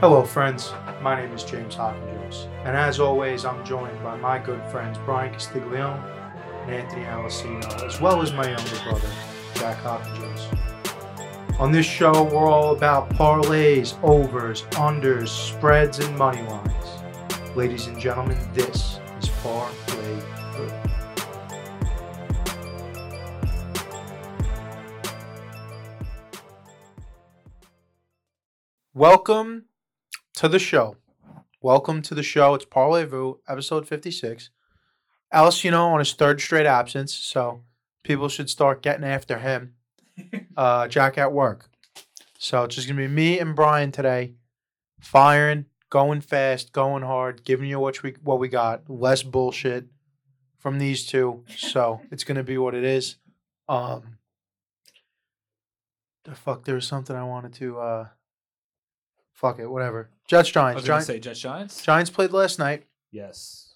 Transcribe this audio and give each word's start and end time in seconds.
Hello, 0.00 0.22
friends. 0.22 0.74
My 1.00 1.18
name 1.18 1.32
is 1.32 1.42
James 1.42 1.74
Hopkins, 1.74 2.48
and 2.66 2.76
as 2.76 3.00
always, 3.00 3.46
I'm 3.46 3.64
joined 3.64 3.98
by 4.02 4.14
my 4.14 4.38
good 4.38 4.62
friends 4.66 4.98
Brian 5.06 5.32
Castiglione 5.32 5.98
and 6.64 6.70
Anthony 6.70 7.04
Alessino, 7.06 7.82
as 7.82 7.98
well 7.98 8.20
as 8.20 8.30
my 8.30 8.46
younger 8.46 8.78
brother, 8.84 9.08
Jack 9.54 9.78
Hopkins. 9.78 10.48
On 11.58 11.72
this 11.72 11.86
show, 11.86 12.24
we're 12.24 12.46
all 12.46 12.76
about 12.76 13.08
parlays, 13.08 13.96
overs, 14.02 14.64
unders, 14.72 15.28
spreads, 15.28 15.98
and 15.98 16.14
money 16.18 16.42
lines. 16.42 17.56
Ladies 17.56 17.86
and 17.86 17.98
gentlemen, 17.98 18.36
this 18.52 19.00
is 19.18 19.30
Parlay 19.42 20.20
Brew. 20.52 20.70
Welcome 28.92 29.64
to 30.36 30.48
the 30.48 30.58
show. 30.58 30.96
Welcome 31.62 32.02
to 32.02 32.14
the 32.14 32.22
show. 32.22 32.54
It's 32.54 32.66
Parlez-Vous, 32.66 33.40
episode 33.48 33.88
56. 33.88 34.50
Alessino, 35.32 35.86
on 35.86 35.98
his 35.98 36.12
third 36.12 36.42
straight 36.42 36.66
absence, 36.66 37.14
so 37.14 37.62
people 38.04 38.28
should 38.28 38.50
start 38.50 38.82
getting 38.82 39.04
after 39.04 39.38
him. 39.38 39.74
Uh, 40.56 40.88
Jack 40.88 41.18
at 41.18 41.34
work. 41.34 41.68
So 42.38 42.64
it's 42.64 42.76
just 42.76 42.88
going 42.88 42.96
to 42.96 43.06
be 43.06 43.14
me 43.14 43.38
and 43.38 43.54
Brian 43.54 43.92
today, 43.92 44.36
firing, 44.98 45.66
going 45.90 46.22
fast, 46.22 46.72
going 46.72 47.02
hard, 47.02 47.44
giving 47.44 47.68
you 47.68 47.78
what 47.78 48.02
we, 48.02 48.14
what 48.22 48.38
we 48.38 48.48
got. 48.48 48.88
Less 48.88 49.22
bullshit 49.22 49.84
from 50.58 50.78
these 50.78 51.04
two. 51.04 51.44
So 51.54 52.00
it's 52.10 52.24
going 52.24 52.38
to 52.38 52.42
be 52.42 52.56
what 52.56 52.74
it 52.74 52.84
is. 52.84 53.16
Um, 53.68 54.16
the 56.24 56.34
fuck, 56.34 56.64
there 56.64 56.76
was 56.76 56.86
something 56.86 57.14
I 57.14 57.24
wanted 57.24 57.52
to. 57.54 57.78
Uh, 57.78 58.06
fuck 59.36 59.58
it, 59.60 59.66
whatever. 59.68 60.10
Jets 60.26 60.48
I 60.48 60.52
Giants. 60.52 60.82
was 60.82 60.88
going 60.88 61.00
to 61.00 61.06
Giants, 61.06 61.06
say 61.06 61.20
Jets 61.20 61.40
Giants. 61.40 61.82
Giants 61.84 62.10
played 62.10 62.32
last 62.32 62.58
night. 62.58 62.86
Yes. 63.12 63.74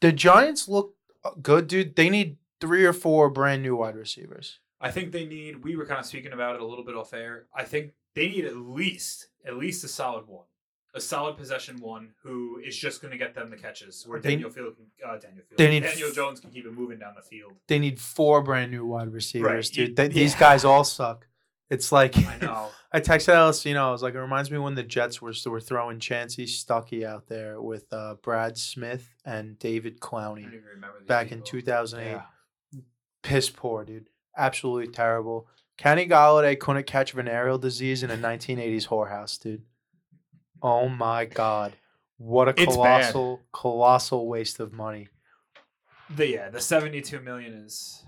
The 0.00 0.12
Giants 0.12 0.68
look 0.68 0.94
good, 1.40 1.68
dude. 1.68 1.96
They 1.96 2.10
need 2.10 2.36
three 2.60 2.84
or 2.84 2.92
four 2.92 3.30
brand 3.30 3.62
new 3.62 3.76
wide 3.76 3.96
receivers. 3.96 4.58
I 4.80 4.90
think 4.90 5.12
they 5.12 5.24
need. 5.24 5.64
We 5.64 5.74
were 5.76 5.86
kind 5.86 5.98
of 6.00 6.04
speaking 6.06 6.32
about 6.32 6.56
it 6.56 6.60
a 6.60 6.66
little 6.66 6.84
bit 6.84 6.94
off 6.94 7.14
air. 7.14 7.46
I 7.54 7.64
think 7.64 7.92
they 8.14 8.28
need 8.28 8.44
at 8.44 8.56
least 8.56 9.28
at 9.46 9.56
least 9.56 9.82
a 9.84 9.88
solid 9.88 10.26
one, 10.26 10.44
a 10.94 11.00
solid 11.00 11.36
possession 11.38 11.78
one 11.80 12.10
who 12.22 12.60
is 12.64 12.76
just 12.76 13.00
going 13.00 13.12
to 13.12 13.18
get 13.18 13.34
them 13.34 13.48
the 13.48 13.56
catches. 13.56 14.04
Where 14.06 14.20
They- 14.20 14.30
Daniel 14.32 14.50
Field, 14.50 14.74
can, 14.76 14.86
uh, 15.02 15.16
Daniel 15.16 15.44
Field, 15.48 15.56
they 15.58 15.70
need 15.70 15.84
Daniel 15.84 16.08
f- 16.10 16.14
Jones 16.14 16.40
can 16.40 16.50
keep 16.50 16.66
it 16.66 16.72
moving 16.72 16.98
down 16.98 17.14
the 17.16 17.22
field. 17.22 17.52
They 17.68 17.78
need 17.78 17.98
four 17.98 18.42
brand 18.42 18.70
new 18.70 18.84
wide 18.84 19.08
receivers, 19.12 19.70
Right, 19.70 19.76
you- 19.76 19.94
dude. 19.94 20.12
These 20.12 20.34
yeah. 20.34 20.40
guys 20.40 20.64
all 20.64 20.84
suck. 20.84 21.26
It's 21.70 21.90
like 21.92 22.16
I 22.16 22.38
know. 22.40 22.68
I 22.92 23.00
texted 23.00 23.34
Alessino, 23.34 23.78
I 23.88 23.90
was 23.90 24.02
like, 24.02 24.14
it 24.14 24.20
reminds 24.20 24.50
me 24.50 24.58
when 24.58 24.74
the 24.74 24.82
Jets 24.82 25.20
were 25.20 25.32
were 25.46 25.60
throwing 25.60 25.98
Chansi 25.98 26.44
Stuckey 26.44 27.04
out 27.04 27.26
there 27.26 27.60
with 27.60 27.92
uh, 27.92 28.14
Brad 28.22 28.56
Smith 28.56 29.06
and 29.24 29.58
David 29.58 29.98
I 30.00 30.06
Clowney 30.06 30.42
don't 30.44 30.54
even 30.54 30.64
remember 30.74 31.00
these 31.00 31.08
back 31.08 31.32
in 31.32 31.42
2008. 31.42 32.10
Yeah. 32.12 32.22
Piss 33.22 33.50
poor, 33.50 33.84
dude. 33.84 34.08
Absolutely 34.36 34.92
terrible. 34.92 35.48
Kenny 35.76 36.06
Golladay 36.06 36.58
couldn't 36.58 36.86
catch 36.86 37.12
venereal 37.12 37.58
disease 37.58 38.02
in 38.02 38.10
a 38.10 38.16
1980s 38.16 38.86
whorehouse, 38.86 39.38
dude. 39.38 39.62
Oh 40.62 40.88
my 40.88 41.26
god. 41.26 41.74
What 42.18 42.48
a 42.48 42.50
It's 42.52 42.76
bad. 42.76 43.12
colossal, 43.12 43.40
colossal 43.52 44.26
waste 44.26 44.58
of 44.60 44.72
money. 44.72 45.08
The 46.08 46.28
yeah, 46.28 46.48
the 46.50 46.60
seventy-two 46.60 47.20
million 47.20 47.52
is. 47.52 48.04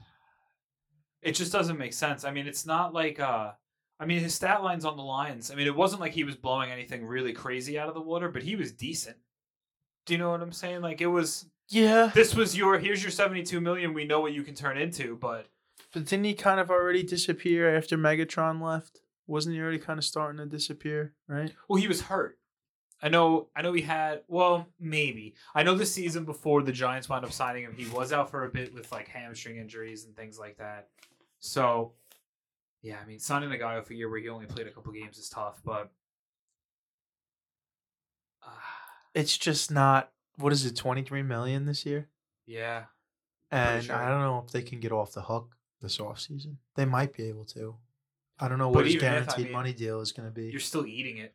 It 1.23 1.33
just 1.33 1.53
doesn't 1.53 1.79
make 1.79 1.93
sense. 1.93 2.25
I 2.25 2.31
mean, 2.31 2.47
it's 2.47 2.67
not 2.67 2.93
like 2.95 3.21
uh. 3.21 3.53
I 4.01 4.07
mean, 4.07 4.21
his 4.21 4.33
stat 4.33 4.63
lines 4.63 4.85
on 4.85 4.97
the 4.97 5.03
Lions. 5.03 5.51
I 5.51 5.57
mean, 5.57 5.67
it 5.67 5.75
wasn't 5.75 6.01
like 6.01 6.13
he 6.13 6.23
was 6.23 6.37
blowing 6.37 6.71
anything 6.71 7.05
really 7.05 7.33
crazy 7.33 7.77
out 7.81 7.89
of 7.89 7.95
the 7.95 8.01
water, 8.01 8.29
but 8.29 8.45
he 8.45 8.55
was 8.55 8.71
decent. 8.71 9.17
Do 10.07 10.15
you 10.15 10.19
know 10.19 10.31
what 10.31 10.41
I'm 10.41 10.53
saying? 10.53 10.83
Like 10.83 11.01
it 11.01 11.09
was. 11.09 11.47
Yeah. 11.69 12.13
This 12.15 12.35
was 12.35 12.57
your. 12.57 12.79
Here's 12.79 13.03
your 13.03 13.11
seventy-two 13.11 13.61
million. 13.61 13.95
We 13.95 14.05
know 14.05 14.21
what 14.21 14.33
you 14.33 14.43
can 14.43 14.55
turn 14.55 14.79
into, 14.79 15.17
but 15.17 15.49
But 15.93 16.05
didn't 16.05 16.27
he 16.27 16.35
kind 16.35 16.61
of 16.61 16.71
already 16.71 17.03
disappear 17.03 17.75
after 17.77 17.99
Megatron 17.99 18.63
left? 18.63 19.01
Wasn't 19.27 19.55
he 19.55 19.61
already 19.61 19.79
kind 19.79 19.99
of 19.99 20.05
starting 20.05 20.39
to 20.39 20.47
disappear, 20.47 21.13
right? 21.27 21.53
well, 21.69 21.81
he 21.81 21.89
was 21.89 22.03
hurt. 22.03 22.39
I 23.01 23.09
know. 23.09 23.49
I 23.55 23.63
know 23.63 23.73
he 23.73 23.83
had. 23.83 24.23
Well, 24.29 24.67
maybe. 24.81 25.35
I 25.55 25.63
know 25.63 25.75
the 25.77 25.87
season 25.87 26.25
before 26.25 26.63
the 26.63 26.73
Giants 26.73 27.09
wound 27.09 27.25
up 27.25 27.33
signing 27.33 27.63
him, 27.65 27.75
he 27.77 27.87
was 27.87 28.13
out 28.13 28.31
for 28.31 28.45
a 28.45 28.49
bit 28.49 28.75
with 28.75 28.91
like 28.91 29.09
hamstring 29.09 29.57
injuries 29.57 30.05
and 30.05 30.17
things 30.17 30.39
like 30.39 30.59
that. 30.59 30.89
So, 31.39 31.93
yeah, 32.83 32.97
I 33.03 33.07
mean, 33.07 33.19
signing 33.21 33.53
a 33.53 33.59
guy 33.59 33.77
off 33.77 33.91
a 33.91 33.95
year 33.95 34.09
where 34.11 34.19
he 34.19 34.29
only 34.29 34.47
played 34.47 34.67
a 34.67 34.71
couple 34.71 34.93
games 34.93 35.19
is 35.19 35.29
tough, 35.29 35.61
but. 35.65 35.91
Uh, 38.43 38.49
It's 39.15 39.37
just 39.37 39.71
not 39.71 40.13
what 40.37 40.53
is 40.53 40.65
it, 40.65 40.77
23 40.77 41.23
million 41.23 41.65
this 41.67 41.85
year? 41.85 42.09
yeah. 42.47 42.85
And 43.51 43.83
sure. 43.83 43.97
I 43.97 44.11
don't 44.11 44.21
know 44.21 44.45
if 44.47 44.53
they 44.53 44.61
can 44.61 44.79
get 44.79 44.93
off 44.93 45.13
the 45.13 45.23
hook 45.23 45.57
this 45.81 45.97
offseason. 45.97 46.57
They 46.77 46.85
might 46.85 47.15
be 47.17 47.25
able 47.25 47.47
to. 47.47 47.77
I 48.39 48.47
don't 48.47 48.59
know 48.59 48.69
But 48.69 48.75
what 48.77 48.85
his 48.85 48.97
even 48.97 49.07
if, 49.09 49.13
I 49.13 49.15
guaranteed 49.21 49.45
mean, 49.47 49.53
money 49.55 49.73
deal 49.73 50.01
is 50.01 50.13
going 50.13 50.29
to 50.29 50.35
be. 50.35 50.49
You're 50.49 50.61
still 50.61 50.85
eating 50.87 51.17
it. 51.17 51.35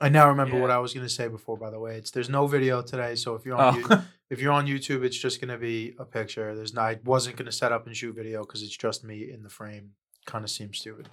I 0.00 0.08
now 0.08 0.28
remember 0.28 0.58
what 0.58 0.70
I 0.70 0.78
was 0.78 0.94
going 0.94 1.06
to 1.06 1.12
say 1.12 1.28
before. 1.28 1.56
By 1.56 1.70
the 1.70 1.78
way, 1.80 1.96
it's 1.96 2.10
there's 2.10 2.28
no 2.28 2.46
video 2.46 2.82
today, 2.82 3.14
so 3.14 3.34
if 3.34 3.44
you're 3.44 3.56
on 3.56 3.74
Oh. 3.74 3.78
you, 3.78 4.02
if 4.30 4.40
you're 4.40 4.52
on 4.52 4.66
YouTube, 4.66 5.02
it's 5.04 5.16
just 5.16 5.40
going 5.40 5.50
to 5.50 5.58
be 5.58 5.94
a 5.98 6.04
picture. 6.04 6.54
There's 6.54 6.74
not. 6.74 6.84
I 6.84 6.98
wasn't 7.04 7.36
going 7.36 7.46
to 7.46 7.52
set 7.52 7.72
up 7.72 7.86
and 7.86 7.96
shoot 7.96 8.14
video 8.14 8.42
because 8.44 8.62
it's 8.62 8.76
just 8.76 9.02
me 9.04 9.30
in 9.30 9.42
the 9.42 9.48
frame. 9.48 9.92
Kind 10.26 10.44
of 10.44 10.50
seems 10.50 10.78
stupid. 10.78 11.08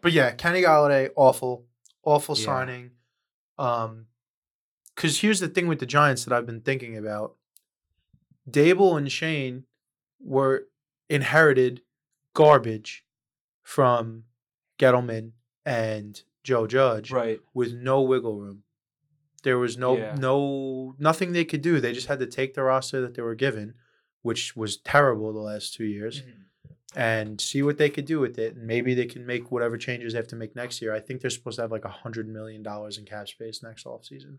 But 0.00 0.12
yeah, 0.12 0.30
Kenny 0.32 0.62
Golladay, 0.62 1.10
awful, 1.14 1.66
awful 2.02 2.36
Yeah. 2.36 2.44
signing. 2.44 2.90
Um, 3.58 4.06
because 4.94 5.20
here's 5.20 5.40
the 5.40 5.48
thing 5.48 5.68
with 5.68 5.78
the 5.78 5.86
Giants 5.86 6.24
that 6.24 6.32
I've 6.32 6.46
been 6.46 6.62
thinking 6.62 6.96
about. 6.96 7.36
Daboll 8.50 8.96
and 8.96 9.10
Schoen 9.12 9.64
were 10.20 10.68
inherited 11.10 11.82
garbage 12.34 13.04
from 13.62 14.24
Gettleman 14.78 15.32
and 15.66 16.22
Joe 16.46 16.68
Judge 16.68 17.10
right. 17.10 17.40
with 17.52 17.74
no 17.74 18.00
wiggle 18.00 18.38
room. 18.38 18.62
There 19.42 19.58
was 19.58 19.76
no 19.76 19.96
Yeah. 19.96 20.14
no 20.14 20.94
nothing 20.98 21.32
they 21.32 21.44
could 21.44 21.60
do. 21.60 21.80
They 21.80 21.92
just 21.92 22.06
had 22.06 22.20
to 22.20 22.26
take 22.26 22.54
the 22.54 22.62
roster 22.62 23.00
that 23.00 23.14
they 23.14 23.22
were 23.22 23.34
given, 23.34 23.74
which 24.22 24.54
was 24.54 24.76
terrible 24.76 25.32
the 25.32 25.40
last 25.40 25.74
two 25.74 25.84
years, 25.84 26.22
mm-hmm. 26.22 26.98
and 26.98 27.40
see 27.40 27.62
what 27.62 27.78
they 27.78 27.90
could 27.90 28.06
do 28.06 28.20
with 28.20 28.38
it. 28.38 28.54
And 28.54 28.64
maybe 28.64 28.94
they 28.94 29.06
can 29.06 29.26
make 29.26 29.50
whatever 29.50 29.76
changes 29.76 30.12
they 30.12 30.18
have 30.18 30.28
to 30.28 30.36
make 30.36 30.54
next 30.54 30.80
year. 30.80 30.94
I 30.94 31.00
think 31.00 31.20
they're 31.20 31.30
supposed 31.30 31.56
to 31.56 31.62
have 31.62 31.72
like 31.72 31.84
a 31.84 31.88
hundred 31.88 32.28
million 32.28 32.62
dollars 32.62 32.96
in 32.96 33.04
cap 33.04 33.28
space 33.28 33.60
next 33.62 33.84
offseason. 33.84 34.38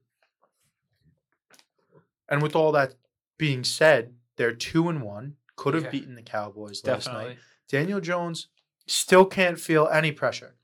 And 2.29 2.41
with 2.41 2.56
all 2.56 2.72
that 2.72 2.95
being 3.38 3.63
said, 3.66 4.13
they're 4.38 4.53
two 4.53 4.88
and 4.88 5.01
one. 5.01 5.35
Could 5.57 5.74
have 5.74 5.85
Yeah. 5.85 5.89
beaten 5.89 6.16
the 6.16 6.22
Cowboys 6.22 6.84
last 6.85 7.06
Definitely. 7.06 7.29
night. 7.29 7.39
Daniel 7.68 8.00
Jones 8.00 8.47
still 8.85 9.25
can't 9.25 9.59
feel 9.59 9.88
any 9.88 10.12
pressure. 10.12 10.56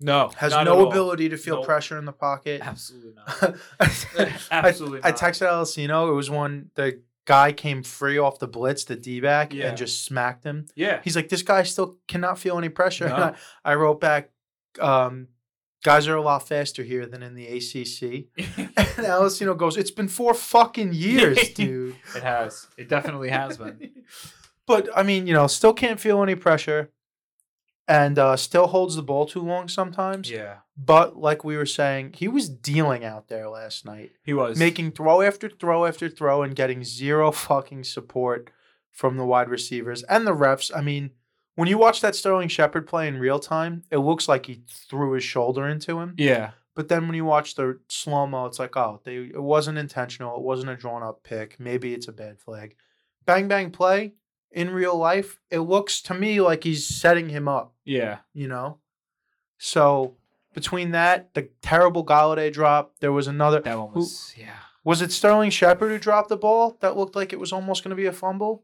No. 0.00 0.30
Has 0.36 0.52
no 0.52 0.88
ability 0.88 1.30
to 1.30 1.36
feel 1.36 1.56
Nope. 1.56 1.64
pressure 1.66 1.98
in 1.98 2.04
the 2.04 2.12
pocket. 2.12 2.60
Absolutely 2.64 3.14
not. 3.14 3.56
I, 3.80 4.32
Absolutely 4.50 5.00
I 5.02 5.10
not. 5.10 5.18
texted 5.18 5.46
Alessino. 5.48 6.08
It 6.10 6.12
was 6.12 6.28
when 6.30 6.70
the 6.74 7.00
guy 7.24 7.52
came 7.52 7.82
free 7.82 8.18
off 8.18 8.38
the 8.38 8.46
blitz, 8.46 8.84
the 8.84 8.96
D 8.96 9.20
back, 9.20 9.52
Yeah. 9.54 9.68
and 9.68 9.76
just 9.76 10.04
smacked 10.04 10.44
him. 10.44 10.66
Yeah. 10.74 11.00
He's 11.02 11.16
like, 11.16 11.28
this 11.28 11.42
guy 11.42 11.62
still 11.62 11.96
cannot 12.08 12.38
feel 12.38 12.58
any 12.58 12.68
pressure. 12.68 13.08
No. 13.08 13.14
I, 13.16 13.34
I 13.64 13.74
wrote 13.74 14.00
back, 14.00 14.30
um, 14.80 15.28
guys 15.82 16.06
are 16.08 16.16
a 16.16 16.22
lot 16.22 16.46
faster 16.46 16.82
here 16.82 17.06
than 17.06 17.22
in 17.22 17.34
the 17.34 17.46
ACC. 17.46 18.26
And 18.98 19.06
Alessino 19.06 19.54
goes, 19.56 19.76
it's 19.76 19.90
been 19.90 20.08
four 20.08 20.32
fucking 20.32 20.94
years, 20.94 21.50
dude. 21.50 21.96
It 22.14 22.22
has. 22.22 22.66
It 22.78 22.88
definitely 22.88 23.28
has 23.28 23.58
been. 23.58 23.90
but 24.66 24.88
I 24.96 25.02
mean, 25.02 25.26
you 25.26 25.34
know, 25.34 25.46
still 25.48 25.74
can't 25.74 26.00
feel 26.00 26.22
any 26.22 26.34
pressure, 26.34 26.90
and 27.88 28.18
uh, 28.18 28.36
still 28.36 28.66
holds 28.68 28.96
the 28.96 29.02
ball 29.02 29.26
too 29.26 29.42
long 29.42 29.68
sometimes. 29.68 30.30
Yeah. 30.30 30.58
But 30.76 31.16
like 31.16 31.44
we 31.44 31.56
were 31.56 31.66
saying, 31.66 32.14
he 32.16 32.28
was 32.28 32.48
dealing 32.48 33.04
out 33.04 33.28
there 33.28 33.48
last 33.48 33.84
night, 33.84 34.12
He 34.24 34.34
was 34.34 34.58
making 34.58 34.92
throw 34.92 35.22
after 35.22 35.48
throw 35.48 35.86
after 35.86 36.08
throw, 36.08 36.42
and 36.42 36.54
getting 36.54 36.84
zero 36.84 37.30
fucking 37.32 37.84
support 37.84 38.50
from 38.90 39.16
the 39.16 39.24
wide 39.24 39.48
receivers 39.48 40.02
and 40.04 40.26
the 40.26 40.34
refs. 40.34 40.70
I 40.74 40.80
mean, 40.80 41.10
when 41.54 41.68
you 41.68 41.78
watch 41.78 42.00
that 42.00 42.16
Sterling 42.16 42.48
Shepard 42.48 42.86
play 42.86 43.08
in 43.08 43.18
real 43.18 43.38
time, 43.38 43.82
it 43.90 43.98
looks 43.98 44.28
like 44.28 44.46
he 44.46 44.62
threw 44.68 45.12
his 45.12 45.24
shoulder 45.24 45.66
into 45.66 46.00
him. 46.00 46.14
Yeah. 46.18 46.52
But 46.74 46.88
then 46.88 47.06
when 47.06 47.16
you 47.16 47.24
watch 47.24 47.54
the 47.54 47.78
slow 47.88 48.26
mo, 48.26 48.44
it's 48.44 48.58
like, 48.58 48.76
oh, 48.76 49.00
they 49.04 49.16
it 49.16 49.42
wasn't 49.42 49.78
intentional. 49.78 50.36
It 50.36 50.42
wasn't 50.42 50.70
a 50.70 50.76
drawn 50.76 51.02
up 51.02 51.22
pick. 51.22 51.58
Maybe 51.58 51.94
it's 51.94 52.08
a 52.08 52.12
bad 52.12 52.38
flag. 52.38 52.76
Bang 53.24 53.48
bang 53.48 53.70
play 53.70 54.12
in 54.56 54.70
real 54.70 54.96
life. 54.96 55.38
It 55.50 55.60
looks 55.60 56.00
to 56.02 56.14
me 56.14 56.40
like 56.40 56.64
he's 56.64 56.84
setting 56.86 57.28
him 57.28 57.46
up. 57.46 57.74
Yeah. 57.84 58.18
You 58.32 58.48
know, 58.48 58.78
so 59.58 60.16
between 60.54 60.90
that, 60.92 61.34
the 61.34 61.50
terrible 61.62 62.04
Golladay 62.04 62.52
drop, 62.52 62.94
there 63.00 63.12
was 63.12 63.28
another. 63.28 63.60
That 63.60 63.78
one 63.78 63.90
Who- 63.90 64.00
was 64.00 64.34
yeah. 64.36 64.56
Was 64.82 65.02
it 65.02 65.10
Sterling 65.12 65.50
Shepard 65.50 65.90
who 65.90 65.98
dropped 65.98 66.28
the 66.28 66.36
ball? 66.36 66.76
That 66.80 66.96
looked 66.96 67.16
like 67.16 67.32
it 67.32 67.40
was 67.40 67.52
almost 67.52 67.82
going 67.82 67.90
to 67.90 67.96
be 67.96 68.06
a 68.06 68.12
fumble. 68.12 68.62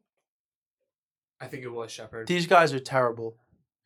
I 1.41 1.47
think 1.49 1.65
it 1.65 1.69
was 1.69 1.91
Shepard. 1.91 2.29
These 2.29 2.47
guys 2.47 2.73
are 2.73 2.79
terrible. 2.79 3.37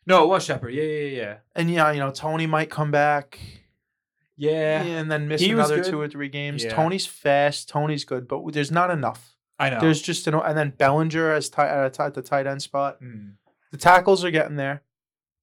No, 0.06 0.22
it 0.22 0.26
was 0.28 0.44
Shepard. 0.44 0.74
Yeah, 0.74 0.82
yeah, 0.84 1.16
yeah. 1.22 1.36
And 1.54 1.70
yeah, 1.70 1.90
you 1.92 1.98
know, 1.98 2.10
Tony 2.10 2.46
might 2.46 2.70
come 2.70 2.90
back. 2.90 3.38
Yeah, 4.36 4.82
and 4.82 5.10
then 5.10 5.28
miss 5.28 5.40
He 5.40 5.50
another 5.52 5.82
two 5.82 5.98
or 5.98 6.08
three 6.08 6.28
games. 6.28 6.62
Yeah. 6.62 6.74
Tony's 6.74 7.06
fast. 7.06 7.70
Tony's 7.70 8.04
good, 8.04 8.28
but 8.28 8.52
there's 8.52 8.70
not 8.70 8.90
enough. 8.90 9.35
I 9.58 9.70
know. 9.70 9.80
There's 9.80 10.02
just 10.02 10.26
an 10.26 10.34
and 10.34 10.56
then 10.56 10.70
Bellinger 10.76 11.32
as 11.32 11.48
tight 11.48 11.68
at, 11.68 11.98
at 11.98 12.14
the 12.14 12.22
tight 12.22 12.46
end 12.46 12.62
spot. 12.62 13.00
Mm. 13.02 13.34
The 13.70 13.78
tackles 13.78 14.24
are 14.24 14.30
getting 14.30 14.56
there. 14.56 14.82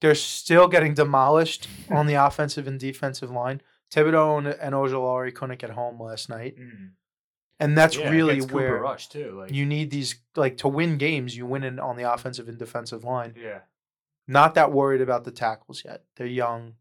They're 0.01 0.15
still 0.15 0.67
getting 0.67 0.93
demolished 0.93 1.67
on 1.89 2.05
the 2.07 2.13
offensive 2.15 2.67
and 2.67 2.79
defensive 2.79 3.31
line. 3.31 3.61
Thibodeaux 3.93 4.37
and, 4.39 4.47
and 4.47 4.73
Ojulari 4.75 5.33
couldn't 5.33 5.59
get 5.59 5.69
home 5.71 6.01
last 6.01 6.27
night, 6.29 6.55
Mm. 6.59 6.91
and 7.59 7.77
that's 7.77 7.95
Yeah, 7.97 8.09
really 8.09 8.41
where 8.41 8.77
Rush 8.81 9.07
too. 9.09 9.31
Like 9.39 9.51
you 9.51 9.65
need 9.65 9.91
these 9.91 10.15
like 10.35 10.57
to 10.57 10.67
win 10.67 10.97
games. 10.97 11.37
You 11.37 11.45
win 11.45 11.63
it 11.63 11.79
on 11.79 11.95
the 11.95 12.11
offensive 12.11 12.49
and 12.49 12.57
defensive 12.57 13.03
line. 13.03 13.33
yeah, 13.37 13.59
Not 14.27 14.55
that 14.55 14.71
worried 14.71 15.01
about 15.01 15.23
the 15.25 15.31
tackles 15.31 15.83
yet. 15.85 16.03
They're 16.15 16.27
young. 16.27 16.73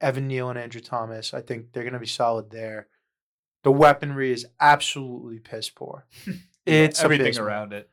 Evan 0.00 0.26
Neal 0.26 0.50
and 0.50 0.58
Andrew 0.58 0.80
Thomas. 0.80 1.32
I 1.32 1.40
think 1.40 1.72
they're 1.72 1.84
going 1.84 1.92
to 1.92 2.00
be 2.00 2.06
solid 2.06 2.50
there. 2.50 2.88
The 3.68 3.72
weaponry 3.72 4.32
is 4.32 4.46
absolutely 4.60 5.40
piss 5.40 5.68
poor. 5.68 6.06
It's 6.64 7.02
everything 7.04 7.26
abysmal. 7.26 7.46
around 7.46 7.72
it. 7.74 7.90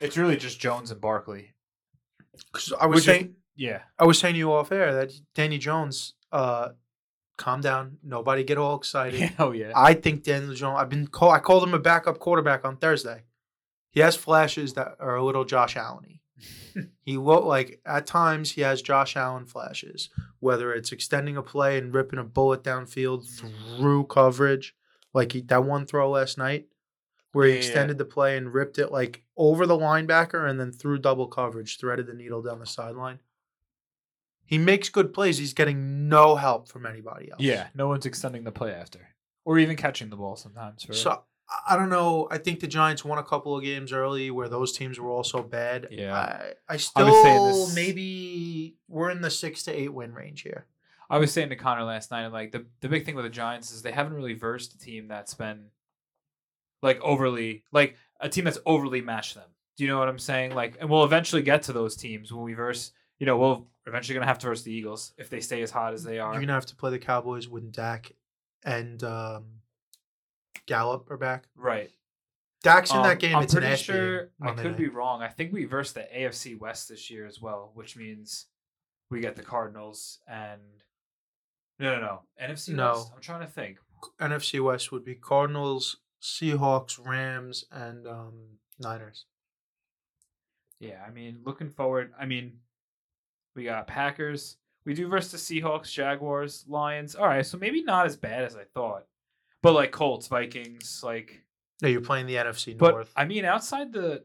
It's 0.00 0.16
really 0.16 0.36
just 0.36 0.60
Jones 0.60 0.90
and 0.92 1.00
Barkley. 1.00 1.54
'Cause 2.52 2.72
I 2.80 2.86
was 2.86 2.96
Which 2.96 2.98
is- 3.00 3.04
saying, 3.06 3.34
Yeah, 3.56 3.82
I 3.98 4.04
was 4.04 4.18
saying 4.20 4.34
to 4.34 4.38
you 4.38 4.52
off 4.52 4.70
air 4.70 4.92
that 4.94 5.12
Danny 5.34 5.58
Jones, 5.58 6.14
uh, 6.30 6.68
calm 7.36 7.60
down. 7.60 7.98
Nobody 8.04 8.44
get 8.44 8.58
all 8.58 8.76
excited. 8.76 9.32
oh 9.40 9.50
yeah. 9.52 9.72
I 9.74 9.94
think 9.94 10.22
Daniel 10.22 10.54
Jones. 10.54 10.78
I've 10.80 10.88
been 10.88 11.06
call, 11.08 11.30
I 11.32 11.40
called 11.40 11.64
him 11.64 11.74
a 11.74 11.78
backup 11.80 12.18
quarterback 12.20 12.64
on 12.64 12.76
Thursday. 12.76 13.22
He 13.90 14.00
has 14.00 14.14
flashes 14.16 14.74
that 14.74 14.94
are 15.00 15.16
a 15.16 15.24
little 15.24 15.44
Josh 15.44 15.76
Allen. 15.76 16.20
he 17.02 17.16
will 17.16 17.42
like 17.42 17.80
at 17.84 18.06
times 18.06 18.52
he 18.52 18.60
has 18.62 18.82
Josh 18.82 19.16
Allen 19.16 19.46
flashes, 19.46 20.10
whether 20.40 20.72
it's 20.72 20.92
extending 20.92 21.36
a 21.36 21.42
play 21.42 21.78
and 21.78 21.92
ripping 21.94 22.18
a 22.20 22.24
bullet 22.24 22.62
downfield 22.62 23.26
through 23.76 24.04
coverage, 24.04 24.74
like 25.14 25.32
he, 25.32 25.40
that 25.42 25.64
one 25.64 25.86
throw 25.86 26.10
last 26.10 26.38
night, 26.38 26.66
where 27.32 27.46
he 27.46 27.52
Yeah, 27.52 27.58
extended 27.58 27.98
the 27.98 28.04
play 28.04 28.36
and 28.36 28.52
ripped 28.52 28.78
it 28.78 28.90
like 28.92 29.22
over 29.36 29.66
the 29.66 29.76
linebacker 29.78 30.48
and 30.48 30.58
then 30.58 30.72
through 30.72 30.98
double 30.98 31.26
coverage, 31.26 31.78
threaded 31.78 32.06
the 32.06 32.14
needle 32.14 32.42
down 32.42 32.58
the 32.58 32.66
sideline. 32.66 33.20
He 34.44 34.56
makes 34.58 34.88
good 34.88 35.12
plays. 35.12 35.36
He's 35.38 35.52
getting 35.52 36.08
no 36.08 36.36
help 36.36 36.68
from 36.68 36.86
anybody 36.86 37.30
else. 37.30 37.40
Yeah, 37.40 37.68
no 37.74 37.88
one's 37.88 38.06
extending 38.06 38.44
the 38.44 38.52
play 38.52 38.72
after, 38.72 39.08
or 39.44 39.58
even 39.58 39.76
catching 39.76 40.08
the 40.10 40.16
ball 40.16 40.36
sometimes. 40.36 40.84
For 40.84 40.92
So 40.94 41.10
I- 41.10 41.22
I 41.68 41.76
don't 41.76 41.88
know. 41.88 42.28
I 42.30 42.36
think 42.38 42.60
the 42.60 42.66
Giants 42.66 43.04
won 43.06 43.16
a 43.18 43.22
couple 43.22 43.56
of 43.56 43.62
games 43.64 43.90
early 43.92 44.30
where 44.30 44.48
those 44.50 44.70
teams 44.72 44.98
were 45.00 45.10
also 45.10 45.42
bad. 45.42 45.88
Yeah. 45.90 46.14
I, 46.14 46.52
I 46.68 46.76
still 46.76 47.06
this- 47.46 47.74
maybe 47.74 48.76
we're 48.86 49.10
in 49.10 49.22
the 49.22 49.30
six 49.30 49.62
to 49.64 49.72
eight 49.72 49.92
win 49.92 50.12
range 50.14 50.42
here. 50.42 50.66
I 51.10 51.18
was 51.18 51.32
saying 51.32 51.48
to 51.50 51.56
Connor 51.56 51.84
last 51.84 52.10
night, 52.10 52.24
I'm 52.24 52.32
like 52.32 52.52
the 52.52 52.66
the 52.80 52.88
big 52.88 53.04
thing 53.04 53.14
with 53.14 53.24
the 53.24 53.30
Giants 53.30 53.70
is 53.72 53.82
they 53.82 53.92
haven't 53.92 54.14
really 54.14 54.34
versed 54.34 54.74
a 54.74 54.78
team 54.78 55.08
that's 55.08 55.34
been 55.34 55.66
like 56.82 57.00
overly 57.00 57.64
like 57.72 57.96
a 58.20 58.28
team 58.28 58.44
that's 58.44 58.58
overly 58.66 59.00
matched 59.00 59.34
them. 59.34 59.48
Do 59.76 59.84
you 59.84 59.90
know 59.90 59.98
what 59.98 60.08
I'm 60.08 60.18
saying? 60.18 60.54
Like, 60.54 60.76
and 60.80 60.90
we'll 60.90 61.04
eventually 61.04 61.42
get 61.42 61.62
to 61.64 61.72
those 61.72 61.96
teams 61.96 62.32
when 62.32 62.44
we 62.44 62.52
verse. 62.54 62.92
You 63.20 63.26
know, 63.26 63.36
we'll 63.38 63.66
eventually 63.86 64.14
gonna 64.14 64.26
have 64.26 64.38
to 64.40 64.46
verse 64.48 64.62
the 64.62 64.72
Eagles 64.72 65.12
if 65.18 65.30
they 65.30 65.40
stay 65.40 65.62
as 65.62 65.70
hot 65.70 65.94
as 65.94 66.04
they 66.04 66.18
are. 66.18 66.32
You're 66.32 66.42
gonna 66.42 66.52
have 66.52 66.66
to 66.66 66.76
play 66.76 66.90
the 66.90 66.98
Cowboys 66.98 67.48
when 67.48 67.70
Dak 67.70 68.12
and 68.64 69.02
um, 69.02 69.44
Gallup 70.66 71.10
are 71.10 71.16
back. 71.16 71.44
right. 71.56 71.90
Dak's 72.64 72.90
in 72.90 72.96
Um, 72.96 73.02
that 73.04 73.20
game. 73.20 73.36
I'm 73.36 73.44
it's 73.44 73.54
pretty 73.54 73.76
sure 73.76 74.30
I 74.42 74.50
could 74.52 74.72
night. 74.72 74.76
be 74.76 74.88
wrong. 74.88 75.22
I 75.22 75.28
think 75.28 75.52
we 75.52 75.64
versed 75.64 75.94
the 75.94 76.08
AFC 76.12 76.58
West 76.58 76.88
this 76.88 77.08
year 77.08 77.24
as 77.24 77.40
well, 77.40 77.70
which 77.74 77.96
means 77.96 78.46
we 79.10 79.20
get 79.20 79.36
the 79.36 79.42
Cardinals 79.44 80.18
and 80.26 80.60
no, 81.78 81.94
no, 81.94 82.00
no, 82.00 82.20
NFC 82.42 82.74
No. 82.74 82.92
West. 82.92 83.12
I'm 83.14 83.20
trying 83.20 83.40
to 83.40 83.46
think. 83.46 83.78
NFC 84.20 84.62
West 84.62 84.92
would 84.92 85.04
be 85.04 85.14
Cardinals, 85.14 85.96
Seahawks, 86.22 87.04
Rams, 87.04 87.64
and 87.70 88.06
um, 88.06 88.58
Niners. 88.78 89.24
Yeah, 90.80 91.02
I 91.06 91.10
mean, 91.10 91.40
looking 91.44 91.70
forward. 91.70 92.12
I 92.18 92.26
mean, 92.26 92.58
we 93.56 93.64
got 93.64 93.86
Packers. 93.86 94.56
We 94.84 94.94
do 94.94 95.08
versus 95.08 95.46
the 95.46 95.60
Seahawks, 95.60 95.92
Jaguars, 95.92 96.64
Lions. 96.68 97.14
All 97.14 97.26
right, 97.26 97.44
so 97.44 97.58
maybe 97.58 97.82
not 97.82 98.06
as 98.06 98.16
bad 98.16 98.44
as 98.44 98.56
I 98.56 98.64
thought, 98.74 99.06
but 99.62 99.72
like 99.72 99.90
Colts, 99.90 100.28
Vikings, 100.28 101.02
like. 101.04 101.42
No, 101.82 101.88
you're 101.88 102.00
playing 102.00 102.26
the 102.26 102.36
NFC 102.36 102.76
But 102.76 102.92
North. 102.92 103.12
I 103.14 103.24
mean, 103.24 103.44
outside 103.44 103.92
the, 103.92 104.24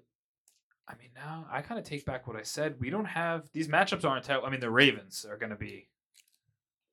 I 0.88 0.96
mean, 0.96 1.10
now 1.16 1.46
I 1.52 1.62
kind 1.62 1.80
of 1.80 1.86
take 1.86 2.06
back 2.06 2.28
what 2.28 2.36
I 2.36 2.42
said. 2.44 2.80
We 2.80 2.90
don't 2.90 3.06
have 3.06 3.44
these 3.54 3.68
matchups 3.68 4.06
aren't. 4.06 4.30
Out, 4.30 4.44
I 4.46 4.50
mean, 4.50 4.60
the 4.60 4.72
Ravens 4.72 5.26
are 5.30 5.38
going 5.38 5.52
to 5.52 5.56
be. 5.56 5.88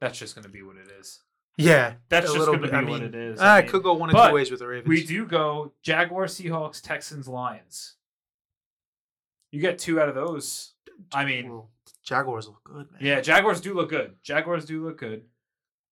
That's 0.00 0.18
just 0.18 0.34
going 0.34 0.44
to 0.44 0.48
be 0.50 0.62
what 0.62 0.76
it 0.76 0.88
is. 0.98 1.20
yeah, 1.56 1.94
That's 2.08 2.32
just 2.32 2.46
going 2.46 2.60
to 2.60 2.68
be 2.68 2.72
I 2.72 2.82
what 2.82 3.02
it 3.02 3.14
is. 3.14 3.38
Ah, 3.40 3.56
I 3.56 3.60
mean, 3.62 3.70
could 3.70 3.82
go 3.82 3.92
one 3.94 4.08
of 4.08 4.14
but 4.14 4.28
two 4.28 4.34
ways 4.34 4.50
with 4.50 4.60
the 4.60 4.66
Ravens. 4.66 4.88
we 4.88 5.04
do 5.04 5.26
go 5.26 5.72
Jaguars, 5.82 6.34
Seahawks, 6.38 6.80
Texans, 6.80 7.28
Lions. 7.28 7.96
You 9.52 9.60
get 9.60 9.78
two 9.78 10.00
out 10.00 10.08
of 10.08 10.14
those. 10.14 10.74
I 11.12 11.24
mean, 11.24 11.48
Well, 11.50 11.70
Jaguars 12.04 12.46
look 12.46 12.62
good, 12.64 12.90
man. 12.92 13.00
Yeah, 13.00 13.20
Jaguars 13.20 13.60
do 13.60 13.74
look 13.74 13.90
good. 13.90 14.14
Jaguars 14.22 14.64
do 14.64 14.84
look 14.84 14.98
good. 14.98 15.24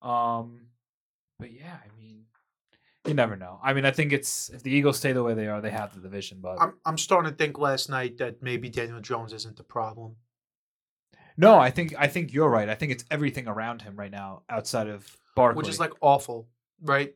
Um, 0.01 0.69
but 1.39 1.53
yeah, 1.53 1.77
I 1.85 2.01
mean, 2.01 2.25
you 3.07 3.15
never 3.15 3.37
know. 3.37 3.59
I 3.63 3.73
mean, 3.73 3.85
I 3.85 3.91
think 3.91 4.13
it's 4.13 4.49
if 4.51 4.63
the 4.63 4.71
Eagles 4.71 4.99
stay 4.99 5.13
the 5.13 5.23
way 5.23 5.35
they 5.35 5.49
are, 5.49 5.61
they 5.61 5.71
have 5.71 5.95
the 5.95 6.01
division. 6.01 6.39
But 6.41 6.61
I'm 6.61 6.75
I'm 6.85 6.99
starting 6.99 7.31
to 7.31 7.37
think 7.37 7.59
last 7.59 7.91
night 7.91 8.19
that 8.19 8.43
maybe 8.43 8.69
Daniel 8.69 9.01
Jones 9.01 9.33
isn't 9.33 9.57
the 9.57 9.65
problem. 9.65 10.17
No, 11.39 11.59
I 11.59 11.71
think 11.71 11.95
I 11.97 12.09
think 12.09 12.35
you're 12.35 12.51
right. 12.51 12.69
I 12.69 12.75
think 12.75 12.93
it's 12.93 13.05
everything 13.11 13.49
around 13.49 13.81
him 13.81 13.97
right 13.97 14.11
now 14.11 14.43
outside 14.51 14.89
of 14.89 15.17
Barkley, 15.35 15.59
which 15.59 15.69
is 15.69 15.81
like 15.81 15.93
awful, 16.03 16.49
right? 16.83 17.15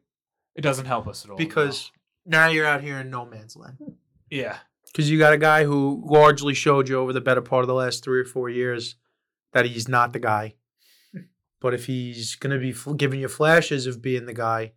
it 0.55 0.61
doesn't 0.61 0.87
help 0.87 1.07
us 1.07 1.25
at 1.25 1.31
all. 1.31 1.37
no. 1.37 1.39
Because 1.39 1.91
now 2.27 2.49
you're 2.49 2.67
out 2.67 2.83
here 2.83 2.99
in 2.99 3.11
no 3.11 3.25
man's 3.25 3.57
land. 3.57 3.77
yeah, 4.31 4.59
Because 4.87 5.11
you 5.11 5.19
got 5.19 5.33
a 5.33 5.39
guy 5.39 5.65
who 5.65 6.03
largely 6.05 6.55
showed 6.55 6.89
you 6.89 6.99
over 6.99 7.13
the 7.13 7.21
better 7.21 7.41
part 7.41 7.63
of 7.63 7.69
the 7.69 7.75
last 7.75 8.05
three 8.05 8.21
or 8.21 8.25
four 8.25 8.49
years 8.49 8.97
that 9.53 9.65
he's 9.67 9.89
not 9.89 10.13
the 10.13 10.19
guy. 10.19 10.55
but 11.61 11.75
if 11.75 11.87
he's 11.87 12.35
going 12.37 12.53
to 12.53 12.59
be 12.59 12.97
giving 12.97 13.21
you 13.21 13.29
flashes 13.29 13.87
of 13.87 14.03
being 14.03 14.27
the 14.27 14.35
guy, 14.35 14.73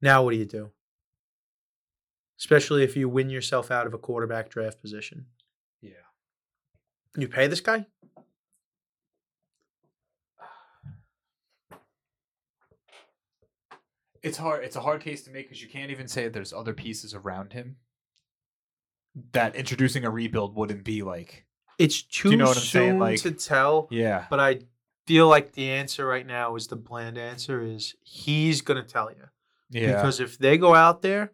now 0.00 0.22
what 0.24 0.32
do 0.32 0.38
you 0.38 0.46
do? 0.46 0.70
Especially 2.38 2.82
if 2.82 2.96
you 2.96 3.08
win 3.08 3.30
yourself 3.30 3.70
out 3.70 3.86
of 3.86 3.94
a 3.94 3.98
quarterback 3.98 4.48
draft 4.48 4.80
position. 4.80 5.26
yeah. 5.80 5.90
You 7.16 7.28
pay 7.28 7.46
this 7.46 7.60
guy? 7.60 7.86
It's 14.22 14.38
hard. 14.38 14.64
It's 14.64 14.76
a 14.76 14.80
hard 14.80 15.00
case 15.00 15.22
to 15.24 15.30
make 15.30 15.48
because 15.48 15.62
you 15.62 15.68
can't 15.68 15.90
even 15.90 16.08
say 16.08 16.28
there's 16.28 16.52
other 16.52 16.72
pieces 16.72 17.14
around 17.14 17.52
him 17.52 17.76
that 19.32 19.56
introducing 19.56 20.04
a 20.04 20.10
rebuild 20.10 20.54
wouldn't 20.54 20.84
be 20.84 21.02
like. 21.02 21.44
It's 21.78 22.02
too 22.02 22.30
you 22.30 22.36
know 22.36 22.46
what 22.46 22.56
I'm 22.56 22.62
soon 22.62 22.82
saying? 22.82 22.98
Like- 22.98 23.20
to 23.22 23.32
tell. 23.32 23.88
Yeah. 23.90 24.26
But 24.30 24.40
I 24.40 24.60
feel 25.06 25.28
like 25.28 25.52
the 25.52 25.70
answer 25.70 26.06
right 26.06 26.26
now 26.26 26.54
is 26.54 26.68
the 26.68 26.76
bland 26.76 27.18
answer 27.18 27.60
is 27.62 27.94
he's 28.02 28.60
going 28.60 28.82
to 28.82 28.88
tell 28.88 29.10
you. 29.10 29.24
Yeah. 29.70 29.96
Because 29.96 30.20
if 30.20 30.38
they 30.38 30.58
go 30.58 30.74
out 30.74 31.02
there 31.02 31.32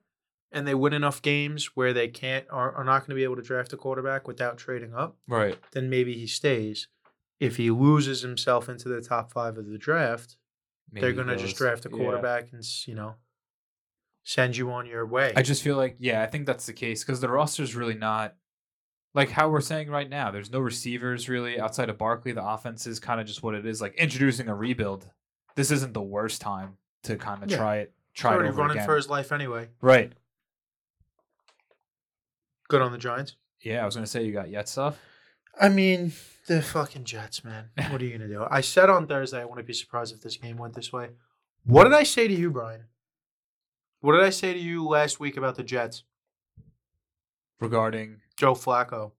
and 0.50 0.66
they 0.66 0.74
win 0.74 0.94
enough 0.94 1.20
games 1.20 1.76
where 1.76 1.92
they 1.92 2.08
can't 2.08 2.46
are, 2.50 2.72
are 2.72 2.84
not 2.84 3.00
going 3.00 3.10
to 3.10 3.14
be 3.14 3.24
able 3.24 3.36
to 3.36 3.42
draft 3.42 3.72
a 3.72 3.76
quarterback 3.76 4.26
without 4.26 4.56
trading 4.56 4.94
up, 4.94 5.18
right. 5.26 5.58
then 5.72 5.90
maybe 5.90 6.14
he 6.14 6.26
stays. 6.26 6.88
If 7.40 7.56
he 7.56 7.70
loses 7.70 8.22
himself 8.22 8.68
into 8.68 8.88
the 8.88 9.00
top 9.00 9.32
five 9.32 9.58
of 9.58 9.68
the 9.68 9.78
draft, 9.78 10.37
they're 10.92 11.12
going 11.12 11.26
to 11.28 11.36
just 11.36 11.56
draft 11.56 11.86
a 11.86 11.90
yeah. 11.90 11.96
quarterback 11.96 12.52
and 12.52 12.62
you 12.86 12.94
know 12.94 13.14
send 14.24 14.56
you 14.56 14.70
on 14.70 14.86
your 14.86 15.06
way. 15.06 15.32
I 15.36 15.42
just 15.42 15.62
feel 15.62 15.76
like 15.76 15.96
yeah, 15.98 16.22
I 16.22 16.26
think 16.26 16.46
that's 16.46 16.66
the 16.66 16.72
case 16.72 17.04
because 17.04 17.20
the 17.20 17.28
roster's 17.28 17.74
really 17.74 17.94
not 17.94 18.34
like 19.14 19.30
how 19.30 19.48
we're 19.48 19.60
saying 19.60 19.88
right 19.90 20.08
now. 20.08 20.30
There's 20.30 20.52
no 20.52 20.60
receivers 20.60 21.28
really 21.28 21.58
outside 21.58 21.88
of 21.88 21.98
Barkley. 21.98 22.32
The 22.32 22.46
offense 22.46 22.86
is 22.86 23.00
kind 23.00 23.20
of 23.20 23.26
just 23.26 23.42
what 23.42 23.54
it 23.54 23.66
is. 23.66 23.80
Like 23.80 23.94
introducing 23.94 24.48
a 24.48 24.54
rebuild. 24.54 25.08
This 25.56 25.70
isn't 25.70 25.94
the 25.94 26.02
worst 26.02 26.40
time 26.40 26.76
to 27.04 27.16
kind 27.16 27.42
of 27.42 27.50
Yeah. 27.50 27.56
try 27.56 27.76
it. 27.78 27.94
Try 28.14 28.32
it 28.32 28.34
already 28.34 28.48
over 28.50 28.60
running 28.60 28.76
again. 28.76 28.86
for 28.86 28.96
his 28.96 29.08
life 29.08 29.32
anyway. 29.32 29.68
right. 29.80 30.12
Good 32.68 32.82
on 32.82 32.92
the 32.92 32.98
Giants. 32.98 33.36
Yeah, 33.62 33.82
I 33.82 33.86
was 33.86 33.94
gonna 33.94 34.06
say 34.06 34.24
you 34.24 34.32
got 34.32 34.50
yet 34.50 34.68
stuff. 34.68 34.98
I 35.60 35.68
mean, 35.68 36.12
the 36.46 36.62
fucking 36.62 37.04
Jets, 37.04 37.44
man. 37.44 37.70
What 37.90 38.00
are 38.00 38.04
you 38.04 38.16
gonna 38.16 38.28
do? 38.28 38.46
I 38.50 38.60
said 38.60 38.90
on 38.90 39.06
Thursday 39.06 39.40
I 39.40 39.44
wouldn't 39.44 39.66
be 39.66 39.72
surprised 39.72 40.14
if 40.14 40.20
this 40.22 40.36
game 40.36 40.56
went 40.56 40.74
this 40.74 40.92
way. 40.92 41.10
What 41.64 41.84
did 41.84 41.92
I 41.92 42.02
say 42.04 42.26
to 42.28 42.34
you, 42.34 42.50
Brian? 42.50 42.84
What 44.00 44.12
did 44.12 44.22
I 44.22 44.30
say 44.30 44.52
to 44.52 44.58
you 44.58 44.86
last 44.86 45.18
week 45.20 45.36
about 45.36 45.56
the 45.56 45.62
Jets? 45.64 46.04
regarding 47.60 48.20
Joe 48.36 48.54
Flacco. 48.54 49.10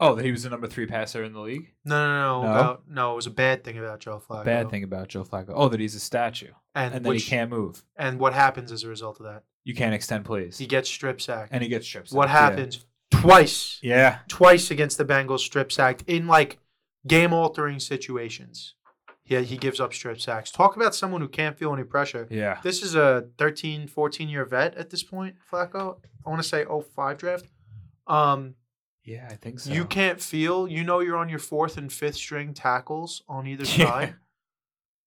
oh 0.00 0.14
that 0.16 0.24
he 0.24 0.32
was 0.32 0.42
the 0.42 0.50
number 0.50 0.66
three 0.66 0.86
passer 0.86 1.22
in 1.22 1.32
the 1.32 1.40
league. 1.40 1.72
No, 1.84 2.04
no, 2.04 2.42
no. 2.42 2.42
No? 2.42 2.50
About, 2.52 2.82
no, 2.88 3.12
it 3.12 3.16
was 3.16 3.26
a 3.26 3.30
bad 3.30 3.62
thing 3.62 3.78
about 3.78 4.00
Joe 4.00 4.20
Flacco. 4.28 4.44
Bad 4.44 4.70
thing 4.70 4.82
about 4.82 5.08
Joe 5.08 5.22
Flacco. 5.24 5.52
Oh, 5.54 5.68
that 5.68 5.78
he's 5.78 5.94
a 5.94 6.00
statue 6.00 6.50
And, 6.74 6.94
and 6.94 7.06
which, 7.06 7.22
he 7.24 7.30
can't 7.30 7.50
move. 7.50 7.84
and 7.96 8.18
what 8.18 8.32
happens 8.34 8.72
as 8.72 8.82
a 8.82 8.88
result 8.88 9.20
of 9.20 9.26
that? 9.26 9.44
You 9.64 9.74
can't 9.74 9.94
extend 9.94 10.24
plays. 10.24 10.58
He 10.58 10.66
gets 10.66 10.88
strip 10.90 11.20
sacked. 11.20 11.52
and 11.52 11.62
he 11.62 11.68
gets 11.68 11.86
strips. 11.86 12.10
what 12.10 12.28
happens? 12.28 12.84
Twice. 13.12 13.78
Yeah. 13.82 14.18
Twice 14.28 14.70
against 14.70 14.98
the 14.98 15.04
Bengals 15.04 15.40
strip 15.40 15.70
sacked 15.72 16.02
in 16.06 16.26
like 16.26 16.58
game 17.06 17.32
altering 17.32 17.78
situations. 17.80 18.74
Yeah, 19.24 19.40
he 19.40 19.56
gives 19.56 19.80
up 19.80 19.94
strip 19.94 20.20
sacks. 20.20 20.50
Talk 20.50 20.74
about 20.76 20.94
someone 20.94 21.20
who 21.20 21.28
can't 21.28 21.56
feel 21.56 21.72
any 21.72 21.84
pressure. 21.84 22.26
Yeah. 22.30 22.58
This 22.62 22.82
is 22.82 22.94
a 22.94 23.28
13, 23.38 23.86
14 23.86 24.28
year 24.28 24.44
vet 24.44 24.74
at 24.74 24.90
this 24.90 25.02
point, 25.02 25.36
Flacco. 25.50 25.98
I 26.26 26.30
want 26.30 26.42
to 26.42 26.48
say 26.48 26.64
05 26.64 27.18
draft. 27.18 27.46
Um, 28.06 28.54
Yeah, 29.04 29.28
I 29.30 29.34
think 29.36 29.60
so. 29.60 29.72
You 29.72 29.84
can't 29.84 30.20
feel, 30.20 30.66
you 30.68 30.82
know, 30.84 31.00
you're 31.00 31.16
on 31.16 31.28
your 31.28 31.38
fourth 31.38 31.76
and 31.76 31.92
fifth 31.92 32.16
string 32.16 32.52
tackles 32.52 33.22
on 33.28 33.46
either 33.46 33.64
Yeah. 33.76 33.86
side, 33.90 34.14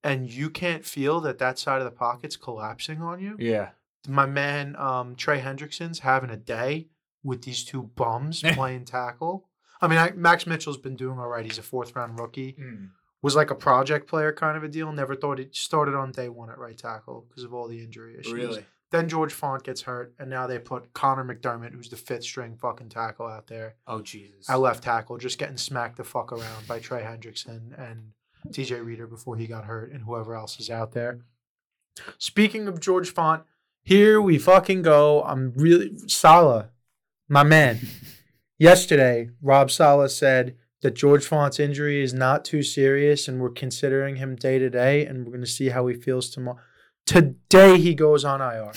and 0.04 0.30
you 0.30 0.50
can't 0.50 0.86
feel 0.86 1.20
that 1.22 1.38
that 1.40 1.60
side 1.60 1.80
of 1.80 1.86
the 1.86 1.92
pocket's 1.92 2.36
collapsing 2.38 3.02
on 3.02 3.20
you. 3.20 3.36
Yeah. 3.38 3.70
My 4.08 4.26
man, 4.26 4.76
um, 4.78 5.16
Trey 5.16 5.42
Hendrickson's 5.42 6.00
having 6.00 6.30
a 6.30 6.38
day 6.38 6.88
with 7.26 7.42
these 7.42 7.64
two 7.66 7.84
bums 7.84 8.42
playing 8.54 8.86
tackle. 8.86 9.50
I 9.82 9.88
mean, 9.88 9.98
I, 9.98 10.12
Max 10.12 10.48
Mitchell's 10.48 10.78
been 10.78 10.96
doing 10.96 11.20
all 11.20 11.28
right. 11.28 11.44
He's 11.44 11.58
a 11.58 11.64
fourth 11.64 11.96
round 11.96 12.20
rookie. 12.20 12.54
Mm. 12.54 12.90
Was 13.22 13.36
like 13.36 13.50
a 13.50 13.56
project 13.56 14.08
player 14.08 14.32
kind 14.32 14.56
of 14.56 14.64
a 14.64 14.68
deal. 14.68 14.92
Never 14.92 15.16
thought 15.16 15.40
it 15.40 15.56
started 15.56 15.96
on 15.96 16.12
day 16.12 16.30
one 16.30 16.50
at 16.52 16.60
right 16.60 16.78
tackle 16.78 17.26
because 17.28 17.44
of 17.44 17.54
all 17.54 17.68
the 17.68 17.80
injury 17.84 18.16
issues. 18.20 18.34
Really? 18.34 18.66
Then 18.92 19.10
George 19.10 19.34
Fant 19.34 19.64
gets 19.64 19.82
hurt, 19.82 20.14
and 20.20 20.30
now 20.30 20.46
they 20.46 20.60
put 20.60 20.94
Conor 20.94 21.26
McDermott, 21.26 21.74
who's 21.74 21.90
the 21.90 21.96
fifth 21.98 22.24
string 22.24 22.56
fucking 22.56 22.90
tackle 22.90 23.26
out 23.26 23.48
there 23.48 23.76
Oh 23.88 24.02
Jesus. 24.02 24.48
at 24.48 24.60
left 24.60 24.84
tackle, 24.84 25.18
just 25.18 25.40
getting 25.40 25.58
smacked 25.58 25.98
the 25.98 26.04
fuck 26.04 26.32
around 26.32 26.68
by 26.68 26.80
Trey 26.80 27.02
Hendrickson 27.02 27.78
and 27.78 28.12
DJ 28.54 28.86
Reader 28.86 29.08
before 29.08 29.36
he 29.38 29.48
got 29.48 29.66
hurt, 29.66 29.92
and 29.92 30.04
whoever 30.04 30.36
else 30.36 30.60
is 30.60 30.70
out 30.70 30.92
there. 30.92 31.20
Speaking 32.20 32.68
of 32.68 32.80
George 32.80 33.14
Fant, 33.14 33.44
here 33.82 34.22
we 34.22 34.38
fucking 34.38 34.84
go. 34.84 35.24
I'm 35.24 35.52
really 35.56 35.92
Saleh, 36.08 36.68
my 37.28 37.44
man. 37.44 37.80
Yesterday, 38.58 39.30
Rob 39.42 39.70
Saleh 39.70 40.12
said 40.12 40.56
that 40.82 40.96
George 40.96 41.26
Fant's 41.26 41.60
injury 41.60 42.02
is 42.02 42.14
not 42.14 42.46
too 42.46 42.64
serious, 42.64 43.28
and 43.28 43.42
we're 43.42 43.50
considering 43.50 44.18
him 44.18 44.36
day 44.36 44.60
to 44.60 44.70
day, 44.70 45.06
and 45.06 45.26
we're 45.26 45.32
going 45.32 45.42
to 45.42 45.48
see 45.48 45.70
how 45.70 45.88
he 45.88 45.96
feels 45.96 46.30
tomorrow. 46.30 46.60
Today 47.06 47.80
he 47.80 47.94
goes 47.94 48.24
on 48.26 48.42
IR. 48.42 48.72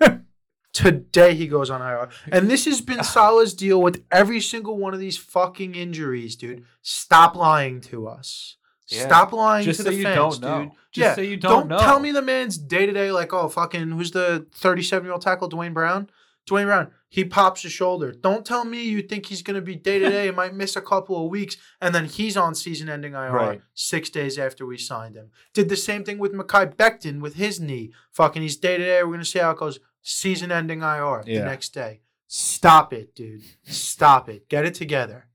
Today 0.72 1.34
he 1.34 1.46
goes 1.46 1.68
on 1.68 1.82
IR. 1.82 2.08
And 2.30 2.48
this 2.50 2.64
has 2.64 2.80
been 2.80 3.02
Saleh's 3.04 3.54
deal 3.54 3.80
with 3.82 4.04
every 4.10 4.40
single 4.40 4.78
one 4.78 4.94
of 4.94 5.00
these 5.00 5.18
fucking 5.18 5.74
injuries, 5.74 6.36
dude. 6.36 6.64
Stop 6.82 7.36
lying 7.36 7.80
to 7.82 8.06
us. 8.06 8.56
Yeah. 8.88 9.06
Stop 9.06 9.32
lying 9.32 9.64
Just 9.64 9.78
to 9.80 9.84
say 9.84 9.90
the 9.90 9.96
you 9.96 10.02
fans, 10.02 10.38
don't 10.38 10.40
know. 10.40 10.62
dude. 10.64 10.72
Just 10.92 11.04
yeah. 11.04 11.14
say 11.14 11.24
you 11.26 11.36
don't 11.36 11.68
know. 11.68 11.78
tell 11.78 12.00
me 12.00 12.10
the 12.10 12.22
man's 12.22 12.58
day 12.58 12.86
to 12.86 12.92
day 12.92 13.12
like, 13.12 13.32
oh 13.32 13.48
fucking 13.48 13.90
who's 13.90 14.10
the 14.10 14.46
37 14.54 15.04
year 15.04 15.12
old 15.12 15.22
tackle, 15.22 15.48
Duane 15.48 15.72
Brown? 15.72 16.10
Duane 16.50 16.66
Brown, 16.66 16.90
he 17.08 17.24
pops 17.24 17.62
his 17.62 17.70
shoulder. 17.70 18.10
Don't 18.10 18.44
tell 18.44 18.64
me 18.64 18.82
you 18.82 19.02
think 19.02 19.26
he's 19.26 19.40
gonna 19.40 19.60
be 19.60 19.76
day 19.76 20.00
to 20.00 20.10
day 20.10 20.26
and 20.26 20.36
might 20.42 20.52
miss 20.52 20.74
a 20.74 20.80
couple 20.80 21.24
of 21.24 21.30
weeks, 21.30 21.56
and 21.80 21.94
then 21.94 22.06
he's 22.06 22.36
on 22.36 22.56
season 22.56 22.88
ending 22.88 23.12
IR 23.14 23.30
Right. 23.32 23.62
six 23.72 24.10
days 24.10 24.36
after 24.36 24.66
we 24.66 24.76
signed 24.76 25.14
him. 25.14 25.30
Did 25.54 25.68
the 25.68 25.76
same 25.76 26.02
thing 26.02 26.18
with 26.18 26.32
Mekhi 26.34 26.74
Becton 26.74 27.20
with 27.20 27.34
his 27.34 27.60
knee. 27.60 27.92
Fucking 28.10 28.42
he's 28.42 28.56
day 28.56 28.76
to 28.78 28.84
day. 28.84 29.02
We're 29.04 29.12
gonna 29.12 29.24
see 29.24 29.38
how 29.38 29.52
it 29.52 29.58
goes. 29.58 29.78
Season 30.02 30.50
ending 30.50 30.80
IR 30.82 31.22
Yeah. 31.24 31.38
the 31.40 31.44
next 31.44 31.68
day. 31.68 32.00
Stop 32.26 32.92
it, 32.92 33.14
dude. 33.14 33.42
Stop 33.62 34.28
it. 34.28 34.48
Get 34.48 34.64
it 34.66 34.74
together. 34.74 35.28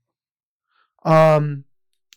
Um 1.02 1.64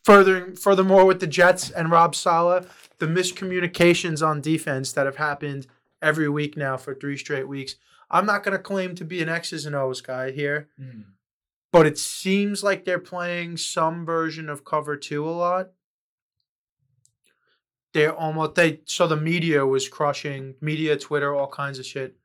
further 0.03 0.55
furthermore 0.55 1.05
with 1.05 1.19
the 1.21 1.27
Jets 1.27 1.69
and 1.71 1.89
Rob 1.89 2.15
Saleh, 2.15 2.65
the 2.97 3.07
miscommunications 3.07 4.25
on 4.25 4.41
defense 4.41 4.91
that 4.91 5.05
have 5.05 5.17
happened 5.17 5.67
every 6.01 6.27
week 6.29 6.57
now 6.57 6.75
for 6.77 6.93
three 6.95 7.17
straight 7.17 7.47
weeks. 7.47 7.75
I'm 8.11 8.25
not 8.25 8.43
gonna 8.43 8.59
claim 8.59 8.95
to 8.95 9.05
be 9.05 9.21
an 9.21 9.29
X's 9.29 9.65
and 9.65 9.75
O's 9.75 10.01
guy 10.01 10.31
here 10.31 10.69
Mm. 10.79 11.03
but 11.71 11.85
it 11.85 11.97
seems 11.97 12.63
like 12.63 12.83
they're 12.85 12.99
playing 12.99 13.57
some 13.57 14.05
version 14.05 14.49
of 14.49 14.65
cover 14.65 14.95
two 14.97 15.27
a 15.27 15.31
lot. 15.31 15.69
They're 17.93 18.13
almost 18.15 18.55
they 18.55 18.81
so 18.85 19.07
the 19.07 19.17
media 19.17 19.65
was 19.65 19.87
crushing 19.89 20.55
media, 20.61 20.97
Twitter, 20.97 21.33
all 21.33 21.47
kinds 21.47 21.79
of 21.79 21.85
shit, 21.85 22.17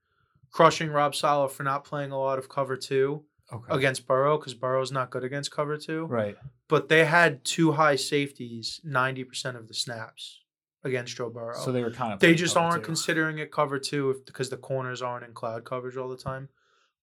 crushing 0.50 0.90
Rob 0.90 1.14
Saleh 1.14 1.50
for 1.50 1.62
not 1.62 1.84
playing 1.84 2.10
a 2.12 2.18
lot 2.18 2.38
of 2.38 2.48
cover 2.48 2.76
two 2.76 3.24
Okay. 3.52 3.74
against 3.74 4.06
Burrow 4.06 4.38
because 4.38 4.54
Burrow's 4.54 4.90
not 4.92 5.10
good 5.10 5.22
against 5.24 5.50
cover 5.50 5.76
two. 5.76 6.06
Right. 6.06 6.36
But 6.68 6.88
they 6.88 7.04
had 7.04 7.44
two 7.44 7.72
high 7.72 7.96
safeties 7.96 8.80
ninety 8.84 9.24
percent 9.24 9.56
of 9.56 9.68
the 9.68 9.74
snaps 9.74 10.40
against 10.84 11.16
Joe 11.16 11.30
Burrow. 11.30 11.56
So 11.56 11.72
they 11.72 11.82
were 11.82 11.90
kind 11.90 12.12
of. 12.12 12.20
they 12.20 12.34
just 12.34 12.56
aren't 12.56 12.82
two. 12.82 12.86
considering 12.86 13.38
it 13.38 13.50
cover 13.50 13.78
two 13.78 14.10
if, 14.10 14.24
because 14.26 14.50
the 14.50 14.56
corners 14.56 15.02
aren't 15.02 15.24
in 15.24 15.32
cloud 15.32 15.64
coverage 15.64 15.96
all 15.96 16.08
the 16.08 16.16
time. 16.16 16.48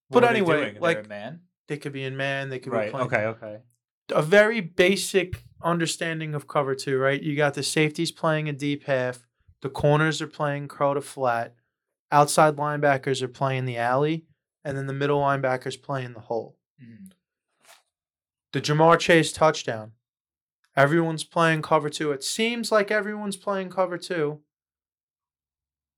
What 0.10 0.22
but 0.22 0.30
anyway. 0.30 0.78
Like- 0.80 1.10
man. 1.10 1.42
They 1.68 1.78
could 1.78 1.94
be 1.94 2.04
in 2.04 2.18
man, 2.18 2.50
they 2.50 2.60
could 2.60 2.72
be 2.72 2.78
Right. 2.78 2.92
playing 2.92 3.08
Okay. 3.08 3.26
Okay. 3.26 3.58
a 4.14 4.22
very 4.22 4.60
basic 4.60 5.46
understanding 5.64 6.36
of 6.36 6.46
cover 6.48 6.76
two, 6.76 6.98
right? 6.98 7.22
You 7.22 7.36
got 7.38 7.54
the 7.54 7.64
safeties 7.64 8.12
playing 8.12 8.50
a 8.50 8.54
deep 8.54 8.84
half, 8.84 9.26
the 9.62 9.70
corners 9.70 10.22
are 10.22 10.28
playing 10.28 10.68
curl 10.68 10.96
to 10.96 11.02
flat, 11.02 11.56
outside 12.12 12.58
linebackers 12.58 13.22
are 13.22 13.30
playing 13.30 13.64
the 13.66 13.78
alley, 13.78 14.26
and 14.66 14.78
then 14.78 14.88
the 14.88 14.94
middle 14.94 15.22
linebackers 15.22 15.82
playing 15.82 16.12
the 16.12 16.20
hole. 16.20 16.58
Mm. 16.84 17.12
The 18.52 18.60
Ja'Marr 18.60 19.00
Chase 19.00 19.32
touchdown. 19.32 19.94
Everyone's 20.76 21.24
playing 21.24 21.62
cover 21.62 21.90
two. 21.90 22.12
It 22.12 22.24
seems 22.24 22.72
like 22.72 22.92
everyone's 22.92 23.36
playing 23.38 23.70
cover 23.70 23.98
two. 23.98 24.40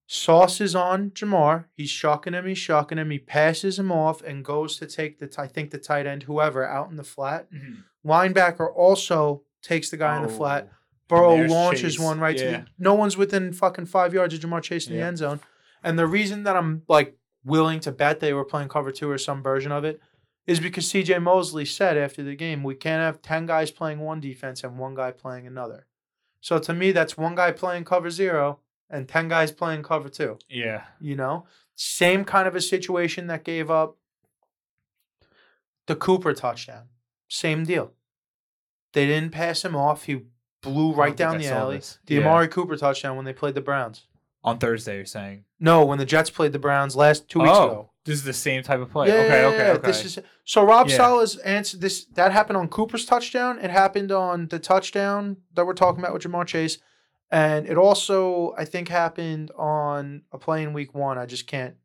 Sauce 0.07 0.59
is 0.59 0.75
on 0.75 1.11
Ja'Marr. 1.11 1.65
He's 1.75 1.89
shocking 1.89 2.33
him. 2.33 2.45
He's 2.45 2.57
shocking 2.57 2.97
him. 2.97 3.09
He 3.09 3.19
passes 3.19 3.79
him 3.79 3.91
off 3.91 4.21
and 4.21 4.43
goes 4.43 4.77
to 4.77 4.85
take 4.85 5.19
the, 5.19 5.27
t- 5.27 5.35
I 5.41 5.47
think, 5.47 5.71
the 5.71 5.77
tight 5.77 6.05
end, 6.05 6.23
whoever, 6.23 6.65
out 6.67 6.89
in 6.89 6.97
the 6.97 7.03
flat. 7.03 7.47
Mhm. 7.51 7.83
Linebacker 8.05 8.67
also 8.75 9.43
takes 9.61 9.89
the 9.89 9.97
guy 9.97 10.17
in 10.17 10.23
the 10.23 10.29
flat. 10.29 10.69
Oh. 10.71 10.75
Burrow 11.07 11.35
launches 11.47 11.93
Chase. 11.95 11.99
one 11.99 12.19
right 12.19 12.37
to 12.37 12.43
Yeah. 12.43 12.51
the, 12.61 12.65
no 12.77 12.93
one's 12.95 13.15
within 13.17 13.53
fucking 13.53 13.85
five 13.85 14.13
yards 14.13 14.33
of 14.33 14.39
Ja'Marr 14.41 14.61
Chase 14.61 14.87
in 14.87 14.93
the 14.93 15.01
end 15.01 15.19
zone. 15.19 15.39
And 15.83 15.97
the 15.97 16.07
reason 16.07 16.43
that 16.43 16.55
I'm 16.55 16.83
like 16.87 17.15
willing 17.45 17.79
to 17.81 17.91
bet 17.91 18.19
they 18.19 18.33
were 18.33 18.45
playing 18.45 18.69
cover 18.69 18.91
two 18.91 19.09
or 19.09 19.17
some 19.17 19.41
version 19.43 19.71
of 19.71 19.83
it 19.83 20.01
is 20.45 20.59
because 20.59 20.85
CJ 20.87 21.21
Mosley 21.21 21.65
said 21.65 21.97
after 21.97 22.23
the 22.23 22.35
game, 22.35 22.63
we 22.63 22.75
can't 22.75 23.01
have 23.01 23.21
10 23.21 23.45
guys 23.45 23.71
playing 23.71 23.99
one 23.99 24.19
defense 24.19 24.63
and 24.63 24.77
one 24.77 24.95
guy 24.95 25.11
playing 25.11 25.47
another. 25.47 25.87
So 26.41 26.59
to 26.59 26.73
me, 26.73 26.91
that's 26.91 27.17
one 27.17 27.35
guy 27.35 27.51
playing 27.51 27.85
cover 27.85 28.09
zero 28.09 28.59
and 28.89 29.07
10 29.07 29.29
guys 29.29 29.51
playing 29.51 29.83
cover 29.83 30.09
two. 30.09 30.37
Yeah. 30.49 30.83
You 30.99 31.15
know, 31.15 31.45
same 31.75 32.25
kind 32.25 32.47
of 32.47 32.55
a 32.55 32.61
situation 32.61 33.27
that 33.27 33.43
gave 33.43 33.71
up 33.71 33.97
the 35.87 35.95
Cooper 35.95 36.33
touchdown. 36.33 36.89
Same 37.29 37.63
deal. 37.63 37.93
They 38.93 39.05
didn't 39.05 39.31
pass 39.31 39.63
him 39.63 39.75
off. 39.75 40.03
He 40.03 40.23
blew 40.61 40.93
right 40.93 41.15
down 41.15 41.37
the 41.37 41.47
alley. 41.47 41.77
this. 41.77 41.99
The 42.05 42.15
Yeah. 42.15 42.21
Amari 42.21 42.47
Cooper 42.47 42.77
touchdown 42.77 43.15
when 43.15 43.25
they 43.25 43.33
played 43.33 43.55
the 43.55 43.61
Browns. 43.61 44.07
On 44.43 44.57
Thursday, 44.57 44.97
you're 44.97 45.05
saying. 45.05 45.45
No, 45.59 45.85
when 45.85 45.97
the 45.97 46.05
Jets 46.05 46.29
played 46.29 46.51
the 46.51 46.59
Browns 46.59 46.95
last 46.95 47.29
two 47.29 47.39
weeks 47.39 47.51
oh, 47.53 47.65
ago. 47.65 47.89
This 48.05 48.15
is 48.15 48.23
the 48.23 48.33
same 48.33 48.63
type 48.63 48.81
of 48.81 48.91
play. 48.91 49.07
Yeah, 49.07 49.13
okay. 49.13 49.27
yeah, 49.27 49.47
okay. 49.47 49.57
yeah, 49.57 49.71
Okay. 49.73 49.87
This 49.87 50.05
is 50.05 50.19
so 50.43 50.63
Rob 50.63 50.89
Yeah. 50.89 50.97
Saleh's 50.97 51.37
answer. 51.37 51.77
This 51.77 52.05
that 52.15 52.31
happened 52.31 52.57
on 52.57 52.67
Cooper's 52.67 53.05
touchdown. 53.05 53.59
It 53.59 53.71
happened 53.71 54.11
on 54.11 54.47
the 54.47 54.59
touchdown 54.59 55.37
that 55.53 55.65
we're 55.65 55.73
talking 55.73 56.03
about 56.03 56.13
with 56.13 56.23
Ja'Marr 56.23 56.45
Chase, 56.45 56.79
and 57.31 57.65
it 57.65 57.77
also 57.77 58.53
I 58.57 58.65
think 58.65 58.89
happened 58.89 59.51
on 59.57 60.23
a 60.31 60.37
play 60.37 60.63
in 60.63 60.73
Week 60.73 60.93
One. 60.93 61.17
I 61.17 61.25
just 61.25 61.47
can't, 61.47 61.75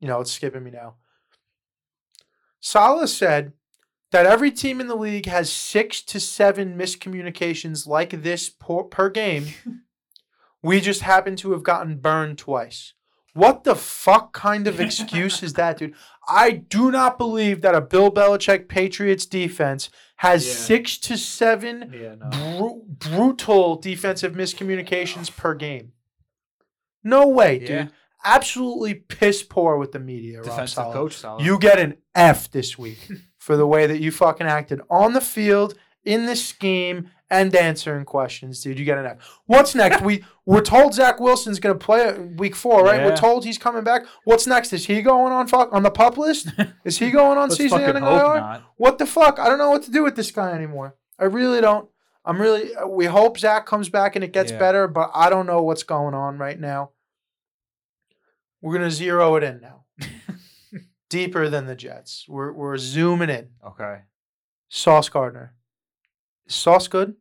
you 0.00 0.08
know, 0.08 0.20
it's 0.20 0.32
skipping 0.32 0.64
me 0.64 0.70
now. 0.70 0.94
Saleh 2.60 3.08
said 3.08 3.52
that 4.10 4.26
every 4.26 4.50
team 4.50 4.80
in 4.80 4.88
the 4.88 4.96
league 4.96 5.26
has 5.26 5.52
six 5.52 6.02
to 6.02 6.18
seven 6.18 6.78
miscommunications 6.78 7.86
like 7.86 8.22
this 8.22 8.48
per, 8.48 8.84
per 8.84 9.10
game. 9.10 9.48
we 10.62 10.80
just 10.80 11.02
happen 11.02 11.36
to 11.36 11.52
have 11.52 11.62
gotten 11.62 11.98
burned 11.98 12.38
twice. 12.38 12.94
What 13.38 13.64
the 13.64 13.74
fuck 13.76 14.32
kind 14.32 14.66
of 14.66 14.80
excuse 14.80 15.42
is 15.42 15.52
that, 15.54 15.78
dude? 15.78 15.94
I 16.28 16.50
do 16.50 16.90
not 16.90 17.18
believe 17.18 17.60
that 17.62 17.74
a 17.74 17.80
Bill 17.80 18.10
Belichick 18.10 18.68
Patriots 18.68 19.26
defense 19.26 19.90
has 20.16 20.46
Yeah. 20.46 20.54
six 20.54 20.98
to 20.98 21.16
seven 21.16 21.92
Yeah. 21.94 22.16
No. 22.16 22.28
bru- 22.58 22.82
brutal 23.10 23.76
defensive 23.76 24.32
miscommunications 24.32 25.34
per 25.34 25.54
game. 25.54 25.92
No 27.04 27.28
way, 27.28 27.58
dude. 27.60 27.68
Yeah. 27.70 27.86
Absolutely 28.24 28.94
piss 28.94 29.44
poor 29.44 29.76
with 29.76 29.92
the 29.92 30.00
media, 30.00 30.38
Rob 30.38 30.46
Defensive 30.46 30.74
Saleh. 30.74 30.92
coach 30.92 31.16
style. 31.16 31.40
You 31.40 31.58
get 31.60 31.78
an 31.78 31.96
F 32.16 32.50
this 32.50 32.76
week 32.76 33.08
for 33.38 33.56
the 33.56 33.66
way 33.66 33.86
that 33.86 34.00
you 34.00 34.10
fucking 34.10 34.46
acted 34.48 34.80
on 34.90 35.12
the 35.12 35.20
field, 35.20 35.74
in 36.04 36.26
the 36.26 36.34
scheme, 36.36 37.10
and 37.30 37.54
answering 37.54 38.04
questions, 38.04 38.62
dude. 38.62 38.78
You 38.78 38.84
get 38.84 38.98
an 38.98 39.06
F. 39.06 39.38
What's 39.46 39.74
next? 39.74 40.00
we 40.02 40.24
we're 40.46 40.62
told 40.62 40.94
Zach 40.94 41.20
Wilson's 41.20 41.60
gonna 41.60 41.74
play 41.74 42.12
week 42.18 42.54
four, 42.56 42.82
right? 42.84 43.04
We're 43.04 43.16
told 43.16 43.44
he's 43.44 43.58
coming 43.58 43.84
back. 43.84 44.06
What's 44.24 44.46
next? 44.46 44.72
Is 44.72 44.86
he 44.86 45.02
going 45.02 45.32
on 45.32 45.46
fuck 45.46 45.72
on 45.72 45.82
the 45.82 45.90
pup 45.90 46.16
list? 46.16 46.48
Is 46.84 46.98
he 46.98 47.10
going 47.10 47.36
on 47.38 47.50
season 47.50 47.82
ending 47.82 48.02
IR? 48.04 48.62
What 48.76 48.98
the 48.98 49.06
fuck? 49.06 49.38
I 49.38 49.48
don't 49.48 49.58
know 49.58 49.70
what 49.70 49.82
to 49.84 49.90
do 49.90 50.02
with 50.04 50.16
this 50.16 50.30
guy 50.30 50.52
anymore. 50.52 50.96
I 51.18 51.24
really 51.24 51.60
don't. 51.60 51.88
I'm 52.24 52.40
really. 52.40 52.70
We 52.86 53.06
hope 53.06 53.38
Zach 53.38 53.66
comes 53.66 53.88
back 53.88 54.14
and 54.16 54.24
it 54.24 54.32
gets 54.32 54.52
Yeah. 54.52 54.58
better, 54.58 54.88
but 54.88 55.10
I 55.14 55.28
don't 55.30 55.46
know 55.46 55.62
what's 55.62 55.82
going 55.82 56.14
on 56.14 56.38
right 56.38 56.58
now. 56.58 56.90
We're 58.60 58.72
gonna 58.74 58.90
zero 58.90 59.36
it 59.36 59.42
in 59.44 59.60
now. 59.60 59.84
Deeper 61.08 61.48
than 61.48 61.66
the 61.66 61.74
Jets. 61.74 62.26
We're 62.28 62.52
we're 62.52 62.76
zooming 62.76 63.30
in. 63.30 63.48
Okay. 63.66 64.00
Sauce 64.68 65.08
Gardner. 65.08 65.54
Is 66.48 66.54
Sauce 66.54 66.88
good? 66.88 67.14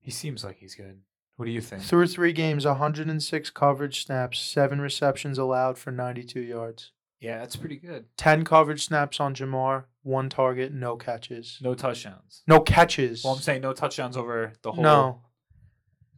He 0.00 0.10
seems 0.10 0.44
like 0.44 0.56
he's 0.58 0.74
good. 0.74 1.00
What 1.36 1.46
do 1.46 1.50
you 1.52 1.60
think? 1.60 1.82
Through 1.82 2.06
three 2.08 2.32
games, 2.32 2.66
106 2.66 3.50
coverage 3.50 4.04
snaps, 4.04 4.38
seven 4.38 4.80
receptions 4.80 5.38
allowed 5.38 5.78
for 5.78 5.90
92 5.90 6.40
yards. 6.40 6.92
Yeah, 7.20 7.38
that's 7.38 7.56
pretty 7.56 7.76
good. 7.76 8.06
10 8.16 8.44
coverage 8.44 8.84
snaps 8.86 9.20
on 9.20 9.34
Ja'Marr, 9.34 9.84
one 10.02 10.28
target, 10.30 10.72
no 10.72 10.96
catches. 10.96 11.58
No 11.62 11.74
touchdowns. 11.74 12.42
No 12.46 12.60
catches. 12.60 13.24
Well, 13.24 13.34
I'm 13.34 13.40
saying 13.40 13.62
no 13.62 13.72
touchdowns 13.72 14.16
over 14.16 14.52
the 14.62 14.72
whole. 14.72 14.82
no. 14.82 15.20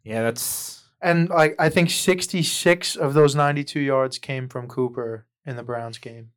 Yeah, 0.05 0.23
that's 0.23 0.83
And 1.01 1.29
like 1.29 1.55
I 1.61 1.69
think 1.69 1.91
66 1.91 2.97
of 2.97 3.15
those 3.15 3.35
92 3.37 3.79
yards 3.81 4.19
came 4.19 4.49
from 4.49 4.67
Cooper 4.67 5.27
in 5.47 5.55
the 5.57 5.63
Browns 5.63 5.99
game. 5.99 6.31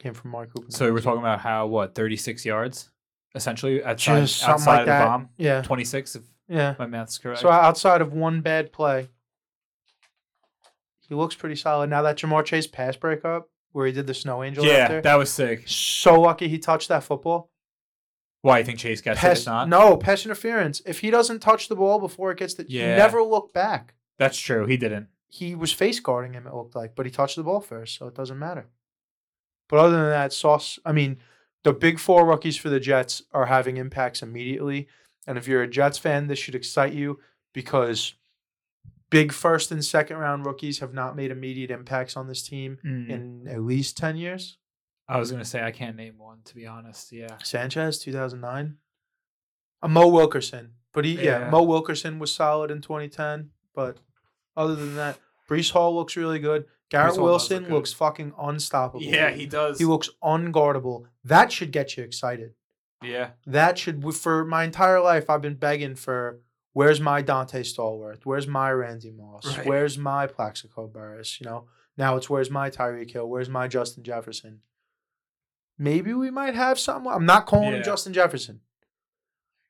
Came 0.00 0.14
from 0.14 0.30
Mark 0.30 0.52
Cooper. 0.54 0.70
so 0.70 0.92
we're 0.92 1.00
talking 1.00 1.20
about 1.20 1.40
how 1.40 1.66
what 1.66 1.94
36 1.96 2.44
yards 2.44 2.90
essentially 3.36 3.84
outside, 3.84 4.20
Just 4.22 4.38
something 4.38 4.54
outside 4.54 4.70
like 4.72 4.80
of 4.80 4.86
the 4.86 4.90
that. 4.92 5.04
bomb. 5.04 5.28
Yeah. 5.36 5.62
26 5.62 6.16
if 6.16 6.22
Yeah. 6.48 6.74
my 6.78 6.86
math's 6.86 7.18
correct. 7.18 7.40
So 7.40 7.50
outside 7.50 8.00
of 8.00 8.12
one 8.12 8.40
bad 8.40 8.72
play, 8.72 9.08
he 11.08 11.14
looks 11.14 11.34
pretty 11.34 11.56
solid. 11.56 11.88
Now 11.90 12.02
that 12.02 12.16
Ja'Marr 12.16 12.44
Chase 12.44 12.66
pass 12.66 12.96
breakup 12.96 13.48
where 13.72 13.86
he 13.86 13.92
did 13.92 14.06
the 14.06 14.14
snow 14.14 14.42
angel 14.42 14.64
yeah, 14.64 14.72
after, 14.74 15.00
that 15.02 15.14
was 15.16 15.30
sick. 15.30 15.64
so 15.68 16.20
lucky 16.20 16.48
he 16.48 16.58
touched 16.58 16.88
that 16.88 17.04
football. 17.04 17.50
Why 18.42 18.58
you 18.60 18.64
think 18.64 18.78
Chase 18.78 19.00
gets 19.00 19.18
it? 19.18 19.22
Pass, 19.22 19.46
not, 19.46 19.68
no 19.68 19.96
pass 19.96 20.24
interference. 20.24 20.80
If 20.86 21.00
he 21.00 21.10
doesn't 21.10 21.40
touch 21.40 21.68
the 21.68 21.76
ball 21.76 21.98
before 21.98 22.30
it 22.30 22.38
gets 22.38 22.54
the, 22.54 22.64
Yeah. 22.68 22.92
he 22.92 22.98
never 22.98 23.22
looked 23.22 23.52
back. 23.54 23.94
that's 24.18 24.38
true. 24.38 24.66
He 24.66 24.76
didn't. 24.76 25.08
He 25.28 25.54
was 25.54 25.72
face 25.72 26.00
guarding 26.00 26.32
him. 26.32 26.46
It 26.46 26.54
looked 26.54 26.74
like, 26.76 26.94
but 26.94 27.04
he 27.04 27.12
touched 27.12 27.36
the 27.36 27.42
ball 27.42 27.60
first, 27.60 27.98
so 27.98 28.06
it 28.06 28.14
doesn't 28.14 28.38
matter. 28.38 28.68
But 29.68 29.80
other 29.80 29.96
than 30.00 30.10
that, 30.10 30.32
Sauce. 30.32 30.78
I 30.86 30.92
mean, 30.92 31.18
the 31.66 31.72
big 31.72 31.98
four 31.98 32.24
rookies 32.24 32.56
for 32.56 32.68
the 32.68 32.78
Jets 32.78 33.22
are 33.32 33.46
having 33.46 33.76
impacts 33.76 34.22
immediately. 34.22 34.86
And 35.26 35.36
if 35.36 35.48
you're 35.48 35.62
a 35.64 35.68
Jets 35.68 35.98
fan, 35.98 36.28
this 36.28 36.38
should 36.38 36.54
excite 36.54 36.92
you 36.92 37.18
because 37.52 38.14
big 39.10 39.32
first 39.32 39.72
and 39.72 39.84
second 39.84 40.18
round 40.18 40.46
rookies 40.46 40.78
have 40.78 40.94
not 40.94 41.16
made 41.16 41.32
immediate 41.32 41.72
impacts 41.72 42.16
on 42.16 42.28
this 42.28 42.42
team 42.46 42.78
Mm. 42.84 43.08
in 43.10 43.48
at 43.48 43.62
least 43.62 43.96
10 43.96 44.16
years. 44.16 44.58
I 45.08 45.18
was 45.18 45.32
gonna 45.32 45.44
say 45.44 45.60
I 45.64 45.72
can't 45.72 45.96
name 45.96 46.18
one 46.18 46.38
to 46.44 46.54
be 46.54 46.68
honest. 46.68 47.10
Yeah. 47.10 47.36
Sanchez, 47.42 47.98
2009. 47.98 48.76
Uh, 49.82 49.88
Mo 49.88 50.06
Wilkerson. 50.06 50.74
But 50.92 51.04
he, 51.04 51.14
yeah. 51.16 51.40
Yeah. 51.40 51.50
Mo 51.50 51.64
Wilkerson 51.64 52.20
was 52.20 52.32
solid 52.32 52.70
in 52.70 52.80
2010. 52.80 53.50
But 53.74 53.98
other 54.56 54.76
than 54.76 54.94
that, 54.94 55.18
Breece 55.48 55.70
Hall 55.70 55.94
looks 55.94 56.16
really 56.16 56.38
good. 56.38 56.66
Garrett 56.88 57.16
Wilson 57.20 57.64
look 57.64 57.72
looks 57.72 57.92
fucking 57.92 58.32
unstoppable. 58.38 59.02
Yeah, 59.04 59.30
he 59.30 59.46
does. 59.46 59.78
He 59.78 59.84
looks 59.84 60.08
unguardable. 60.22 61.06
That 61.24 61.50
should 61.50 61.72
get 61.72 61.96
you 61.96 62.04
excited. 62.04 62.54
yeah. 63.02 63.30
That 63.46 63.76
should, 63.78 64.14
for 64.14 64.44
my 64.44 64.64
entire 64.64 65.00
life, 65.00 65.28
I've 65.28 65.42
been 65.42 65.54
begging 65.56 65.96
for 65.96 66.40
where's 66.72 67.00
my 67.00 67.22
Donté 67.22 67.60
Stallworth? 67.62 68.20
Where's 68.24 68.46
my 68.46 68.70
Randy 68.70 69.10
Moss? 69.10 69.58
Right. 69.58 69.66
Where's 69.66 69.98
my 69.98 70.26
Plaxico 70.28 70.86
Burress? 70.86 71.40
You 71.40 71.46
know, 71.46 71.64
now 71.96 72.16
it's 72.16 72.30
where's 72.30 72.50
my 72.50 72.70
Tyreek 72.70 73.10
Hill? 73.10 73.28
Where's 73.28 73.48
my 73.48 73.66
Justin 73.66 74.04
Jefferson? 74.04 74.60
Maybe 75.78 76.14
we 76.14 76.30
might 76.30 76.54
have 76.54 76.78
something. 76.78 77.10
I'm 77.10 77.26
not 77.26 77.46
calling 77.46 77.72
him 77.74 77.82
Justin 77.82 78.12
Jefferson. 78.12 78.60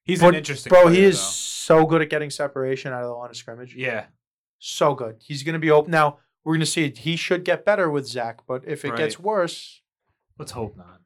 He's 0.05 0.21
But, 0.21 0.29
an 0.29 0.35
interesting. 0.37 0.71
Bro, 0.71 0.83
player, 0.83 0.95
he 0.95 1.03
is 1.03 1.17
though. 1.19 1.25
so 1.81 1.87
good 1.87 2.01
at 2.03 2.11
getting 2.11 2.31
separation 2.31 2.93
out 2.93 3.03
of 3.03 3.09
the 3.09 3.15
line 3.15 3.31
of 3.31 3.37
scrimmage. 3.37 3.75
Yeah. 3.75 4.05
So 4.59 4.95
good. 4.95 5.17
He's 5.21 5.43
going 5.43 5.53
to 5.55 5.59
be 5.59 5.71
open. 5.71 5.91
Now, 5.91 6.19
we're 6.45 6.55
going 6.55 6.61
to 6.61 6.67
see. 6.67 6.91
He 6.91 7.17
should 7.17 7.45
get 7.45 7.65
better 7.65 7.91
with 7.91 8.07
Zach, 8.07 8.41
but 8.47 8.63
if 8.67 8.85
it 8.85 8.97
gets 8.97 9.19
worse, 9.19 9.83
Let's 10.39 10.53
hope 10.53 10.77
not. 10.77 11.01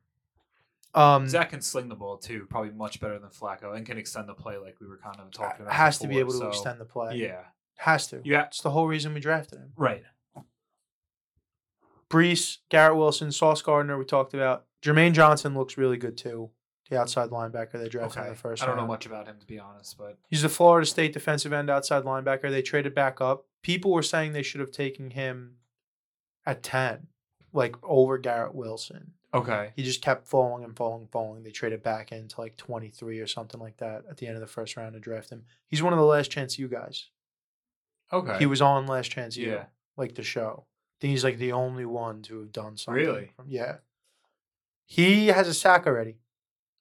um, 0.95 1.29
Zach 1.29 1.51
can 1.51 1.61
sling 1.61 1.89
the 1.89 1.95
ball 1.95 2.17
too, 2.19 2.47
probably 2.51 2.71
much 2.71 3.01
better 3.01 3.19
than 3.19 3.31
Flacco, 3.31 3.77
and 3.77 3.87
can 3.87 3.97
extend 3.99 4.29
the 4.29 4.35
play 4.35 4.57
like 4.57 4.77
we 4.81 4.87
were 4.87 4.99
kind 4.99 5.17
of 5.19 5.31
talking 5.31 5.63
about. 5.63 5.75
has 5.75 5.99
to 5.99 6.09
be 6.09 6.15
before, 6.15 6.35
able 6.37 6.41
to 6.41 6.49
extend 6.49 6.81
the 6.81 6.85
play. 6.85 7.17
Yeah. 7.17 7.43
Has 7.79 8.09
to. 8.09 8.21
Yeah. 8.25 8.47
It's 8.47 8.61
the 8.61 8.71
whole 8.71 8.87
reason 8.87 9.15
we 9.15 9.21
drafted 9.21 9.59
him. 9.61 9.73
Right. 9.77 10.03
Breece, 12.11 12.59
Garrett 12.69 12.97
Wilson, 12.97 13.31
Sauce 13.31 13.63
Gardner, 13.63 13.97
we 13.97 14.05
talked 14.05 14.35
about. 14.35 14.65
Jermaine 14.83 15.13
Johnson 15.13 15.55
looks 15.55 15.79
really 15.79 15.97
good 15.97 16.17
too. 16.17 16.51
The 16.91 16.99
outside 17.01 17.31
linebacker 17.31 17.73
they 17.75 17.89
drafted 17.89 18.25
in 18.25 18.29
the 18.31 18.35
first 18.35 18.63
I 18.63 18.67
don't 18.67 18.77
know 18.77 18.87
much 18.87 19.07
about 19.07 19.27
him 19.27 19.37
to 19.41 19.47
be 19.47 19.59
honest, 19.59 19.97
but 19.97 20.19
He's 20.29 20.43
the 20.43 20.49
Florida 20.49 20.85
State 20.87 21.13
defensive 21.13 21.53
end 21.53 21.71
outside 21.71 22.03
linebacker. 22.05 22.51
They 22.51 22.63
traded 22.63 22.95
back 22.95 23.21
up. 23.21 23.47
People 23.63 23.93
were 23.93 24.03
saying 24.03 24.33
they 24.33 24.43
should 24.43 24.61
have 24.61 24.73
taken 24.73 25.11
him 25.11 25.57
at 26.45 26.63
10, 26.63 27.07
like 27.53 27.77
over 27.83 28.19
Garrett 28.19 28.55
Wilson. 28.55 29.13
okay. 29.33 29.71
He 29.77 29.85
just 29.85 30.03
kept 30.03 30.27
falling 30.27 30.65
and 30.65 30.77
falling, 30.77 31.03
and 31.03 31.11
falling. 31.13 31.43
They 31.45 31.51
traded 31.53 31.83
back 31.83 32.11
into 32.11 32.41
like 32.41 32.57
23 32.57 33.21
or 33.21 33.27
something 33.29 33.61
like 33.61 33.77
that 33.77 34.03
at 34.11 34.17
the 34.17 34.27
end 34.27 34.35
of 34.35 34.41
the 34.41 34.47
first 34.49 34.77
round 34.77 34.95
to 34.95 35.01
draft 35.01 35.31
him. 35.31 35.45
He's 35.69 35.83
one 35.85 35.93
of 35.93 35.99
the 36.01 36.05
Last 36.05 36.31
Chance 36.33 36.59
U 36.59 36.67
guys. 36.67 37.07
Okay. 38.13 38.39
He 38.41 38.47
was 38.47 38.61
on 38.61 38.87
Last 38.87 39.13
Chance 39.13 39.37
U, 39.37 39.49
Yeah. 39.53 39.65
like 39.97 40.17
the 40.17 40.25
show. 40.25 40.65
I 40.67 40.97
think 41.01 41.11
he's 41.13 41.23
like 41.23 41.39
the 41.39 41.53
only 41.53 41.85
one 41.85 42.23
to 42.23 42.41
have 42.41 42.51
done 42.53 42.77
something. 42.77 43.01
Really? 43.01 43.31
From, 43.37 43.47
yeah. 43.49 43.77
He 44.87 45.29
has 45.29 45.47
a 45.47 45.55
sack 45.55 45.87
already. 45.87 46.17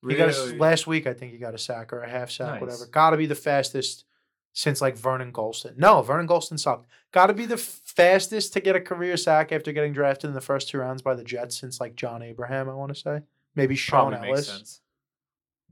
He 0.08 0.16
got 0.16 0.30
a, 0.34 0.56
last 0.56 0.88
week. 0.88 1.08
I 1.08 1.14
think 1.14 1.32
he 1.34 1.38
got 1.38 1.54
a 1.54 1.58
sack 1.58 1.92
or 1.92 2.02
a 2.02 2.10
half 2.10 2.32
sack, 2.32 2.54
Nice. 2.54 2.62
whatever. 2.62 2.86
Got 2.88 3.10
to 3.12 3.18
be 3.18 3.26
the 3.26 3.36
fastest 3.36 4.06
since 4.54 4.82
like 4.82 4.98
Vernon 4.98 5.32
Gholston. 5.34 5.78
No, 5.78 6.02
Vernon 6.02 6.28
Gholston 6.28 6.60
sucked. 6.60 6.88
Got 7.12 7.28
to 7.28 7.34
be 7.34 7.46
the 7.46 7.58
fastest 7.58 8.54
to 8.54 8.62
get 8.62 8.76
a 8.76 8.82
career 8.82 9.18
sack 9.18 9.52
after 9.52 9.72
getting 9.74 9.94
drafted 9.94 10.30
in 10.30 10.34
the 10.34 10.42
first 10.42 10.70
two 10.70 10.78
rounds 10.78 11.02
by 11.02 11.16
the 11.16 11.24
Jets 11.24 11.58
since 11.58 11.80
like 11.82 11.96
John 11.96 12.22
Abraham. 12.22 12.70
I 12.70 12.74
want 12.74 12.94
to 12.94 13.00
say 13.00 13.22
maybe 13.56 13.76
Sean 13.76 14.12
Probably 14.12 14.30
Ellis. 14.30 14.48
sense. 14.48 14.82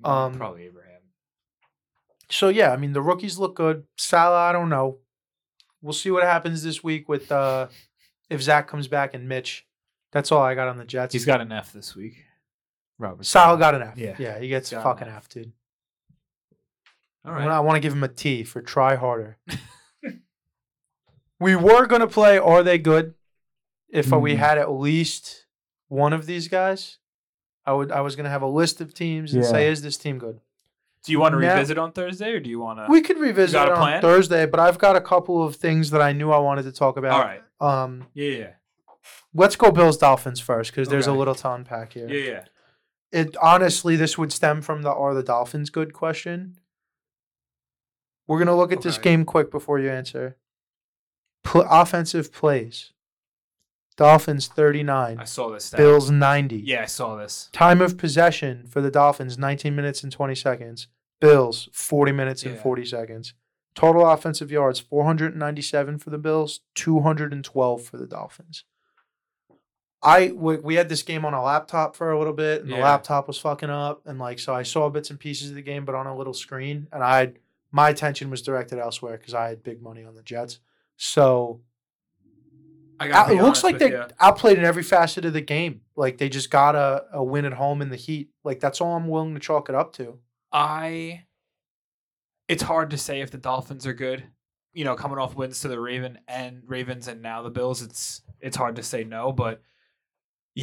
Um, 0.04 0.34
probably 0.36 0.66
Abraham. 0.66 1.02
So 2.30 2.50
yeah, 2.50 2.72
I 2.72 2.78
mean 2.78 2.92
the 2.94 3.02
rookies 3.02 3.38
look 3.38 3.56
good. 3.56 3.84
Saleh, 3.98 4.36
I 4.38 4.52
don't 4.52 4.70
know. 4.70 4.98
We'll 5.82 5.94
see 5.94 6.12
what 6.12 6.24
happens 6.24 6.64
this 6.64 6.84
week 6.84 7.08
with 7.08 7.32
uh 7.32 7.68
if 8.30 8.42
Zach 8.42 8.68
comes 8.68 8.88
back 8.88 9.14
and 9.14 9.30
Mitch. 9.30 9.66
That's 10.12 10.32
all 10.32 10.42
I 10.42 10.56
got 10.56 10.68
on 10.68 10.78
the 10.78 10.86
Jets. 10.86 11.14
He's 11.14 11.26
got 11.26 11.42
an 11.42 11.52
F 11.52 11.72
this 11.74 11.96
week. 11.96 12.26
Robert. 13.00 13.26
Saleh 13.26 13.60
got 13.60 13.76
an 13.76 13.82
F. 13.84 13.98
Yeah. 13.98 14.16
yeah, 14.18 14.40
he 14.40 14.48
gets 14.48 14.72
Got 14.72 14.78
an 14.78 14.84
fucking 14.84 15.08
F. 15.08 15.16
F, 15.16 15.30
dude. 15.30 15.52
All 17.26 17.34
I 17.34 17.40
wanna- 17.40 17.54
I 17.56 17.60
want 17.60 17.76
to 17.76 17.80
give 17.80 17.94
him 17.94 18.04
a 18.04 18.08
T 18.08 18.44
for 18.44 18.62
try 18.62 18.96
harder. 18.96 19.38
we 21.40 21.56
were 21.56 21.86
gonna 21.86 22.08
play 22.08 22.38
Are 22.38 22.64
They 22.64 22.78
Good? 22.78 23.14
If 23.90 24.12
uh, 24.12 24.20
we 24.20 24.34
Mhm. 24.34 24.38
had 24.38 24.58
at 24.58 24.72
least 24.72 25.46
one 25.88 26.12
of 26.14 26.26
these 26.26 26.48
guys, 26.48 26.98
I 27.66 27.74
would. 27.74 27.92
I 27.92 28.02
was 28.02 28.16
gonna 28.16 28.30
have 28.30 28.42
a 28.42 28.48
list 28.48 28.82
of 28.82 28.94
teams 28.94 29.34
and 29.34 29.46
say, 29.46 29.68
"Is 29.70 29.82
this 29.82 29.98
team 29.98 30.18
good?" 30.20 30.42
Do 31.06 31.12
you 31.14 31.20
want 31.22 31.34
to 31.36 31.40
Now- 31.40 31.54
revisit 31.54 31.78
on 31.78 31.94
Thursday, 31.94 32.32
or 32.34 32.40
do 32.42 32.50
you 32.50 32.60
want 32.60 32.80
to? 32.80 32.88
We 32.92 33.02
could 33.02 33.18
revisit 33.18 33.54
got 33.54 33.68
it 33.70 33.72
a 33.72 33.76
on 33.76 33.80
plan? 33.82 34.02
Thursday, 34.02 34.46
but 34.46 34.60
I've 34.60 34.78
got 34.78 34.96
a 34.98 35.02
couple 35.02 35.42
of 35.42 35.56
things 35.56 35.92
that 35.92 36.02
I 36.02 36.12
knew 36.12 36.32
I 36.32 36.38
wanted 36.40 36.64
to 36.64 36.72
talk 36.74 36.98
about. 36.98 37.12
All 37.14 37.22
right. 37.22 37.44
Um, 37.62 38.08
Yeah, 38.14 38.30
yeah, 38.30 38.50
let's 39.34 39.56
go 39.56 39.72
Bills 39.72 39.98
Dolphins 39.98 40.40
first 40.42 40.72
because 40.72 40.90
there's 40.90 41.08
a 41.08 41.12
Okay. 41.12 41.18
little 41.20 41.36
to 41.36 41.52
unpack 41.52 41.94
here. 41.94 42.10
yeah, 42.10 42.32
yeah. 42.32 42.44
It 43.12 43.36
honestly, 43.38 43.96
this 43.96 44.18
would 44.18 44.34
stem 44.34 44.62
from 44.62 44.82
the 44.82 44.92
"Are 44.92 45.14
the 45.14 45.24
Dolphins 45.24 45.70
good?" 45.70 45.94
question. 45.94 46.60
We're 48.28 48.40
gonna 48.40 48.58
look 48.58 48.74
at 48.74 48.82
this 48.82 48.98
game 48.98 49.24
quick 49.24 49.50
before 49.50 49.80
you 49.80 49.90
answer. 49.90 50.36
Pl- 51.44 51.66
offensive 51.70 52.34
plays. 52.34 52.92
Dolphins 53.96 54.48
thirty 54.48 54.84
nine. 54.84 55.18
I 55.20 55.24
saw 55.24 55.50
this. 55.50 55.66
Stat. 55.66 55.78
Bills 55.78 56.12
ninety. 56.12 56.58
Yeah, 56.58 56.84
I 56.84 56.86
saw 56.86 57.16
this. 57.16 57.50
Time 57.54 57.82
of 57.82 57.98
possession 57.98 58.68
for 58.68 58.82
the 58.82 58.92
Dolphins 58.92 59.38
19 59.38 59.76
minutes 59.76 60.04
and 60.04 60.12
20 60.12 60.36
seconds. 60.36 60.88
Bills 61.20 61.68
40 61.72 62.12
minutes 62.12 62.44
and 62.44 62.60
40 62.60 62.86
seconds. 62.86 63.34
Total 63.74 64.08
offensive 64.08 64.52
yards 64.52 64.80
497 64.80 65.98
for 65.98 66.10
the 66.10 66.18
Bills, 66.18 66.62
212 66.76 67.82
for 67.84 67.98
the 67.98 68.06
Dolphins. 68.06 68.66
I 70.04 70.32
we, 70.36 70.58
we 70.58 70.76
had 70.76 70.90
this 70.90 71.02
game 71.04 71.26
on 71.26 71.34
a 71.34 71.42
laptop 71.42 71.96
for 71.96 72.12
a 72.12 72.18
little 72.18 72.34
bit 72.34 72.62
and 72.62 72.72
the 72.72 72.78
Yeah. 72.78 72.84
laptop 72.84 73.28
was 73.28 73.38
fucking 73.40 73.70
up 73.70 74.02
and 74.06 74.20
like 74.20 74.40
so 74.40 74.54
I 74.54 74.64
saw 74.64 74.90
bits 74.90 75.10
and 75.10 75.20
pieces 75.20 75.50
of 75.50 75.56
the 75.56 75.62
game 75.62 75.86
but 75.86 75.96
on 75.96 76.06
a 76.08 76.16
little 76.16 76.34
screen 76.36 76.88
and 76.92 77.04
I 77.04 77.34
my 77.72 77.90
attention 77.90 78.30
was 78.30 78.42
directed 78.42 78.78
elsewhere 78.80 79.18
cuz 79.18 79.34
I 79.34 79.50
had 79.50 79.64
big 79.64 79.82
money 79.82 80.04
on 80.06 80.14
the 80.16 80.22
Jets. 80.22 80.60
So 80.98 81.62
I 83.00 83.08
gotta 83.08 83.32
it 83.34 83.36
looks 83.36 83.46
honest 83.46 83.64
like 83.64 83.74
with 83.74 83.82
they 83.82 83.92
ya. 83.92 84.08
outplayed 84.20 84.58
in 84.58 84.66
every 84.66 84.84
facet 84.84 85.26
of 85.26 85.34
the 85.34 85.42
game. 85.42 85.82
Like 85.96 86.18
they 86.18 86.30
just 86.30 86.50
got 86.50 86.76
a, 86.76 87.06
a 87.14 87.24
win 87.24 87.46
at 87.46 87.54
home 87.54 87.82
in 87.82 87.90
the 87.90 87.96
heat. 87.96 88.30
Like 88.44 88.60
that's 88.60 88.82
all 88.82 88.96
I'm 88.96 89.08
willing 89.08 89.34
to 89.36 89.40
chalk 89.40 89.70
it 89.70 89.76
up 89.76 89.94
to. 89.94 90.20
I. 90.52 91.24
It's 92.48 92.64
hard 92.64 92.92
to 92.92 92.98
say 92.98 93.22
if 93.22 93.30
the 93.30 93.38
Dolphins 93.38 93.86
are 93.86 93.94
good. 93.94 94.24
You 94.74 94.86
know, 94.86 94.96
coming 94.96 95.18
off 95.18 95.36
wins 95.36 95.60
to 95.62 95.68
the 95.68 95.80
Raven 95.80 96.20
and 96.28 96.62
Ravens 96.66 97.08
and 97.08 97.22
now 97.22 97.42
the 97.42 97.50
Bills, 97.50 97.82
it's 97.82 98.22
it's 98.40 98.56
hard 98.58 98.76
to 98.78 98.84
say 98.84 99.04
no. 99.04 99.32
But 99.32 99.62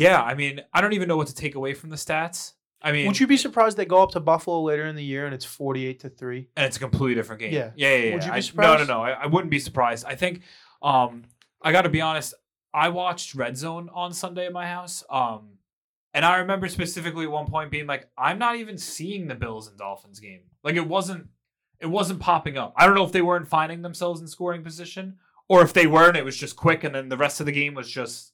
yeah, 0.00 0.20
I 0.22 0.34
mean, 0.34 0.60
I 0.72 0.80
don't 0.80 0.92
even 0.92 1.08
know 1.08 1.16
what 1.16 1.28
to 1.28 1.34
take 1.34 1.54
away 1.54 1.74
from 1.74 1.90
the 1.90 1.96
stats. 1.96 2.52
I 2.82 2.92
mean, 2.92 3.06
Would 3.06 3.18
you 3.18 3.26
be 3.26 3.38
surprised 3.38 3.76
they 3.78 3.86
go 3.86 4.02
up 4.02 4.10
to 4.10 4.20
Buffalo 4.20 4.60
later 4.62 4.84
in 4.86 4.94
the 4.94 5.04
year 5.04 5.24
and 5.24 5.34
it's 5.34 5.44
48 5.44 6.00
to 6.00 6.08
3? 6.10 6.48
and 6.56 6.66
it's 6.66 6.76
a 6.76 6.80
completely 6.80 7.14
different 7.14 7.40
game. 7.40 7.52
Yeah. 7.54 7.70
yeah, 7.76 7.88
yeah. 7.88 7.96
yeah. 7.96 8.14
Would 8.14 8.24
you 8.24 8.30
be 8.30 8.36
I- 8.36 8.40
surprised? 8.40 8.80
No, 8.80 8.84
no, 8.84 8.98
no. 8.98 9.02
I, 9.04 9.10
I 9.12 9.26
wouldn't 9.26 9.50
be 9.50 9.58
surprised. 9.58 10.04
I 10.04 10.14
think, 10.16 10.42
um, 10.82 11.22
I 11.62 11.72
got 11.72 11.82
to 11.82 11.88
be 11.88 12.02
honest. 12.02 12.34
I 12.74 12.90
watched 12.90 13.34
Red 13.34 13.56
Zone 13.56 13.88
on 13.94 14.12
Sunday 14.12 14.44
at 14.44 14.52
my 14.52 14.66
house. 14.66 15.02
Um, 15.08 15.54
and 16.12 16.24
I 16.26 16.38
remember 16.38 16.68
specifically 16.68 17.24
at 17.24 17.30
one 17.30 17.46
point 17.46 17.70
being 17.70 17.86
like, 17.86 18.08
I'm 18.18 18.38
not 18.38 18.56
even 18.56 18.76
seeing 18.76 19.28
the 19.28 19.34
Bills 19.34 19.66
and 19.68 19.78
Dolphins 19.78 20.20
game. 20.20 20.42
Like 20.62 20.74
it 20.76 20.86
wasn't, 20.86 21.28
it 21.80 21.86
wasn't 21.86 22.20
popping 22.20 22.58
up. 22.58 22.74
I 22.76 22.84
don't 22.84 22.94
know 22.96 23.04
if 23.04 23.12
they 23.12 23.22
weren't 23.22 23.48
finding 23.48 23.80
themselves 23.80 24.20
in 24.20 24.26
scoring 24.26 24.62
position 24.62 25.16
or 25.48 25.62
if 25.62 25.72
they 25.72 25.86
weren't, 25.86 26.16
it 26.18 26.24
was 26.24 26.36
just 26.36 26.56
quick, 26.56 26.84
and 26.84 26.94
then 26.94 27.08
the 27.08 27.16
rest 27.16 27.40
of 27.40 27.46
the 27.46 27.52
game 27.52 27.72
was 27.74 27.90
just 27.90 28.32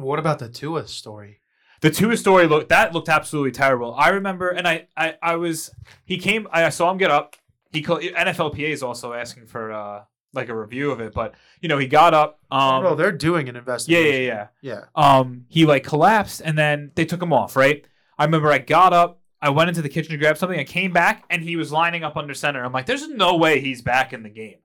What 0.00 0.18
about 0.18 0.38
the 0.38 0.48
Tua 0.48 0.86
story? 0.86 1.40
the 1.80 1.90
Tua 1.90 2.16
story 2.16 2.46
looked 2.46 2.68
that 2.68 2.92
looked 2.92 3.08
absolutely 3.08 3.52
terrible. 3.52 3.94
I 3.94 4.10
remember, 4.10 4.50
and 4.50 4.68
I 4.68 4.86
I, 4.96 5.16
I 5.22 5.36
was 5.36 5.70
he 6.04 6.18
came. 6.18 6.46
I 6.52 6.68
saw 6.68 6.90
him 6.90 6.98
get 6.98 7.10
up. 7.10 7.36
He 7.72 7.82
called 7.82 8.02
NFLPA 8.02 8.70
is 8.70 8.82
also 8.82 9.12
asking 9.12 9.46
for 9.46 9.72
uh 9.72 10.04
like 10.32 10.48
a 10.48 10.54
review 10.54 10.90
of 10.92 11.00
it, 11.00 11.12
but 11.12 11.34
you 11.60 11.68
know 11.68 11.78
he 11.78 11.86
got 11.86 12.14
up. 12.14 12.40
Um, 12.50 12.84
oh, 12.84 12.94
they're 12.94 13.12
doing 13.12 13.48
an 13.48 13.54
yeah, 13.54 13.60
investigation. 13.60 14.22
yeah, 14.22 14.46
yeah. 14.62 14.84
yeah. 14.94 15.18
Um, 15.18 15.46
he 15.48 15.66
like 15.66 15.84
collapsed, 15.84 16.42
and 16.44 16.56
then 16.56 16.92
they 16.94 17.04
took 17.04 17.22
him 17.22 17.32
off. 17.32 17.56
Right. 17.56 17.84
I 18.18 18.24
remember 18.24 18.52
I 18.52 18.58
got 18.58 18.92
up. 18.92 19.20
I 19.42 19.48
went 19.48 19.70
into 19.70 19.80
the 19.80 19.88
kitchen 19.88 20.12
to 20.12 20.18
grab 20.18 20.36
something. 20.36 20.60
I 20.60 20.64
came 20.64 20.92
back, 20.92 21.24
and 21.30 21.42
he 21.42 21.56
was 21.56 21.72
lining 21.72 22.04
up 22.04 22.16
under 22.16 22.34
center. 22.34 22.62
I'm 22.62 22.72
like, 22.72 22.84
there's 22.84 23.08
no 23.08 23.36
way 23.36 23.58
he's 23.58 23.80
back 23.80 24.12
in 24.12 24.22
the 24.22 24.28
game. 24.28 24.58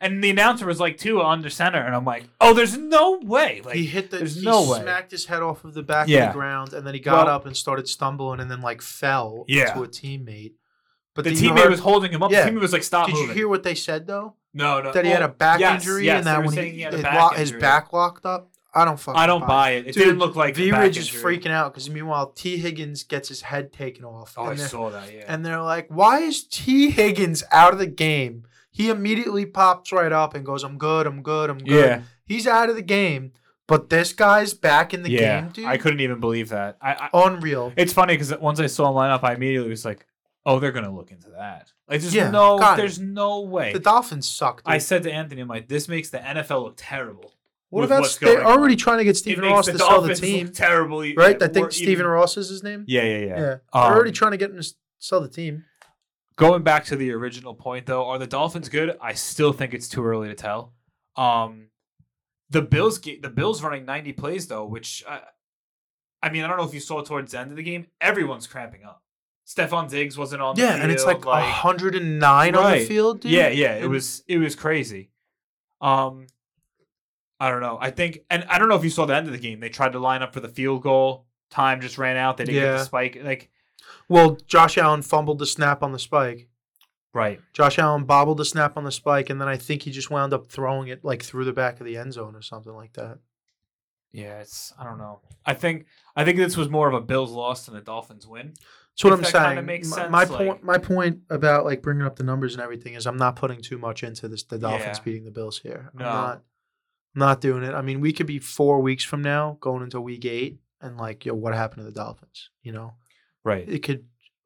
And 0.00 0.22
the 0.22 0.30
announcer 0.30 0.64
was 0.64 0.78
like, 0.78 0.96
Tua 0.96 1.24
under 1.26 1.50
center, 1.50 1.80
and 1.80 1.92
I'm 1.94 2.04
like, 2.04 2.24
oh, 2.40 2.54
there's 2.54 2.76
no 2.78 3.18
way. 3.22 3.62
Like 3.64 3.74
he 3.74 3.84
hit 3.86 4.10
the. 4.12 4.18
there's 4.18 4.36
he 4.36 4.44
no 4.44 4.70
way. 4.70 4.80
smacked 4.80 5.10
his 5.10 5.26
head 5.26 5.42
off 5.42 5.64
of 5.64 5.74
the 5.74 5.82
back 5.82 6.06
of 6.08 6.12
the 6.12 6.30
ground, 6.32 6.72
and 6.72 6.86
then 6.86 6.94
he 6.94 7.00
got 7.00 7.26
Well- 7.26 7.34
up 7.34 7.46
and 7.46 7.56
started 7.56 7.88
stumbling, 7.88 8.38
and 8.40 8.48
then 8.50 8.60
like 8.60 8.80
fell 8.80 9.44
Yeah. 9.48 9.68
into 9.70 9.82
a 9.82 9.88
teammate. 9.88 10.52
But 11.14 11.24
the 11.24 11.30
then 11.34 11.42
you 11.42 11.50
teammate 11.50 11.58
heard- 11.62 11.70
was 11.70 11.80
holding 11.80 12.12
him 12.12 12.22
up. 12.22 12.30
Yeah. 12.30 12.44
The 12.44 12.50
teammate 12.52 12.60
was 12.60 12.72
like, 12.72 12.84
stop 12.84 13.06
Did 13.06 13.14
moving. 13.16 13.28
you 13.30 13.34
hear 13.34 13.48
what 13.48 13.64
they 13.64 13.74
said 13.74 14.06
though? 14.06 14.34
no, 14.54 14.80
no. 14.80 14.92
That 14.92 15.04
he 15.04 15.10
had 15.10 15.22
a 15.22 15.26
Well, 15.26 15.34
back 15.34 15.58
yes, 15.60 15.82
injury, 15.82 16.06
yes, 16.06 16.18
and 16.18 16.26
they 16.26 16.30
that 16.30 16.38
were 16.38 16.44
when 16.46 16.54
saying 16.54 16.70
he, 16.72 16.76
he 16.78 16.82
had 16.82 16.94
a 16.94 16.98
it 16.98 17.02
back 17.02 17.32
lo- 17.32 17.36
his 17.36 17.48
injury. 17.50 17.60
back 17.60 17.92
locked 17.92 18.24
up. 18.24 18.50
I 18.74 18.84
don't 18.84 19.00
fucking. 19.00 19.18
I 19.18 19.26
don't 19.26 19.46
buy 19.46 19.70
it. 19.72 19.86
It 19.88 19.94
Dude, 19.94 20.04
didn't 20.04 20.18
look 20.20 20.36
like 20.36 20.52
a 20.52 20.56
V 20.56 20.70
Ridge 20.72 20.98
is 20.98 21.08
freaking 21.10 21.50
out 21.50 21.72
because 21.72 21.88
meanwhile 21.90 22.30
Tee 22.30 22.58
Higgins 22.58 23.02
gets 23.02 23.28
his 23.28 23.40
head 23.40 23.72
taken 23.72 24.04
off, 24.04 24.34
Oh, 24.36 24.44
I 24.44 24.50
and, 24.50 24.58
they're, 24.60 24.68
saw 24.68 24.90
that. 24.90 25.12
Yeah. 25.12 25.24
and 25.26 25.44
they're 25.44 25.60
like, 25.62 25.88
"Why 25.88 26.18
is 26.20 26.44
Tee 26.44 26.90
Higgins 26.90 27.42
out 27.50 27.72
of 27.72 27.78
the 27.80 27.86
game?" 27.86 28.44
He 28.78 28.90
immediately 28.90 29.44
pops 29.44 29.90
right 29.90 30.12
up 30.12 30.34
and 30.34 30.46
goes, 30.46 30.62
"I'm 30.62 30.78
good, 30.78 31.06
I'm 31.08 31.20
good, 31.22 31.50
I'm 31.50 31.58
good." 31.58 31.68
yeah. 31.84 32.02
He's 32.24 32.46
out 32.46 32.70
of 32.70 32.76
the 32.76 32.82
game, 32.82 33.32
but 33.66 33.90
this 33.90 34.12
guy's 34.12 34.54
back 34.54 34.94
in 34.94 35.02
the 35.02 35.10
yeah. 35.10 35.40
game, 35.40 35.50
dude. 35.50 35.64
I 35.64 35.78
couldn't 35.78 35.98
even 35.98 36.20
believe 36.20 36.50
that. 36.50 36.76
I. 36.80 37.08
I 37.12 37.26
Unreal. 37.26 37.72
it's 37.76 37.92
funny 37.92 38.14
because 38.14 38.38
once 38.38 38.60
I 38.60 38.66
saw 38.66 38.88
him 38.88 38.94
line 38.94 39.10
up, 39.10 39.24
I 39.24 39.34
immediately 39.34 39.68
was 39.68 39.84
like, 39.84 40.06
oh, 40.46 40.60
they're 40.60 40.70
gonna 40.70 40.94
look 40.94 41.10
into 41.10 41.30
that. 41.30 41.72
Like, 41.88 42.00
there's 42.02 42.14
Yeah, 42.14 42.30
no, 42.30 42.56
got 42.56 42.78
it. 42.78 42.82
there's 42.82 43.00
no 43.00 43.40
way. 43.40 43.72
The 43.72 43.80
Dolphins 43.80 44.28
suck. 44.28 44.62
Dude. 44.62 44.72
I 44.72 44.78
said 44.78 45.02
to 45.02 45.12
Anthony, 45.12 45.40
I'm 45.40 45.48
like, 45.48 45.66
this 45.66 45.88
makes 45.88 46.10
the 46.10 46.18
NFL 46.18 46.62
look 46.62 46.74
terrible. 46.76 47.34
what 47.70 47.82
about 47.84 48.16
they're 48.20 48.44
already 48.46 48.74
on. 48.74 48.78
trying 48.78 48.98
to 48.98 49.04
get 49.04 49.16
Stephen 49.16 49.44
Ross 49.44 49.66
the 49.66 49.72
to 49.72 49.78
sell 49.78 50.02
the 50.02 50.14
team, 50.14 50.46
look 50.46 50.54
terribly, 50.54 51.16
right? 51.16 51.42
I 51.42 51.48
think 51.48 51.72
Stephen 51.72 51.90
even- 51.92 52.06
Ross 52.06 52.36
is 52.36 52.48
his 52.48 52.62
name. 52.62 52.84
Yeah, 52.86 53.02
yeah, 53.02 53.08
yeah. 53.18 53.24
Yeah, 53.26 53.34
they're 53.36 53.62
Um, 53.72 53.82
already 53.92 54.12
trying 54.12 54.30
to 54.30 54.36
get 54.36 54.50
him 54.50 54.60
to 54.62 54.74
sell 54.98 55.20
the 55.20 55.28
team. 55.28 55.64
Going 56.38 56.62
back 56.62 56.84
to 56.86 56.96
the 56.96 57.10
original 57.12 57.52
point 57.54 57.86
though 57.86 58.06
are 58.06 58.18
the 58.18 58.26
dolphins 58.26 58.68
good? 58.68 58.96
I 59.00 59.12
still 59.14 59.52
think 59.52 59.74
it's 59.74 59.88
too 59.88 60.04
early 60.04 60.28
to 60.28 60.34
tell. 60.34 60.72
Um 61.16 61.66
the 62.48 62.62
bills 62.62 62.98
the 63.00 63.28
bills 63.34 63.62
running 63.62 63.84
90 63.84 64.12
plays 64.14 64.46
though 64.46 64.64
which 64.64 65.04
I, 65.06 65.20
I 66.22 66.30
mean 66.30 66.44
i 66.44 66.46
don't 66.48 66.56
know 66.56 66.64
if 66.64 66.72
you 66.72 66.80
saw 66.80 67.02
towards 67.02 67.32
the 67.32 67.38
end 67.40 67.50
of 67.50 67.56
the 67.58 67.62
game 67.62 67.86
everyone's 68.00 68.46
cramping 68.46 68.84
up. 68.84 69.02
Stefon 69.46 69.88
Diggs 69.90 70.16
wasn't 70.16 70.42
on 70.42 70.54
the 70.54 70.62
Yeah, 70.62 70.72
field, 70.72 70.82
and 70.82 70.92
it's 70.92 71.04
like, 71.04 71.24
109 71.24 72.54
on 72.54 72.70
the 72.72 72.84
field, 72.86 73.20
dude. 73.20 73.32
yeah 73.32 73.48
yeah 73.48 73.74
it 73.74 73.88
was 73.88 74.22
it 74.28 74.38
was 74.38 74.54
crazy. 74.54 75.10
Um 75.80 76.26
i 77.40 77.50
don't 77.50 77.60
know. 77.60 77.78
I 77.80 77.90
think 77.90 78.20
and 78.30 78.44
i 78.48 78.58
don't 78.58 78.68
know 78.68 78.76
if 78.76 78.84
you 78.84 78.90
saw 78.90 79.06
the 79.06 79.16
end 79.16 79.26
of 79.26 79.32
the 79.32 79.38
game. 79.40 79.58
They 79.60 79.68
tried 79.70 79.92
to 79.92 79.98
line 79.98 80.22
up 80.22 80.32
for 80.32 80.40
the 80.40 80.48
field 80.48 80.82
goal. 80.82 81.26
Time 81.50 81.80
just 81.80 81.98
ran 81.98 82.16
out. 82.16 82.36
They 82.36 82.44
didn't 82.44 82.60
get 82.62 82.72
the 82.78 82.84
spike. 82.84 83.18
Like 83.22 83.50
Well, 84.08 84.38
Josh 84.46 84.78
Allen 84.78 85.02
fumbled 85.02 85.38
the 85.38 85.46
snap 85.46 85.82
on 85.82 85.92
the 85.92 85.98
spike. 85.98 86.48
right 87.14 87.40
Josh 87.52 87.78
Allen 87.78 88.04
bobbled 88.04 88.38
the 88.38 88.44
snap 88.44 88.76
on 88.76 88.84
the 88.84 88.92
spike, 88.92 89.30
and 89.30 89.40
then 89.40 89.48
I 89.48 89.56
think 89.56 89.82
he 89.82 89.90
just 89.90 90.10
wound 90.10 90.32
up 90.32 90.46
throwing 90.50 90.88
it 90.88 91.04
like 91.04 91.22
through 91.22 91.44
the 91.44 91.52
back 91.52 91.80
of 91.80 91.86
the 91.86 91.96
end 91.96 92.12
zone 92.12 92.34
or 92.36 92.42
something 92.42 92.72
like 92.74 92.92
that. 92.94 93.18
yeah 94.12 94.40
it's 94.40 94.72
i 94.78 94.84
don't 94.84 94.96
know 94.98 95.20
i 95.44 95.52
think 95.52 95.84
i 96.16 96.24
think 96.24 96.38
this 96.38 96.56
was 96.56 96.68
more 96.70 96.88
of 96.88 96.94
a 96.94 97.00
bills 97.00 97.30
loss 97.30 97.66
than 97.66 97.76
a 97.76 97.80
dolphins 97.82 98.26
win 98.26 98.54
That's 98.94 99.04
what 99.04 99.12
I'm 99.12 99.20
that 99.20 99.30
saying. 99.54 99.66
makes 99.66 99.88
My- 99.90 99.96
sense, 99.96 100.10
my 100.10 100.24
like- 100.24 100.28
point, 100.46 100.64
my 100.64 100.78
point 100.78 101.18
about 101.30 101.64
like 101.66 101.82
bringing 101.82 102.04
up 102.06 102.16
the 102.16 102.24
numbers 102.24 102.54
and 102.54 102.62
everything 102.62 102.94
is, 102.94 103.06
I'm 103.06 103.16
not 103.18 103.36
putting 103.36 103.60
too 103.62 103.78
much 103.78 104.02
into 104.02 104.26
this. 104.28 104.42
The 104.42 104.58
Dolphins 104.58 104.98
Yeah. 104.98 105.04
beating 105.04 105.24
the 105.24 105.30
Bills 105.30 105.58
here. 105.60 105.90
I'm 105.92 105.98
No. 106.00 106.04
not. 106.04 106.34
I'm 107.14 107.20
not 107.20 107.40
doing 107.40 107.62
it. 107.62 107.74
I 107.74 107.80
mean, 107.82 108.00
we 108.00 108.12
could 108.12 108.26
be 108.26 108.40
four 108.40 108.80
weeks 108.82 109.04
from 109.04 109.22
now 109.22 109.56
going 109.60 109.82
into 109.84 110.00
Week 110.00 110.24
Eight, 110.24 110.58
and 110.80 110.96
like, 110.96 111.24
yo, 111.26 111.34
what 111.34 111.54
happened 111.54 111.80
to 111.80 111.84
the 111.84 111.92
Dolphins? 111.92 112.50
You 112.62 112.72
know, 112.72 112.94
right 113.44 113.68
it 113.68 113.82
could. 113.82 114.04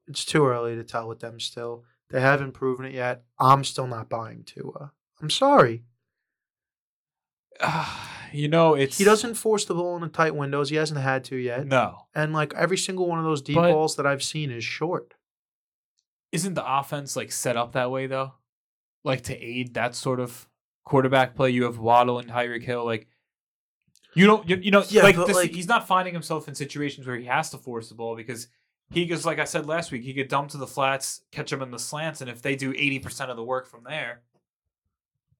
It's 0.09 0.24
too 0.24 0.44
early 0.46 0.74
to 0.76 0.85
tell 0.85 1.09
with 1.09 1.20
them. 1.20 1.38
Still, 1.40 1.85
they 2.11 2.20
haven't 2.20 2.52
proven 2.52 2.85
it 2.87 2.94
yet. 2.94 3.22
I'm 3.38 3.64
still 3.64 3.87
not 3.87 4.09
buying 4.09 4.44
Tua. 4.44 4.92
I'm 5.20 5.31
sorry. 5.31 5.85
you 8.33 8.48
know 8.48 8.74
it's 8.74 8.98
He 8.98 9.05
doesn't 9.05 9.35
force 9.35 9.64
the 9.64 9.74
ball 9.74 9.94
in 9.96 10.02
the 10.02 10.09
tight 10.09 10.35
windows. 10.35 10.70
He 10.70 10.76
hasn't 10.76 11.00
had 11.00 11.24
to 11.24 11.37
yet. 11.37 11.66
no 11.66 12.07
And 12.14 12.33
like 12.33 12.52
every 12.55 12.78
single 12.78 13.07
one 13.09 13.18
of 13.18 13.24
those 13.24 13.42
deep 13.42 13.57
But- 13.57 13.70
balls 13.72 13.96
that 13.96 14.07
I've 14.07 14.22
seen 14.22 14.50
is 14.50 14.64
short. 14.64 15.14
isn't 16.33 16.55
the 16.55 16.78
offense 16.78 17.14
like 17.16 17.31
set 17.31 17.57
up 17.57 17.72
that 17.72 17.90
way 17.90 18.07
though 18.07 18.33
like 19.05 19.22
to 19.24 19.37
aid 19.38 19.74
that 19.74 19.94
sort 19.94 20.18
of 20.20 20.48
quarterback 20.85 21.35
play 21.35 21.50
you 21.50 21.64
have 21.64 21.78
waddle 21.78 22.18
and 22.18 22.28
tyreek 22.31 22.62
hill 22.64 22.85
like 22.85 23.07
you 24.14 24.26
don't 24.26 24.48
you, 24.48 24.57
you 24.57 24.70
know 24.70 24.83
Yeah, 24.88 25.02
like, 25.02 25.16
this, 25.16 25.37
like- 25.37 25.52
he's 25.52 25.68
not 25.68 25.87
finding 25.87 26.14
himself 26.14 26.48
in 26.48 26.55
situations 26.55 27.07
where 27.07 27.16
he 27.16 27.26
has 27.26 27.50
to 27.50 27.59
force 27.59 27.88
the 27.90 27.94
ball 27.94 28.16
because 28.16 28.48
he 28.92 29.07
goes 29.07 29.26
like 29.26 29.38
i 29.38 29.44
said 29.44 29.66
last 29.66 29.90
week 29.90 30.02
he 30.02 30.14
could 30.14 30.28
dump 30.28 30.50
to 30.50 30.57
the 30.57 30.66
flats 30.66 31.22
catch 31.31 31.52
him 31.52 31.62
in 31.62 31.70
the 31.70 31.78
slants 31.78 32.20
and 32.20 32.31
if 32.31 32.42
they 32.42 32.57
do 32.57 32.72
80% 32.72 33.28
of 33.28 33.37
the 33.37 33.44
work 33.44 33.66
from 33.66 33.85
there 33.85 34.22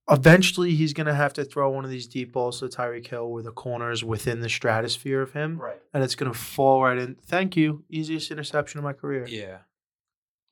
Eventually, 0.09 0.75
he's 0.75 0.91
going 0.91 1.07
to 1.07 1.13
have 1.13 1.31
to 1.33 1.45
throw 1.45 1.69
one 1.69 1.85
of 1.85 1.89
these 1.89 2.07
deep 2.07 2.33
balls 2.33 2.59
to 2.59 2.65
Tyreek 2.65 3.07
Hill 3.07 3.31
where 3.31 3.41
the 3.41 3.51
corner 3.51 3.89
is 3.89 4.03
within 4.03 4.41
the 4.41 4.49
stratosphere 4.49 5.21
of 5.21 5.31
him, 5.31 5.57
right 5.57 5.81
and 5.93 6.03
it's 6.03 6.15
going 6.15 6.31
to 6.31 6.37
fall 6.37 6.83
right 6.83 6.97
in. 6.97 7.15
Thank 7.25 7.55
you. 7.55 7.85
Easiest 7.89 8.29
interception 8.29 8.79
of 8.79 8.83
my 8.83 8.91
career. 8.91 9.25
yeah 9.27 9.59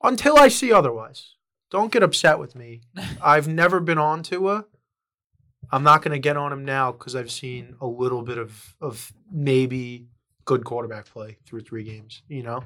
Until 0.02 0.38
I 0.38 0.48
see 0.48 0.72
otherwise. 0.72 1.34
Don't 1.70 1.92
get 1.92 2.02
upset 2.02 2.38
with 2.38 2.54
me. 2.54 2.82
I've 3.22 3.48
never 3.48 3.78
been 3.80 3.98
on 3.98 4.22
Tua. 4.22 4.64
I'm 5.70 5.82
not 5.82 6.02
going 6.02 6.12
to 6.12 6.18
get 6.18 6.36
on 6.36 6.52
him 6.52 6.64
now 6.64 6.92
because 6.92 7.14
I've 7.14 7.30
seen 7.30 7.76
a 7.80 7.86
little 7.86 8.22
bit 8.22 8.38
of, 8.38 8.74
of 8.80 9.12
maybe 9.30 10.06
good 10.44 10.64
quarterback 10.64 11.06
play 11.06 11.38
through 11.46 11.60
three 11.60 11.84
games, 11.84 12.22
you 12.26 12.42
know? 12.42 12.64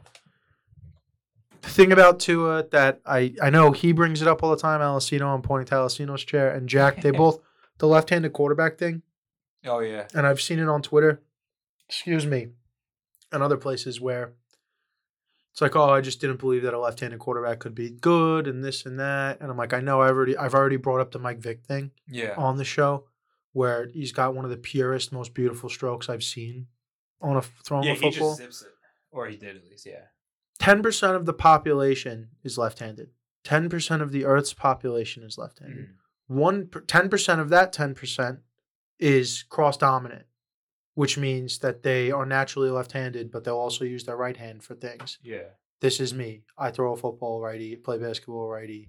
Thing 1.67 1.93
about 1.93 2.21
Tua 2.21 2.65
that 2.71 3.01
I, 3.05 3.35
I 3.43 3.51
know 3.51 3.73
he 3.73 3.93
brings 3.93 4.23
it 4.23 4.29
up 4.29 4.43
all 4.43 4.51
the 4.51 4.57
time, 4.57 4.81
Alessino, 4.81 5.35
I'm 5.35 5.43
pointing 5.43 5.67
to 5.67 5.75
Alessino's 5.75 6.25
chair, 6.25 6.51
and 6.51 6.69
Jack, 6.69 7.03
they 7.03 7.11
both, 7.13 7.41
the 7.79 7.87
left 7.87 8.11
handed 8.11 8.33
quarterback 8.33 8.79
thing, 8.79 9.03
oh 9.67 9.81
yeah. 9.81 10.07
And 10.15 10.27
I've 10.27 10.41
seen 10.41 10.59
it 10.59 10.69
on 10.69 10.83
Twitter, 10.83 11.23
excuse 11.89 12.27
me, 12.27 12.49
and 13.33 13.43
other 13.43 13.57
places 13.57 14.01
where 14.01 14.33
it's 15.57 15.63
like, 15.63 15.75
oh, 15.75 15.89
I 15.89 16.03
just 16.03 16.21
didn't 16.21 16.39
believe 16.39 16.65
that 16.65 16.75
a 16.75 16.79
left-handed 16.79 17.19
quarterback 17.19 17.61
could 17.61 17.75
be 17.75 17.89
good 17.89 18.47
and 18.47 18.63
this 18.63 18.85
and 18.85 19.01
that. 19.01 19.41
And 19.41 19.51
I'm 19.51 19.57
like, 19.57 19.73
I 19.73 19.81
know 19.81 20.03
I've 20.03 20.11
already 20.15 20.37
I've 20.37 20.55
already 20.55 20.77
brought 20.77 21.01
up 21.01 21.13
the 21.13 21.19
Mike 21.19 21.39
Vick 21.39 21.65
thing 21.65 21.93
yeah. 22.07 22.35
on 22.37 22.59
the 22.59 22.65
show 22.65 23.05
where 23.55 23.87
he's 23.87 24.13
got 24.13 24.35
one 24.35 24.45
of 24.45 24.51
the 24.51 24.59
purest, 24.59 25.13
most 25.13 25.33
beautiful 25.33 25.71
strokes 25.71 26.11
I've 26.11 26.23
seen 26.23 26.67
on 27.23 27.39
a 27.39 27.43
throwing 27.65 27.85
yeah 27.85 27.93
a 27.93 27.95
he 27.95 28.11
just 28.11 28.37
zips 28.37 28.63
it. 28.63 28.69
Or 29.11 29.27
he 29.29 29.39
did 29.39 29.57
at 29.57 29.65
least 29.65 29.87
yeah 29.87 30.05
Ten 30.59 30.83
percent 30.83 31.15
of 31.17 31.27
the 31.27 31.33
population 31.35 32.29
is 32.43 32.57
left-handed. 32.59 33.11
Ten 33.45 33.69
percent 33.69 34.03
of 34.03 34.11
the 34.13 34.25
Earth's 34.25 34.55
population 34.55 35.23
is 35.23 35.39
left-handed. 35.39 35.87
Mm. 35.89 35.95
One 36.29 36.71
ten 36.87 37.09
percent 37.09 37.41
of 37.41 37.49
that 37.51 37.73
ten 37.73 37.95
percent 37.95 38.41
is 38.99 39.43
cross-dominant, 39.49 40.25
which 40.95 41.19
means 41.19 41.59
that 41.59 41.83
they 41.83 42.11
are 42.11 42.25
naturally 42.27 42.71
left-handed, 42.71 43.31
but 43.31 43.45
they'll 43.45 43.57
also 43.59 43.85
use 43.85 44.05
their 44.05 44.17
right 44.17 44.37
hand 44.37 44.63
for 44.63 44.75
things. 44.75 45.19
yeah 45.23 45.51
This 45.81 46.01
is 46.01 46.15
me. 46.15 46.45
I 46.57 46.71
throw 46.71 46.95
a 46.95 46.97
football 46.97 47.41
righty, 47.41 47.77
play 47.77 47.99
basketball 47.99 48.49
righty, 48.49 48.89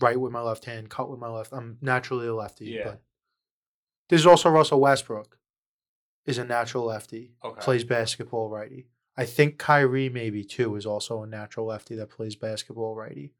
right 0.00 0.18
with 0.18 0.32
my 0.32 0.40
left 0.40 0.64
hand, 0.64 0.88
cut 0.88 1.10
with 1.10 1.20
my 1.20 1.28
left. 1.28 1.52
I'm 1.52 1.76
naturally 1.82 2.26
a 2.26 2.34
lefty. 2.34 2.66
Yeah. 2.66 2.84
But 2.84 3.02
there's 4.08 4.24
also 4.26 4.48
Russell 4.48 4.80
Westbrook, 4.80 5.38
is 6.24 6.38
a 6.38 6.44
natural 6.44 6.84
lefty, 6.86 7.34
Okay. 7.44 7.60
plays 7.60 7.84
basketball 7.84 8.48
righty. 8.48 8.88
I 9.16 9.24
think 9.24 9.58
Kyrie 9.58 10.08
maybe 10.08 10.44
too 10.44 10.76
is 10.76 10.84
also 10.86 11.22
a 11.22 11.26
natural 11.26 11.66
lefty 11.66 11.94
that 11.96 12.10
plays 12.10 12.36
basketball 12.36 12.94
righty. 12.94 13.32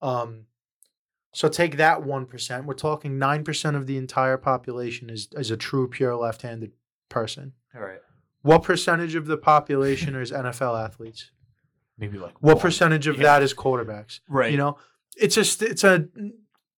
Um, 0.00 0.46
so 1.32 1.48
take 1.48 1.76
that 1.78 2.02
one 2.04 2.26
percent. 2.26 2.64
We're 2.66 2.74
talking 2.74 3.18
nine 3.18 3.42
percent 3.44 3.76
of 3.76 3.86
the 3.86 3.96
entire 3.96 4.36
population 4.36 5.10
is 5.10 5.28
is 5.32 5.50
a 5.50 5.56
true 5.56 5.88
pure 5.88 6.14
left-handed 6.16 6.72
person. 7.08 7.52
all 7.74 7.80
right 7.82 8.00
What 8.42 8.62
percentage 8.62 9.14
of 9.14 9.26
the 9.26 9.36
population 9.36 10.14
is 10.22 10.30
NFL 10.32 10.82
athletes? 10.84 11.30
maybe 11.98 12.18
like 12.18 12.34
What 12.42 12.56
one. 12.56 12.62
percentage 12.62 13.06
of 13.06 13.16
Yeah. 13.16 13.22
that 13.24 13.42
is 13.42 13.52
quarterbacks? 13.54 14.20
right 14.28 14.50
You 14.52 14.58
know, 14.58 14.78
it's 15.16 15.34
just 15.34 15.62
it's 15.62 15.82
a 15.84 16.06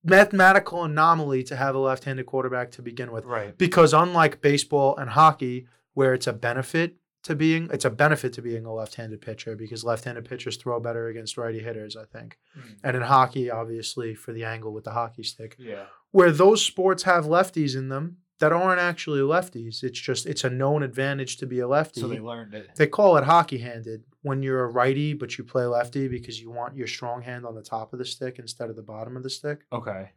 mathematical 0.05 0.85
anomaly 0.85 1.43
to 1.45 1.57
have 1.57 1.75
a 1.75 1.79
left-handed 1.79 2.25
quarterback 2.27 2.71
to 2.73 2.83
begin 2.83 3.11
with 3.13 3.25
right 3.25 3.57
because 3.59 3.93
unlike 3.93 4.41
baseball 4.41 4.97
and 4.97 5.11
hockey 5.11 5.67
where 5.95 6.15
it's 6.15 6.27
a 6.27 6.33
benefit 6.33 6.97
to 7.25 7.35
being 7.35 7.69
it's 7.73 7.85
a 7.85 7.91
benefit 7.91 8.33
to 8.35 8.43
being 8.43 8.65
a 8.65 8.73
left-handed 8.73 9.21
pitcher 9.21 9.57
because 9.57 9.85
left-handed 9.85 10.25
pitchers 10.25 10.57
throw 10.57 10.79
better 10.81 11.09
against 11.09 11.37
righty 11.37 11.59
hitters, 11.61 11.97
I 11.97 12.05
think. 12.05 12.39
Mm. 12.57 12.63
And 12.85 12.97
in 12.97 13.03
hockey, 13.03 13.51
obviously, 13.51 14.15
for 14.15 14.33
the 14.33 14.45
angle 14.45 14.73
with 14.73 14.85
the 14.85 14.93
hockey 14.93 15.23
stick, 15.25 15.57
Yeah. 15.59 15.87
where 16.11 16.31
those 16.31 16.65
sports 16.65 17.03
have 17.03 17.25
lefties 17.27 17.77
in 17.77 17.89
them 17.89 18.19
that 18.39 18.53
aren't 18.53 18.81
actually 18.81 19.19
lefties. 19.19 19.83
It's 19.83 19.99
just 19.99 20.25
it's 20.27 20.45
a 20.45 20.51
known 20.51 20.85
advantage 20.85 21.39
to 21.39 21.47
be 21.47 21.59
a 21.59 21.67
lefty. 21.67 22.01
So 22.01 22.07
they 22.09 22.21
learned 22.21 22.55
it. 22.55 22.71
They 22.77 22.87
call 22.87 23.17
it 23.17 23.25
hockey 23.25 23.59
handed 23.59 24.05
when 24.23 24.43
you're 24.43 24.63
a 24.65 24.69
righty, 24.69 25.13
but 25.13 25.37
you 25.37 25.43
play 25.45 25.65
lefty 25.65 26.07
because 26.07 26.41
you 26.41 26.51
want 26.51 26.77
your 26.77 26.87
strong 26.87 27.23
hand 27.23 27.45
on 27.45 27.57
the 27.57 27.63
top 27.63 27.93
of 27.93 27.99
the 27.99 28.05
stick 28.05 28.39
instead 28.39 28.71
of 28.71 28.77
the 28.77 28.83
bottom 28.83 29.17
of 29.17 29.25
the 29.25 29.31
stick. 29.31 29.65
Okay. 29.73 30.11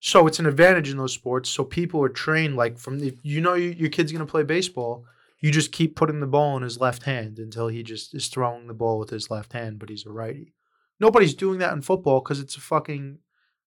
So 0.00 0.26
it's 0.26 0.38
an 0.40 0.46
advantage 0.46 0.90
in 0.90 0.96
those 0.96 1.12
sports. 1.12 1.48
So 1.48 1.62
people 1.62 2.02
are 2.02 2.08
trained 2.08 2.56
like 2.56 2.78
from 2.78 3.02
if 3.02 3.14
you 3.22 3.40
know 3.40 3.54
you, 3.54 3.70
your 3.70 3.90
kid's 3.90 4.10
gonna 4.10 4.26
play 4.26 4.42
baseball, 4.42 5.04
you 5.42 5.50
just 5.50 5.72
keep 5.72 5.96
putting 5.96 6.20
the 6.20 6.26
ball 6.26 6.56
in 6.56 6.62
his 6.62 6.80
left 6.80 7.02
hand 7.02 7.38
until 7.38 7.68
he 7.68 7.82
just 7.82 8.14
is 8.14 8.28
throwing 8.28 8.68
the 8.68 8.74
ball 8.74 8.98
with 8.98 9.10
his 9.10 9.28
left 9.28 9.52
hand, 9.52 9.78
but 9.78 9.90
he's 9.90 10.06
a 10.06 10.10
righty. 10.10 10.54
Nobody's 11.00 11.34
doing 11.34 11.58
that 11.58 11.72
in 11.72 11.82
football 11.82 12.20
because 12.20 12.38
it's 12.38 12.56
a 12.56 12.60
fucking 12.60 13.18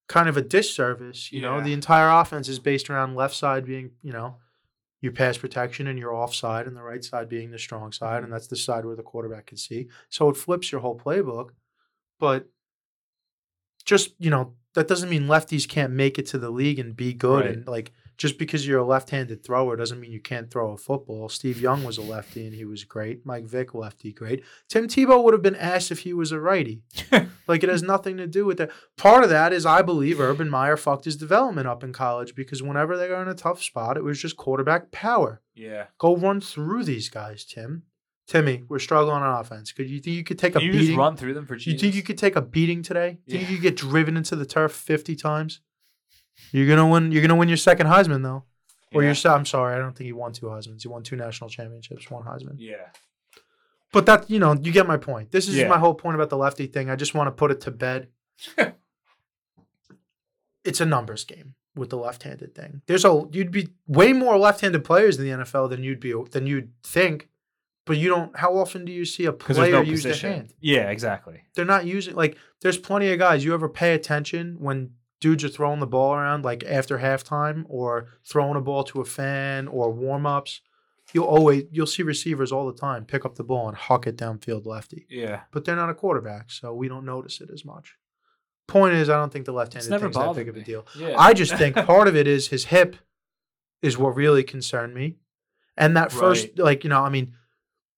kind 0.08 0.30
of 0.30 0.38
a 0.38 0.42
disservice. 0.42 1.34
You 1.34 1.42
know, 1.42 1.60
the 1.62 1.74
entire 1.74 2.10
offense 2.10 2.48
is 2.48 2.60
based 2.60 2.90
around 2.90 3.16
left 3.16 3.36
side 3.36 3.66
being, 3.66 3.92
you 4.02 4.14
know, 4.14 4.38
your 5.02 5.12
pass 5.12 5.38
protection 5.38 5.88
and 5.88 6.00
your 6.00 6.14
offside, 6.14 6.66
and 6.66 6.78
the 6.78 6.82
right 6.82 7.04
side 7.04 7.28
being 7.28 7.52
the 7.52 7.60
strong 7.60 7.92
side, 7.92 8.18
and 8.18 8.26
mm-hmm. 8.26 8.32
that's 8.32 8.48
the 8.48 8.56
side 8.56 8.86
where 8.86 8.96
the 8.96 9.04
quarterback 9.04 9.48
can 9.48 9.58
see. 9.58 9.90
So 10.10 10.30
it 10.30 10.38
flips 10.38 10.72
your 10.72 10.80
whole 10.82 10.98
playbook. 10.98 11.50
But 12.20 12.48
just, 13.84 14.14
you 14.18 14.30
know, 14.30 14.54
that 14.74 14.88
doesn't 14.88 15.10
mean 15.10 15.28
lefties 15.28 15.68
can't 15.68 15.92
make 15.92 16.18
it 16.18 16.26
to 16.28 16.38
the 16.38 16.50
league 16.50 16.80
and 16.80 16.96
be 16.96 17.14
good. 17.14 17.46
Right. 17.46 17.54
And 17.54 17.68
like 17.68 17.92
just 18.18 18.38
because 18.38 18.66
you're 18.68 18.80
a 18.80 18.86
left-handed 18.86 19.44
thrower 19.44 19.76
doesn't 19.76 20.00
mean 20.00 20.12
you 20.12 20.20
can't 20.22 20.50
throw 20.50 20.72
a 20.72 20.78
football. 20.78 21.28
Steve 21.30 21.60
Young 21.60 21.84
was 21.84 21.98
a 21.98 22.02
lefty 22.02 22.46
and 22.46 22.56
he 22.56 22.66
was 22.66 22.84
great. 22.84 23.26
Mike 23.26 23.46
Vick, 23.46 23.74
lefty, 23.74 24.12
great. 24.14 24.44
Tim 24.70 24.88
Tebow 24.88 25.24
would 25.24 25.34
have 25.34 25.42
been 25.42 25.56
asked 25.56 25.92
if 25.92 26.00
he 26.00 26.14
was 26.14 26.32
a 26.32 26.40
righty. 26.40 26.82
like 27.48 27.64
it 27.64 27.70
has 27.70 27.84
nothing 27.84 28.18
to 28.18 28.28
do 28.28 28.46
with 28.46 28.58
that. 28.58 28.72
Part 28.98 29.24
of 29.24 29.30
that 29.30 29.52
is 29.54 29.66
I 29.66 29.82
believe 29.82 30.20
Urban 30.20 30.50
Meyer 30.50 30.78
fucked 30.78 31.06
his 31.06 31.18
development 31.18 31.68
up 31.68 31.84
in 31.84 31.94
college 31.94 32.36
because 32.36 32.64
whenever 32.64 32.98
they 32.98 33.08
got 33.08 33.22
in 33.22 33.28
a 33.28 33.34
tough 33.36 33.62
spot, 33.62 33.98
it 33.98 34.04
was 34.04 34.22
just 34.22 34.38
quarterback 34.38 34.92
power. 34.92 35.42
Yeah. 35.54 35.86
Go 35.98 36.16
run 36.16 36.42
through 36.42 36.84
these 36.86 37.10
guys, 37.10 37.46
Tim. 37.46 37.84
Timmy, 38.28 38.64
we're 38.68 38.80
struggling 38.80 39.22
on 39.22 39.40
offense. 39.40 39.72
Could 39.72 39.88
you 39.88 40.00
think 40.00 40.16
you 40.16 40.24
could 40.24 40.40
take 40.40 40.56
a 40.56 40.64
you 40.64 40.72
beating? 40.72 40.88
just 40.88 40.98
run 40.98 41.16
through 41.16 41.36
them 41.36 41.46
for 41.46 41.56
You 41.58 41.78
think 41.78 41.94
you 41.94 42.02
could 42.02 42.18
take 42.18 42.36
a 42.36 42.42
beating 42.42 42.82
today? 42.82 43.20
Think 43.30 43.44
Yeah. 43.44 43.48
you 43.50 43.56
could 43.58 43.62
get 43.62 43.76
driven 43.78 44.18
into 44.18 44.36
the 44.36 44.48
turf 44.48 44.72
fifty 44.72 45.16
times? 45.16 45.60
You're 46.52 46.68
gonna 46.68 46.88
win. 46.88 47.12
You're 47.12 47.22
gonna 47.22 47.36
win 47.36 47.48
your 47.50 47.58
second 47.58 47.88
Heisman 47.88 48.24
though, 48.24 48.44
or 48.94 49.02
Yeah. 49.02 49.08
your. 49.10 49.16
se- 49.16 49.30
I'm 49.30 49.46
sorry, 49.46 49.76
I 49.76 49.78
don't 49.80 49.94
think 49.96 50.06
he 50.06 50.12
won 50.14 50.32
two 50.34 50.48
Heisman's. 50.48 50.84
He 50.84 50.90
won 50.90 51.04
two 51.04 51.16
national 51.16 51.50
championships, 51.50 52.10
one 52.10 52.24
Heisman. 52.24 52.56
Yeah. 52.58 52.88
But 53.92 54.06
that 54.08 54.30
you 54.30 54.40
know, 54.40 54.54
you 54.62 54.72
get 54.72 54.88
my 54.88 54.98
point. 54.98 55.32
This 55.32 55.48
is 55.48 55.56
Yeah. 55.56 55.68
my 55.68 55.78
whole 55.78 55.94
point 55.94 56.16
about 56.16 56.30
the 56.30 56.38
lefty 56.38 56.68
thing. 56.68 56.90
I 56.90 56.96
just 56.96 57.14
want 57.14 57.28
to 57.28 57.32
put 57.32 57.52
it 57.52 57.62
to 57.62 57.72
bed. 57.72 58.10
it's 60.64 60.82
a 60.82 60.86
numbers 60.86 61.24
game 61.24 61.56
with 61.76 61.90
the 61.90 61.98
left-handed 61.98 62.56
thing. 62.56 62.82
There's 62.88 63.06
a 63.06 63.24
you'd 63.32 63.52
be 63.52 63.70
way 63.88 64.14
more 64.14 64.38
left-handed 64.38 64.84
players 64.84 65.18
in 65.18 65.24
the 65.26 65.44
NFL 65.44 65.70
than 65.70 65.84
you'd 65.84 66.00
be 66.00 66.14
than 66.32 66.48
you'd 66.48 66.72
think. 66.84 67.30
But 67.86 67.98
you 67.98 68.10
don't. 68.10 68.36
How 68.36 68.58
often 68.58 68.84
do 68.84 68.92
you 68.92 69.06
see 69.06 69.26
a 69.26 69.32
Because 69.32 69.58
there's 69.58 69.70
player 69.70 69.84
no 69.84 69.90
use 69.90 70.02
their 70.04 70.14
position. 70.14 70.32
hand? 70.32 70.54
Yeah, 70.60 70.90
exactly. 70.90 71.42
they're 71.56 71.66
not 71.66 71.86
using 71.86 72.16
like 72.16 72.36
there's 72.62 72.78
plenty 72.80 73.12
of 73.12 73.20
guys 73.20 73.46
you 73.46 73.54
ever 73.54 73.70
pay 73.70 73.94
attention 73.94 74.56
when 74.60 74.92
dudes 75.22 75.44
are 75.44 75.50
throwing 75.50 75.80
the 75.80 75.88
ball 75.88 76.14
around 76.14 76.44
like 76.44 76.64
after 76.66 77.00
halftime 77.00 77.64
or 77.70 78.08
throwing 78.26 78.56
a 78.58 78.62
ball 78.62 78.84
to 78.84 79.02
a 79.02 79.06
fan 79.06 79.68
or 79.68 79.92
warm-ups 79.92 80.62
you'll 81.14 81.26
always 81.26 81.64
you'll 81.72 81.86
see 81.88 82.04
receivers 82.04 82.52
all 82.52 82.66
the 82.66 82.78
time 82.78 83.06
pick 83.06 83.26
up 83.26 83.36
the 83.36 83.44
ball 83.44 83.68
and 83.68 83.78
huck 83.78 84.06
it 84.08 84.18
downfield 84.18 84.66
lefty 84.66 85.06
Yeah. 85.10 85.42
but 85.52 85.64
they're 85.66 85.76
not 85.76 85.90
a 85.90 85.94
quarterback 85.94 86.52
so 86.52 86.74
we 86.74 86.88
don't 86.88 87.06
notice 87.06 87.40
it 87.42 87.50
as 87.54 87.64
much 87.64 87.96
point 88.68 88.94
is 88.96 89.10
i 89.10 89.16
don't 89.16 89.32
think 89.32 89.46
the 89.46 89.52
left-handed 89.54 89.90
never 89.90 90.06
thing's 90.06 90.16
that 90.16 90.36
big 90.36 90.50
of 90.50 90.56
a 90.58 90.62
deal 90.62 90.86
Yeah. 90.98 91.16
i 91.18 91.34
just 91.34 91.56
think 91.56 91.76
part 91.86 92.08
of 92.08 92.16
it 92.16 92.28
is 92.28 92.48
his 92.50 92.66
hip 92.66 92.96
is 93.82 93.98
what 93.98 94.16
really 94.16 94.44
concerned 94.44 94.94
me 94.96 95.18
and 95.78 95.96
that 95.96 96.12
first 96.12 96.46
Right. 96.48 96.60
like 96.60 96.84
you 96.84 96.90
know 96.90 97.02
i 97.04 97.10
mean 97.10 97.34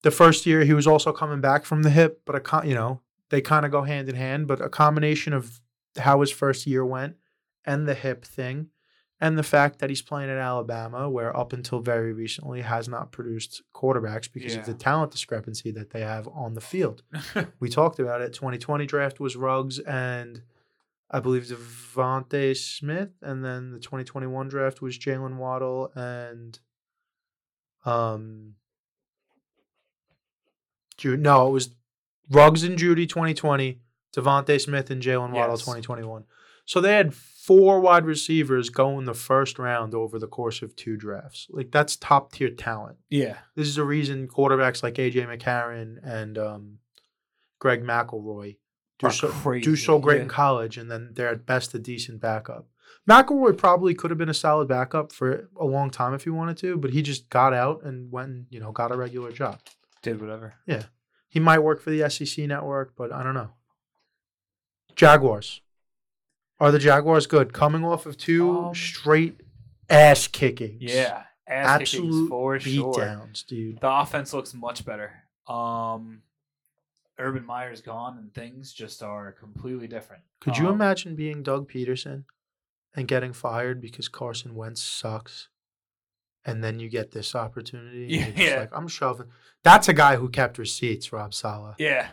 the 0.04 0.12
first 0.12 0.46
year 0.46 0.64
he 0.64 0.74
was 0.74 0.86
also 0.86 1.12
coming 1.12 1.42
back 1.42 1.66
from 1.66 1.82
the 1.82 1.90
hip, 1.90 2.22
but 2.24 2.36
a 2.36 2.40
con- 2.40 2.68
you 2.70 2.76
know 2.76 3.02
they 3.30 3.42
kind 3.42 3.66
of 3.66 3.72
go 3.72 3.82
hand 3.82 4.08
in 4.08 4.16
hand. 4.16 4.48
But 4.48 4.62
a 4.62 4.70
combination 4.70 5.34
of 5.34 5.60
how 6.00 6.22
his 6.22 6.32
first 6.32 6.66
year 6.68 6.86
went 6.86 7.16
and 7.66 7.88
the 7.88 7.94
hip 7.96 8.24
thing, 8.24 8.68
and 9.20 9.38
the 9.38 9.44
fact 9.44 9.80
that 9.80 9.90
he's 9.90 10.02
playing 10.02 10.30
at 10.30 10.38
Alabama, 10.38 11.10
where 11.10 11.36
up 11.36 11.52
until 11.52 11.80
very 11.80 12.14
recently 12.14 12.62
has 12.62 12.88
not 12.88 13.12
produced 13.12 13.62
quarterbacks 13.74 14.32
because 14.32 14.54
Yeah. 14.54 14.60
of 14.62 14.66
the 14.68 14.74
talent 14.74 15.12
discrepancy 15.12 15.72
that 15.72 15.90
they 15.90 16.02
have 16.02 16.28
on 16.30 16.54
the 16.54 16.62
field. 16.62 17.04
we 17.60 17.68
talked 17.70 18.00
about 18.00 18.22
it. 18.22 18.34
2020 18.34 18.86
draft 18.86 19.20
was 19.20 19.36
Ruggs 19.36 19.80
and 19.80 20.42
I 21.10 21.20
believe 21.22 21.44
DeVonta 21.46 22.56
Smith, 22.56 23.12
and 23.22 23.44
then 23.44 23.72
the 23.72 23.80
2021 23.80 24.50
draft 24.50 24.82
was 24.82 24.98
Jalen 25.00 25.38
Waddle 25.38 25.92
and 25.96 26.60
um. 27.86 28.56
Ju- 30.98 31.18
no, 31.18 31.48
it 31.48 31.52
was 31.52 31.70
Ruggs 32.30 32.64
and 32.64 32.78
Judy 32.78 33.06
2020, 33.08 33.80
DeVonta 34.16 34.60
Smith 34.60 34.90
and 34.90 35.02
Jalen 35.02 35.32
Waddle 35.32 35.56
Yes. 35.56 35.62
2021. 35.62 36.26
So 36.66 36.82
they 36.82 36.94
had 36.94 37.14
four 37.14 37.80
wide 37.80 38.06
receivers 38.06 38.70
go 38.70 39.00
in 39.00 39.06
the 39.06 39.14
first 39.14 39.58
round 39.58 39.94
over 39.94 40.20
the 40.20 40.28
course 40.28 40.62
of 40.62 40.76
two 40.76 40.98
drafts. 40.98 41.48
Like 41.50 41.72
that's 41.72 41.96
top 41.96 42.34
tier 42.34 42.50
talent. 42.50 42.98
yeah. 43.10 43.38
This 43.56 43.68
is 43.68 43.78
a 43.78 43.84
reason 43.86 44.28
quarterbacks 44.28 44.84
like 44.84 44.96
AJ 44.96 45.28
McCarron 45.28 45.98
and 46.04 46.38
um, 46.38 46.80
Greg 47.60 47.84
McElroy 47.84 48.58
do 49.00 49.12
so, 49.12 49.32
do 49.62 49.76
so 49.76 50.00
great 50.00 50.18
yeah. 50.18 50.24
in 50.24 50.28
college, 50.28 50.78
and 50.78 50.90
then 50.90 51.12
they're 51.14 51.30
at 51.30 51.46
best 51.46 51.74
a 51.74 51.80
decent 51.80 52.20
backup. 52.20 52.68
McElroy 53.10 53.58
probably 53.58 53.94
could 53.94 54.12
have 54.12 54.18
been 54.18 54.28
a 54.28 54.34
solid 54.34 54.68
backup 54.68 55.12
for 55.12 55.50
a 55.58 55.66
long 55.66 55.90
time 55.90 56.14
if 56.14 56.24
he 56.24 56.30
wanted 56.30 56.58
to, 56.58 56.78
but 56.78 56.92
he 56.92 57.02
just 57.02 57.30
got 57.30 57.54
out 57.54 57.84
and 57.84 58.12
went 58.12 58.30
and 58.30 58.46
you 58.50 58.60
know 58.60 58.72
got 58.72 58.92
a 58.92 58.98
regular 58.98 59.32
job. 59.32 59.60
Did 60.02 60.20
whatever. 60.20 60.56
Yeah. 60.66 60.84
He 61.30 61.40
might 61.40 61.60
work 61.60 61.82
for 61.82 61.92
the 61.92 62.10
SEC 62.10 62.46
network, 62.48 62.94
but 62.98 63.12
I 63.12 63.24
don't 63.24 63.34
know. 63.34 63.52
Jaguars. 64.98 65.62
Are 66.60 66.72
the 66.72 66.80
Jaguars 66.80 67.28
good? 67.28 67.54
Coming 67.54 67.86
off 67.86 68.06
of 68.06 68.18
two 68.18 68.58
Um, 68.68 68.76
straight 68.76 69.42
ass 69.90 70.28
kickings. 70.28 70.82
Yeah. 70.82 71.24
Ass 71.48 71.82
Absolute 71.82 72.28
for 72.28 72.60
sure. 72.60 72.94
beatdowns, 72.94 73.46
dude. 73.46 73.80
The 73.80 73.90
offense 73.90 74.34
looks 74.34 74.54
much 74.54 74.84
better. 74.84 75.24
Um, 75.48 76.24
Urban 77.20 77.46
Meyer's 77.46 77.82
gone, 77.82 78.18
and 78.18 78.34
things 78.34 78.74
just 78.74 79.02
are 79.02 79.32
completely 79.32 79.88
different. 79.88 80.24
Could 80.42 80.58
you 80.58 80.68
Um, 80.68 80.74
imagine 80.74 81.16
being 81.16 81.42
Doug 81.44 81.72
Pederson 81.72 82.26
and 82.96 83.08
getting 83.08 83.32
fired 83.34 83.80
because 83.80 84.10
Carson 84.10 84.56
Wentz 84.56 84.82
sucks? 84.84 85.48
And 86.44 86.64
then 86.64 86.80
you 86.80 86.90
get 86.90 87.12
this 87.12 87.34
opportunity. 87.36 88.04
And 88.04 88.12
you're 88.12 88.26
just 88.26 88.38
Yeah. 88.38 88.60
like, 88.62 88.70
I'm 88.74 88.88
shoving. 88.88 89.28
That's 89.64 89.88
a 89.88 89.94
guy 89.94 90.16
who 90.18 90.30
kept 90.30 90.58
receipts, 90.58 91.14
Rob 91.14 91.34
Saleh. 91.34 91.76
Yeah. 91.78 92.10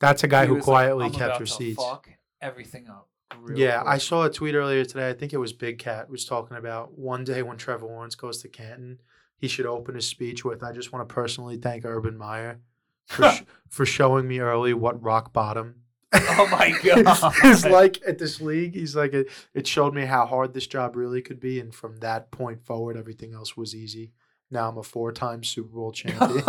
That's 0.00 0.22
a 0.24 0.28
guy 0.28 0.42
He 0.42 0.48
who 0.48 0.54
like, 0.54 0.62
quietly 0.64 1.06
"I'm 1.06 1.12
kept 1.12 1.40
receipts. 1.40 1.82
Fuck 1.82 2.08
everything 2.40 2.88
up. 2.88 3.08
real 3.40 3.58
Yeah, 3.58 3.82
I 3.84 3.98
saw 3.98 4.24
a 4.24 4.30
tweet 4.30 4.54
earlier 4.54 4.84
today. 4.84 5.08
I 5.08 5.12
think 5.12 5.32
it 5.32 5.38
was 5.38 5.52
Big 5.52 5.78
Cat 5.78 6.08
was 6.10 6.24
talking 6.24 6.56
about 6.56 6.98
one 6.98 7.24
day 7.24 7.42
when 7.42 7.56
Trevor 7.56 7.86
Lawrence 7.86 8.14
goes 8.14 8.40
to 8.42 8.48
Canton, 8.48 9.00
he 9.36 9.48
should 9.48 9.66
open 9.66 9.94
his 9.94 10.06
speech 10.06 10.44
with, 10.44 10.62
"I 10.62 10.72
just 10.72 10.92
want 10.92 11.08
to 11.08 11.14
personally 11.14 11.56
thank 11.56 11.84
Urban 11.84 12.16
Meyer 12.16 12.60
for 13.06 13.30
sh- 13.30 13.42
for 13.68 13.86
showing 13.86 14.26
me 14.26 14.40
early 14.40 14.74
what 14.74 15.02
rock 15.02 15.32
bottom." 15.32 15.76
Oh 16.12 16.48
my 16.50 16.70
God. 16.82 17.34
is 17.44 17.66
like 17.66 18.00
at 18.06 18.18
this 18.18 18.40
league. 18.40 18.74
He's 18.74 18.96
like, 18.96 19.12
it, 19.12 19.28
it 19.52 19.66
showed 19.66 19.94
me 19.94 20.06
how 20.06 20.24
hard 20.24 20.54
this 20.54 20.66
job 20.66 20.96
really 20.96 21.20
could 21.20 21.38
be, 21.38 21.60
and 21.60 21.74
from 21.74 21.98
that 21.98 22.30
point 22.30 22.64
forward, 22.64 22.96
everything 22.96 23.34
else 23.34 23.56
was 23.58 23.74
easy. 23.74 24.12
Now 24.50 24.70
I'm 24.70 24.78
a 24.78 24.82
four-time 24.82 25.44
Super 25.44 25.68
Bowl 25.68 25.92
champion. 25.92 26.42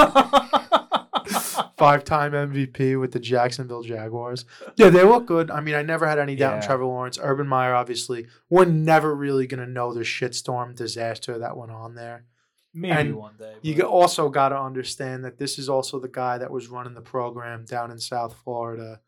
Five 1.80 2.04
time 2.04 2.34
MVP 2.34 3.00
with 3.00 3.12
the 3.14 3.20
Jacksonville 3.20 3.82
Jaguars. 3.84 4.46
Yeah, 4.76 4.90
they 4.90 5.04
look 5.04 5.26
good. 5.26 5.50
I 5.50 5.62
mean, 5.62 5.76
I 5.76 5.82
never 5.82 6.08
had 6.08 6.20
any 6.20 6.36
doubt 6.36 6.56
in 6.56 6.62
Yeah. 6.62 6.68
Trevor 6.68 6.86
Lawrence. 6.86 7.18
Urban 7.22 7.48
Meyer, 7.48 7.74
obviously, 7.74 8.28
we're 8.50 8.66
never 8.66 9.16
really 9.16 9.48
going 9.48 9.66
to 9.66 9.72
know 9.72 9.94
the 9.94 10.02
shitstorm 10.02 10.76
disaster 10.76 11.40
that 11.40 11.58
went 11.58 11.72
on 11.72 11.96
there. 11.96 12.26
Maybe 12.74 12.92
and 12.94 13.16
one 13.16 13.34
day. 13.40 13.56
You 13.64 13.74
but- 13.74 13.80
g- 13.82 13.86
also 13.88 14.30
got 14.30 14.50
to 14.50 14.60
understand 14.60 15.26
that 15.26 15.40
this 15.40 15.58
is 15.58 15.70
also 15.70 16.00
the 16.00 16.08
guy 16.08 16.38
that 16.38 16.52
was 16.52 16.68
running 16.68 16.94
the 16.94 17.02
program 17.02 17.66
down 17.66 17.90
in 17.90 18.00
South 18.00 18.36
Florida 18.44 19.00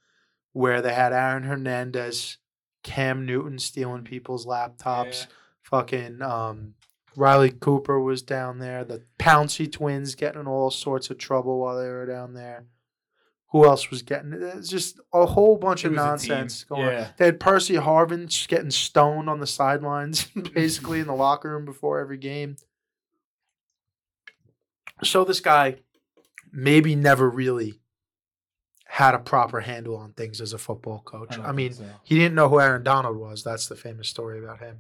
where 0.54 0.82
they 0.82 0.94
had 0.94 1.14
Aaron 1.14 1.44
Hernandez, 1.44 2.38
Cam 2.84 3.26
Newton 3.26 3.60
stealing 3.60 4.04
people's 4.04 4.46
laptops, 4.48 5.22
Yeah. 5.26 5.28
fucking 5.62 6.22
um, 6.24 6.74
Riley 7.15 7.52
Cooper 7.52 8.00
was 8.00 8.21
down 8.21 8.60
there. 8.60 8.84
The 8.84 9.04
Pouncey 9.19 9.71
twins 9.71 10.15
getting 10.15 10.41
in 10.41 10.47
all 10.47 10.71
sorts 10.71 11.10
of 11.10 11.17
trouble 11.17 11.60
while 11.60 11.78
they 11.78 11.89
were 11.89 12.06
down 12.06 12.34
there. 12.34 12.65
Who 13.52 13.65
else 13.65 13.89
was 13.89 14.02
getting 14.02 14.32
it? 14.32 14.41
It's 14.41 14.69
just 14.69 15.00
a 15.13 15.26
whole 15.26 15.58
bunch 15.58 15.84
It 15.84 15.88
of 15.88 15.93
nonsense 15.93 16.63
going 16.63 16.86
on. 16.86 16.91
Yeah. 16.93 17.08
They 17.17 17.26
had 17.26 17.39
Percy 17.39 17.76
Harvin 17.76 18.28
just 18.28 18.47
getting 18.47 18.71
stoned 18.71 19.30
on 19.30 19.41
the 19.41 19.47
sidelines, 19.47 20.26
basically 20.54 21.02
in 21.02 21.08
the 21.08 21.13
locker 21.13 21.52
room 21.52 21.65
before 21.65 22.00
every 22.00 22.17
game. 22.17 22.56
So 25.04 25.26
this 25.26 25.41
guy 25.41 25.78
maybe 26.52 26.95
never 26.95 27.30
really 27.30 27.82
had 28.86 29.15
a 29.15 29.19
proper 29.19 29.62
handle 29.62 29.97
on 29.97 30.13
things 30.13 30.39
as 30.39 30.54
a 30.54 30.58
football 30.58 31.00
coach. 31.00 31.36
don't 31.36 31.45
I, 31.45 31.52
mean, 31.52 31.74
so. 31.74 31.86
he 32.04 32.15
didn't 32.15 32.36
know 32.36 32.47
who 32.47 32.60
Aaron 32.60 32.84
Donald 32.84 33.17
was. 33.17 33.43
That's 33.43 33.67
the 33.67 33.76
famous 33.76 34.08
story 34.08 34.39
about 34.39 34.60
him. 34.60 34.80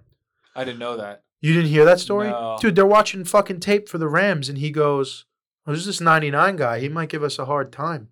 I 0.55 0.63
didn't 0.63 0.79
know 0.79 0.97
that. 0.97 1.23
You 1.41 1.53
didn't 1.53 1.69
hear 1.69 1.85
that 1.85 1.99
story? 1.99 2.29
No. 2.29 2.57
Dude, 2.59 2.75
they're 2.75 2.85
watching 2.85 3.25
fucking 3.25 3.59
tape 3.59 3.89
for 3.89 3.97
the 3.97 4.07
Rams 4.07 4.47
and 4.47 4.59
he 4.59 4.69
goes, 4.69 5.25
oh, 5.65 5.71
"Who's 5.71 5.85
this 5.85 5.99
99 5.99 6.55
guy? 6.55 6.79
He 6.79 6.87
might 6.87 7.09
give 7.09 7.23
us 7.23 7.39
a 7.39 7.45
hard 7.45 7.71
time." 7.71 8.09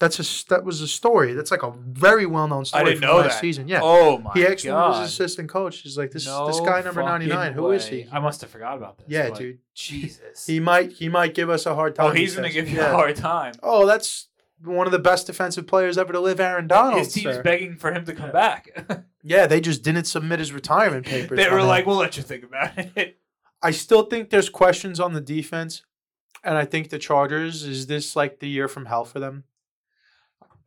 That's 0.00 0.20
a 0.20 0.48
that 0.50 0.64
was 0.64 0.80
a 0.80 0.86
story. 0.86 1.32
That's 1.32 1.50
like 1.50 1.64
a 1.64 1.72
very 1.72 2.24
well-known 2.24 2.64
story 2.64 2.82
I 2.82 2.84
didn't 2.84 3.00
from 3.00 3.08
know 3.08 3.16
last 3.16 3.34
that. 3.34 3.40
season. 3.40 3.66
Yeah. 3.66 3.80
Oh 3.82 4.18
my 4.18 4.32
god. 4.32 4.36
he 4.36 4.44
of 4.44 4.62
god. 4.62 5.02
his 5.02 5.10
assistant 5.12 5.48
coach. 5.48 5.78
He's 5.78 5.98
like, 5.98 6.12
"This 6.12 6.24
this 6.24 6.60
guy 6.60 6.82
number 6.82 7.02
99, 7.02 7.52
who 7.54 7.72
is 7.72 7.88
he?" 7.88 8.06
I 8.12 8.20
must 8.20 8.40
have 8.42 8.50
forgot 8.50 8.76
about 8.76 8.98
this. 8.98 9.06
Yeah, 9.08 9.30
dude. 9.30 9.58
Jesus. 9.74 10.46
He 10.46 10.60
might 10.60 10.92
he 10.92 11.08
might 11.08 11.34
give 11.34 11.50
us 11.50 11.66
a 11.66 11.74
hard 11.74 11.94
oh, 11.98 12.02
time. 12.04 12.06
oh, 12.10 12.14
he 12.14 12.20
he's 12.20 12.36
gonna 12.36 12.46
says. 12.46 12.54
give 12.54 12.68
you 12.68 12.76
Yeah. 12.76 12.92
a 12.92 12.94
hard 12.94 13.16
time. 13.16 13.54
Oh, 13.60 13.86
that's 13.86 14.27
one 14.64 14.86
of 14.86 14.92
the 14.92 14.98
best 14.98 15.26
defensive 15.26 15.66
players 15.66 15.96
ever 15.98 16.12
to 16.12 16.20
live, 16.20 16.40
Aaron 16.40 16.66
Donald. 16.66 16.98
His 16.98 17.12
team's 17.12 17.36
sir. 17.36 17.42
begging 17.42 17.76
for 17.76 17.92
him 17.92 18.04
to 18.06 18.14
come 18.14 18.32
back. 18.32 19.04
Yeah, 19.24 19.46
they 19.46 19.60
just 19.60 19.82
didn't 19.82 20.04
submit 20.04 20.38
his 20.38 20.52
retirement 20.52 21.04
papers. 21.04 21.36
they 21.36 21.50
were 21.50 21.62
like, 21.62 21.84
"We'll 21.84 21.96
let 21.96 22.16
you 22.16 22.22
think 22.22 22.44
about 22.44 22.70
it." 22.96 23.18
I 23.62 23.72
still 23.72 24.04
think 24.04 24.30
there's 24.30 24.48
questions 24.48 25.00
on 25.00 25.12
the 25.12 25.20
defense, 25.20 25.82
and 26.44 26.56
I 26.56 26.64
think 26.64 26.88
the 26.88 26.98
Chargers 27.00 27.64
is 27.64 27.88
this 27.88 28.14
like 28.16 28.38
the 28.38 28.48
year 28.48 28.68
from 28.68 28.86
hell 28.86 29.04
for 29.04 29.18
them. 29.18 29.44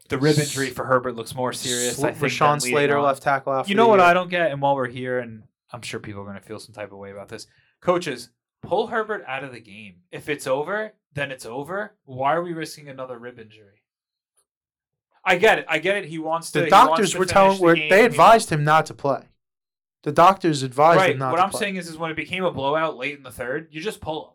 The 0.10 0.18
rib 0.20 0.38
injury 0.38 0.70
for 0.70 0.86
Herbert 0.86 1.16
looks 1.16 1.34
more 1.34 1.54
serious. 1.54 1.96
Sl- 1.96 2.08
I 2.08 2.12
think 2.12 2.32
Rashawn 2.34 2.62
Slater 2.62 2.98
on. 2.98 3.06
left 3.06 3.24
tackle 3.24 3.54
after 3.54 3.70
You 3.70 3.76
know 3.76 3.88
what 3.88 4.00
year. 4.00 4.08
I 4.10 4.14
don't 4.14 4.30
get, 4.30 4.52
and 4.52 4.62
while 4.62 4.76
we're 4.76 4.90
here, 4.90 5.20
and 5.20 5.44
I'm 5.72 5.82
sure 5.82 6.00
people 6.02 6.22
are 6.22 6.26
going 6.26 6.38
to 6.38 6.44
feel 6.44 6.60
some 6.60 6.74
type 6.76 6.92
of 6.92 6.98
way 6.98 7.12
about 7.12 7.30
this. 7.30 7.48
Coaches, 7.80 8.30
pull 8.62 8.88
Herbert 8.88 9.24
out 9.28 9.44
of 9.46 9.54
the 9.54 9.62
game. 9.62 10.02
If 10.12 10.28
it's 10.28 10.46
over, 10.46 10.94
then 11.14 11.32
it's 11.32 11.46
over. 11.46 11.96
Why 12.04 12.36
are 12.36 12.44
we 12.44 12.52
risking 12.54 12.90
another 12.90 13.18
rib 13.18 13.40
injury? 13.40 13.81
I 15.24 15.38
get 15.38 15.60
it. 15.60 15.66
I 15.68 15.80
get 15.80 15.98
it. 15.98 16.06
He 16.06 16.18
wants 16.20 16.52
to. 16.52 16.62
The 16.62 16.70
doctors 16.70 17.12
to 17.12 17.20
were 17.20 17.26
telling 17.26 17.58
the 17.58 17.64
were 17.64 17.76
game. 17.76 17.90
they 17.90 18.00
He 18.00 18.06
advised 18.06 18.50
him 18.50 18.64
not 18.64 18.86
to 18.88 18.94
play. 18.94 19.24
The 20.04 20.12
doctors 20.12 20.64
advised 20.64 21.00
right. 21.00 21.12
him 21.12 21.20
not 21.20 21.28
to 21.28 21.30
play. 21.30 21.34
What 21.34 21.38
to 21.38 21.44
I'm 21.44 21.52
play. 21.52 21.60
saying 21.60 21.76
is, 21.76 21.88
is 21.88 21.98
when 21.98 22.12
it 22.12 22.16
became 22.16 22.44
a 22.44 22.52
blowout 22.52 22.98
late 22.98 23.18
in 23.18 23.24
the 23.24 23.32
third, 23.32 23.68
you 23.72 23.82
just 23.82 24.02
pull 24.02 24.26
him. 24.26 24.34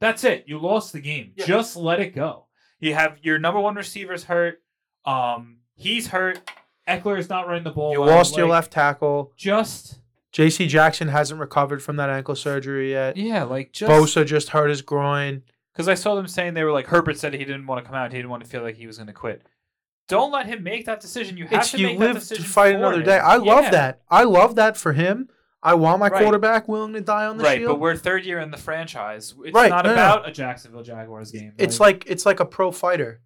That's 0.00 0.24
it. 0.24 0.44
You 0.46 0.58
lost 0.58 0.92
the 0.92 1.00
game. 1.00 1.32
Yeah. 1.36 1.44
Just 1.44 1.76
let 1.76 2.00
it 2.00 2.14
go. 2.14 2.46
You 2.80 2.94
have 2.94 3.18
your 3.22 3.38
number 3.38 3.60
one 3.60 3.76
receivers 3.76 4.24
hurt. 4.24 4.60
Um, 5.04 5.58
he's 5.76 6.08
hurt. 6.08 6.40
Ekeler 6.88 7.18
is 7.18 7.28
not 7.28 7.46
running 7.46 7.62
the 7.62 7.70
ball. 7.70 7.92
you 7.92 8.00
well. 8.00 8.16
lost 8.16 8.36
your 8.36 8.48
left 8.48 8.72
tackle. 8.72 9.32
Just 9.36 10.00
J.C. 10.32 10.66
Jackson 10.66 11.08
hasn't 11.08 11.38
recovered 11.38 11.82
from 11.82 11.96
that 11.96 12.10
ankle 12.10 12.34
surgery 12.34 12.90
yet. 12.90 13.16
yeah, 13.16 13.44
like 13.44 13.72
just 13.72 13.90
Bosa 13.90 14.26
just 14.26 14.48
hurt 14.48 14.70
his 14.70 14.82
groin. 14.82 15.42
because 15.72 15.88
I 15.88 15.94
saw 15.94 16.14
them 16.14 16.26
saying 16.26 16.54
they 16.54 16.64
were 16.64 16.72
like 16.72 16.86
Herbert 16.86 17.18
said 17.18 17.34
he 17.34 17.44
didn't 17.44 17.66
want 17.66 17.84
to 17.84 17.86
come 17.86 17.94
out. 17.94 18.10
He 18.10 18.18
didn't 18.18 18.30
want 18.30 18.42
to 18.42 18.48
feel 18.50 18.62
like 18.62 18.76
he 18.76 18.86
was 18.86 18.96
going 18.96 19.06
to 19.06 19.12
quit. 19.12 19.42
Don't 20.12 20.30
let 20.30 20.46
him 20.46 20.62
make 20.62 20.84
that 20.86 21.00
decision. 21.00 21.36
You 21.36 21.46
have 21.46 21.60
It's 21.60 21.70
to 21.72 21.78
you 21.78 21.86
make 21.88 21.98
that 21.98 22.14
live 22.14 22.28
to 22.28 22.42
fight 22.42 22.74
another 22.74 22.98
him. 22.98 23.04
day. 23.04 23.18
I 23.18 23.36
love 23.36 23.64
Yeah. 23.64 23.70
that. 23.70 24.02
I 24.10 24.24
love 24.24 24.54
that 24.56 24.76
for 24.76 24.92
him. 24.92 25.28
I 25.62 25.74
want 25.74 26.00
my 26.00 26.08
Right. 26.08 26.22
quarterback 26.22 26.68
willing 26.68 26.92
to 26.94 27.00
die 27.00 27.24
on 27.24 27.38
the 27.38 27.44
Right, 27.44 27.58
shield. 27.58 27.72
but 27.72 27.80
we're 27.80 27.96
third 27.96 28.24
year 28.24 28.38
in 28.40 28.50
the 28.50 28.56
franchise. 28.56 29.34
It's 29.44 29.54
Right, 29.54 29.70
not 29.70 29.84
no, 29.84 29.94
no. 29.94 29.94
about 29.94 30.28
a 30.28 30.32
Jacksonville 30.32 30.82
Jaguars 30.82 31.30
game. 31.30 31.52
it's 31.56 31.80
like 31.80 32.04
it's 32.06 32.26
like 32.26 32.40
a 32.40 32.44
pro 32.44 32.72
fighter, 32.72 33.20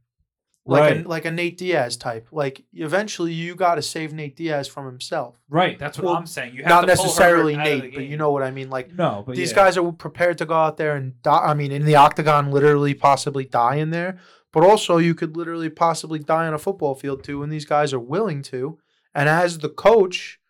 like 0.67 0.81
Right. 0.81 1.05
a, 1.07 1.09
like 1.09 1.25
a 1.25 1.31
Nate 1.31 1.57
Diaz 1.57 1.97
type. 1.97 2.29
Like 2.31 2.63
eventually, 2.75 3.33
you 3.33 3.55
got 3.55 3.77
to 3.77 3.83
save 3.83 4.13
Nate 4.13 4.37
Diaz 4.37 4.69
from 4.69 4.85
himself. 4.87 5.37
right. 5.49 5.79
That's 5.79 5.97
what 5.99 6.05
well, 6.07 6.15
I'm 6.17 6.27
saying. 6.27 6.55
You 6.55 6.63
have 6.63 6.69
Not 6.69 6.81
to 6.83 6.87
necessarily 6.89 7.55
Herbert 7.55 7.69
out 7.69 7.73
of 7.73 7.81
the 7.81 7.87
Nate, 7.89 7.95
but 7.95 8.05
you 8.05 8.17
know 8.17 8.31
what 8.31 8.43
I 8.43 8.51
mean. 8.51 8.69
Like 8.71 8.93
no, 8.95 9.25
but 9.27 9.35
these 9.35 9.51
yeah. 9.51 9.57
guys 9.57 9.77
are 9.79 9.93
prepared 9.93 10.39
to 10.39 10.45
go 10.45 10.55
out 10.55 10.77
there 10.77 10.95
and 10.95 11.21
die. 11.23 11.39
I 11.47 11.55
mean, 11.55 11.73
in 11.73 11.85
the 11.85 11.97
octagon, 11.97 12.51
literally, 12.53 12.95
possibly 12.95 13.45
die 13.45 13.77
in 13.77 13.91
there. 13.91 14.19
But 14.57 14.65
also, 14.65 14.97
you 14.97 15.15
could 15.15 15.37
literally 15.37 15.69
possibly 15.69 16.19
die 16.19 16.47
on 16.47 16.55
a 16.55 16.59
football 16.59 16.95
field 16.95 17.23
too. 17.23 17.43
And 17.43 17.53
these 17.53 17.67
guys 17.67 17.93
are 17.93 18.01
willing 18.01 18.41
to. 18.45 18.79
And 19.15 19.29
as 19.29 19.59
the 19.59 19.69
coach, 19.69 20.41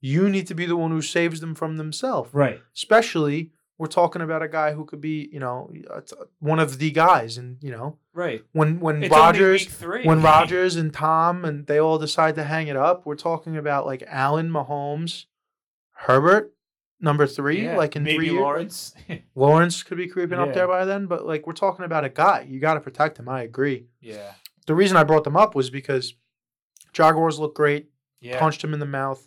you 0.00 0.28
need 0.30 0.46
to 0.46 0.54
be 0.54 0.66
the 0.66 0.76
one 0.76 0.92
who 0.92 1.02
saves 1.02 1.40
them 1.40 1.52
from 1.56 1.76
themselves. 1.76 2.32
right. 2.32 2.60
Especially, 2.76 3.50
we're 3.76 3.88
talking 3.88 4.22
about 4.22 4.40
a 4.40 4.46
guy 4.48 4.72
who 4.72 4.84
could 4.84 5.00
be, 5.00 5.28
you 5.32 5.40
know, 5.40 5.72
one 6.38 6.60
of 6.60 6.78
the 6.78 6.92
guys. 6.92 7.38
And 7.38 7.56
you 7.60 7.72
know, 7.72 7.98
Right. 8.14 8.44
when 8.52 8.78
when 8.78 9.02
It's 9.02 9.10
Rodgers 9.12 9.64
three. 9.66 10.04
when 10.04 10.22
Rodgers 10.22 10.76
and 10.76 10.92
Tom 10.94 11.44
and 11.44 11.66
they 11.66 11.80
all 11.80 11.98
decide 11.98 12.36
to 12.36 12.44
hang 12.44 12.68
it 12.68 12.76
up, 12.76 13.04
we're 13.04 13.16
talking 13.16 13.56
about 13.56 13.84
like 13.84 14.04
Allen, 14.06 14.48
Mahomes, 14.48 15.24
Herbert, 16.06 16.52
number 17.00 17.26
three, 17.26 17.64
Yeah, 17.64 17.76
like 17.76 17.96
in 17.96 18.02
maybe 18.02 18.16
three 18.16 18.30
years. 18.30 18.40
Lawrence. 18.42 18.94
Lawrence 19.34 19.82
could 19.82 19.98
be 19.98 20.06
creeping 20.08 20.38
up 20.38 20.48
Yeah. 20.48 20.54
there 20.54 20.68
by 20.68 20.84
then, 20.84 21.06
but 21.06 21.26
like 21.26 21.46
we're 21.46 21.52
talking 21.52 21.84
about 21.84 22.04
a 22.04 22.08
guy. 22.08 22.46
You 22.48 22.58
got 22.60 22.74
to 22.74 22.80
protect 22.80 23.18
him. 23.18 23.28
I 23.28 23.42
agree. 23.42 23.86
yeah. 24.00 24.32
The 24.66 24.74
reason 24.74 24.96
I 24.96 25.04
brought 25.04 25.22
them 25.24 25.36
up 25.36 25.54
was 25.54 25.70
because 25.70 26.14
Jaguars 26.92 27.38
look 27.38 27.54
great. 27.54 27.86
Yeah. 28.20 28.38
Punched 28.40 28.64
him 28.64 28.74
in 28.74 28.80
the 28.80 28.86
mouth. 28.86 29.24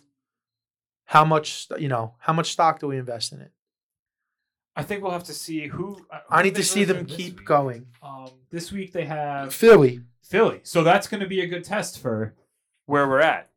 How 1.06 1.24
much, 1.24 1.66
you 1.78 1.88
know, 1.88 2.14
how 2.18 2.32
much 2.32 2.52
stock 2.52 2.78
do 2.78 2.86
we 2.88 2.98
invest 2.98 3.32
in 3.32 3.40
it? 3.40 3.50
I 4.76 4.82
think 4.82 5.02
we'll 5.02 5.12
have 5.12 5.24
to 5.24 5.32
see 5.34 5.66
who. 5.66 6.04
uh, 6.10 6.18
I 6.30 6.42
need 6.42 6.54
to 6.56 6.62
see 6.62 6.84
them 6.84 7.04
keep 7.06 7.38
week. 7.38 7.46
going. 7.46 7.86
Um, 8.02 8.28
this 8.50 8.70
week 8.70 8.92
they 8.92 9.04
have 9.06 9.52
Philly, 9.52 10.00
Philly, 10.22 10.60
so 10.62 10.84
that's 10.84 11.08
going 11.08 11.20
to 11.20 11.26
be 11.26 11.40
a 11.40 11.46
good 11.46 11.64
test 11.64 11.98
for 12.00 12.34
where 12.86 13.08
we're 13.08 13.20
at. 13.20 13.49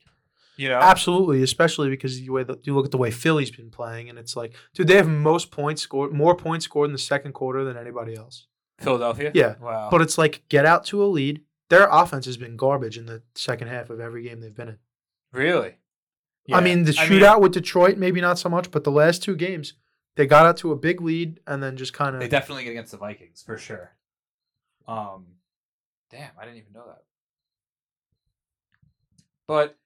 You 0.55 0.69
know, 0.69 0.79
absolutely, 0.79 1.41
especially 1.41 1.89
because 1.89 2.19
you 2.19 2.31
way 2.33 2.43
that 2.43 2.65
you 2.67 2.75
look 2.75 2.85
at 2.85 2.91
the 2.91 2.97
way 2.97 3.09
Philly's 3.09 3.49
been 3.49 3.71
playing, 3.71 4.09
and 4.09 4.19
it's 4.19 4.35
like, 4.35 4.53
dude, 4.73 4.87
they 4.87 4.97
have 4.97 5.07
most 5.09 5.49
points 5.49 5.81
scored, 5.81 6.11
more 6.11 6.35
points 6.35 6.65
scored 6.65 6.89
in 6.89 6.93
the 6.93 6.99
second 6.99 7.33
quarter 7.33 7.63
than 7.63 7.75
anybody 7.77 8.15
else. 8.15 8.47
Philadelphia. 8.79 9.31
Yeah, 9.33 9.55
Wow. 9.59 9.89
But 9.89 10.01
it's 10.01 10.17
like 10.17 10.43
get 10.49 10.65
out 10.65 10.85
to 10.85 11.03
a 11.03 11.07
lead. 11.07 11.41
Their 11.69 11.87
offense 11.89 12.25
has 12.25 12.37
been 12.37 12.55
garbage 12.55 12.97
in 12.97 13.05
the 13.05 13.23
second 13.35 13.69
half 13.69 13.89
of 13.89 13.99
every 13.99 14.23
game 14.23 14.41
they've 14.41 14.53
been 14.55 14.69
in. 14.69 14.77
really? 15.31 15.77
I 16.51 16.59
mean, 16.59 16.83
the 16.83 16.91
shootout 16.91 17.39
with 17.39 17.53
Detroit, 17.53 17.97
maybe 17.97 18.19
not 18.19 18.37
so 18.37 18.49
much, 18.49 18.69
but 18.69 18.83
the 18.83 18.91
last 18.91 19.23
two 19.23 19.35
games, 19.35 19.75
they 20.15 20.27
got 20.27 20.45
out 20.45 20.57
to 20.57 20.73
a 20.73 20.75
big 20.75 20.99
lead 21.01 21.39
and 21.47 21.63
then 21.63 21.77
just 21.77 21.93
kind 21.93 22.15
of. 22.15 22.21
they 22.21 22.27
definitely 22.27 22.65
get 22.65 22.71
against 22.71 22.91
the 22.91 22.97
Vikings 22.97 23.41
for 23.41 23.57
sure. 23.57 23.95
Um, 24.87 25.25
damn, 26.11 26.31
I 26.37 26.43
didn't 26.43 26.57
even 26.57 26.73
know 26.73 26.83
that. 26.85 27.03
But 29.47 29.77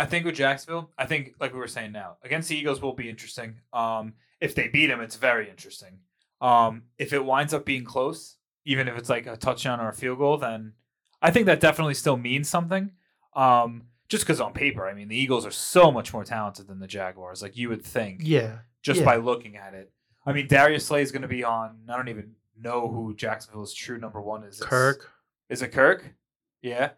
I 0.00 0.06
think 0.06 0.24
with 0.24 0.34
Jacksonville, 0.34 0.90
I 0.96 1.06
think 1.06 1.34
like 1.40 1.52
we 1.52 1.58
were 1.58 1.68
saying 1.68 1.92
now 1.92 2.16
against 2.24 2.48
the 2.48 2.56
Eagles 2.56 2.80
will 2.80 2.94
be 2.94 3.08
interesting. 3.10 3.56
Um, 3.72 4.14
if 4.40 4.54
they 4.54 4.68
beat 4.68 4.86
them, 4.86 5.00
it's 5.00 5.16
very 5.16 5.48
interesting. 5.50 5.98
Um, 6.40 6.84
if 6.98 7.12
it 7.12 7.24
winds 7.24 7.52
up 7.52 7.64
being 7.66 7.84
close, 7.84 8.36
even 8.64 8.88
if 8.88 8.96
it's 8.96 9.10
like 9.10 9.26
a 9.26 9.36
touchdown 9.36 9.78
or 9.80 9.88
a 9.88 9.92
field 9.92 10.18
goal, 10.18 10.38
then 10.38 10.72
I 11.20 11.30
think 11.30 11.46
that 11.46 11.60
definitely 11.60 11.94
still 11.94 12.16
means 12.16 12.48
something. 12.48 12.92
Um, 13.34 13.84
just 14.08 14.24
because 14.24 14.40
on 14.40 14.52
paper, 14.54 14.88
I 14.88 14.94
mean, 14.94 15.08
the 15.08 15.16
Eagles 15.16 15.44
are 15.46 15.50
so 15.50 15.90
much 15.92 16.12
more 16.12 16.24
talented 16.24 16.66
than 16.66 16.80
the 16.80 16.86
Jaguars. 16.86 17.42
Like 17.42 17.56
you 17.56 17.68
would 17.68 17.84
think, 17.84 18.20
Yeah. 18.24 18.60
just 18.82 19.00
Yeah. 19.00 19.06
by 19.06 19.16
looking 19.16 19.56
at 19.56 19.74
it. 19.74 19.92
I 20.26 20.32
mean, 20.32 20.48
Darius 20.48 20.86
Slay 20.86 21.02
is 21.02 21.12
going 21.12 21.22
to 21.22 21.28
be 21.28 21.44
on. 21.44 21.80
I 21.88 21.96
don't 21.96 22.08
even 22.08 22.34
know 22.58 22.88
who 22.88 23.14
Jacksonville's 23.14 23.72
true 23.74 23.98
number 23.98 24.20
one 24.20 24.44
is. 24.44 24.60
Kirk. 24.60 25.10
Is 25.48 25.62
it 25.62 25.68
Kirk? 25.72 26.14
Yeah. 26.62 26.90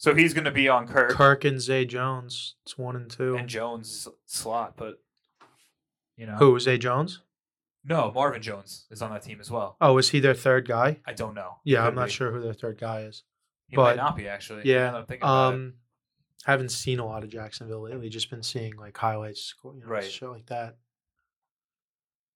So 0.00 0.14
he's 0.14 0.32
going 0.32 0.46
to 0.46 0.50
be 0.50 0.66
on 0.66 0.86
Kirk, 0.88 1.10
Kirk 1.10 1.44
and 1.44 1.60
Zay 1.60 1.84
Jones. 1.84 2.54
It's 2.64 2.78
one 2.78 2.96
and 2.96 3.10
two. 3.10 3.36
and 3.36 3.46
Jones 3.46 4.08
slot, 4.24 4.72
but 4.78 4.94
you 6.16 6.24
know 6.26 6.36
Who? 6.36 6.58
Zay 6.58 6.78
Jones? 6.78 7.20
No, 7.84 8.10
Marvin 8.14 8.40
Jones 8.40 8.86
is 8.90 9.02
on 9.02 9.10
that 9.12 9.20
team 9.22 9.40
as 9.42 9.50
well. 9.50 9.76
Oh, 9.78 9.98
is 9.98 10.08
he 10.08 10.18
their 10.18 10.32
third 10.32 10.66
guy? 10.66 11.00
I 11.06 11.12
don't 11.12 11.34
know. 11.34 11.56
Yeah, 11.64 11.80
Could 11.82 11.88
I'm 11.88 11.94
not 11.96 12.06
be. 12.06 12.12
sure 12.12 12.32
who 12.32 12.40
their 12.40 12.54
third 12.54 12.80
guy 12.80 13.00
is. 13.02 13.24
He 13.68 13.76
but- 13.76 13.82
might 13.96 14.02
not 14.02 14.16
be 14.16 14.26
actually. 14.26 14.62
Yeah. 14.64 14.94
I'm 14.96 15.04
thinking 15.04 15.22
about 15.22 15.52
it. 15.52 15.54
Um, 15.56 15.74
haven't 16.46 16.70
seen 16.70 16.98
a 16.98 17.04
lot 17.04 17.22
of 17.22 17.28
Jacksonville 17.28 17.82
lately. 17.82 18.08
Just 18.08 18.30
been 18.30 18.42
seeing 18.42 18.76
like 18.76 18.96
highlights, 18.96 19.54
you 19.62 19.80
know, 19.80 19.86
Right. 19.86 20.02
shit 20.10 20.30
like 20.30 20.46
that. 20.46 20.78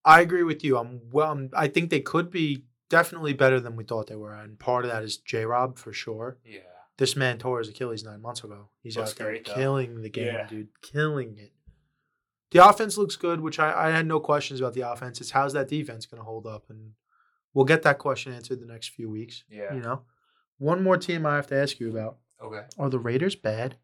I 0.05 0.21
agree 0.21 0.43
with 0.43 0.63
you. 0.63 0.77
I'm 0.77 1.01
well. 1.11 1.33
I'm, 1.33 1.49
I 1.55 1.69
think 1.69 1.89
they 1.89 2.01
could 2.01 2.31
be 2.31 2.67
definitely 2.91 3.33
better 3.33 3.59
than 3.59 3.75
we 3.75 3.85
thought 3.85 4.07
they 4.09 4.17
were, 4.17 4.35
and 4.35 4.59
part 4.59 4.85
of 4.85 4.91
that 4.91 5.03
is 5.03 5.17
J. 5.17 5.47
Rob 5.47 5.79
for 5.79 5.95
sure. 5.95 6.37
Yeah. 6.45 6.59
This 6.97 7.17
man 7.17 7.39
tore 7.39 7.59
his 7.59 7.69
Achilles 7.69 8.05
nine 8.05 8.21
months 8.23 8.45
ago. 8.45 8.69
He's 8.83 8.97
Looks 8.97 9.11
out 9.13 9.17
there 9.17 9.27
great, 9.31 9.45
killing 9.45 10.03
the 10.03 10.11
game, 10.11 10.27
Yeah. 10.27 10.47
dude, 10.47 10.69
killing 10.81 11.37
it. 11.39 11.53
The 12.53 12.65
offense 12.69 12.97
looks 12.97 13.17
good, 13.17 13.41
which 13.41 13.59
I, 13.59 13.89
I 13.89 13.91
had 13.91 14.07
no 14.07 14.21
questions 14.21 14.61
about 14.61 14.75
the 14.75 14.83
offense. 14.89 15.21
It's 15.21 15.33
how's 15.33 15.55
that 15.55 15.67
defense 15.69 16.07
going 16.07 16.21
to 16.21 16.25
hold 16.25 16.47
up, 16.47 16.67
and 16.69 16.93
we'll 17.53 17.65
get 17.65 17.83
that 17.83 17.99
question 17.99 18.33
answered 18.33 18.61
the 18.61 18.67
next 18.67 18.91
few 18.91 19.11
weeks. 19.11 19.43
Yeah. 19.51 19.75
You 19.75 19.81
know, 19.81 20.03
one 20.59 20.83
more 20.83 20.97
team 20.97 21.27
I 21.27 21.35
have 21.35 21.49
to 21.49 21.57
ask 21.57 21.81
you 21.81 21.91
about: 21.91 22.19
Okay. 22.41 22.63
Are 22.79 22.89
the 22.91 23.01
Raiders 23.01 23.35
bad? 23.35 23.77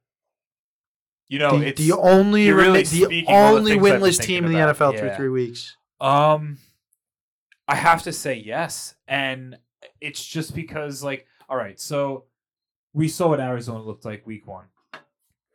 You 1.27 1.41
know, 1.41 1.59
the, 1.59 1.67
it's 1.69 1.81
the 1.81 1.97
only 1.97 2.51
really 2.53 2.83
the 2.85 3.07
the 3.07 3.25
only 3.27 3.75
been 3.75 4.01
winless 4.01 4.21
team 4.21 4.45
in 4.45 4.53
the. 4.53 4.59
NFL 4.59 4.99
through 4.99 5.15
three 5.15 5.29
weeks. 5.29 5.77
Um, 6.01 6.59
I 7.67 7.75
have 7.75 8.05
to 8.05 8.13
say 8.13 8.35
yes, 8.35 8.95
and 9.09 9.57
it's 10.01 10.25
just 10.25 10.55
because, 10.55 11.03
like, 11.05 11.27
all 11.49 11.57
right, 11.57 11.79
so 11.81 12.25
we 12.93 13.09
saw 13.09 13.29
what 13.29 13.41
Arizona 13.41 13.83
looked 13.83 14.05
like 14.05 14.27
week 14.27 14.47
one, 14.47 14.67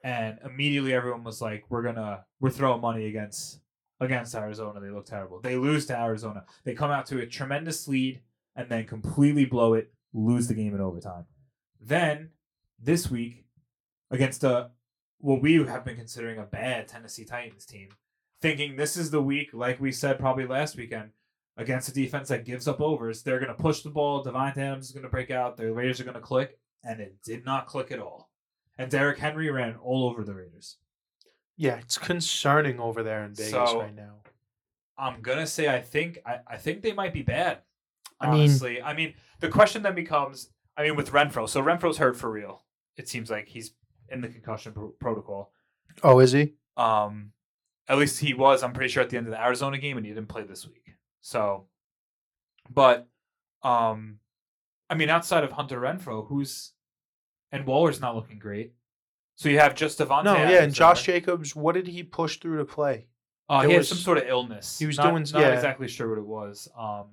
and 0.04 0.40
immediately 0.46 0.94
everyone 0.94 1.24
was 1.24 1.42
like, 1.42 1.66
"We're 1.70 1.84
gonna, 1.84 2.26
we're 2.40 2.50
throwing 2.50 2.82
money 2.82 3.06
against 3.08 3.60
against 4.00 4.36
Arizona." 4.36 4.80
They 4.80 4.90
look 4.90 5.06
terrible. 5.06 5.42
They 5.42 5.56
lose 5.56 5.86
to 5.88 6.00
Arizona. 6.00 6.46
They 6.64 6.74
come 6.74 6.92
out 6.92 7.06
to 7.08 7.20
a 7.20 7.26
tremendous 7.26 7.88
lead. 7.88 8.22
and 8.56 8.70
then 8.70 8.86
completely 8.86 9.44
blow 9.46 9.74
it, 9.74 9.92
lose 10.14 10.48
the 10.48 10.54
game 10.54 10.74
in 10.74 10.80
overtime. 10.80 11.26
Then 11.82 12.30
this 12.80 13.12
week 13.12 13.46
against 14.10 14.44
a 14.44 14.70
what 15.20 15.42
we 15.42 15.56
have 15.56 15.84
been 15.84 15.98
considering 15.98 16.40
a 16.40 16.44
bad 16.44 16.88
Tennessee 16.88 17.26
Titans 17.26 17.66
team, 17.66 17.90
thinking 18.42 18.76
this 18.76 18.96
is 18.96 19.12
the 19.12 19.22
week, 19.22 19.50
like 19.54 19.80
we 19.82 19.92
said 19.92 20.20
probably 20.20 20.46
last 20.46 20.78
weekend, 20.78 21.10
against 21.58 21.90
a 21.90 21.94
defense 21.94 22.30
that 22.30 22.46
gives 22.46 22.68
up 22.68 22.80
overs. 22.80 23.24
They're 23.24 23.40
going 23.40 23.56
to 23.56 23.62
push 23.62 23.82
the 23.82 23.90
ball. 23.90 24.24
Davante 24.24 24.58
Adams 24.58 24.86
is 24.88 24.92
going 24.92 25.04
to 25.04 25.10
break 25.10 25.32
out. 25.32 25.58
The 25.58 25.74
Raiders 25.74 26.00
are 26.00 26.04
going 26.04 26.16
to 26.16 26.22
click, 26.22 26.58
and 26.86 27.00
it 27.02 27.18
did 27.24 27.46
not 27.46 27.68
click 27.68 27.92
at 27.92 28.00
all. 28.00 28.30
And 28.78 28.92
Derrick 28.92 29.18
Henry 29.20 29.50
ran 29.50 29.76
all 29.76 30.08
over 30.10 30.24
the 30.24 30.34
Raiders. 30.34 30.78
Yeah, 31.58 31.78
it's 31.78 31.98
concerning 31.98 32.80
over 32.80 33.04
there 33.04 33.24
in 33.24 33.34
Vegas 33.34 33.52
So- 33.52 33.82
right 33.82 33.96
now. 33.96 34.22
I'm 34.98 35.22
gonna 35.22 35.48
say 35.48 35.68
I 35.68 35.82
think 35.82 36.20
I, 36.26 36.40
I 36.48 36.56
think 36.58 36.82
they 36.82 36.94
might 36.94 37.12
be 37.14 37.22
bad. 37.22 37.60
I 38.20 38.32
mean- 38.32 38.42
Honestly, 38.42 38.82
I 38.82 38.94
mean 38.94 39.14
the 39.42 39.50
question 39.50 39.82
then 39.84 39.96
becomes, 39.96 40.50
I 40.78 40.84
mean 40.84 40.96
with 40.96 41.12
Renfrow, 41.12 41.50
so 41.50 41.62
Renfrow's 41.62 41.98
hurt 41.98 42.16
for 42.16 42.32
real. 42.32 42.64
It 42.96 43.10
seems 43.10 43.30
like 43.30 43.48
he's 43.50 43.74
in 44.10 44.22
the 44.22 44.30
concussion 44.30 44.72
pro- 44.74 44.90
protocol. 45.00 45.52
Oh, 46.04 46.20
is 46.20 46.32
he? 46.32 46.54
Um, 46.78 47.32
at 47.90 47.98
least 47.98 48.20
he 48.20 48.34
was. 48.34 48.64
I'm 48.64 48.72
pretty 48.74 48.90
sure 48.92 49.04
at 49.04 49.10
the 49.10 49.18
end 49.18 49.28
of 49.28 49.32
the 49.32 49.42
Arizona 49.42 49.78
game, 49.78 49.98
and 49.98 50.06
he 50.06 50.14
didn't 50.14 50.30
play 50.30 50.44
this 50.44 50.66
week. 50.66 50.94
So, 51.22 51.68
but, 52.70 53.08
um, 53.64 54.20
I 54.90 54.96
mean, 54.96 55.10
outside 55.10 55.44
of 55.44 55.52
Hunter 55.54 55.80
Renfrow, 55.80 56.28
who's 56.28 56.72
and 57.52 57.66
Waller's 57.66 58.00
not 58.02 58.16
looking 58.16 58.40
great. 58.40 58.74
So 59.36 59.50
you 59.50 59.60
have 59.60 59.76
just 59.76 60.00
Davante. 60.00 60.24
No, 60.26 60.36
yeah, 60.36 60.64
and 60.64 60.74
Josh 60.74 61.06
there. 61.06 61.16
Jacobs, 61.20 61.56
what 61.56 61.76
did 61.76 61.88
he 61.88 62.04
push 62.04 62.38
through 62.38 62.58
to 62.58 62.66
play? 62.66 63.08
Uh, 63.50 63.62
he 63.64 63.72
had 63.74 63.80
was- 63.80 63.90
some 63.90 63.98
sort 63.98 64.18
of 64.18 64.24
illness. 64.28 64.80
he 64.80 64.86
was 64.86 64.98
Not- 64.98 65.10
doing- 65.12 65.26
Not 65.34 65.42
yeah. 65.42 65.54
exactly 65.54 65.88
sure 65.88 66.10
what 66.10 66.18
it 66.18 66.26
was. 66.26 66.68
Um, 66.78 67.08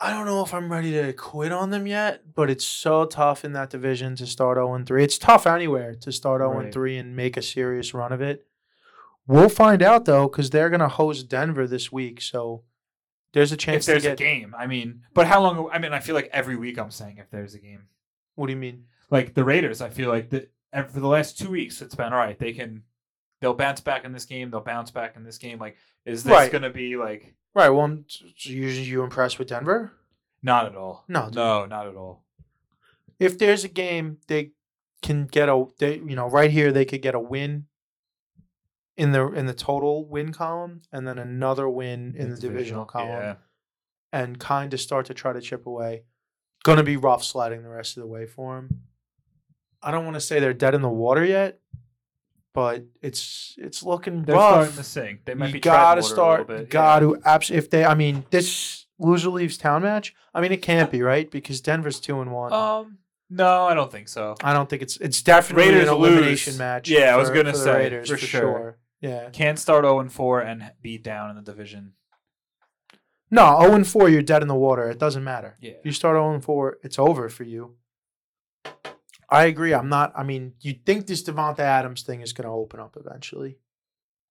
I 0.00 0.10
don't 0.12 0.26
know 0.26 0.42
if 0.44 0.54
I'm 0.54 0.70
ready 0.70 0.92
to 0.92 1.12
quit 1.12 1.50
on 1.50 1.70
them 1.70 1.86
yet, 1.86 2.34
but 2.34 2.50
it's 2.50 2.64
so 2.64 3.04
tough 3.04 3.44
in 3.44 3.52
that 3.54 3.70
division 3.70 4.14
to 4.16 4.26
start 4.26 4.56
0 4.56 4.84
3. 4.84 5.02
It's 5.02 5.18
tough 5.18 5.46
anywhere 5.46 5.94
to 5.96 6.12
start 6.12 6.40
0 6.40 6.52
Right. 6.52 6.72
3 6.72 6.96
and 6.98 7.16
make 7.16 7.36
a 7.36 7.42
serious 7.42 7.92
run 7.94 8.12
of 8.12 8.20
it. 8.20 8.46
We'll 9.26 9.48
find 9.48 9.82
out 9.82 10.04
though, 10.04 10.28
because 10.28 10.50
they're 10.50 10.70
gonna 10.70 10.88
host 10.88 11.28
Denver 11.28 11.66
this 11.66 11.90
week, 11.92 12.20
so 12.20 12.62
there's 13.32 13.52
a 13.52 13.56
chance. 13.56 13.84
if 13.88 13.92
there's 13.92 14.02
to 14.04 14.12
a 14.12 14.16
game, 14.16 14.54
I 14.56 14.66
mean, 14.66 15.02
but 15.14 15.26
how 15.26 15.42
long? 15.42 15.68
I 15.72 15.78
mean, 15.78 15.92
I 15.92 16.00
feel 16.00 16.14
like 16.14 16.30
every 16.32 16.56
week 16.56 16.78
I'm 16.78 16.90
saying 16.90 17.18
if 17.18 17.28
there's 17.30 17.54
a 17.54 17.58
game, 17.58 17.88
What 18.36 18.46
do 18.46 18.52
you 18.52 18.58
mean? 18.58 18.86
Like 19.10 19.34
the 19.34 19.44
Raiders, 19.44 19.80
I 19.80 19.88
feel 19.90 20.08
like 20.08 20.30
that 20.30 20.52
for 20.90 21.00
the 21.00 21.06
last 21.08 21.38
two 21.38 21.50
weeks 21.50 21.80
it's 21.82 21.94
been 21.94 22.12
all 22.12 22.18
right. 22.18 22.38
They 22.38 22.52
can, 22.52 22.82
they'll 23.40 23.54
bounce 23.54 23.80
back 23.80 24.04
in 24.04 24.12
this 24.12 24.24
game. 24.26 24.50
They'll 24.50 24.60
bounce 24.60 24.90
back 24.90 25.16
in 25.16 25.24
this 25.24 25.38
game. 25.38 25.58
Like, 25.58 25.76
is 26.04 26.24
this 26.24 26.30
Right. 26.32 26.50
going 26.52 26.62
to 26.62 26.70
be 26.70 26.96
like? 26.96 27.34
Right. 27.54 27.70
Well, 27.70 27.98
usually 28.36 28.84
you 28.86 29.02
impressed 29.02 29.38
with 29.38 29.48
Denver? 29.48 29.92
Not 30.42 30.66
at 30.66 30.76
all. 30.76 31.04
No, 31.08 31.28
no, 31.32 31.64
not 31.66 31.86
at 31.88 31.96
all. 31.96 32.22
If 33.18 33.38
there's 33.38 33.64
a 33.64 33.68
game, 33.68 34.18
they 34.28 34.52
can 35.02 35.26
get 35.26 35.48
a. 35.48 35.64
They 35.78 35.96
you 35.96 36.14
know 36.14 36.28
right 36.28 36.50
here 36.50 36.70
they 36.70 36.84
could 36.84 37.02
get 37.02 37.14
a 37.16 37.20
win. 37.20 37.66
In 38.96 39.12
the 39.12 39.26
in 39.32 39.46
the 39.46 39.54
total 39.54 40.04
win 40.08 40.32
column, 40.32 40.82
and 40.92 41.06
then 41.06 41.18
another 41.18 41.68
win 41.68 42.14
in 42.16 42.30
the 42.30 42.36
divisional 42.36 42.84
column. 42.84 43.08
Yeah. 43.08 43.34
and 44.12 44.38
kind 44.40 44.72
of 44.74 44.80
start 44.80 45.06
to 45.06 45.14
try 45.14 45.32
to 45.32 45.40
chip 45.40 45.66
away. 45.66 46.02
Going 46.64 46.78
to 46.78 46.84
be 46.84 46.96
rough 46.96 47.22
sliding 47.24 47.62
the 47.62 47.68
rest 47.68 47.96
of 47.96 48.02
the 48.02 48.08
way 48.08 48.26
for 48.26 48.58
him. 48.58 48.82
I 49.82 49.90
don't 49.90 50.04
want 50.04 50.14
to 50.14 50.20
say 50.20 50.40
they're 50.40 50.52
dead 50.52 50.74
in 50.74 50.82
the 50.82 50.88
water 50.88 51.24
yet, 51.24 51.60
but 52.54 52.84
it's 53.02 53.54
it's 53.58 53.82
looking 53.82 54.22
They're 54.24 54.34
rough. 54.34 54.52
starting 54.54 54.76
to 54.76 54.82
sink. 54.84 55.24
They 55.24 55.34
might 55.34 55.48
you 55.48 55.52
be 55.54 55.60
gotta 55.60 56.02
start. 56.02 56.40
a 56.42 56.44
bit. 56.44 56.70
Got 56.70 57.00
to 57.00 57.20
abs- 57.24 57.50
if 57.50 57.70
they. 57.70 57.84
I 57.84 57.94
mean, 57.94 58.24
this 58.30 58.86
loser 58.98 59.30
leaves 59.30 59.56
town 59.56 59.82
match. 59.82 60.14
I 60.34 60.40
mean, 60.40 60.52
it 60.52 60.62
can't 60.62 60.90
be 60.90 61.02
right 61.02 61.30
because 61.30 61.60
Denver's 61.60 62.00
two 62.00 62.20
and 62.20 62.32
one. 62.32 62.52
Um, 62.52 62.98
no, 63.30 63.64
I 63.66 63.74
don't 63.74 63.92
think 63.92 64.08
so. 64.08 64.34
I 64.42 64.52
don't 64.52 64.68
think 64.68 64.82
it's 64.82 64.96
it's 64.96 65.22
definitely 65.22 65.66
Raiders 65.72 65.88
an 65.88 65.94
elimination 65.94 66.52
lose. 66.54 66.58
match. 66.58 66.88
Yeah, 66.88 67.14
I 67.14 67.16
was 67.16 67.28
for- 67.28 67.34
gonna 67.34 67.52
for 67.52 67.58
the 67.58 67.64
say, 67.64 67.76
Raiders 67.78 68.08
for 68.10 68.16
for 68.16 68.26
sure. 68.26 68.78
Yeah. 69.00 69.30
Can't 69.30 69.60
start 69.60 69.84
0 69.84 70.00
and 70.00 70.12
4 70.12 70.40
and 70.40 70.72
be 70.82 70.98
down 70.98 71.30
in 71.30 71.36
the 71.36 71.42
division. 71.42 71.92
No, 73.30 73.60
zero 73.60 73.74
and 73.74 73.86
four, 73.86 74.08
you're 74.08 74.22
dead 74.22 74.42
in 74.42 74.48
the 74.48 74.54
water. 74.54 74.88
It 74.90 74.98
doesn't 74.98 75.22
matter. 75.22 75.54
Yeah. 75.60 75.72
If 75.72 75.84
you 75.86 75.92
start 75.92 76.14
0 76.14 76.32
and 76.34 76.42
4, 76.42 76.78
it's 76.82 76.98
over 76.98 77.28
for 77.28 77.44
you. 77.44 77.76
I 79.30 79.44
agree. 79.44 79.74
I'm 79.74 79.88
not. 79.88 80.12
I 80.16 80.22
mean, 80.22 80.54
you 80.60 80.74
think 80.86 81.06
this 81.06 81.22
Davante 81.22 81.58
Adams 81.60 82.02
thing 82.02 82.22
is 82.22 82.32
going 82.32 82.46
to 82.46 82.52
open 82.52 82.80
up 82.80 82.96
eventually. 82.98 83.58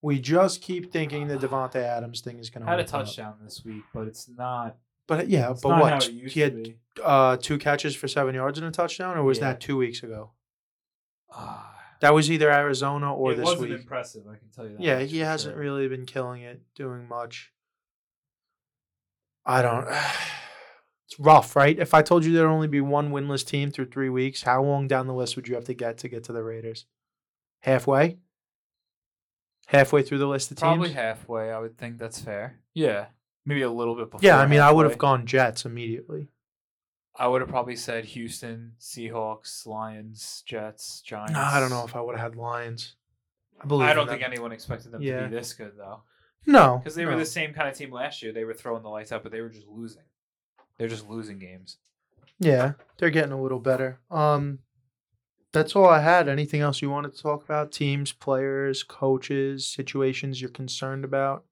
We 0.02 0.18
just 0.20 0.60
keep 0.62 0.92
thinking 0.92 1.28
the 1.28 1.36
Davante 1.36 1.76
Adams 1.76 2.20
thing 2.20 2.38
is 2.38 2.50
going 2.50 2.64
to 2.64 2.70
Had 2.70 2.80
a 2.80 2.82
open 2.82 2.94
up. 2.94 3.04
touchdown 3.06 3.34
this 3.42 3.64
week, 3.64 3.82
but 3.94 4.06
it's 4.08 4.28
not. 4.28 4.76
But 5.06 5.28
yeah, 5.28 5.54
but 5.62 5.68
what? 5.70 5.90
how 5.92 5.96
it 5.98 6.10
used 6.12 6.34
He 6.34 6.40
had 6.40 6.74
uh, 7.02 7.36
two 7.36 7.58
catches 7.58 7.94
for 7.96 8.08
seven 8.08 8.34
yards 8.34 8.58
and 8.58 8.66
a 8.66 8.70
touchdown, 8.70 9.16
or 9.16 9.22
was 9.22 9.38
Yeah. 9.38 9.44
that 9.52 9.60
two 9.60 9.76
weeks 9.76 10.02
ago? 10.02 10.32
Ah, 11.32 11.74
That 12.00 12.12
was 12.14 12.30
either 12.30 12.50
Arizona 12.50 13.14
or 13.14 13.32
it 13.32 13.36
this 13.36 13.44
wasn't 13.44 13.70
week. 13.70 13.80
impressive. 13.80 14.22
I 14.28 14.36
can 14.36 14.48
tell 14.54 14.66
you 14.66 14.72
that. 14.76 14.80
Yeah, 14.80 15.00
he 15.00 15.18
hasn't 15.18 15.54
sure. 15.54 15.60
really 15.60 15.88
been 15.88 16.06
killing 16.06 16.42
it, 16.42 16.60
doing 16.74 17.08
much. 17.08 17.52
I 19.46 19.62
don't. 19.62 19.88
It's 21.08 21.18
rough, 21.18 21.56
right? 21.56 21.78
If 21.78 21.94
I 21.94 22.02
told 22.02 22.24
you 22.24 22.32
there'd 22.34 22.46
only 22.50 22.68
be 22.68 22.82
one 22.82 23.10
winless 23.12 23.44
team 23.46 23.70
through 23.70 23.86
three 23.86 24.10
weeks, 24.10 24.42
how 24.42 24.62
long 24.62 24.86
down 24.86 25.06
the 25.06 25.14
list 25.14 25.36
would 25.36 25.48
you 25.48 25.54
have 25.54 25.64
to 25.64 25.74
get 25.74 25.96
to 25.98 26.08
get 26.08 26.24
to 26.24 26.32
the 26.34 26.42
Raiders? 26.42 26.84
Halfway. 27.60 28.18
Halfway 29.66 30.02
through 30.02 30.18
the 30.18 30.26
list 30.26 30.50
of 30.50 30.56
teams. 30.58 30.60
Probably 30.60 30.92
halfway. 30.92 31.50
I 31.50 31.58
would 31.58 31.76
think 31.78 31.98
that's 31.98 32.20
fair. 32.20 32.60
Yeah, 32.74 33.06
maybe 33.46 33.62
a 33.62 33.70
little 33.70 33.94
bit 33.94 34.10
before. 34.10 34.20
yeah, 34.26 34.38
I 34.38 34.46
mean, 34.46 34.60
I 34.60 34.70
would 34.70 34.86
have 34.86 34.98
gone 34.98 35.26
Jets 35.26 35.64
immediately. 35.64 36.28
I 37.16 37.26
would 37.26 37.40
have 37.40 37.50
probably 37.50 37.74
said 37.76 38.04
Houston, 38.04 38.72
Seahawks, 38.80 39.66
Lions, 39.66 40.42
Jets, 40.46 41.00
Giants. 41.02 41.32
No, 41.32 41.40
I 41.40 41.58
don't 41.58 41.70
know 41.70 41.84
if 41.84 41.96
I 41.96 42.00
would 42.00 42.16
have 42.16 42.32
had 42.32 42.36
Lions. 42.38 42.94
I 43.60 43.66
believe. 43.66 43.88
I 43.88 43.92
don't 43.94 44.08
think 44.08 44.22
anyone 44.22 44.52
expected 44.52 44.92
them 44.92 45.02
Yeah. 45.02 45.22
to 45.22 45.28
be 45.28 45.34
this 45.36 45.52
good 45.52 45.72
though, 45.76 46.02
No, 46.46 46.78
because 46.78 46.94
they 46.94 47.04
were 47.06 47.16
the 47.16 47.26
same 47.26 47.52
kind 47.52 47.68
of 47.68 47.74
team 47.76 47.90
last 47.92 48.22
year. 48.22 48.32
They 48.32 48.44
were 48.44 48.54
throwing 48.54 48.82
the 48.84 48.88
lights 48.88 49.10
out, 49.10 49.22
but 49.24 49.32
they 49.32 49.40
were 49.40 49.48
just 49.48 49.66
losing. 49.66 50.02
They're 50.78 50.88
just 50.88 51.08
losing 51.08 51.38
games. 51.38 51.78
Yeah, 52.38 52.72
they're 52.98 53.10
getting 53.10 53.32
a 53.32 53.40
little 53.40 53.58
better. 53.58 53.98
Um, 54.10 54.60
that's 55.52 55.74
all 55.74 55.88
I 55.88 56.00
had. 56.00 56.28
Anything 56.28 56.60
else 56.60 56.82
you 56.82 56.90
wanted 56.90 57.14
to 57.14 57.22
talk 57.22 57.44
about? 57.44 57.72
Teams, 57.72 58.12
players, 58.12 58.82
coaches, 58.82 59.66
situations 59.66 60.40
you're 60.40 60.50
concerned 60.50 61.04
about. 61.04 61.44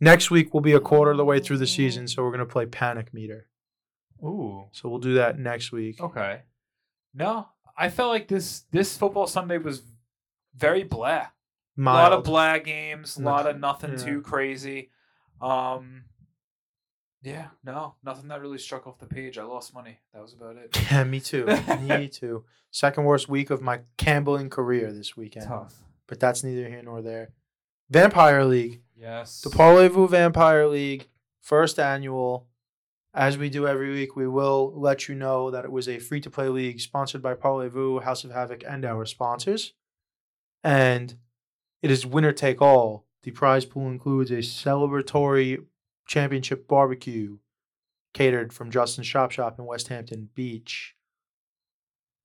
Next 0.00 0.30
week 0.30 0.52
we'll 0.52 0.60
be 0.60 0.74
a 0.74 0.80
quarter 0.80 1.10
of 1.12 1.16
the 1.16 1.24
way 1.24 1.40
through 1.40 1.58
the 1.58 1.66
season, 1.66 2.06
so 2.06 2.22
we're 2.22 2.30
gonna 2.30 2.46
play 2.46 2.66
Panic 2.66 3.14
Meter. 3.14 3.48
Ooh. 4.22 4.66
So 4.72 4.88
we'll 4.88 4.98
do 4.98 5.14
that 5.14 5.38
next 5.38 5.72
week. 5.72 6.00
Okay. 6.00 6.42
No, 7.14 7.48
I 7.76 7.88
felt 7.88 8.10
like 8.10 8.28
this 8.28 8.64
this 8.70 8.96
football 8.96 9.26
Sunday 9.26 9.58
was 9.58 9.82
very 10.54 10.84
blah. 10.84 11.26
A 11.78 11.82
lot 11.82 12.12
of 12.12 12.18
Mild. 12.18 12.24
blah 12.24 12.58
games, 12.58 13.16
a 13.16 13.22
lot 13.22 13.46
of 13.46 13.58
nothing 13.58 13.92
yeah. 13.92 14.04
too 14.04 14.20
crazy. 14.22 14.90
Um 15.40 16.04
Yeah, 17.22 17.48
no, 17.64 17.94
nothing 18.04 18.28
that 18.28 18.40
really 18.40 18.58
struck 18.58 18.86
off 18.86 18.98
the 18.98 19.06
page. 19.06 19.38
I 19.38 19.42
lost 19.42 19.74
money. 19.74 19.98
That 20.12 20.22
was 20.22 20.32
about 20.32 20.56
it. 20.56 20.76
Yeah, 20.90 21.04
me 21.04 21.20
too. 21.20 21.46
me 21.80 22.08
too. 22.12 22.44
Second 22.70 23.04
worst 23.04 23.28
week 23.28 23.50
of 23.50 23.60
my 23.60 23.80
gambling 23.96 24.50
career 24.50 24.92
this 24.92 25.16
weekend. 25.16 25.46
Tough. 25.46 25.74
But 26.06 26.20
that's 26.20 26.44
neither 26.44 26.68
here 26.68 26.82
nor 26.82 27.02
there. 27.02 27.30
Vampire 27.90 28.44
League. 28.44 28.82
Yes. 28.96 29.40
The 29.40 29.50
Parlez-Vous 29.50 30.08
Vampire 30.08 30.66
League, 30.66 31.08
first 31.40 31.78
annual. 31.78 32.46
As 33.12 33.38
we 33.38 33.48
do 33.48 33.66
every 33.66 33.90
week, 33.92 34.14
we 34.14 34.28
will 34.28 34.72
let 34.76 35.08
you 35.08 35.14
know 35.14 35.50
that 35.50 35.64
it 35.64 35.72
was 35.72 35.88
a 35.88 35.98
free 35.98 36.20
to 36.20 36.30
play 36.30 36.48
league 36.48 36.80
sponsored 36.80 37.22
by 37.22 37.34
Parlez-Vous, 37.34 38.00
House 38.00 38.24
of 38.24 38.30
Havoc, 38.30 38.62
and 38.68 38.84
our 38.84 39.06
sponsors. 39.06 39.72
And 40.62 41.14
it 41.82 41.90
is 41.90 42.04
winner 42.04 42.32
take 42.32 42.60
all. 42.60 43.06
The 43.22 43.30
prize 43.30 43.64
pool 43.64 43.88
includes 43.88 44.30
a 44.30 44.38
celebratory 44.38 45.64
championship 46.06 46.68
barbecue 46.68 47.38
catered 48.14 48.52
from 48.52 48.70
Justin's 48.70 49.06
Shop 49.06 49.30
Shop 49.30 49.58
in 49.58 49.66
West 49.66 49.88
Hampton 49.88 50.30
Beach. 50.34 50.94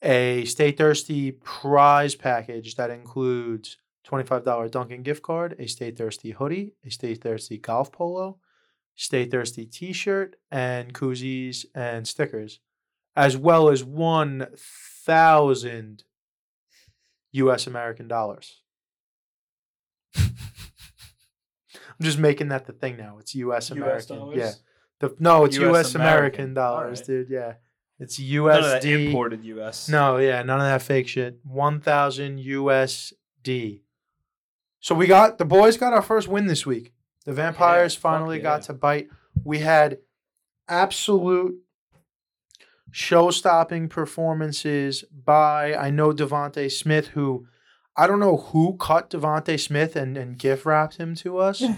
A 0.01 0.45
Stay 0.45 0.71
Thirsty 0.71 1.31
prize 1.31 2.15
package 2.15 2.75
that 2.75 2.89
includes 2.89 3.77
$25 4.07 4.71
Dunkin' 4.71 5.03
gift 5.03 5.21
card, 5.21 5.55
a 5.59 5.67
Stay 5.67 5.91
Thirsty 5.91 6.31
hoodie, 6.31 6.73
a 6.85 6.89
Stay 6.89 7.13
Thirsty 7.13 7.57
golf 7.57 7.91
polo, 7.91 8.39
Stay 8.95 9.25
Thirsty 9.25 9.65
t 9.65 9.91
shirt, 9.93 10.37
and 10.49 10.93
koozies 10.93 11.65
and 11.75 12.07
stickers, 12.07 12.59
as 13.15 13.37
well 13.37 13.69
as 13.69 13.83
1,000 13.83 16.03
US 17.33 17.67
American 17.67 18.07
dollars. 18.07 18.61
I'm 20.15 20.23
just 22.01 22.17
making 22.17 22.49
that 22.49 22.65
the 22.65 22.73
thing 22.73 22.97
now. 22.97 23.17
It's 23.19 23.35
US 23.35 23.71
American. 23.71 24.31
Yeah. 24.33 24.51
The, 24.99 25.15
no, 25.19 25.45
it's 25.45 25.57
US, 25.57 25.63
US 25.63 25.95
American, 25.95 26.01
American. 26.01 26.53
dollars, 26.53 27.01
Alright. 27.01 27.05
dude. 27.05 27.29
Yeah. 27.29 27.53
It's 28.01 28.19
None 28.19 28.49
of 28.49 28.63
that 28.63 28.83
imported 28.83 29.45
US. 29.45 29.87
No, 29.87 30.17
yeah, 30.17 30.41
none 30.41 30.59
of 30.59 30.65
that 30.65 30.81
fake 30.81 31.07
shit. 31.07 31.39
1000 31.43 32.39
USD. 32.39 33.81
So 34.79 34.95
we 34.95 35.05
got 35.05 35.37
the 35.37 35.45
boys 35.45 35.77
got 35.77 35.93
our 35.93 36.01
first 36.01 36.27
win 36.27 36.47
this 36.47 36.65
week. 36.65 36.93
The 37.25 37.33
Vampires 37.33 37.93
fuck 37.93 38.13
finally 38.13 38.39
got 38.39 38.63
to 38.63 38.73
bite. 38.73 39.09
We 39.43 39.59
had 39.59 39.99
absolute 40.67 41.59
show-stopping 42.89 43.87
performances 43.89 45.03
by 45.03 45.75
I 45.75 45.91
know 45.91 46.11
DeVonta 46.11 46.71
Smith, 46.71 47.09
who 47.09 47.45
I 47.95 48.07
don't 48.07 48.19
know 48.19 48.37
who 48.37 48.77
cut 48.77 49.11
DeVonta 49.11 49.59
Smith 49.59 49.95
and, 49.95 50.17
and 50.17 50.39
gift 50.39 50.65
wrapped 50.65 50.97
him 50.97 51.13
to 51.15 51.37
us. 51.37 51.63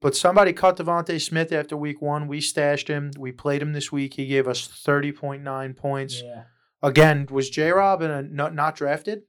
But 0.00 0.16
somebody 0.16 0.52
cut 0.54 0.76
DeVonta 0.78 1.20
Smith 1.20 1.52
after 1.52 1.76
week 1.76 2.00
one. 2.00 2.26
We 2.26 2.40
stashed 2.40 2.88
him. 2.88 3.10
We 3.18 3.32
played 3.32 3.60
him 3.60 3.72
this 3.74 3.92
week. 3.92 4.14
He 4.14 4.26
gave 4.26 4.48
us 4.48 4.66
thirty 4.66 5.12
point 5.12 5.42
nine 5.42 5.74
points. 5.74 6.22
Yeah. 6.22 6.44
Again, 6.82 7.26
was 7.30 7.50
J 7.50 7.70
Rob 7.72 8.00
in 8.00 8.10
a 8.10 8.22
not, 8.22 8.54
not 8.54 8.74
drafted, 8.74 9.22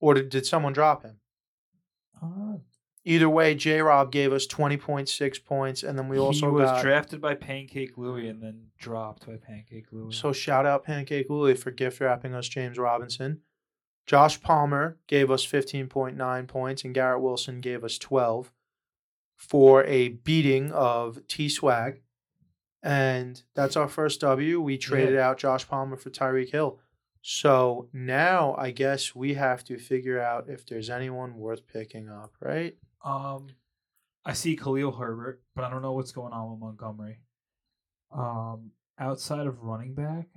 or 0.00 0.14
did, 0.14 0.28
did 0.30 0.44
someone 0.46 0.72
drop 0.72 1.02
him? 1.04 1.18
Uh, 2.20 2.58
Either 3.04 3.28
way, 3.28 3.52
J 3.54 3.80
Rob 3.82 4.12
gave 4.12 4.32
us 4.32 4.46
twenty 4.46 4.76
point 4.76 5.08
six 5.08 5.38
points, 5.38 5.82
and 5.82 5.98
then 5.98 6.08
we 6.08 6.18
also 6.18 6.46
he 6.46 6.52
was 6.52 6.70
got. 6.70 6.82
drafted 6.82 7.20
by 7.20 7.34
Pancake 7.34 7.96
Louie 7.98 8.28
and 8.28 8.40
then 8.42 8.66
dropped 8.78 9.26
by 9.26 9.36
Pancake 9.36 9.86
Louie. 9.90 10.12
so 10.12 10.32
shout 10.32 10.66
out 10.66 10.84
Pancake 10.84 11.28
Louie 11.28 11.54
for 11.54 11.70
gift 11.72 12.00
wrapping 12.00 12.32
us 12.34 12.48
James 12.48 12.78
Robinson. 12.78 13.40
Josh 14.06 14.40
Palmer 14.40 14.98
gave 15.08 15.30
us 15.32 15.44
fifteen 15.44 15.88
point 15.88 16.16
nine 16.16 16.46
points, 16.46 16.84
and 16.84 16.94
Garrett 16.94 17.22
Wilson 17.22 17.60
gave 17.60 17.82
us 17.82 17.98
twelve 17.98 18.52
for 19.48 19.84
a 19.84 20.08
beating 20.08 20.70
of 20.70 21.26
T 21.26 21.48
Swag. 21.48 22.00
And 22.82 23.42
that's 23.54 23.76
our 23.76 23.88
first 23.88 24.20
W. 24.20 24.60
We 24.60 24.78
traded 24.78 25.18
out 25.18 25.38
Josh 25.38 25.68
Palmer 25.68 25.96
for 25.96 26.10
Tyreek 26.10 26.50
Hill. 26.50 26.78
So 27.22 27.88
now 27.92 28.54
I 28.56 28.70
guess 28.70 29.14
we 29.14 29.34
have 29.34 29.64
to 29.64 29.78
figure 29.78 30.20
out 30.20 30.48
if 30.48 30.66
there's 30.66 30.90
anyone 30.90 31.36
worth 31.36 31.66
picking 31.66 32.08
up, 32.08 32.34
right? 32.40 32.76
Um, 33.04 33.48
I 34.24 34.32
see 34.32 34.56
Khalil 34.56 34.92
Herbert, 34.92 35.42
but 35.54 35.64
I 35.64 35.70
don't 35.70 35.82
know 35.82 35.92
what's 35.92 36.12
going 36.12 36.32
on 36.32 36.50
with 36.50 36.60
Montgomery. 36.60 37.18
Um, 38.12 38.70
outside 38.98 39.46
of 39.46 39.62
running 39.62 39.94
back, 39.94 40.28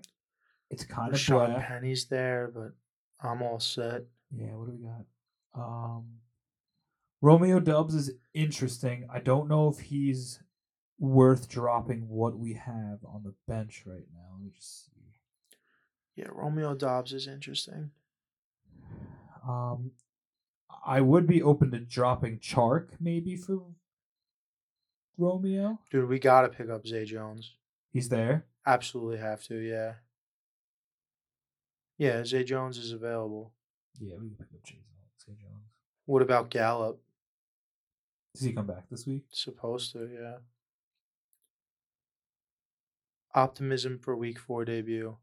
it's 0.70 0.84
kind 0.84 1.14
of 1.14 1.20
Sean. 1.20 1.60
Penny's 1.62 2.06
there, 2.06 2.52
but 2.54 2.72
I'm 3.22 3.42
all 3.42 3.60
set. 3.60 4.04
Yeah, 4.32 4.56
what 4.56 4.68
do 4.68 4.74
we 4.74 4.84
got? 4.84 5.06
Um, 5.56 6.06
Romeo 7.22 7.60
Doubs 7.60 7.96
is 7.96 8.12
interesting. 8.34 9.08
I 9.12 9.20
don't 9.20 9.48
know 9.48 9.68
if 9.70 9.80
he's 9.80 10.42
worth 11.00 11.50
dropping 11.50 12.08
what 12.08 12.38
we 12.38 12.54
have 12.54 13.00
on 13.06 13.24
the 13.24 13.34
bench 13.48 13.84
right 13.86 14.06
now. 14.14 14.34
Let 14.34 14.44
me 14.44 14.52
just 14.56 14.86
see. 14.86 14.92
Yeah, 16.16 16.28
Romeo 16.32 16.76
Doubs 16.76 17.14
is 17.14 17.28
interesting. 17.28 17.92
Um, 19.48 19.92
I 20.86 21.02
would 21.02 21.28
be 21.28 21.42
open 21.42 21.72
to 21.72 21.80
dropping 21.80 22.40
Chark 22.40 22.90
maybe 23.00 23.36
for 23.36 23.64
Romeo. 25.18 25.80
Dude, 25.92 26.10
we 26.10 26.20
gotta 26.20 26.50
pick 26.50 26.70
up 26.70 26.88
Zay 26.88 27.06
Jones. 27.06 27.56
He's 27.92 28.10
there. 28.10 28.46
Absolutely 28.66 29.18
have 29.18 29.44
to, 29.46 29.56
yeah. 29.56 29.94
Yeah, 31.98 32.24
Zay 32.24 32.44
Jones 32.44 32.78
is 32.78 32.92
available. 32.92 33.54
Yeah, 34.00 34.16
we 34.16 34.30
can 34.30 34.38
pick 34.38 34.48
up 34.54 34.68
Zay 34.68 35.34
Jones. 35.34 35.64
What 36.06 36.22
about 36.22 36.50
Gallup? 36.50 37.02
Does 38.36 38.44
he 38.44 38.54
come 38.54 38.68
back 38.68 38.90
this 38.92 39.08
week? 39.08 39.24
Supposed 39.32 39.94
to, 39.94 40.10
yeah. 40.14 40.38
Optimism 43.34 44.00
for 44.00 44.16
week 44.16 44.38
four 44.40 44.66
debut. 44.66 45.18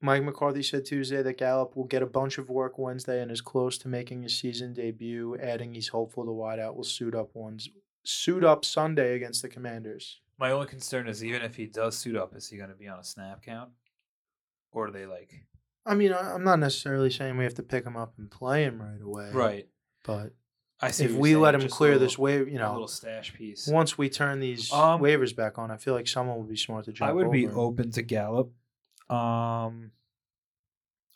Mike 0.00 0.24
McCarthy 0.24 0.64
said 0.64 0.84
Tuesday 0.84 1.22
that 1.22 1.38
Gallup 1.38 1.76
will 1.76 1.84
get 1.84 2.02
a 2.02 2.06
bunch 2.06 2.36
of 2.36 2.50
work 2.50 2.76
Wednesday 2.76 3.22
and 3.22 3.30
is 3.30 3.40
close 3.40 3.78
to 3.78 3.86
making 3.86 4.22
his 4.22 4.36
season 4.36 4.72
debut, 4.72 5.36
adding 5.40 5.74
he's 5.74 5.88
hopeful 5.88 6.24
the 6.24 6.32
wideout 6.32 6.74
will 6.74 6.82
suit 6.82 7.14
up 7.14 7.34
ones 7.34 7.68
suit 8.04 8.42
up 8.42 8.64
Sunday 8.64 9.14
against 9.14 9.42
the 9.42 9.48
Commanders. 9.48 10.20
My 10.38 10.50
only 10.50 10.66
concern 10.66 11.06
is 11.06 11.24
even 11.24 11.42
if 11.42 11.54
he 11.54 11.66
does 11.66 11.96
suit 11.96 12.16
up, 12.16 12.34
is 12.34 12.48
he 12.48 12.56
going 12.56 12.70
to 12.70 12.74
be 12.74 12.88
on 12.88 12.98
a 12.98 13.04
snap 13.04 13.42
count, 13.42 13.70
or 14.72 14.86
are 14.86 14.90
they 14.90 15.06
like 15.06 15.44
I 15.84 15.94
mean, 15.94 16.12
I'm 16.12 16.44
not 16.44 16.58
necessarily 16.60 17.10
saying 17.10 17.36
we 17.36 17.44
have 17.44 17.54
to 17.54 17.62
pick 17.62 17.84
him 17.84 17.96
up 17.96 18.14
and 18.18 18.30
play 18.30 18.62
him 18.64 18.80
right 18.80 19.00
away. 19.00 19.30
right? 19.32 19.68
But 20.04 20.32
I 20.80 20.90
see. 20.90 21.04
if 21.06 21.12
we 21.12 21.34
let 21.36 21.54
him 21.54 21.68
clear 21.68 21.92
little- 21.92 22.06
this 22.06 22.18
wave, 22.18 22.48
you 22.48 22.56
a 22.56 22.60
know, 22.60 22.72
little 22.72 22.88
stash 22.88 23.34
piece. 23.34 23.66
once 23.68 23.96
we 23.98 24.08
turn 24.08 24.38
these 24.40 24.72
Um, 24.72 25.00
waivers 25.00 25.34
back 25.34 25.58
on, 25.58 25.70
I 25.70 25.76
feel 25.76 25.94
like 25.94 26.06
someone 26.08 26.36
will 26.36 26.44
be 26.44 26.56
smart 26.56 26.84
to 26.86 26.92
jump 26.92 27.08
I 27.08 27.12
would 27.12 27.30
be 27.32 27.46
over 27.46 27.52
him. 27.54 27.58
open 27.58 27.90
to 27.92 28.02
Gallup. 28.02 28.52
Um, 29.10 29.92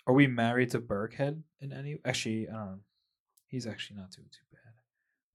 are 0.06 0.14
we 0.14 0.26
married 0.26 0.70
to 0.72 0.80
Burkhead 0.80 1.42
in 1.60 1.72
any? 1.72 1.98
Actually, 2.04 2.48
I 2.48 2.52
don't 2.52 2.66
know. 2.66 2.80
He's 3.48 3.66
actually 3.66 3.96
not 3.98 4.10
doing 4.10 4.28
too 4.30 4.44
bad. 4.52 4.72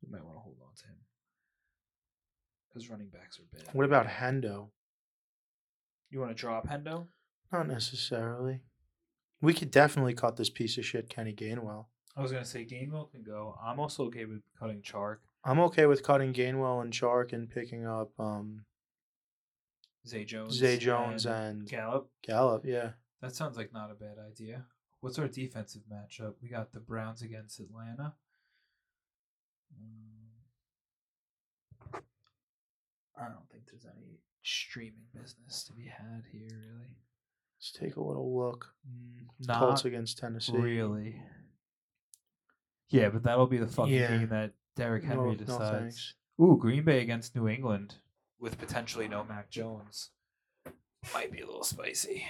We 0.01 0.09
might 0.11 0.23
want 0.25 0.35
to 0.37 0.41
hold 0.41 0.57
on 0.61 0.73
to 0.75 0.87
him 0.87 0.95
because 2.67 2.89
running 2.89 3.09
backs 3.09 3.39
are 3.39 3.43
bad. 3.55 3.73
What 3.73 3.85
about 3.85 4.07
Hendo? 4.07 4.69
You 6.09 6.19
want 6.19 6.31
to 6.31 6.35
drop 6.35 6.67
Hendo? 6.67 7.07
Not 7.51 7.67
necessarily. 7.67 8.61
We 9.41 9.53
could 9.53 9.71
definitely 9.71 10.13
cut 10.13 10.37
this 10.37 10.49
piece 10.49 10.77
of 10.77 10.85
shit 10.85 11.09
Kenny 11.09 11.33
Gainwell. 11.33 11.85
I 12.15 12.21
was 12.21 12.31
gonna 12.31 12.45
say 12.45 12.65
Gainwell 12.65 13.11
can 13.11 13.23
go. 13.23 13.57
I'm 13.63 13.79
also 13.79 14.05
okay 14.05 14.25
with 14.25 14.41
cutting 14.59 14.81
Chark, 14.81 15.17
I'm 15.43 15.59
okay 15.61 15.87
with 15.87 16.03
cutting 16.03 16.33
Gainwell 16.33 16.81
and 16.81 16.93
Chark 16.93 17.33
and 17.33 17.49
picking 17.49 17.85
up 17.85 18.11
um, 18.19 18.65
Zay 20.07 20.23
Jones, 20.23 20.53
Zay 20.53 20.77
Jones 20.77 21.25
and 21.25 21.67
Gallup. 21.67 22.09
Gallup. 22.21 22.63
Yeah. 22.65 22.91
That 23.21 23.35
sounds 23.35 23.57
like 23.57 23.73
not 23.73 23.91
a 23.91 23.95
bad 23.95 24.17
idea. 24.19 24.65
What's 24.99 25.17
our 25.17 25.27
defensive 25.27 25.81
matchup? 25.91 26.35
We 26.41 26.49
got 26.49 26.73
the 26.73 26.79
Browns 26.79 27.23
against 27.23 27.59
Atlanta. 27.59 28.13
Um, 29.75 32.01
I 33.17 33.23
don't 33.23 33.49
think 33.51 33.63
there's 33.69 33.85
any 33.85 34.19
streaming 34.43 35.05
business 35.13 35.63
to 35.65 35.73
be 35.73 35.85
had 35.85 36.23
here, 36.31 36.49
really. 36.49 36.97
Let's 37.61 37.71
take 37.73 37.95
a 37.95 38.01
little 38.01 38.35
look. 38.35 38.73
Not 39.41 39.59
Colts 39.59 39.85
against 39.85 40.17
Tennessee. 40.17 40.57
really. 40.57 41.21
Yeah, 42.89 43.09
but 43.09 43.21
that'll 43.23 43.45
be 43.45 43.59
the 43.59 43.67
fucking 43.67 43.93
Yeah. 43.93 44.17
game 44.17 44.29
that 44.29 44.53
Derrick 44.75 45.03
Henry 45.03 45.29
no 45.31 45.35
decides. 45.35 45.77
thanks. 45.79 46.15
Ooh, 46.41 46.57
Green 46.57 46.83
Bay 46.83 47.01
against 47.01 47.35
New 47.35 47.47
England 47.47 47.99
with 48.39 48.57
potentially 48.57 49.07
no 49.07 49.23
Mac 49.23 49.51
Jones. 49.51 50.09
Might 51.13 51.31
be 51.31 51.41
a 51.41 51.45
little 51.45 51.63
spicy. 51.63 52.25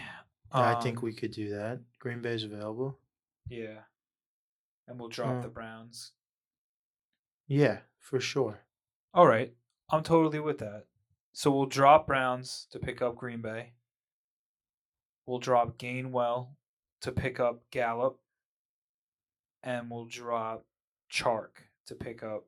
I 0.51 0.81
think 0.81 0.97
Um, 0.97 1.03
we 1.05 1.13
could 1.13 1.31
do 1.31 1.49
that. 1.51 1.79
Green 1.99 2.21
Bay's 2.21 2.43
available. 2.43 2.99
Yeah. 3.47 3.83
And 4.87 4.99
we'll 4.99 5.07
drop 5.09 5.37
Uh, 5.37 5.41
the 5.43 5.47
Browns. 5.49 6.11
Yeah, 7.47 7.81
for 7.99 8.19
sure. 8.19 8.65
All 9.13 9.27
right. 9.27 9.55
I'm 9.89 10.03
totally 10.03 10.39
with 10.41 10.57
that. 10.59 10.87
So 11.31 11.51
we'll 11.51 11.65
drop 11.67 12.07
Browns 12.07 12.67
to 12.71 12.79
pick 12.79 13.01
up 13.01 13.15
Green 13.15 13.41
Bay. 13.41 13.73
We'll 15.31 15.39
drop 15.39 15.77
Gainwell 15.77 16.49
to 16.99 17.11
pick 17.13 17.39
up 17.39 17.61
Gallup. 17.71 18.19
And 19.63 19.89
we'll 19.89 20.03
drop 20.03 20.65
Chark 21.09 21.51
to 21.85 21.95
pick 21.95 22.21
up 22.21 22.47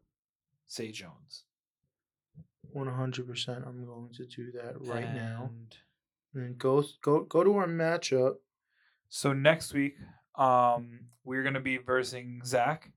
Zay 0.69 0.91
Jones. 0.91 1.45
One 2.73 2.89
hundred 2.89 3.25
percent. 3.25 3.63
I'm 3.65 3.85
going 3.85 4.09
to 4.17 4.25
do 4.25 4.51
that 4.51 4.81
right 4.81 5.15
now. 5.15 5.49
And 5.49 5.77
And 6.33 6.43
then 6.43 6.55
go 6.57 6.83
go 7.01 7.21
go 7.21 7.45
to 7.45 7.55
our 7.55 7.67
matchup. 7.67 8.35
So 9.07 9.31
next 9.31 9.73
week, 9.73 9.95
um, 10.35 11.05
we're 11.23 11.43
gonna 11.43 11.61
be 11.61 11.77
versing 11.77 12.41
Zach. 12.43 12.91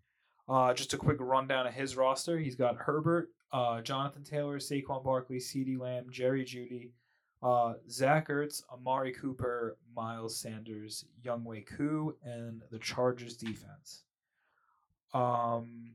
Uh, 0.49 0.75
just 0.75 0.95
a 0.95 0.97
quick 0.97 1.19
rundown 1.21 1.69
of 1.69 1.75
his 1.75 1.97
roster. 1.97 2.41
He's 2.41 2.57
got 2.57 2.77
Herbert, 2.77 3.29
uh, 3.53 3.83
Jonathan 3.83 4.25
Taylor, 4.25 4.59
Saquon 4.59 5.05
Barkley, 5.05 5.37
CeeDee 5.37 5.79
Lamb, 5.79 6.07
Jerry 6.11 6.45
Jeudy, 6.45 6.91
uh, 7.43 7.75
Zach 7.91 8.29
Ertz, 8.29 8.63
Amari 8.73 9.13
Cooper, 9.13 9.77
Miles 9.95 10.37
Sanders, 10.39 11.05
Younghoe 11.25 11.67
Koo, 11.67 12.17
and 12.25 12.63
the 12.71 12.79
Chargers 12.79 13.37
defense. 13.37 14.03
Um, 15.15 15.93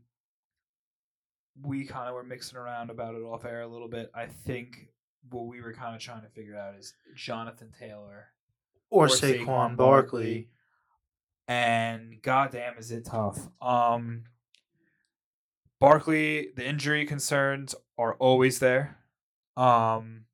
we 1.62 1.86
kind 1.86 2.08
of 2.08 2.16
were 2.16 2.24
mixing 2.24 2.58
around 2.58 2.90
about 2.90 3.16
it 3.16 3.20
off 3.24 3.46
air 3.46 3.62
a 3.62 3.68
little 3.68 3.88
bit. 3.90 4.10
I 4.16 4.26
think 4.26 4.88
what 5.30 5.46
we 5.48 5.62
were 5.62 5.74
kind 5.74 5.96
of 5.96 6.02
trying 6.02 6.22
to 6.24 6.30
figure 6.30 6.56
out 6.58 6.76
is 6.80 6.94
Jonathan 7.16 7.72
Taylor 7.78 8.28
Or, 8.90 9.06
or 9.06 9.08
Saquon, 9.08 9.46
Saquon 9.46 9.76
Barkley. 9.78 10.50
and 11.48 12.22
goddamn 12.24 12.78
is 12.80 12.92
it 12.92 13.06
tough. 13.06 13.48
Um 13.62 14.24
Barkley, 15.80 16.50
the 16.56 16.66
injury 16.68 17.06
concerns 17.06 17.76
are 17.98 18.16
always 18.16 18.60
there. 18.60 18.98
Um 19.58 20.26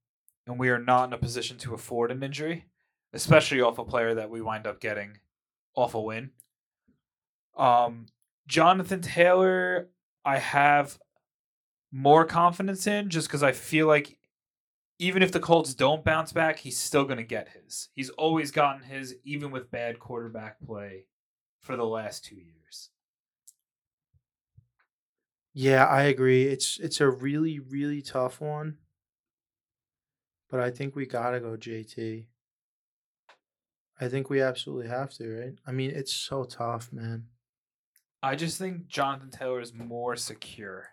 and 0.48 0.58
we 0.58 0.70
are 0.70 0.80
not 0.80 1.10
in 1.10 1.14
a 1.14 1.18
position 1.18 1.58
to 1.60 1.74
afford 1.74 2.12
an 2.12 2.24
injury, 2.24 2.66
especially 3.14 3.62
off 3.62 3.78
a 3.78 3.86
player 3.86 4.16
that 4.16 4.30
we 4.30 4.42
wind 4.42 4.66
up 4.66 4.80
getting 4.80 5.20
off 5.76 5.94
a 5.94 6.02
win. 6.02 6.32
Um 7.56 8.08
Jonathan 8.48 9.02
Taylor, 9.02 9.90
I 10.24 10.38
have 10.38 10.98
more 11.92 12.26
confidence 12.26 12.88
in 12.88 13.10
just 13.10 13.28
because 13.28 13.44
I 13.44 13.52
feel 13.52 13.88
like 13.88 14.18
even 15.00 15.22
if 15.22 15.32
the 15.32 15.40
Colts 15.40 15.74
don't 15.74 16.04
bounce 16.04 16.32
back, 16.34 16.60
he's 16.60 16.78
still 16.78 17.06
going 17.06 17.18
to 17.18 17.24
get 17.24 17.50
his. 17.50 17.90
He's 17.94 18.10
always 18.10 18.52
gotten 18.52 18.84
his, 18.84 19.16
even 19.24 19.52
with 19.52 19.70
bad 19.70 20.00
quarterback 20.00 20.60
play 20.66 21.06
for 21.62 21.76
the 21.76 21.86
last 21.86 22.26
two 22.26 22.36
years. 22.36 22.90
Yeah, 25.54 25.86
I 25.86 26.04
agree. 26.04 26.44
It's 26.44 26.80
it's 26.80 27.02
a 27.02 27.10
really 27.10 27.60
really 27.60 28.02
tough 28.02 28.40
one. 28.40 28.78
But 30.50 30.60
I 30.62 30.72
think 30.72 30.96
we 30.96 31.06
gotta 31.06 31.40
go 31.40 31.58
JT. 31.58 32.26
I 34.00 34.08
think 34.08 34.30
we 34.30 34.42
absolutely 34.42 34.88
have 34.90 35.12
to, 35.16 35.40
right? 35.40 35.54
I 35.66 35.72
mean, 35.72 35.92
it's 35.92 36.14
so 36.14 36.44
tough, 36.44 36.94
man. 36.94 37.26
I 38.22 38.36
just 38.36 38.58
think 38.58 38.88
Jonathan 38.88 39.32
Taylor 39.32 39.60
is 39.60 39.74
more 39.74 40.16
secure 40.16 40.90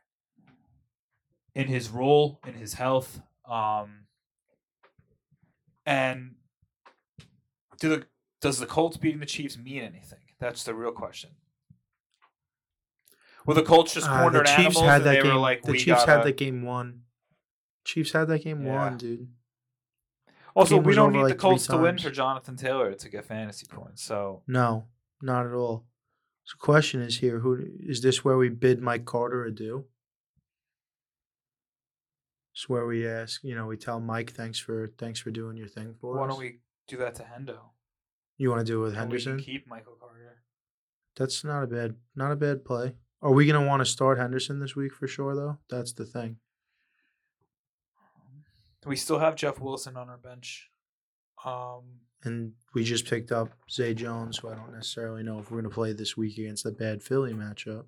in 1.54 1.68
his 1.68 1.88
role, 1.90 2.40
in 2.46 2.54
his 2.54 2.74
health. 2.74 3.20
Um, 3.48 4.06
and 5.86 6.34
do 7.78 7.88
the 7.90 8.06
does 8.40 8.58
the 8.58 8.66
Colts 8.66 8.96
beating 8.96 9.20
the 9.20 9.26
Chiefs 9.26 9.56
mean 9.56 9.82
anything? 9.82 10.18
That's 10.38 10.64
the 10.64 10.74
real 10.74 10.92
question. 10.92 11.30
Well, 13.46 13.54
the 13.54 13.62
Colts 13.62 13.94
just 13.94 14.08
Uh, 14.08 14.20
cornered 14.20 14.48
animals 14.48 14.78
and 14.82 15.04
they 15.04 15.16
game. 15.22 15.26
were 15.32 15.38
like, 15.38 15.62
the 15.62 15.72
Chiefs 15.74 16.04
gotta... 16.04 16.10
had 16.12 16.22
that 16.24 16.36
game 16.38 16.62
won. 16.62 17.02
Chiefs 17.84 18.12
had 18.12 18.28
that 18.28 18.42
game 18.42 18.64
Yeah. 18.64 18.74
won, 18.74 18.96
dude. 18.98 19.28
Also, 20.54 20.78
we 20.78 20.94
don't 20.94 21.12
need 21.12 21.22
like, 21.22 21.32
the 21.32 21.38
Colts 21.38 21.66
to 21.66 21.76
win 21.76 21.98
for 21.98 22.10
Jonathan 22.10 22.56
Taylor 22.56 22.94
to 22.94 23.08
get 23.08 23.24
fantasy 23.24 23.66
points. 23.66 24.02
So 24.02 24.42
No, 24.46 24.84
not 25.20 25.46
at 25.46 25.52
all. 25.52 25.84
So, 26.44 26.54
the 26.60 26.64
question 26.64 27.00
is 27.00 27.18
here: 27.18 27.40
Who 27.40 27.58
is 27.80 28.02
this? 28.02 28.24
Where 28.24 28.36
we 28.36 28.48
bid 28.50 28.80
Mike 28.80 29.04
Carter 29.04 29.44
adieu? 29.44 29.86
It's 32.54 32.68
where 32.68 32.86
we 32.86 33.06
ask, 33.06 33.42
you 33.42 33.56
know, 33.56 33.66
we 33.66 33.76
tell 33.76 33.98
Mike, 33.98 34.30
"Thanks 34.30 34.58
for 34.60 34.86
thanks 34.96 35.18
for 35.18 35.30
doing 35.32 35.56
your 35.56 35.66
thing 35.66 35.94
for 36.00 36.12
why 36.14 36.18
us." 36.18 36.20
Why 36.20 36.28
don't 36.28 36.38
we 36.38 36.60
do 36.86 36.96
that 36.98 37.16
to 37.16 37.22
Hendo? 37.24 37.58
You 38.36 38.50
want 38.50 38.60
to 38.60 38.72
do 38.72 38.80
it 38.80 38.82
with 38.84 38.96
And 38.96 39.10
we 39.10 39.18
can 39.18 39.30
Henderson? 39.32 39.44
keep 39.44 39.66
Michael 39.66 39.94
Carter. 39.94 40.42
That's 41.16 41.44
not 41.44 41.62
a 41.62 41.66
bad, 41.66 41.96
not 42.16 42.32
a 42.32 42.36
bad 42.36 42.64
play. 42.64 42.94
Are 43.22 43.32
we 43.32 43.46
gonna 43.46 43.66
want 43.66 43.80
to 43.80 43.84
start 43.86 44.18
Henderson 44.18 44.60
this 44.60 44.76
week 44.76 44.92
for 44.92 45.06
sure? 45.08 45.34
Though 45.34 45.58
that's 45.68 45.92
the 45.92 46.04
thing. 46.04 46.38
We 48.86 48.96
still 48.96 49.18
have 49.18 49.34
Jeff 49.36 49.58
Wilson 49.60 49.96
on 49.96 50.08
our 50.08 50.18
bench. 50.18 50.70
Um, 51.44 52.00
And 52.22 52.52
we 52.74 52.84
just 52.84 53.06
picked 53.06 53.32
up 53.32 53.50
Zay 53.70 53.92
Jones, 53.94 54.38
who 54.38 54.48
I 54.48 54.54
don't 54.54 54.72
necessarily 54.72 55.22
know 55.22 55.38
if 55.38 55.50
we're 55.50 55.58
gonna 55.60 55.74
play 55.74 55.92
this 55.92 56.16
week 56.16 56.38
against 56.38 56.64
the 56.64 56.72
bad 56.72 57.02
Philly 57.02 57.34
matchup. 57.34 57.84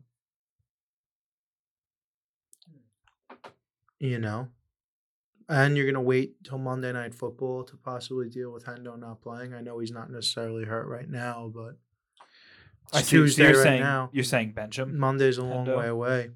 You 3.99 4.19
know, 4.19 4.49
and 5.49 5.75
you're 5.77 5.87
gonna 5.87 6.03
wait 6.03 6.45
till 6.45 6.59
Monday 6.59 6.93
Night 6.93 7.15
Football 7.15 7.65
to 7.65 7.77
possibly 7.77 8.29
deal 8.29 8.53
with 8.53 8.67
Hendo 8.67 8.99
not 8.99 9.23
playing. 9.23 9.55
I 9.55 9.63
know 9.63 9.79
he's 9.79 9.91
not 9.91 10.11
necessarily 10.11 10.65
hurt 10.65 10.87
right 10.87 11.09
now, 11.09 11.51
but 11.55 11.79
it's 12.89 12.97
I 12.99 13.03
Tuesday 13.03 13.45
you're 13.45 13.55
right 13.55 13.63
saying, 13.63 13.81
now. 13.81 14.11
You're 14.13 14.25
saying 14.25 14.53
bench 14.53 14.79
him? 14.79 14.99
Monday's 14.99 15.39
a 15.39 15.45
long 15.45 15.67
Hendo? 15.67 15.79
way 15.79 15.89
away. 15.89 16.31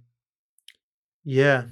Yeah. 1.23 1.65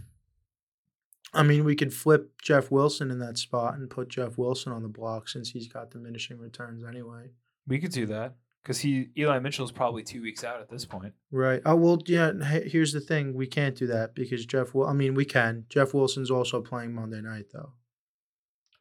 I 1.34 1.42
mean, 1.42 1.64
we 1.64 1.76
could 1.76 1.92
flip 1.92 2.32
Jeff 2.42 2.70
Wilson 2.70 3.10
in 3.10 3.18
that 3.18 3.38
spot 3.38 3.74
and 3.74 3.90
put 3.90 4.08
Jeff 4.08 4.38
Wilson 4.38 4.72
on 4.72 4.82
the 4.82 4.88
block 4.88 5.28
since 5.28 5.50
he's 5.50 5.68
got 5.68 5.90
diminishing 5.90 6.38
returns 6.38 6.84
anyway. 6.84 7.30
We 7.66 7.78
could 7.78 7.92
do 7.92 8.06
that 8.06 8.34
because 8.62 8.80
he 8.80 9.08
Eli 9.16 9.38
Mitchell's 9.38 9.72
probably 9.72 10.02
two 10.02 10.22
weeks 10.22 10.42
out 10.42 10.60
at 10.60 10.68
this 10.70 10.84
point. 10.84 11.12
Right. 11.30 11.60
Oh 11.66 11.76
well, 11.76 11.98
yeah. 12.06 12.32
Here's 12.32 12.92
the 12.92 13.00
thing: 13.00 13.34
we 13.34 13.46
can't 13.46 13.74
do 13.74 13.86
that 13.88 14.14
because 14.14 14.46
Jeff. 14.46 14.74
Wil- 14.74 14.86
I 14.86 14.92
mean, 14.94 15.14
we 15.14 15.24
can. 15.24 15.64
Jeff 15.68 15.92
Wilson's 15.94 16.30
also 16.30 16.62
playing 16.62 16.94
Monday 16.94 17.20
night, 17.20 17.46
though. 17.52 17.72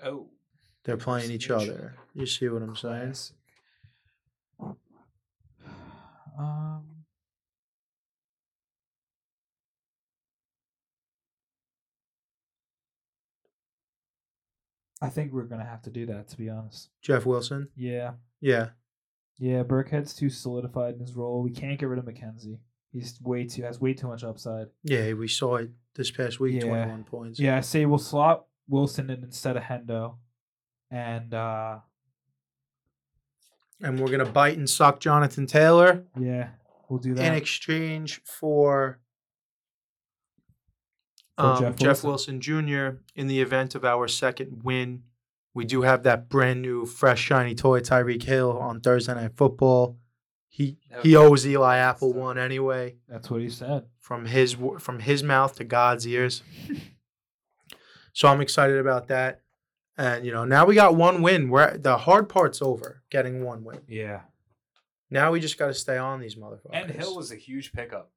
Oh, 0.03 0.29
They're 0.83 0.97
playing 0.97 1.31
each 1.31 1.49
other. 1.49 1.95
You 2.13 2.25
see 2.25 2.47
what 2.49 2.61
I'm 2.61 2.75
saying? 2.75 3.13
classic. 3.13 3.35
Uh, 6.39 6.76
I 15.01 15.09
think 15.09 15.31
we're 15.31 15.43
gonna 15.43 15.65
have 15.65 15.81
to 15.83 15.89
do 15.89 16.05
that 16.07 16.27
to 16.29 16.37
be 16.37 16.49
honest. 16.49 16.89
Jeff 17.01 17.25
Wilson. 17.25 17.69
Yeah, 17.75 18.13
Yeah. 18.41 18.69
yeah. 19.37 19.63
Burkhead's 19.63 20.13
too 20.15 20.29
solidified 20.29 20.95
in 20.95 20.99
his 21.01 21.13
role. 21.15 21.41
We 21.43 21.51
can't 21.51 21.79
get 21.79 21.85
rid 21.87 21.99
of 21.99 22.05
McKenzie. 22.05 22.59
He's 22.91 23.19
way 23.21 23.45
too 23.45 23.61
has 23.63 23.79
way 23.79 23.93
too 23.93 24.07
much 24.07 24.23
upside. 24.23 24.67
Yeah. 24.83 25.13
We 25.13 25.27
saw 25.27 25.57
it 25.57 25.69
this 25.95 26.09
past 26.09 26.39
week. 26.39 26.55
Yeah. 26.55 26.61
Twenty-one 26.69 27.03
points. 27.03 27.39
Yeah, 27.39 27.57
I 27.57 27.61
say 27.61 27.85
we'll 27.85 27.99
slot 27.99 28.45
Wilson 28.67 29.09
in 29.09 29.23
instead 29.23 29.55
of 29.57 29.63
Hendo, 29.63 30.15
and 30.89 31.33
uh 31.33 31.79
And 33.81 33.99
we're 33.99 34.09
gonna 34.09 34.25
bite 34.31 34.57
and 34.57 34.67
suck 34.69 34.99
Jonathan 34.99 35.45
Taylor. 35.45 36.05
yeah, 36.19 36.49
we'll 36.89 36.99
do 36.99 37.13
that. 37.13 37.25
in 37.25 37.33
exchange 37.35 38.21
For 38.23 38.99
um, 41.37 41.59
Jeff 41.61 41.75
Jeff, 41.75 42.03
Wilson. 42.03 42.39
Wilson. 42.39 42.41
Jr. 42.41 42.97
in 43.15 43.27
the 43.27 43.41
event 43.41 43.75
of 43.75 43.83
our 43.85 44.07
second 44.07 44.61
win. 44.63 45.03
We 45.53 45.65
do 45.65 45.81
have 45.81 46.03
that 46.03 46.29
brand 46.29 46.61
new, 46.61 46.85
fresh, 46.85 47.19
shiny 47.21 47.55
toy, 47.55 47.79
Tyreek 47.79 48.23
Hill, 48.23 48.57
on 48.57 48.79
Thursday 48.79 49.15
Night 49.15 49.31
Football. 49.35 49.97
He 50.49 50.77
he 51.03 51.15
owes 51.15 51.45
Eli 51.45 51.77
Apple 51.77 52.13
one 52.13 52.37
anyway, 52.39 52.95
That's 53.07 53.29
what 53.29 53.41
he 53.41 53.49
said. 53.49 53.85
from 53.99 54.25
his 54.25 54.55
from 54.79 54.99
his 54.99 55.21
mouth 55.23 55.55
to 55.57 55.63
God's 55.63 56.07
ears. 56.07 56.41
so 58.13 58.27
I'm 58.27 58.41
excited 58.41 58.77
about 58.77 59.07
that, 59.09 59.41
and 59.97 60.25
you 60.25 60.31
know 60.31 60.45
now 60.45 60.65
we 60.65 60.75
got 60.75 60.95
one 60.95 61.21
win. 61.21 61.49
Where 61.49 61.77
the 61.77 61.97
hard 61.97 62.29
part's 62.29 62.61
over, 62.61 63.03
getting 63.11 63.43
one 63.43 63.63
win. 63.63 63.81
Yeah, 63.87 64.21
Now 65.11 65.31
we 65.31 65.39
just 65.39 65.57
got 65.59 65.67
to 65.67 65.73
stay 65.73 65.97
on 65.97 66.19
these 66.19 66.35
motherfuckers. 66.35 66.69
and 66.73 66.89
Hill 66.91 67.15
was 67.15 67.31
a 67.31 67.35
huge 67.35 67.71
pickup. 67.71 68.11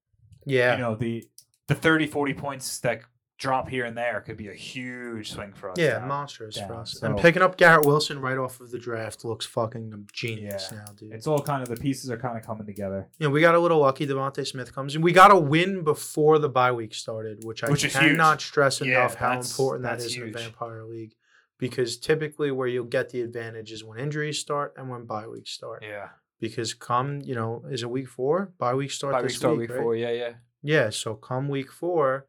yeah, 0.46 0.76
You 0.76 0.82
know 0.82 0.94
the 0.94 1.28
the 1.70 1.74
30, 1.76 2.06
40 2.08 2.34
points 2.34 2.78
that 2.80 3.00
drop 3.38 3.70
here 3.70 3.86
and 3.86 3.96
there 3.96 4.20
could 4.20 4.36
be 4.36 4.48
a 4.48 4.52
huge 4.54 5.32
swing 5.32 5.52
for 5.54 5.70
us. 5.70 5.78
Yeah, 5.78 6.00
down. 6.00 6.08
monstrous 6.08 6.56
for 6.60 6.68
down, 6.68 6.76
us. 6.80 6.98
so- 7.00 7.06
And 7.06 7.16
picking 7.16 7.40
up 7.40 7.56
Garrett 7.56 7.86
Wilson 7.86 8.20
right 8.20 8.36
off 8.36 8.60
of 8.60 8.70
the 8.70 8.78
draft 8.78 9.24
looks 9.24 9.46
fucking 9.46 10.08
genius 10.12 10.68
Yeah. 10.70 10.78
now, 10.78 10.84
dude. 10.94 11.12
It's 11.14 11.26
all 11.26 11.40
kind 11.40 11.62
of 11.62 11.68
the 11.70 11.76
pieces 11.80 12.10
are 12.10 12.18
kind 12.18 12.36
of 12.36 12.44
coming 12.44 12.66
together. 12.66 13.08
you 13.18 13.26
know, 13.26 13.30
we 13.30 13.40
got 13.40 13.54
a 13.54 13.58
little 13.58 13.78
lucky. 13.78 14.06
DeVonta 14.06 14.46
Smith 14.46 14.74
comes 14.74 14.94
in. 14.94 15.00
We 15.00 15.12
got 15.12 15.30
a 15.30 15.38
win 15.38 15.82
before 15.84 16.38
the 16.38 16.50
bye 16.50 16.72
week 16.72 16.92
started, 16.92 17.42
which 17.44 17.64
I 17.64 17.70
Which 17.70 17.82
huge. 17.82 17.94
cannot 17.94 18.42
stress 18.42 18.80
Yeah, 18.82 19.00
enough 19.00 19.14
how 19.14 19.40
important 19.40 19.84
that's 19.84 20.04
is 20.04 20.16
in 20.18 20.30
the 20.32 20.38
vampire 20.38 20.84
league. 20.84 21.14
Because 21.58 21.98
typically, 21.98 22.50
where 22.50 22.68
you'll 22.68 22.84
get 22.86 23.08
the 23.10 23.20
advantage 23.22 23.70
is 23.72 23.84
when 23.84 23.98
injuries 23.98 24.38
start 24.38 24.74
and 24.76 24.88
when 24.90 25.04
bye 25.06 25.26
weeks 25.28 25.50
start. 25.50 25.82
Yeah, 25.82 26.08
Because 26.40 26.72
come, 26.74 27.20
you 27.22 27.34
know, 27.34 27.64
is 27.70 27.82
it 27.82 27.90
week 27.90 28.08
four? 28.08 28.52
Bye 28.58 28.74
week 28.74 28.90
start 28.90 29.12
by 29.12 29.22
this 29.22 29.32
week 29.32 29.36
start 29.38 29.52
week, 29.56 29.60
week 29.68 29.70
right? 29.76 29.82
four. 29.82 29.94
Yeah, 29.96 30.10
yeah. 30.10 30.32
Yeah, 30.62 30.90
so 30.90 31.14
come 31.14 31.48
week 31.48 31.72
four, 31.72 32.26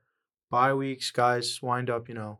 bye 0.49 0.73
weeks, 0.73 1.11
guys 1.11 1.61
wind 1.61 1.89
up, 1.89 2.07
you 2.07 2.15
know, 2.15 2.39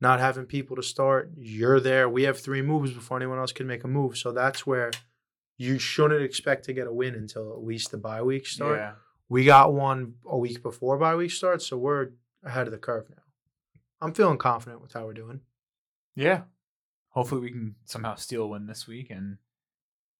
not 0.00 0.20
having 0.20 0.46
people 0.46 0.76
to 0.76 0.82
start. 0.82 1.30
You're 1.36 1.80
there. 1.80 2.08
We 2.08 2.24
have 2.24 2.38
three 2.38 2.62
moves 2.62 2.92
before 2.92 3.16
anyone 3.16 3.38
else 3.38 3.52
can 3.52 3.66
make 3.66 3.84
a 3.84 3.88
move. 3.88 4.18
So 4.18 4.32
that's 4.32 4.66
where 4.66 4.90
you 5.56 5.78
shouldn't 5.78 6.22
expect 6.22 6.64
to 6.64 6.72
get 6.72 6.86
a 6.86 6.92
win 6.92 7.14
until 7.14 7.52
at 7.52 7.64
least 7.64 7.90
the 7.90 7.98
bye 7.98 8.22
week 8.22 8.46
start. 8.46 8.78
Yeah. 8.78 8.92
We 9.28 9.44
got 9.44 9.72
one 9.72 10.14
a 10.26 10.36
week 10.36 10.62
before 10.62 10.98
bye 10.98 11.14
week 11.14 11.30
starts, 11.30 11.66
so 11.66 11.78
we're 11.78 12.10
ahead 12.44 12.66
of 12.66 12.72
the 12.72 12.78
curve 12.78 13.08
now. 13.08 13.22
I'm 14.00 14.12
feeling 14.12 14.38
confident 14.38 14.82
with 14.82 14.92
how 14.92 15.06
we're 15.06 15.12
doing. 15.14 15.40
Yeah. 16.16 16.42
Hopefully 17.10 17.40
we 17.40 17.50
can 17.50 17.76
somehow 17.84 18.16
steal 18.16 18.42
a 18.42 18.48
win 18.48 18.66
this 18.66 18.88
week 18.88 19.10
and 19.10 19.38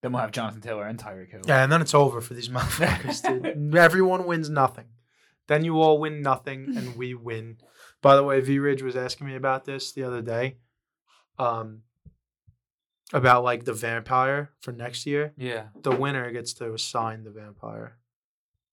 then 0.02 0.12
we'll 0.12 0.20
have 0.20 0.32
Jonathan 0.32 0.60
Taylor 0.60 0.86
and 0.86 0.98
Tyreek 0.98 1.30
Hill. 1.30 1.42
Yeah, 1.46 1.62
and 1.62 1.72
then 1.72 1.80
it's 1.80 1.94
over 1.94 2.20
for 2.20 2.34
these 2.34 2.48
motherfuckers, 2.50 3.22
dude. 3.22 3.74
Everyone 3.76 4.26
wins 4.26 4.48
nothing. 4.50 4.86
Then 5.49 5.64
you 5.64 5.80
all 5.80 5.99
win 5.99 6.22
nothing, 6.22 6.76
and 6.76 6.97
we 6.97 7.14
win. 7.28 7.59
By 8.01 8.16
the 8.16 8.24
way, 8.24 8.40
V 8.40 8.59
Ridge 8.59 8.82
was 8.82 8.97
asking 8.97 9.26
me 9.26 9.36
about 9.36 9.64
this 9.64 9.93
the 9.93 10.05
other 10.05 10.22
day. 10.22 10.57
Um, 11.38 11.82
about 13.12 13.45
like 13.45 13.64
the 13.64 13.74
vampire 13.74 14.51
for 14.61 14.72
next 14.72 15.07
year. 15.07 15.32
Yeah. 15.36 15.66
The 15.82 15.95
winner 15.95 16.30
gets 16.30 16.53
to 16.55 16.72
assign 16.72 17.24
the 17.24 17.30
vampire. 17.30 17.99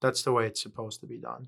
That's 0.01 0.21
the 0.21 0.31
way 0.31 0.47
it's 0.47 0.61
supposed 0.61 1.01
to 1.01 1.07
be 1.07 1.17
done. 1.17 1.47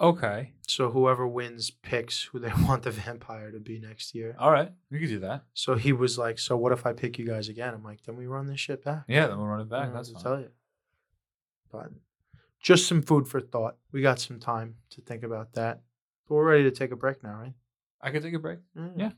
Okay. 0.00 0.52
So 0.66 0.90
whoever 0.90 1.26
wins 1.26 1.70
picks 1.70 2.24
who 2.24 2.38
they 2.38 2.52
want 2.62 2.82
the 2.82 2.90
vampire 2.90 3.50
to 3.50 3.60
be 3.60 3.78
next 3.78 4.14
year. 4.14 4.36
All 4.38 4.50
right. 4.50 4.72
We 4.90 4.98
could 4.98 5.08
do 5.08 5.18
that. 5.20 5.44
So 5.54 5.74
he 5.76 5.92
was 5.92 6.18
like, 6.18 6.38
"So 6.38 6.56
what 6.56 6.72
if 6.72 6.84
I 6.84 6.92
pick 6.92 7.18
you 7.18 7.26
guys 7.26 7.48
again?" 7.48 7.72
I'm 7.74 7.84
like, 7.84 8.02
"Then 8.04 8.16
we 8.16 8.26
run 8.26 8.46
this 8.46 8.60
shit 8.60 8.84
back." 8.84 9.04
Yeah, 9.08 9.26
then 9.26 9.38
we'll 9.38 9.46
run 9.46 9.60
it 9.60 9.70
back. 9.70 9.92
That's 9.92 10.10
what 10.10 10.18
to 10.18 10.24
tell 10.24 10.40
you. 10.40 10.50
But 11.72 11.92
just 12.66 12.88
some 12.88 13.00
food 13.00 13.28
for 13.28 13.40
thought. 13.40 13.76
We 13.92 14.02
got 14.02 14.18
some 14.18 14.40
time 14.40 14.74
to 14.90 15.00
think 15.00 15.22
about 15.22 15.52
that. 15.52 15.82
But 16.26 16.34
we're 16.34 16.50
ready 16.50 16.64
to 16.64 16.72
take 16.72 16.90
a 16.90 16.96
break 16.96 17.22
now, 17.22 17.38
right? 17.40 17.52
I 18.00 18.10
can 18.10 18.20
take 18.24 18.34
a 18.34 18.40
break. 18.40 18.58
Yeah. 18.96 19.10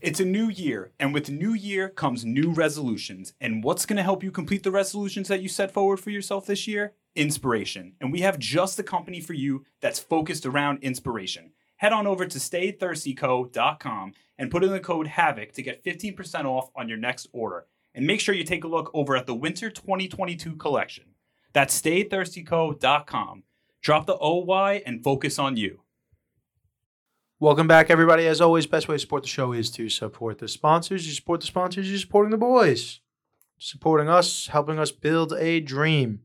It's 0.00 0.20
a 0.20 0.24
new 0.24 0.48
year, 0.48 0.92
and 1.00 1.12
with 1.12 1.28
new 1.28 1.52
year 1.52 1.88
comes 1.88 2.24
new 2.24 2.52
resolutions. 2.52 3.32
And 3.40 3.64
what's 3.64 3.86
going 3.86 3.96
to 3.96 4.04
help 4.04 4.22
you 4.22 4.30
complete 4.30 4.62
the 4.62 4.70
resolutions 4.70 5.26
that 5.26 5.42
you 5.42 5.48
set 5.48 5.72
forward 5.72 5.98
for 5.98 6.10
yourself 6.10 6.46
this 6.46 6.68
year? 6.68 6.92
Inspiration. 7.16 7.94
And 8.00 8.12
we 8.12 8.20
have 8.20 8.38
just 8.38 8.76
the 8.76 8.84
company 8.84 9.20
for 9.20 9.32
you 9.32 9.64
that's 9.80 9.98
focused 9.98 10.46
around 10.46 10.78
inspiration. 10.80 11.54
Head 11.78 11.92
on 11.92 12.06
over 12.06 12.24
to 12.24 12.38
staythirstyco.com 12.38 14.12
and 14.38 14.50
put 14.52 14.62
in 14.62 14.70
the 14.70 14.78
code 14.78 15.08
HAVOC 15.08 15.50
to 15.54 15.62
get 15.62 15.82
15% 15.82 16.44
off 16.44 16.70
on 16.76 16.88
your 16.88 16.98
next 16.98 17.26
order. 17.32 17.66
And 17.96 18.06
make 18.06 18.20
sure 18.20 18.32
you 18.32 18.44
take 18.44 18.62
a 18.62 18.68
look 18.68 18.92
over 18.94 19.16
at 19.16 19.26
the 19.26 19.34
Winter 19.34 19.70
2022 19.70 20.54
collection. 20.54 21.13
That's 21.54 21.80
staythirstyco.com. 21.80 23.44
Drop 23.80 24.06
the 24.06 24.18
OY 24.20 24.82
and 24.84 25.04
focus 25.04 25.38
on 25.38 25.56
you. 25.56 25.80
Welcome 27.38 27.68
back, 27.68 27.90
everybody. 27.90 28.26
As 28.26 28.40
always, 28.40 28.66
best 28.66 28.88
way 28.88 28.96
to 28.96 28.98
support 28.98 29.22
the 29.22 29.28
show 29.28 29.52
is 29.52 29.70
to 29.72 29.88
support 29.88 30.38
the 30.38 30.48
sponsors. 30.48 31.06
You 31.06 31.12
support 31.12 31.40
the 31.40 31.46
sponsors, 31.46 31.88
you're 31.88 31.98
supporting 31.98 32.32
the 32.32 32.38
boys. 32.38 33.00
Supporting 33.56 34.08
us, 34.08 34.48
helping 34.48 34.80
us 34.80 34.90
build 34.90 35.32
a 35.34 35.60
dream. 35.60 36.22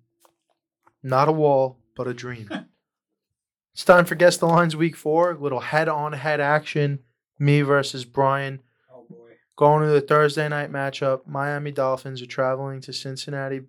Not 1.03 1.29
a 1.29 1.33
wall, 1.33 1.77
but 1.95 2.07
a 2.07 2.13
dream. 2.13 2.49
it's 3.73 3.85
time 3.85 4.05
for 4.05 4.15
Guess 4.15 4.37
the 4.37 4.47
Lines 4.47 4.75
Week 4.75 4.95
4. 4.95 5.35
Little 5.35 5.59
head 5.59 5.87
on 5.87 6.13
head 6.13 6.39
action. 6.39 6.99
Me 7.37 7.61
versus 7.61 8.03
Brian. 8.03 8.61
Oh 8.91 9.05
boy. 9.07 9.33
Going 9.55 9.83
to 9.83 9.89
the 9.89 10.01
Thursday 10.01 10.49
night 10.49 10.71
matchup. 10.71 11.27
Miami 11.27 11.71
Dolphins 11.71 12.21
are 12.21 12.27
traveling 12.27 12.81
to 12.81 12.93
Cincinnati 12.93 13.61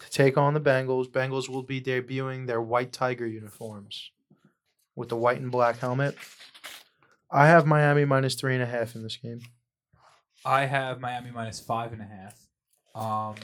to 0.00 0.10
take 0.10 0.36
on 0.36 0.54
the 0.54 0.60
Bengals. 0.60 1.08
Bengals 1.08 1.48
will 1.48 1.62
be 1.62 1.80
debuting 1.80 2.46
their 2.46 2.60
white 2.60 2.92
tiger 2.92 3.26
uniforms 3.26 4.10
with 4.96 5.08
the 5.08 5.16
white 5.16 5.40
and 5.40 5.50
black 5.50 5.78
helmet. 5.78 6.16
I 7.30 7.46
have 7.48 7.66
Miami 7.66 8.04
minus 8.04 8.34
three 8.34 8.54
and 8.54 8.62
a 8.62 8.66
half 8.66 8.94
in 8.94 9.02
this 9.02 9.16
game. 9.16 9.40
I 10.44 10.66
have 10.66 11.00
Miami 11.00 11.30
minus 11.30 11.58
five 11.60 11.92
and 11.92 12.02
a 12.02 12.04
half. 12.04 12.38
Um, 12.94 13.34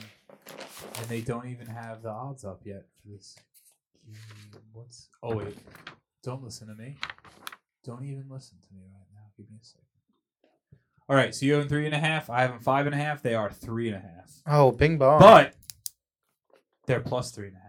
and 0.97 1.05
they 1.07 1.21
don't 1.21 1.47
even 1.47 1.67
have 1.67 2.01
the 2.03 2.09
odds 2.09 2.45
up 2.45 2.61
yet 2.63 2.85
for 3.01 3.09
this. 3.09 3.35
What's? 4.73 5.09
Oh 5.21 5.35
wait, 5.35 5.57
don't 6.23 6.43
listen 6.43 6.67
to 6.67 6.75
me. 6.75 6.97
Don't 7.83 8.05
even 8.05 8.25
listen 8.29 8.57
to 8.67 8.73
me 8.73 8.81
right 8.93 9.07
now. 9.13 9.21
Give 9.37 9.49
me 9.49 9.57
a 9.61 9.65
second. 9.65 9.85
All 11.09 11.15
right, 11.15 11.35
so 11.35 11.45
you 11.45 11.53
have 11.53 11.63
them 11.63 11.69
three 11.69 11.85
and 11.85 11.93
a 11.95 11.99
half. 11.99 12.29
I 12.29 12.41
have 12.41 12.51
them 12.51 12.59
five 12.61 12.85
and 12.85 12.95
a 12.95 12.97
half. 12.97 13.21
They 13.21 13.35
are 13.35 13.51
three 13.51 13.87
and 13.89 13.97
a 13.97 13.99
half, 13.99 14.31
Oh, 14.47 14.71
bing 14.71 14.97
bong. 14.97 15.19
but 15.19 15.53
they're 16.87 16.99
plus 16.99 17.31
three 17.31 17.47
and 17.47 17.55
a 17.57 17.59
half. 17.59 17.67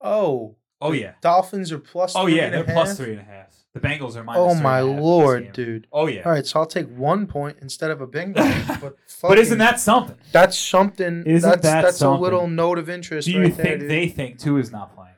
oh, 0.00 0.56
Oh 0.80 0.92
yeah. 0.92 1.12
Dolphins 1.22 1.72
are 1.72 1.78
plus. 1.78 2.14
Oh 2.14 2.24
three 2.24 2.36
yeah, 2.36 2.44
and 2.44 2.54
they're 2.54 2.74
half? 2.74 2.96
three 2.96 3.12
and 3.12 3.20
a 3.20 3.24
half. 3.24 3.54
The 3.72 3.80
Bengals 3.80 4.16
are 4.16 4.24
minus. 4.24 4.40
Oh 4.40 4.48
three 4.48 4.54
and 4.54 4.62
my 4.62 4.78
a 4.80 4.86
half 4.86 4.96
this 4.96 5.02
lord, 5.02 5.42
game. 5.44 5.52
dude! 5.52 5.86
Oh 5.92 6.06
yeah. 6.08 6.22
All 6.24 6.32
right, 6.32 6.44
so 6.44 6.60
I'll 6.60 6.66
take 6.66 6.88
one 6.88 7.26
point 7.26 7.56
instead 7.62 7.90
of 7.90 8.00
a 8.02 8.06
bing. 8.06 8.32
But 8.80 8.96
But 9.22 9.38
isn't 9.38 9.58
that 9.58 9.80
something? 9.80 10.16
that's 10.32 10.58
something? 10.58 11.22
Isn't 11.24 11.48
that's 11.48 11.62
that 11.62 11.82
that's 11.82 11.96
something? 11.98 12.18
a 12.18 12.22
little 12.22 12.48
note 12.48 12.78
of 12.78 12.90
interest. 12.90 13.26
Do 13.26 13.32
you 13.32 13.42
right 13.44 13.56
there, 13.56 13.64
think 13.66 13.80
dude. 13.80 13.90
they 13.90 14.08
think 14.08 14.38
Tua 14.38 14.60
is 14.60 14.70
not 14.72 14.94
playing? 14.94 15.14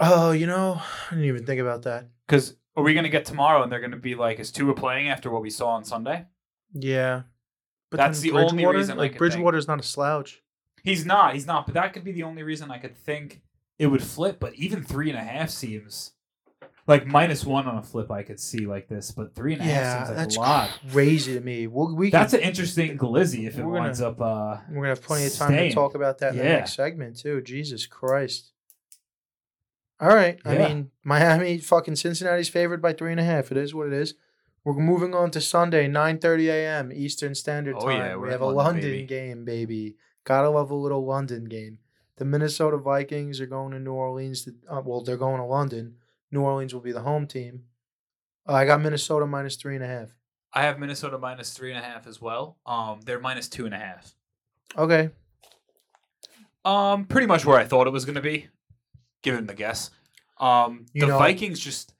Oh, 0.00 0.32
you 0.32 0.46
know, 0.46 0.80
I 0.82 1.10
didn't 1.14 1.24
even 1.26 1.46
think 1.46 1.60
about 1.60 1.82
that. 1.82 2.08
Because 2.26 2.56
are 2.76 2.82
we 2.82 2.92
going 2.92 3.04
to 3.04 3.10
get 3.10 3.24
tomorrow 3.24 3.62
and 3.62 3.72
they're 3.72 3.80
going 3.80 3.90
to 3.92 3.96
be 3.96 4.14
like, 4.16 4.38
is 4.38 4.50
Tua 4.50 4.74
playing 4.74 5.08
after 5.08 5.30
what 5.30 5.40
we 5.40 5.50
saw 5.50 5.68
on 5.70 5.84
Sunday? 5.84 6.26
Yeah, 6.74 7.22
but 7.90 7.96
That's 7.98 8.20
then 8.20 8.32
the 8.32 8.38
only 8.38 8.52
Bridgewater- 8.64 8.78
reason 8.78 8.98
I 8.98 9.00
Like 9.00 9.12
could 9.12 9.18
think. 9.20 9.32
Bridgewater's 9.32 9.68
not 9.68 9.80
a 9.80 9.82
slouch. 9.82 10.42
He's 10.82 11.04
not. 11.04 11.34
He's 11.34 11.46
not. 11.46 11.66
But 11.66 11.74
that 11.74 11.92
could 11.92 12.04
be 12.04 12.12
the 12.12 12.22
only 12.22 12.42
reason 12.42 12.70
I 12.70 12.78
could 12.78 12.96
think 12.96 13.42
it 13.78 13.86
would 13.88 14.02
flip. 14.02 14.38
But 14.40 14.54
even 14.54 14.82
three 14.82 15.10
and 15.10 15.18
a 15.18 15.22
half 15.22 15.50
seems 15.50 16.12
like 16.86 17.06
minus 17.06 17.44
one 17.44 17.66
on 17.66 17.76
a 17.76 17.82
flip. 17.82 18.10
I 18.10 18.22
could 18.22 18.40
see 18.40 18.66
like 18.66 18.88
this, 18.88 19.10
but 19.12 19.34
three 19.34 19.52
and 19.52 19.62
a 19.62 19.64
half 19.64 19.72
Yeah, 19.74 19.96
seems 19.98 20.08
like 20.08 20.16
that's 20.16 20.36
a 20.36 20.40
lot. 20.40 20.70
crazy 20.90 21.34
to 21.34 21.40
me. 21.40 21.66
We'll, 21.66 21.94
we 21.94 22.10
That's 22.10 22.32
can, 22.32 22.40
an 22.40 22.48
interesting 22.48 22.98
glizzy 22.98 23.46
if 23.46 23.54
it 23.54 23.58
gonna- 23.58 23.68
winds 23.68 24.00
up. 24.00 24.20
uh 24.20 24.56
we're 24.68 24.76
gonna 24.76 24.88
have 24.88 25.02
plenty 25.02 25.26
of 25.26 25.34
time 25.34 25.48
staying. 25.52 25.70
to 25.70 25.74
talk 25.74 25.94
about 25.94 26.18
that 26.18 26.32
in 26.32 26.38
the 26.38 26.44
Yeah. 26.44 26.56
next 26.56 26.74
segment 26.74 27.18
too. 27.18 27.40
Jesus 27.42 27.86
Christ. 27.86 28.52
All 30.00 30.08
right, 30.08 30.38
I 30.46 30.56
mean 30.56 30.90
Miami, 31.04 31.58
fucking 31.58 31.96
Cincinnati's 31.96 32.48
favored 32.48 32.80
by 32.80 32.94
three 32.94 33.10
and 33.10 33.20
a 33.20 33.24
half. 33.24 33.50
It 33.50 33.58
is 33.58 33.74
what 33.74 33.86
it 33.86 33.92
is. 33.92 34.14
We're 34.64 34.72
moving 34.74 35.14
on 35.14 35.30
to 35.32 35.40
Sunday, 35.42 35.88
nine 35.88 36.18
thirty 36.18 36.48
a.m. 36.48 36.90
Eastern 36.92 37.34
Standard 37.34 37.76
Oh, 37.78 37.86
Time. 37.86 37.98
yeah, 37.98 38.16
we're 38.16 38.26
we 38.26 38.32
have 38.32 38.40
a 38.40 38.46
London, 38.46 38.82
London 38.90 39.06
game, 39.06 39.44
baby. 39.44 39.96
Gotta 40.30 40.48
love 40.48 40.70
a 40.70 40.76
little 40.76 41.04
London 41.04 41.46
game. 41.46 41.78
The 42.18 42.24
Minnesota 42.24 42.76
Vikings 42.76 43.40
are 43.40 43.46
going 43.46 43.72
to 43.72 43.80
New 43.80 43.94
Orleans. 43.94 44.44
To, 44.44 44.54
uh, 44.70 44.80
well, 44.80 45.00
they're 45.02 45.16
going 45.16 45.38
to 45.40 45.44
London. 45.44 45.96
New 46.30 46.42
Orleans 46.42 46.72
will 46.72 46.80
be 46.80 46.92
the 46.92 47.00
home 47.00 47.26
team. 47.26 47.64
Uh, 48.48 48.52
I 48.52 48.64
got 48.64 48.80
Minnesota 48.80 49.26
minus 49.26 49.56
three 49.56 49.74
and 49.74 49.82
a 49.82 49.88
half. 49.88 50.10
I 50.54 50.62
have 50.62 50.78
Minnesota 50.78 51.18
minus 51.18 51.50
three 51.52 51.72
and 51.72 51.80
a 51.80 51.82
half 51.82 52.06
as 52.06 52.22
well. 52.22 52.58
Um, 52.64 53.00
they're 53.04 53.18
minus 53.18 53.48
two 53.48 53.64
and 53.66 53.74
a 53.74 53.78
half. 53.78 54.14
Okay, 54.78 55.10
Um, 56.64 57.06
pretty 57.06 57.26
much 57.26 57.44
where 57.44 57.58
I 57.58 57.64
thought 57.64 57.88
it 57.88 57.92
was 57.92 58.04
going 58.04 58.14
to 58.14 58.20
be, 58.20 58.46
given 59.22 59.48
the 59.48 59.54
guess. 59.54 59.90
Um, 60.38 60.86
You 60.92 61.06
the 61.06 61.18
Vikings 61.18 61.58
just. 61.58 61.92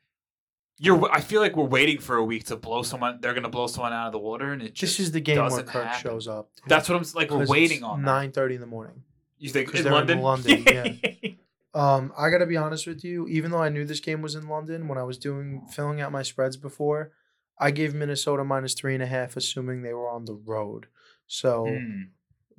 You're. 0.82 1.10
I 1.12 1.20
feel 1.20 1.40
like 1.42 1.56
we're 1.56 1.64
waiting 1.66 1.98
for 1.98 2.16
a 2.16 2.24
week 2.24 2.44
to 2.46 2.56
blow 2.56 2.82
someone. 2.82 3.18
They're 3.20 3.34
going 3.34 3.42
to 3.42 3.50
blow 3.50 3.66
someone 3.66 3.92
out 3.92 4.06
of 4.06 4.12
the 4.12 4.18
water, 4.18 4.52
and 4.52 4.62
it 4.62 4.74
just. 4.74 4.96
this 4.96 5.06
is 5.06 5.12
the 5.12 5.20
game 5.20 5.36
where 5.36 5.62
Kirk 5.62 5.84
happen. 5.84 6.00
shows 6.00 6.26
up. 6.26 6.50
dude. 6.56 6.68
That's 6.68 6.88
what 6.88 6.96
I'm 6.96 7.04
like. 7.14 7.30
We're 7.30 7.46
waiting 7.46 7.84
on. 7.84 8.02
nine 8.02 8.32
thirty 8.32 8.54
in 8.54 8.62
the 8.62 8.66
morning. 8.66 9.02
You 9.38 9.50
think 9.50 9.74
in 9.74 9.84
they're 9.84 9.92
in 9.92 9.92
London? 9.92 10.20
London, 10.22 10.64
yeah. 10.66 10.92
Um, 11.72 12.12
I 12.18 12.30
gotta 12.30 12.46
be 12.46 12.56
honest 12.56 12.88
with 12.88 13.04
you. 13.04 13.28
Even 13.28 13.52
though 13.52 13.62
I 13.62 13.68
knew 13.68 13.84
this 13.84 14.00
game 14.00 14.22
was 14.22 14.34
in 14.34 14.48
London, 14.48 14.88
when 14.88 14.98
I 14.98 15.04
was 15.04 15.16
doing 15.16 15.62
filling 15.70 16.00
out 16.00 16.10
my 16.10 16.22
spreads 16.22 16.56
before, 16.56 17.12
I 17.60 17.70
gave 17.70 17.94
Minnesota 17.94 18.42
minus 18.42 18.74
three 18.74 18.92
and 18.94 19.02
a 19.04 19.06
half, 19.06 19.36
assuming 19.36 19.82
they 19.82 19.94
were 19.94 20.08
on 20.10 20.24
the 20.24 20.34
road. 20.34 20.86
So 21.28 21.66
Hmm. 21.68 22.02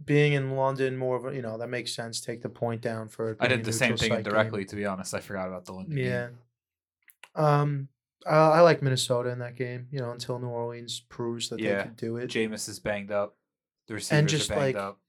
being 0.06 0.32
in 0.32 0.52
London, 0.56 0.96
more 0.96 1.18
of 1.18 1.26
a 1.26 1.36
you 1.36 1.42
know 1.42 1.58
that 1.58 1.68
makes 1.68 1.94
sense. 1.94 2.22
Take 2.22 2.42
the 2.42 2.48
point 2.50 2.80
down 2.82 3.10
for. 3.10 3.36
I 3.42 3.48
did 3.48 3.66
the 3.66 3.74
same 3.74 3.98
thing 3.98 4.12
site 4.12 4.24
game. 4.24 4.66
To 4.66 4.76
be 4.78 4.86
honest, 4.86 5.14
I 5.14 5.20
forgot 5.20 5.50
about 5.50 5.66
the 5.66 5.74
London. 5.74 5.96
game. 5.98 6.06
Yeah. 6.06 6.30
Um, 7.36 7.90
I, 8.28 8.36
I 8.36 8.60
like 8.62 8.82
Minnesota 8.82 9.30
in 9.30 9.40
that 9.40 9.56
game. 9.56 9.88
You 9.92 10.00
know, 10.00 10.12
until 10.12 10.40
New 10.40 10.48
Orleans 10.48 11.00
proves 11.10 11.50
that 11.50 11.60
Yeah. 11.60 11.78
they 11.78 11.84
can 11.84 11.94
do 11.96 12.18
it. 12.18 12.30
Jameis 12.30 12.68
is 12.70 12.80
banged 12.80 13.12
up. 13.12 13.36
The 13.88 13.96
receivers 13.96 14.32
just, 14.32 14.52
are 14.52 14.56
banged 14.56 14.76
like, 14.76 14.84
up. 14.84 15.00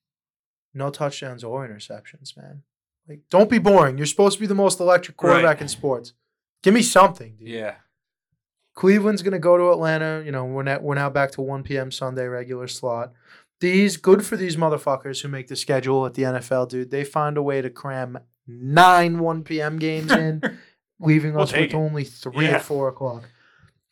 no 0.74 0.90
touchdowns 0.90 1.44
or 1.44 1.66
interceptions, 1.68 2.36
man. 2.36 2.62
Like, 3.08 3.20
don't 3.30 3.50
be 3.50 3.58
boring. 3.58 3.96
You're 3.98 4.06
supposed 4.06 4.36
to 4.36 4.40
be 4.40 4.46
the 4.46 4.54
most 4.54 4.80
electric 4.80 5.16
quarterback 5.16 5.56
Right. 5.56 5.62
in 5.62 5.68
sports. 5.68 6.12
Give 6.62 6.72
me 6.74 6.82
something, 6.82 7.36
dude. 7.38 7.48
Yeah. 7.48 7.74
Cleveland's 8.74 9.22
gonna 9.22 9.38
go 9.38 9.56
to 9.58 9.70
Atlanta. 9.70 10.22
You 10.24 10.32
know, 10.32 10.44
we're 10.46 10.62
now 10.62 10.78
we're 10.80 10.94
now 10.94 11.10
back 11.10 11.30
to 11.32 11.42
1 11.42 11.62
p.m. 11.62 11.90
Sunday 11.90 12.26
regular 12.26 12.66
slot. 12.68 13.12
These 13.60 13.96
good 13.98 14.24
for 14.24 14.36
these 14.36 14.56
motherfuckers 14.56 15.20
who 15.22 15.28
make 15.28 15.48
the 15.48 15.56
schedule 15.56 16.06
at 16.06 16.14
the 16.14 16.22
NFL, 16.22 16.68
dude. 16.70 16.90
They 16.90 17.04
find 17.04 17.36
a 17.36 17.42
way 17.42 17.60
to 17.60 17.68
cram 17.70 18.18
nine 18.46 19.18
1 19.18 19.44
p.m. 19.44 19.78
games 19.78 20.10
in, 20.12 20.42
leaving 21.02 21.34
We'll 21.34 21.42
us 21.44 21.52
with 21.52 21.60
it. 21.62 21.74
only 21.74 22.04
three 22.04 22.46
Yeah. 22.46 22.56
or 22.56 22.60
four 22.60 22.88
o'clock. 22.88 23.28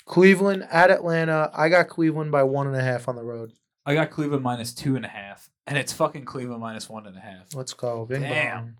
Cleveland 0.06 0.66
at 0.70 0.90
Atlanta. 0.90 1.50
I 1.54 1.68
got 1.68 1.88
Cleveland 1.88 2.32
by 2.32 2.42
one 2.42 2.66
and 2.66 2.74
a 2.76 2.82
half 2.82 3.08
on 3.08 3.16
the 3.16 3.22
road. 3.22 3.52
I 3.86 3.94
got 3.94 4.10
Cleveland 4.10 4.42
minus 4.42 4.72
two 4.74 4.96
and 4.96 5.04
a 5.04 5.08
half, 5.08 5.50
and 5.66 5.76
it's 5.78 5.92
fucking 5.92 6.24
Cleveland 6.24 6.60
minus 6.60 6.88
one 6.88 7.06
and 7.06 7.16
a 7.16 7.20
half. 7.20 7.54
Let's 7.54 7.72
go. 7.74 8.04
Bing 8.06 8.22
Damn. 8.22 8.58
bong. 8.58 8.76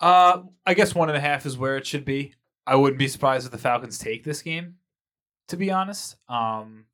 Uh, 0.00 0.42
I 0.66 0.74
guess 0.74 0.94
one 0.94 1.08
and 1.08 1.16
a 1.16 1.20
half 1.20 1.46
is 1.46 1.56
where 1.56 1.76
it 1.76 1.86
should 1.86 2.04
be. 2.04 2.34
I 2.66 2.76
wouldn't 2.76 2.98
be 2.98 3.08
surprised 3.08 3.46
if 3.46 3.52
the 3.52 3.58
Falcons 3.58 3.98
take 3.98 4.24
this 4.24 4.42
game. 4.42 4.76
To 5.48 5.56
be 5.56 5.70
honest, 5.70 6.16
um, 6.28 6.86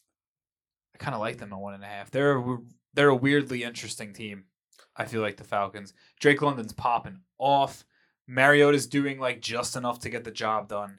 I 0.95 0.99
kind 0.99 1.15
of 1.15 1.21
like 1.21 1.39
them 1.39 1.53
at 1.53 1.59
one 1.59 1.75
and 1.75 1.83
a 1.83 1.87
half. 1.87 2.11
They're 2.11 2.39
a, 2.39 2.59
they're 2.95 3.09
a 3.09 3.17
weirdly 3.17 3.65
interesting 3.65 4.13
team. 4.13 4.45
I 4.95 5.07
feel 5.07 5.23
like 5.23 5.39
the 5.39 5.45
Falcons. 5.45 5.95
Drake 6.21 6.43
London's 6.43 6.75
popping 6.75 7.21
off. 7.39 7.85
Mariota's 8.33 8.87
doing 8.87 9.19
like 9.21 9.41
just 9.41 9.77
enough 9.77 10.01
to 10.01 10.11
get 10.11 10.25
the 10.25 10.31
job 10.31 10.69
done, 10.69 10.99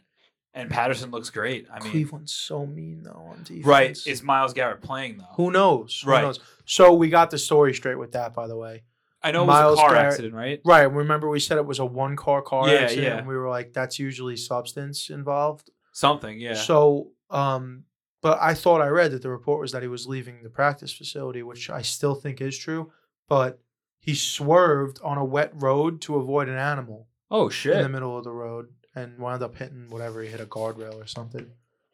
and 0.54 0.70
Patterson 0.70 1.12
looks 1.12 1.30
great. 1.30 1.68
I 1.74 1.80
mean, 1.82 1.92
Cleveland's 1.92 2.34
so 2.34 2.66
mean 2.66 3.04
though 3.04 3.28
on 3.32 3.44
defense. 3.44 3.66
right? 3.66 4.08
Is 4.08 4.22
Myles 4.24 4.54
Garrett 4.54 4.82
playing 4.82 5.18
though? 5.18 5.26
Who 5.36 5.52
knows? 5.52 6.02
Who 6.04 6.12
Right. 6.12 6.22
knows? 6.24 6.40
So 6.66 6.94
we 6.94 7.10
got 7.10 7.32
the 7.32 7.38
story 7.38 7.74
straight 7.74 7.96
with 7.98 8.12
that, 8.14 8.34
by 8.34 8.48
the 8.48 8.56
way. 8.58 8.84
I 9.26 9.32
know 9.32 9.44
it 9.44 9.48
was 9.48 9.80
a 9.80 9.82
car 9.82 9.90
Garrett- 9.92 10.06
accident, 10.08 10.34
right? 10.34 10.62
Right. 10.66 10.84
Remember 10.84 11.30
we 11.30 11.40
said 11.40 11.58
it 11.58 11.66
was 11.66 11.80
a 11.80 11.86
one 11.86 12.16
car 12.18 12.42
car 12.42 12.68
Yeah, 12.68 12.74
accident. 12.82 13.08
yeah. 13.08 13.18
And 13.20 13.28
we 13.28 13.36
were 13.38 13.50
like, 13.50 13.72
that's 13.74 13.98
usually 13.98 14.36
substance 14.36 15.10
involved. 15.10 15.72
Something, 15.94 16.40
yeah. 16.42 16.56
So, 16.56 17.12
um, 17.30 17.86
but 18.22 18.38
I 18.42 18.54
thought 18.54 18.82
I 18.82 18.88
read 18.88 19.12
that 19.12 19.22
the 19.22 19.30
report 19.30 19.62
was 19.62 19.72
that 19.72 19.82
he 19.82 19.88
was 19.88 20.08
leaving 20.08 20.44
the 20.44 20.50
practice 20.50 20.92
facility, 20.94 21.42
which 21.42 21.70
I 21.70 21.82
still 21.82 22.16
think 22.16 22.42
is 22.42 22.58
true. 22.58 22.92
But 23.30 23.60
he 24.00 24.14
swerved 24.14 25.00
on 25.04 25.18
a 25.18 25.24
wet 25.26 25.52
road 25.56 26.02
to 26.02 26.18
avoid 26.18 26.50
an 26.50 26.58
animal 26.58 27.08
oh 27.34 27.50
shit! 27.50 27.76
in 27.76 27.84
the 27.84 27.90
middle 27.90 28.18
of 28.18 28.24
the 28.24 28.32
road 28.32 28.68
and 28.96 29.20
wound 29.20 29.44
up 29.44 29.58
hitting 29.58 29.88
whatever 29.90 30.22
he 30.22 30.30
hit 30.30 30.40
a 30.40 30.46
guardrail 30.46 30.96
or 30.96 31.08
something. 31.08 31.48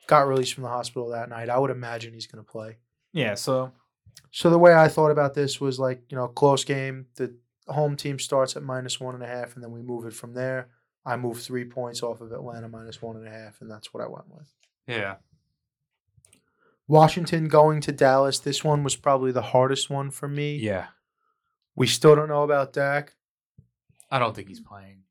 Got 0.06 0.28
released 0.28 0.54
from 0.54 0.64
the 0.64 0.70
hospital 0.70 1.10
that 1.10 1.30
night. 1.30 1.50
I 1.50 1.58
would 1.58 1.72
imagine 1.72 2.14
he's 2.14 2.28
going 2.28 2.44
to 2.44 2.52
play. 2.52 2.78
Yeah. 3.14 3.34
So 3.36 3.72
So 4.32 4.50
the 4.50 4.60
way 4.60 4.74
I 4.76 4.88
thought 4.88 5.12
about 5.12 5.34
this 5.34 5.60
was 5.62 5.80
like, 5.80 6.04
you 6.10 6.18
know, 6.18 6.28
close 6.28 6.64
game. 6.64 7.08
The 7.16 7.36
home 7.68 7.96
team 7.96 8.20
starts 8.20 8.56
at 8.56 8.64
minus 8.64 9.00
one 9.00 9.16
and 9.16 9.24
a 9.24 9.28
half, 9.28 9.56
and 9.56 9.64
then 9.64 9.72
we 9.72 9.82
move 9.82 10.06
it 10.06 10.14
from 10.14 10.34
there. 10.34 10.70
I 11.06 11.16
move 11.16 11.42
three 11.42 11.66
points 11.66 12.04
off 12.04 12.22
of 12.22 12.32
Atlanta 12.32 12.68
minus 12.68 13.02
one 13.02 13.16
and 13.16 13.28
a 13.28 13.32
half, 13.32 13.62
and 13.62 13.72
that's 13.72 13.94
what 13.94 14.04
I 14.04 14.08
went 14.08 14.30
with. 14.30 14.48
yeah. 14.88 15.16
Washington 16.88 17.48
going 17.48 17.82
to 17.82 17.92
Dallas. 17.92 18.40
This 18.40 18.64
one 18.64 18.84
was 18.84 18.96
probably 18.96 19.32
the 19.32 19.44
hardest 19.44 19.90
one 19.92 20.10
for 20.10 20.28
me. 20.28 20.56
Yeah. 20.56 20.88
We 21.76 21.86
still 21.86 22.16
don't 22.16 22.30
know 22.30 22.42
about 22.44 22.74
Dak. 22.74 23.14
I 24.10 24.18
don't 24.18 24.36
think 24.36 24.48
he's 24.48 24.60
playing. 24.60 25.04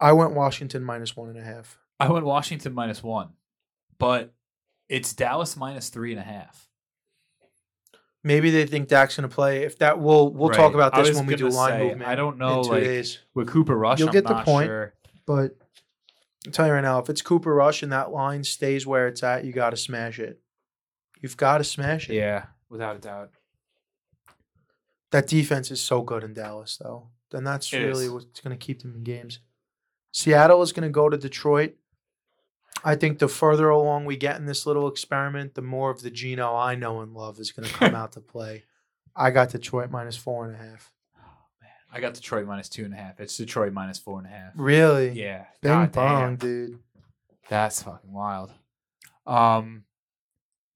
I 0.00 0.12
went 0.12 0.32
Washington 0.32 0.84
minus 0.84 1.16
one 1.16 1.28
and 1.28 1.38
a 1.38 1.42
half. 1.42 1.78
I 2.00 2.08
went 2.10 2.24
Washington 2.24 2.74
minus 2.74 3.02
one, 3.02 3.30
but 3.98 4.32
it's 4.88 5.12
Dallas 5.12 5.56
minus 5.56 5.88
three 5.88 6.12
and 6.12 6.20
a 6.20 6.24
half. 6.24 6.68
Maybe 8.24 8.50
they 8.50 8.66
think 8.66 8.88
Dak's 8.88 9.16
going 9.16 9.28
to 9.28 9.34
play. 9.34 9.62
If 9.64 9.78
that, 9.78 9.98
we'll 10.00 10.32
we'll 10.32 10.50
talk 10.50 10.74
about 10.74 10.94
this 10.94 11.16
when 11.16 11.26
we 11.26 11.36
do 11.36 11.48
line 11.48 11.72
say, 11.72 11.88
movement. 11.88 12.08
I 12.10 12.14
don't 12.14 12.38
know, 12.38 12.60
like, 12.60 12.82
days. 12.82 13.18
With 13.34 13.48
Cooper 13.48 13.76
Rush, 13.76 13.98
You'll 14.00 14.08
I'm 14.08 14.12
get 14.12 14.26
the 14.26 14.42
point. 14.42 14.66
sure. 14.66 14.94
But 15.26 15.56
I'll 16.46 16.52
tell 16.52 16.66
you 16.66 16.72
right 16.72 16.80
now, 16.80 16.98
if 16.98 17.08
it's 17.08 17.22
Cooper 17.22 17.54
Rush 17.54 17.82
and 17.82 17.92
that 17.92 18.10
line 18.10 18.44
stays 18.44 18.86
where 18.86 19.08
it's 19.08 19.22
at, 19.22 19.44
you 19.44 19.52
got 19.52 19.70
to 19.70 19.76
smash 19.76 20.18
it. 20.18 20.40
You've 21.20 21.36
got 21.36 21.58
to 21.58 21.64
smash 21.64 22.08
it. 22.10 22.14
Yeah, 22.14 22.46
without 22.68 22.96
a 22.96 22.98
doubt. 22.98 23.30
That 25.10 25.26
defense 25.26 25.70
is 25.70 25.80
so 25.80 26.02
good 26.02 26.22
in 26.22 26.34
Dallas, 26.34 26.76
though. 26.82 27.08
And 27.32 27.46
that's 27.46 27.72
It 27.72 27.78
really 27.78 28.06
is. 28.06 28.10
what's 28.10 28.40
going 28.40 28.56
to 28.56 28.64
keep 28.64 28.82
them 28.82 28.94
in 28.94 29.04
games. 29.04 29.38
Seattle 30.12 30.62
is 30.62 30.72
going 30.72 30.88
to 30.88 30.92
go 30.92 31.08
to 31.08 31.16
Detroit. 31.16 31.74
I 32.84 32.94
think 32.94 33.18
the 33.18 33.28
further 33.28 33.68
along 33.68 34.04
we 34.04 34.16
get 34.16 34.36
in 34.36 34.46
this 34.46 34.64
little 34.66 34.88
experiment, 34.88 35.54
the 35.54 35.62
more 35.62 35.90
of 35.90 36.02
the 36.02 36.10
Geno 36.10 36.54
I 36.54 36.74
know 36.74 37.00
and 37.00 37.12
love 37.14 37.38
is 37.40 37.52
going 37.52 37.68
to 37.68 37.74
come 37.74 37.94
out 37.96 38.12
to 38.12 38.20
play. 38.20 38.64
I 39.16 39.30
got 39.30 39.50
Detroit 39.50 39.90
minus 39.90 40.16
four 40.16 40.46
and 40.46 40.54
a 40.54 40.58
half. 40.58 40.92
I 41.92 42.00
got 42.00 42.14
Detroit 42.14 42.46
minus 42.46 42.68
two 42.68 42.84
and 42.84 42.92
a 42.92 42.96
half. 42.96 43.18
It's 43.18 43.36
Detroit 43.36 43.72
minus 43.72 43.98
four 43.98 44.18
and 44.18 44.26
a 44.26 44.30
half. 44.30 44.52
Really? 44.54 45.10
Yeah. 45.10 45.46
Bing 45.62 45.72
God 45.72 45.92
bong, 45.92 46.20
damn. 46.20 46.36
dude. 46.36 46.78
That's 47.48 47.82
fucking 47.82 48.12
wild. 48.12 48.52
Um, 49.26 49.84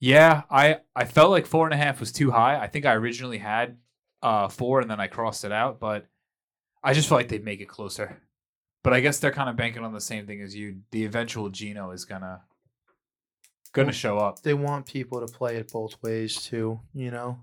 yeah, 0.01 0.43
I 0.51 0.79
I 0.97 1.05
felt 1.05 1.31
like 1.31 1.47
four 1.47 1.67
and 1.67 1.75
a 1.75 1.77
half 1.77 2.01
was 2.01 2.13
too 2.13 2.31
high. 2.31 2.59
I 2.59 2.67
think 2.67 2.87
I 2.87 2.95
originally 2.95 3.39
had 3.39 3.77
uh 4.23 4.49
four 4.49 4.81
and 4.81 4.91
then 4.91 5.01
I 5.01 5.07
crossed 5.07 5.45
it 5.45 5.53
out, 5.53 5.79
but 5.79 6.07
I 6.83 6.95
just 6.95 7.09
feel 7.09 7.19
like 7.19 7.29
they'd 7.29 7.45
make 7.45 7.61
it 7.61 7.69
closer. 7.69 8.21
But 8.83 8.93
I 8.93 9.01
guess 9.01 9.19
they're 9.21 9.31
kind 9.33 9.49
of 9.49 9.57
banking 9.57 9.85
on 9.85 9.93
the 9.93 10.01
same 10.01 10.27
thing 10.27 10.41
as 10.43 10.55
you. 10.57 10.81
The 10.91 11.05
eventual 11.05 11.49
Geno 11.51 11.91
is 11.93 12.05
gonna 12.05 12.43
gonna 13.73 13.87
Well, 13.87 13.93
show 13.93 14.19
up. 14.19 14.43
They 14.43 14.55
want 14.55 14.87
people 14.87 15.25
to 15.27 15.33
play 15.33 15.57
it 15.57 15.71
both 15.73 16.03
ways 16.03 16.43
too. 16.43 16.81
You 16.93 17.11
know, 17.11 17.39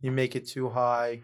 you 0.00 0.10
make 0.12 0.34
it 0.36 0.46
too 0.46 0.70
high, 0.70 1.22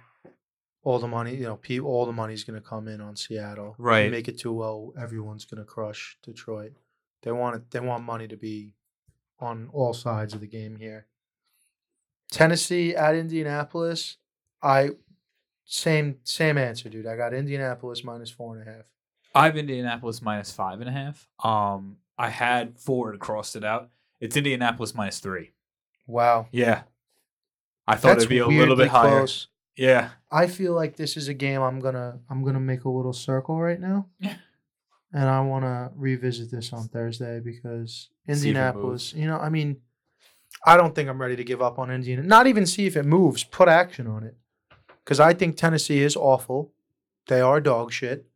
all 0.82 0.98
the 0.98 1.06
money. 1.08 1.34
You 1.36 1.44
know, 1.44 1.56
pe- 1.56 1.78
all 1.78 2.04
the 2.04 2.12
money's 2.12 2.44
going 2.44 2.60
to 2.60 2.66
come 2.68 2.88
in 2.88 3.00
on 3.00 3.16
Seattle. 3.16 3.74
You 3.78 3.84
Right. 3.84 4.10
make 4.10 4.28
it 4.28 4.38
too 4.38 4.52
low, 4.52 4.92
everyone's 5.00 5.44
going 5.46 5.60
to 5.60 5.64
crush 5.64 6.18
Detroit. 6.22 6.72
They 7.22 7.32
want 7.32 7.56
it. 7.56 7.70
They 7.70 7.80
want 7.80 8.04
money 8.04 8.28
to 8.28 8.36
be 8.36 8.74
on 9.38 9.68
all 9.72 9.94
sides 9.94 10.34
of 10.34 10.40
the 10.40 10.46
game 10.46 10.76
here. 10.76 11.06
Tennessee 12.30 12.94
at 12.94 13.14
Indianapolis. 13.14 14.16
I 14.62 14.90
same 15.64 16.18
same 16.24 16.58
answer, 16.58 16.88
dude. 16.88 17.06
I 17.06 17.16
got 17.16 17.32
Indianapolis 17.34 18.04
minus 18.04 18.30
four 18.30 18.56
and 18.58 18.68
a 18.68 18.70
half. 18.72 18.84
I 19.36 19.44
have 19.46 19.56
Indianapolis 19.56 20.22
minus 20.22 20.50
five 20.52 20.80
and 20.80 20.88
a 20.88 20.92
half. 20.92 21.28
Um, 21.44 21.96
I 22.18 22.30
had 22.30 22.78
four 22.78 23.10
and 23.10 23.20
crossed 23.20 23.56
it 23.56 23.64
out. 23.64 23.90
It's 24.20 24.36
Indianapolis 24.36 24.94
minus 24.94 25.18
three. 25.20 25.52
Wow, 26.06 26.46
Yeah, 26.52 26.82
I 27.86 27.96
thought 27.96 28.16
it'd 28.18 28.28
be 28.28 28.38
a 28.38 28.46
little 28.46 28.76
bit 28.76 28.88
higher. 28.88 29.08
close. 29.18 29.48
Yeah, 29.76 30.10
I 30.30 30.46
feel 30.46 30.72
like 30.72 30.96
this 30.96 31.16
is 31.16 31.28
a 31.28 31.34
game 31.34 31.60
I'm 31.60 31.80
gonna 31.80 32.20
I'm 32.30 32.42
gonna 32.44 32.60
make 32.60 32.84
a 32.84 32.88
little 32.88 33.12
circle 33.12 33.60
right 33.60 33.80
now. 33.80 34.06
Yeah. 34.20 34.36
And 35.12 35.28
I 35.28 35.40
wanna 35.40 35.90
revisit 35.94 36.50
this 36.50 36.72
on 36.72 36.88
Thursday 36.88 37.40
because 37.40 38.08
See 38.26 38.32
if 38.32 38.36
it 38.36 38.46
Indianapolis, 38.48 39.12
you 39.14 39.26
know, 39.26 39.38
I 39.38 39.48
mean, 39.50 39.78
I 40.64 40.76
don't 40.76 40.94
think 40.94 41.08
I'm 41.08 41.20
ready 41.20 41.36
to 41.36 41.44
give 41.44 41.60
up 41.60 41.78
on 41.78 41.90
Indiana. 41.90 42.22
Not 42.22 42.46
even 42.46 42.66
see 42.66 42.86
if 42.86 42.96
it 42.96 43.04
moves. 43.04 43.44
Put 43.44 43.68
action 43.68 44.06
on 44.06 44.24
it. 44.24 44.36
Because 45.04 45.20
I 45.20 45.34
think 45.34 45.56
Tennessee 45.56 46.00
is 46.02 46.16
awful. 46.16 46.72
They 47.28 47.40
are 47.40 47.60
dog 47.60 47.92
shit. 47.92 48.26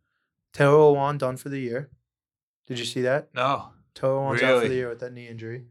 Taylor 0.53 0.77
Lewan 0.95 1.19
done 1.19 1.37
for 1.37 1.49
the 1.49 1.59
year. 1.61 1.91
Did 2.67 2.79
you 2.79 2.85
see 2.85 3.03
that? 3.03 3.29
no, 3.35 3.71
Taylor 3.95 4.15
Lewan's 4.21 4.43
out 4.43 4.63
for 4.63 4.69
the 4.69 4.75
year 4.75 4.89
with 4.89 5.01
that 5.01 5.13
knee 5.13 5.29
injury. 5.29 5.65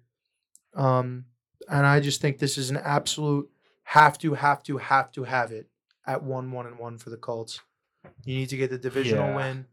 Um, 0.75 1.25
and 1.69 1.85
I 1.85 1.99
just 1.99 2.21
think 2.21 2.37
this 2.39 2.57
is 2.57 2.69
an 2.69 2.77
absolute 2.77 3.49
have 3.83 4.17
to, 4.19 4.33
have 4.35 4.61
to, 4.63 4.77
have 4.77 5.11
to 5.13 5.23
have 5.23 5.51
it 5.51 5.67
at 6.05 6.23
one, 6.23 6.51
one, 6.51 6.67
and 6.67 6.77
one 6.77 6.97
for 6.97 7.09
the 7.09 7.17
Colts. 7.17 7.59
You 8.23 8.35
need 8.37 8.49
to 8.49 8.57
get 8.57 8.69
the 8.69 8.77
divisional 8.77 9.27
Yeah. 9.29 9.35
win, 9.35 9.65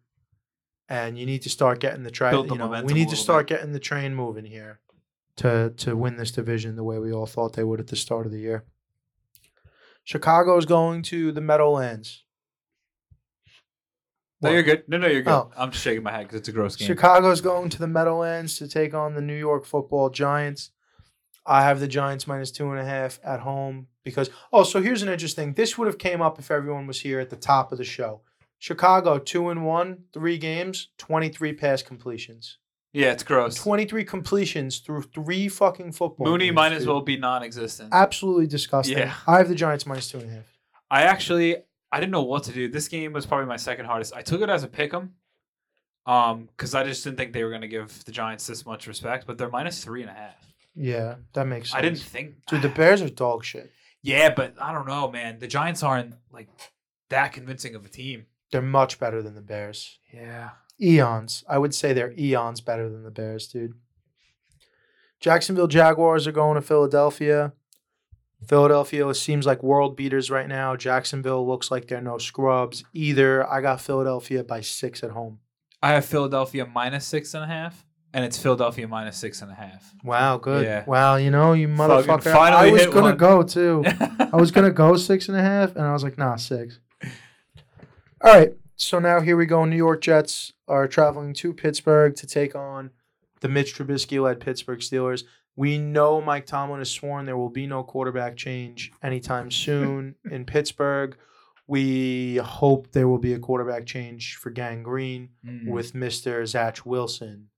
and 0.89 1.19
you 1.19 1.27
need 1.27 1.43
to 1.43 1.51
start 1.51 1.81
getting 1.81 2.03
the 2.03 2.11
train. 2.11 2.33
You 2.47 2.57
know, 2.57 2.83
we 2.85 2.93
need 2.95 3.09
to 3.11 3.17
start 3.17 3.47
getting 3.47 3.73
the 3.73 3.79
train 3.81 4.15
moving 4.15 4.45
here 4.45 4.81
to 5.37 5.73
to 5.77 5.97
win 5.97 6.17
this 6.17 6.31
division 6.31 6.77
the 6.77 6.85
way 6.85 6.99
we 6.99 7.13
all 7.13 7.27
thought 7.27 7.53
they 7.55 7.65
would 7.65 7.81
at 7.81 7.89
the 7.89 7.97
start 7.97 8.27
of 8.27 8.33
the 8.33 8.39
year. 8.41 8.65
Chicago 10.05 10.57
is 10.57 10.65
going 10.67 11.03
to 11.03 11.33
the 11.33 11.41
Meadowlands. 11.41 12.25
No, 14.43 14.49
What? 14.49 14.53
you're 14.55 14.62
good. 14.62 14.84
No, 14.89 14.99
no, 14.99 15.07
you're 15.09 15.22
good. 15.22 15.32
Oh. 15.32 15.51
I'm 15.57 15.70
just 15.70 15.82
shaking 15.84 16.03
my 16.03 16.12
head 16.12 16.22
because 16.24 16.41
it's 16.41 16.49
a 16.49 16.53
gross 16.53 16.76
game. 16.76 16.87
Chicago's 16.89 17.41
going 17.41 17.68
to 17.70 17.78
the 17.78 17.87
Meadowlands 17.87 18.59
to 18.59 18.68
take 18.68 18.95
on 18.95 19.14
the 19.14 19.20
New 19.22 19.37
York 19.39 19.64
Football 19.64 20.11
Giants. 20.11 20.70
I 21.47 21.62
have 21.62 21.78
the 21.80 21.89
Giants 21.89 22.26
minus 22.26 22.51
two 22.51 22.70
and 22.70 22.80
a 22.80 22.84
half 22.84 23.20
at 23.24 23.41
home 23.41 23.87
because 24.05 24.30
oh, 24.53 24.64
so 24.64 24.82
here's 24.82 25.03
an 25.03 25.09
interesting. 25.09 25.55
This 25.55 25.78
would 25.78 25.87
have 25.87 25.99
came 25.99 26.20
up 26.20 26.39
if 26.39 26.51
everyone 26.51 26.87
was 26.87 27.01
here 27.01 27.20
at 27.20 27.30
the 27.30 27.37
top 27.37 27.70
of 27.72 27.78
the 27.78 27.84
show. 27.84 28.22
Chicago 28.59 29.18
two 29.18 29.49
and 29.51 29.64
one, 29.64 30.05
three 30.12 30.39
games, 30.39 30.89
twenty 30.99 31.28
three 31.28 31.53
pass 31.53 31.82
completions, 31.82 32.59
Yeah, 32.93 33.12
it's 33.12 33.22
gross. 33.22 33.55
twenty 33.55 33.84
three 33.84 34.05
completions 34.05 34.78
through 34.78 35.03
three 35.03 35.47
fucking 35.49 35.93
football. 35.93 36.26
Mooney 36.26 36.47
games, 36.47 36.55
might 36.57 36.72
as 36.72 36.80
dude. 36.80 36.89
well 36.89 37.01
be 37.03 37.16
non-existent. 37.16 37.91
Absolutely 37.93 38.47
disgusting. 38.49 38.99
Yeah. 38.99 39.14
I 39.26 39.39
have 39.39 39.49
the 39.49 39.55
Giants 39.55 39.87
minus 39.87 40.11
two 40.11 40.18
and 40.18 40.30
a 40.30 40.34
half. 40.34 40.45
I 40.91 41.03
actually 41.03 41.59
I 41.97 42.01
didn't 42.01 42.12
know 42.12 42.22
what 42.22 42.42
to 42.44 42.53
do. 42.53 42.68
This 42.68 42.88
game 42.88 43.12
was 43.12 43.24
probably 43.26 43.47
my 43.47 43.57
second 43.57 43.86
hardest. 43.86 44.14
I 44.14 44.22
took 44.22 44.40
it 44.42 44.49
as 44.51 44.62
a 44.64 44.68
pick 44.68 44.92
'em, 44.92 45.14
um, 46.07 46.49
because 46.57 46.74
I 46.74 46.84
just 46.84 47.03
didn't 47.05 47.16
think 47.16 47.32
they 47.32 47.42
were 47.42 47.51
going 47.51 47.62
to 47.62 47.68
give 47.68 48.05
the 48.05 48.12
Giants 48.12 48.47
this 48.47 48.66
much 48.66 48.86
respect. 48.86 49.26
But 49.26 49.38
they're 49.38 49.49
minus 49.49 49.82
three 49.82 50.03
and 50.03 50.11
a 50.11 50.14
half. 50.14 50.34
Yeah, 50.74 51.16
that 51.32 51.47
makes 51.47 51.70
sense. 51.70 51.78
I 51.78 51.82
didn't 51.82 52.01
think. 52.01 52.44
Dude, 52.47 52.62
the 52.62 52.68
Bears 52.80 53.01
are 53.03 53.09
dog 53.09 53.44
shit. 53.44 53.70
yeah, 54.03 54.32
but 54.34 54.55
I 54.61 54.72
don't 54.72 54.86
know, 54.86 55.11
man. 55.11 55.38
The 55.38 55.49
Giants 55.49 55.82
aren't 55.82 56.14
like 56.30 56.49
that 57.09 57.32
convincing 57.32 57.74
of 57.74 57.84
a 57.86 57.88
team. 57.88 58.26
They're 58.53 58.61
much 58.62 58.99
better 59.01 59.22
than 59.22 59.34
the 59.34 59.40
Bears. 59.40 59.99
Yeah. 60.12 60.51
eons. 60.80 61.42
I 61.49 61.57
would 61.59 61.74
say 61.74 61.92
they're 61.92 62.12
eons 62.18 62.61
better 62.61 62.88
than 62.90 63.03
the 63.05 63.11
Bears, 63.11 63.49
dude. 63.49 63.72
Jacksonville 65.20 65.66
Jaguars 65.66 66.26
are 66.26 66.32
going 66.32 66.57
to 66.57 66.61
Philadelphia. 66.61 67.53
Philadelphia 68.47 69.12
seems 69.14 69.47
like 69.47 69.62
world 69.62 69.97
beaters 69.97 70.30
right 70.30 70.47
now. 70.49 70.76
Jacksonville 70.76 71.47
looks 71.47 71.70
like 71.70 71.89
they're 71.89 72.01
no 72.01 72.18
scrubs 72.18 72.84
either. 72.93 73.49
I 73.49 73.61
got 73.61 73.80
Philadelphia 73.80 74.45
by 74.45 74.61
six 74.61 75.03
at 75.03 75.11
home. 75.11 75.41
I 75.82 75.93
have 75.93 76.05
Philadelphia 76.05 76.66
minus 76.66 77.07
six 77.07 77.34
and 77.34 77.45
a 77.45 77.47
half, 77.47 77.84
and 78.12 78.24
it's 78.24 78.39
Philadelphia 78.39 78.87
minus 78.89 79.16
six 79.16 79.43
and 79.43 79.51
a 79.51 79.55
half. 79.55 79.95
Wow, 80.05 80.37
good. 80.39 80.64
Yeah. 80.64 80.84
Wow, 80.87 81.16
you 81.16 81.30
know, 81.30 81.55
you 81.55 81.68
motherfucker. 81.68 82.32
finally 82.32 82.70
I 82.70 82.72
was 82.72 82.87
gonna 82.87 83.01
one. 83.03 83.16
go 83.16 83.43
too. 83.45 83.84
I 83.87 84.37
was 84.37 84.51
gonna 84.51 84.70
go 84.70 84.97
six 84.97 85.28
and 85.28 85.37
a 85.37 85.43
half, 85.43 85.74
and 85.76 85.84
I 85.84 85.93
was 85.93 86.03
like, 86.05 86.18
nah, 86.18 86.37
six. 86.37 86.78
All 88.22 88.32
right. 88.34 88.53
So 88.76 88.99
now 88.99 89.20
here 89.20 89.37
we 89.37 89.47
go. 89.47 89.64
New 89.64 89.76
York 89.76 90.03
Jets 90.03 90.53
are 90.68 90.87
traveling 90.87 91.32
to 91.34 91.55
Pittsburgh 91.55 92.14
to 92.16 92.26
take 92.26 92.55
on 92.55 92.91
the 93.41 93.49
Mitch 93.49 93.74
Trubisky 93.74 94.20
led 94.22 94.41
Pittsburgh 94.41 94.80
Steelers. 94.80 95.24
We 95.57 95.79
know 95.79 96.21
Mike 96.21 96.45
Tomlin 96.47 96.81
has 96.81 96.91
sworn 96.91 97.25
there 97.27 97.37
will 97.37 97.49
be 97.49 97.67
no 97.67 97.83
quarterback 97.83 98.37
change 98.37 98.93
anytime 99.03 99.51
soon 99.51 100.15
in 100.31 100.45
Pittsburgh. 100.45 101.17
We 101.67 102.37
hope 102.37 102.93
there 102.93 103.09
will 103.09 103.19
be 103.19 103.33
a 103.33 103.39
quarterback 103.39 103.87
change 103.87 104.37
for 104.37 104.51
Gang 104.51 104.83
Green 104.83 105.31
Mm. 105.45 105.67
with 105.69 105.95
Mr. 105.95 106.47
Zach 106.47 106.85
Wilson 106.85 107.49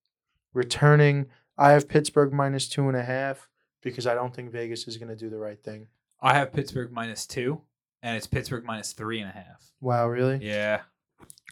returning. 0.55 1.27
I 1.59 1.73
have 1.73 1.89
Pittsburgh 1.89 2.33
minus 2.33 2.69
two 2.69 2.87
and 2.89 2.97
a 2.97 3.03
half 3.03 3.49
because 3.83 4.07
I 4.07 4.15
don't 4.15 4.35
think 4.35 4.51
Vegas 4.53 4.87
is 4.89 4.97
going 4.97 5.09
to 5.11 5.17
do 5.17 5.29
the 5.29 5.39
right 5.39 5.61
thing. 5.63 5.89
I 6.23 6.35
have 6.35 6.53
Pittsburgh 6.53 6.91
minus 6.93 7.27
two, 7.27 7.63
and 8.03 8.17
it's 8.17 8.27
Pittsburgh 8.27 8.65
minus 8.65 8.93
three 8.93 9.21
and 9.21 9.29
a 9.29 9.33
half. 9.33 9.73
Wow, 9.81 10.09
really? 10.09 10.39
Yeah. 10.43 10.83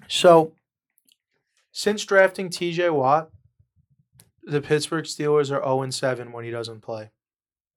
So, 0.09 0.53
since 1.73 2.05
drafting 2.05 2.49
TJ 2.49 2.93
Watt, 2.93 3.31
the 4.47 4.61
Pittsburgh 4.63 5.05
Steelers 5.05 5.51
are 5.51 5.63
0 5.63 5.91
7 5.91 6.33
when 6.33 6.45
he 6.45 6.51
doesn't 6.51 6.81
play. 6.81 7.11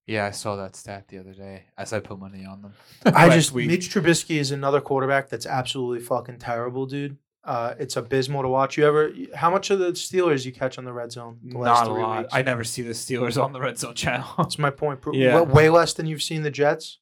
Yeah, 0.08 0.26
I 0.26 0.32
saw 0.32 0.56
that 0.56 0.76
stat 0.76 1.08
the 1.08 1.20
other 1.20 1.34
day 1.34 1.66
as 1.78 1.94
I 1.94 2.00
put 2.00 2.18
money 2.20 2.46
on 2.46 2.62
them. 2.64 2.74
I 3.06 3.30
just, 3.30 3.52
week. 3.52 3.68
Mitch 3.68 3.90
Trubisky 3.94 4.38
is 4.38 4.52
another 4.52 4.82
quarterback 4.82 5.30
that's 5.30 5.46
absolutely 5.46 6.00
fucking 6.00 6.38
terrible, 6.40 6.86
dude. 6.88 7.18
Uh, 7.44 7.74
it's 7.80 7.96
abysmal 7.96 8.42
to 8.42 8.48
watch. 8.48 8.76
You 8.78 8.86
ever, 8.86 9.12
how 9.36 9.50
much 9.52 9.70
of 9.70 9.80
the 9.80 9.92
Steelers 9.92 10.46
you 10.46 10.52
catch 10.52 10.78
on 10.78 10.84
the 10.86 10.94
red 10.94 11.12
zone? 11.12 11.40
The 11.44 11.58
last 11.58 11.86
Not 11.86 11.88
a 11.88 11.94
lot. 11.94 12.18
weeks? 12.24 12.34
I 12.34 12.42
never 12.42 12.64
see 12.64 12.82
the 12.82 12.92
Steelers 12.94 13.42
on 13.42 13.54
the 13.54 13.60
red 13.60 13.78
zone 13.78 13.94
channel. 13.96 14.28
That's 14.38 14.58
my 14.60 14.70
point. 14.72 15.00
Yeah. 15.14 15.42
wa- 15.42 15.44
Way 15.54 15.70
less 15.70 15.94
than 15.94 16.06
you've 16.06 16.24
seen 16.24 16.42
the 16.42 16.52
Jets. 16.52 17.00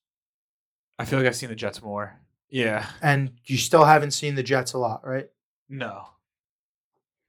I 0.99 1.05
feel 1.05 1.19
like 1.19 1.27
I've 1.27 1.35
seen 1.35 1.49
the 1.49 1.55
Jets 1.55 1.81
more. 1.81 2.19
Yeah. 2.49 2.85
and 3.01 3.31
you 3.45 3.57
still 3.57 3.83
haven't 3.85 4.11
seen 4.11 4.35
the 4.35 4.43
Jets 4.43 4.73
a 4.73 4.77
lot, 4.77 5.05
right? 5.05 5.27
No. 5.69 6.05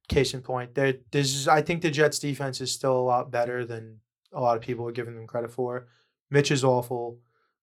Case 0.09 0.33
in 0.33 0.41
point, 0.41 0.75
there. 0.75 0.95
This 1.11 1.35
is. 1.35 1.47
I 1.49 1.61
think 1.61 1.83
the 1.83 1.91
Jets' 1.91 2.19
defense 2.19 2.61
is 2.61 2.73
still 2.73 2.97
a 2.97 3.03
lot 3.03 3.31
better 3.31 3.67
than 3.67 4.01
a 4.33 4.41
lot 4.41 4.57
of 4.57 4.63
people 4.63 4.87
are 4.89 4.93
giving 4.93 5.15
them 5.15 5.27
credit 5.27 5.51
for. 5.51 5.87
Mitch 6.31 6.51
is 6.51 6.65
awful. 6.65 7.19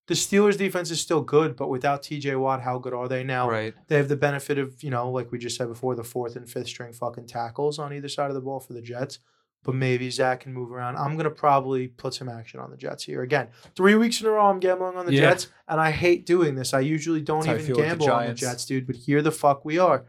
The 0.08 0.14
Steelers' 0.14 0.58
defense 0.58 0.92
is 0.92 1.02
still 1.02 1.22
good, 1.22 1.56
but 1.56 1.68
without 1.68 2.04
T.J. 2.04 2.36
Watt, 2.36 2.62
how 2.62 2.78
good 2.78 2.94
are 2.94 3.08
they 3.08 3.24
now? 3.24 3.50
Right. 3.50 3.74
They 3.88 3.98
have 3.98 4.08
the 4.08 4.16
benefit 4.16 4.60
of 4.60 4.84
you 4.84 4.92
know, 4.92 5.10
like 5.10 5.32
we 5.32 5.40
just 5.40 5.58
said 5.58 5.68
before, 5.68 5.96
the 5.96 6.04
fourth 6.04 6.36
and 6.36 6.48
fifth 6.48 6.68
string 6.68 6.94
fucking 6.94 7.26
tackles 7.26 7.80
on 7.80 7.92
either 7.92 8.10
side 8.10 8.30
of 8.30 8.36
the 8.36 8.42
ball 8.42 8.60
for 8.60 8.74
the 8.74 8.82
Jets. 8.82 9.20
But 9.64 9.74
maybe 9.74 10.12
Zach 10.12 10.42
can 10.42 10.54
move 10.54 10.72
around. 10.72 10.98
I'm 10.98 11.18
gonna 11.18 11.32
probably 11.32 11.88
put 11.88 12.14
some 12.14 12.30
action 12.30 12.60
on 12.60 12.70
the 12.70 12.78
Jets 12.78 13.04
here 13.04 13.24
again. 13.24 13.48
Three 13.76 13.96
weeks 13.96 14.22
in 14.22 14.28
a 14.28 14.30
row, 14.30 14.46
I'm 14.46 14.60
gambling 14.60 14.96
on 14.96 15.08
the 15.08 15.14
Yeah. 15.14 15.22
Jets, 15.22 15.48
and 15.68 15.82
I 15.82 15.90
hate 15.90 16.28
doing 16.28 16.54
this. 16.54 16.76
I 16.76 16.82
usually 16.82 17.22
don't 17.22 17.44
That's 17.44 17.64
even 17.64 17.76
gamble 17.76 18.12
on 18.12 18.28
the 18.28 18.34
Jets, 18.36 18.68
dude. 18.68 18.86
But 18.86 18.98
here 18.98 19.24
the 19.24 19.32
fuck 19.32 19.66
we 19.66 19.80
are. 19.80 20.06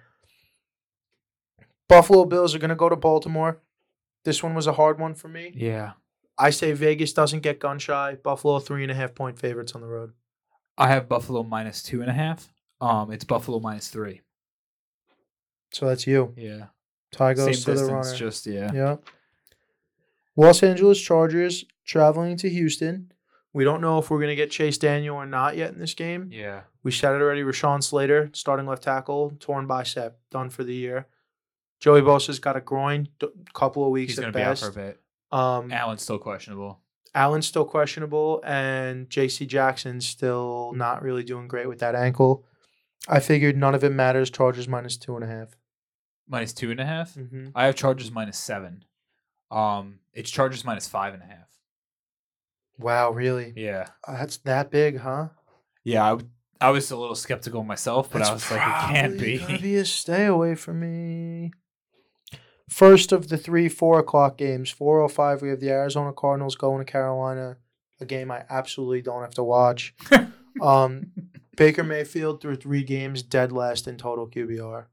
Buffalo 1.88 2.24
Bills 2.24 2.54
are 2.54 2.58
going 2.58 2.70
to 2.70 2.74
go 2.76 2.88
to 2.88 2.96
Baltimore. 2.96 3.60
This 4.24 4.42
one 4.42 4.54
was 4.54 4.66
a 4.66 4.72
hard 4.72 4.98
one 4.98 5.14
for 5.14 5.28
me. 5.28 5.52
Yeah. 5.54 5.92
I 6.38 6.50
say 6.50 6.72
Vegas 6.72 7.12
doesn't 7.12 7.40
get 7.40 7.60
gun 7.60 7.78
shy. 7.78 8.16
Buffalo 8.22 8.58
three 8.58 8.82
and 8.82 8.90
a 8.90 8.94
half 8.94 9.14
point 9.14 9.38
favorites 9.38 9.74
on 9.74 9.80
the 9.80 9.86
road. 9.86 10.12
I 10.76 10.88
have 10.88 11.08
Buffalo 11.08 11.42
minus 11.42 11.82
two 11.82 12.00
and 12.00 12.10
a 12.10 12.12
half. 12.12 12.52
Um, 12.80 13.10
it's 13.10 13.24
Buffalo 13.24 13.60
minus 13.60 13.88
three. 13.88 14.20
So 15.72 15.86
that's 15.86 16.06
you. 16.06 16.34
Yeah. 16.36 16.66
Ty 17.12 17.34
goes 17.34 17.62
Same 17.62 17.74
to 17.76 17.80
the 17.80 17.92
runner. 17.92 18.14
just 18.14 18.46
yeah. 18.46 18.70
Yeah. 18.74 18.96
Los 20.36 20.62
Angeles 20.62 21.00
Chargers 21.00 21.64
traveling 21.84 22.36
to 22.38 22.50
Houston. 22.50 23.12
We 23.54 23.64
don't 23.64 23.80
know 23.80 23.98
if 23.98 24.10
we're 24.10 24.18
going 24.18 24.28
to 24.28 24.36
get 24.36 24.50
Chase 24.50 24.76
Daniel 24.76 25.16
or 25.16 25.24
not 25.24 25.56
yet 25.56 25.72
in 25.72 25.78
this 25.78 25.94
game. 25.94 26.28
Yeah. 26.30 26.62
We 26.82 26.90
said 26.90 27.14
it 27.14 27.22
already. 27.22 27.42
Rashawn 27.42 27.82
Slater, 27.82 28.28
starting 28.34 28.66
left 28.66 28.82
tackle, 28.82 29.32
torn 29.40 29.66
bicep, 29.66 30.18
done 30.30 30.50
for 30.50 30.62
the 30.62 30.74
year. 30.74 31.06
Joey 31.80 32.00
Bosa's 32.02 32.38
got 32.38 32.56
a 32.56 32.60
groin, 32.60 33.08
d- 33.20 33.28
couple 33.54 33.84
of 33.84 33.90
weeks 33.90 34.12
He's 34.12 34.18
at 34.18 34.22
gonna 34.22 34.32
be 34.32 34.42
out 34.42 34.50
best. 34.52 34.62
for 34.64 34.70
a 34.70 34.84
bit. 34.84 35.00
Um, 35.32 35.70
Allen's 35.72 36.02
still 36.02 36.18
questionable. 36.18 36.80
Allen's 37.14 37.46
still 37.46 37.64
questionable, 37.64 38.42
and 38.44 39.08
J.C. 39.10 39.46
Jackson's 39.46 40.06
still 40.06 40.72
not 40.74 41.02
really 41.02 41.22
doing 41.24 41.48
great 41.48 41.68
with 41.68 41.78
that 41.80 41.94
ankle. 41.94 42.44
I 43.08 43.20
figured 43.20 43.56
none 43.56 43.74
of 43.74 43.84
it 43.84 43.92
matters. 43.92 44.30
Chargers 44.30 44.68
minus 44.68 44.96
two 44.96 45.14
and 45.16 45.24
a 45.24 45.26
half. 45.28 45.48
Minus 46.28 46.52
two 46.52 46.70
and 46.70 46.80
a 46.80 46.84
half. 46.86 47.14
Mm-hmm. 47.14 47.48
I 47.54 47.66
have 47.66 47.74
Chargers 47.76 48.10
minus 48.10 48.36
seven. 48.38 48.84
Um, 49.50 50.00
it's 50.12 50.30
Chargers 50.30 50.64
minus 50.64 50.88
five 50.88 51.14
and 51.14 51.22
a 51.22 51.26
half. 51.26 51.46
Wow, 52.78 53.10
really? 53.12 53.52
Yeah. 53.56 53.86
Uh, 54.06 54.18
That's 54.18 54.36
that 54.38 54.70
big, 54.70 54.98
huh? 54.98 55.28
Yeah. 55.84 56.04
I, 56.04 56.08
w- 56.10 56.28
I 56.60 56.70
was 56.70 56.90
a 56.90 56.96
little 56.96 57.14
skeptical 57.14 57.62
myself, 57.62 58.10
but 58.10 58.22
I 58.22 58.32
was 58.32 58.50
like, 58.50 58.60
it 58.60 58.92
can't 58.92 59.18
Gonna 59.18 59.56
be. 59.56 59.58
be 59.62 59.76
a 59.76 59.84
stay 59.84 60.26
away 60.26 60.54
from 60.54 60.80
me. 60.80 61.52
First 62.68 63.12
of 63.12 63.28
the 63.28 63.36
three 63.38 63.68
four 63.68 63.98
o'clock 63.98 64.36
games, 64.36 64.70
four 64.70 65.00
oh 65.00 65.08
five. 65.08 65.42
We 65.42 65.50
have 65.50 65.60
the 65.60 65.70
Arizona 65.70 66.12
Cardinals 66.12 66.56
going 66.56 66.84
to 66.84 66.90
Carolina, 66.90 67.58
a 68.00 68.04
game 68.04 68.30
I 68.30 68.44
absolutely 68.50 69.02
don't 69.02 69.22
have 69.22 69.34
to 69.34 69.44
watch. 69.44 69.94
um, 70.62 71.12
Baker 71.56 71.84
Mayfield 71.84 72.40
through 72.40 72.56
three 72.56 72.82
games, 72.82 73.22
dead 73.22 73.52
last 73.52 73.86
in 73.86 73.96
total 73.96 74.28
QBR. 74.28 74.86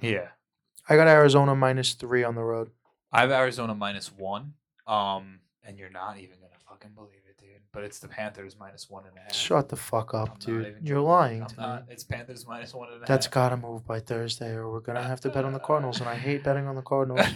yeah. 0.00 0.28
I 0.86 0.96
got 0.96 1.08
Arizona 1.08 1.54
minus 1.54 1.94
three 1.94 2.24
on 2.24 2.34
the 2.34 2.42
road. 2.42 2.70
I 3.10 3.22
have 3.22 3.30
Arizona 3.30 3.74
minus 3.74 4.12
one. 4.12 4.52
Um, 4.86 5.40
and 5.62 5.78
you're 5.78 5.88
not 5.88 6.18
even 6.18 6.36
gonna 6.36 6.60
fucking 6.68 6.90
believe 6.94 7.22
it. 7.23 7.23
But 7.74 7.82
it's 7.84 7.98
the 7.98 8.06
Panthers 8.08 8.56
minus 8.58 8.88
one 8.88 9.04
and 9.06 9.16
a 9.16 9.20
half. 9.20 9.34
Shut 9.34 9.68
the 9.68 9.76
fuck 9.76 10.14
I'm 10.14 10.20
up, 10.22 10.38
dude. 10.38 10.76
You're 10.82 11.00
lying 11.00 11.42
I'm 11.42 11.48
to 11.48 11.56
not. 11.60 11.86
me. 11.88 11.92
It's 11.92 12.04
Panthers 12.04 12.46
minus 12.46 12.72
one 12.72 12.86
and 12.88 12.96
a 12.96 13.00
half. 13.00 13.08
That's 13.08 13.26
gotta 13.26 13.56
move 13.56 13.84
by 13.84 13.98
Thursday, 14.00 14.50
or 14.52 14.70
we're 14.70 14.80
gonna 14.80 15.02
have 15.02 15.20
to 15.22 15.28
bet 15.30 15.44
on 15.44 15.52
the 15.52 15.58
Cardinals, 15.58 15.98
and 16.00 16.08
I 16.08 16.14
hate 16.14 16.44
betting 16.44 16.66
on 16.68 16.76
the 16.76 16.82
Cardinals. 16.82 17.26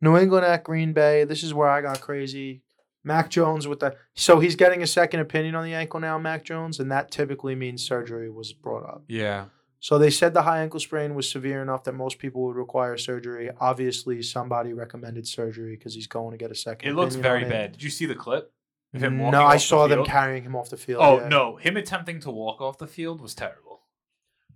New 0.00 0.16
England 0.16 0.46
at 0.46 0.62
Green 0.64 0.92
Bay. 0.92 1.24
This 1.24 1.42
is 1.42 1.52
where 1.52 1.68
I 1.68 1.80
got 1.80 2.00
crazy. 2.00 2.62
Mac 3.02 3.28
Jones 3.28 3.66
with 3.68 3.80
the 3.80 3.96
so 4.14 4.40
he's 4.40 4.56
getting 4.56 4.82
a 4.82 4.86
second 4.86 5.20
opinion 5.20 5.54
on 5.54 5.64
the 5.64 5.74
ankle 5.74 6.00
now, 6.00 6.16
Mac 6.18 6.44
Jones, 6.44 6.78
and 6.80 6.90
that 6.92 7.10
typically 7.10 7.54
means 7.54 7.82
surgery 7.86 8.30
was 8.30 8.52
brought 8.52 8.84
up. 8.84 9.04
yeah. 9.08 9.46
So 9.80 9.98
they 9.98 10.08
said 10.08 10.32
the 10.32 10.40
high 10.40 10.62
ankle 10.62 10.80
sprain 10.80 11.14
was 11.14 11.28
severe 11.30 11.60
enough 11.60 11.84
that 11.84 11.92
most 11.92 12.18
people 12.18 12.44
would 12.46 12.56
require 12.56 12.96
surgery. 12.96 13.50
Obviously, 13.60 14.22
somebody 14.22 14.72
recommended 14.72 15.28
surgery 15.28 15.76
because 15.76 15.94
he's 15.94 16.06
going 16.06 16.30
to 16.30 16.38
get 16.38 16.50
a 16.50 16.54
second. 16.54 16.88
It 16.88 16.94
looks 16.94 17.16
opinion 17.16 17.22
very 17.30 17.44
on 17.44 17.50
bad. 17.50 17.72
Did 17.72 17.82
you 17.82 17.90
see 17.90 18.06
the 18.06 18.14
clip? 18.14 18.50
Of 18.94 19.02
him 19.02 19.18
walking 19.18 19.32
No, 19.32 19.42
I 19.42 19.46
off 19.46 19.52
the 19.54 19.58
saw 19.60 19.86
them 19.88 19.98
field? 19.98 20.08
carrying 20.08 20.42
him 20.44 20.56
off 20.56 20.70
the 20.70 20.76
field. 20.76 21.00
Oh 21.02 21.20
yeah. 21.20 21.28
no, 21.28 21.56
him 21.56 21.76
attempting 21.76 22.20
to 22.20 22.30
walk 22.30 22.60
off 22.60 22.78
the 22.78 22.86
field 22.86 23.20
was 23.20 23.34
terrible. 23.34 23.80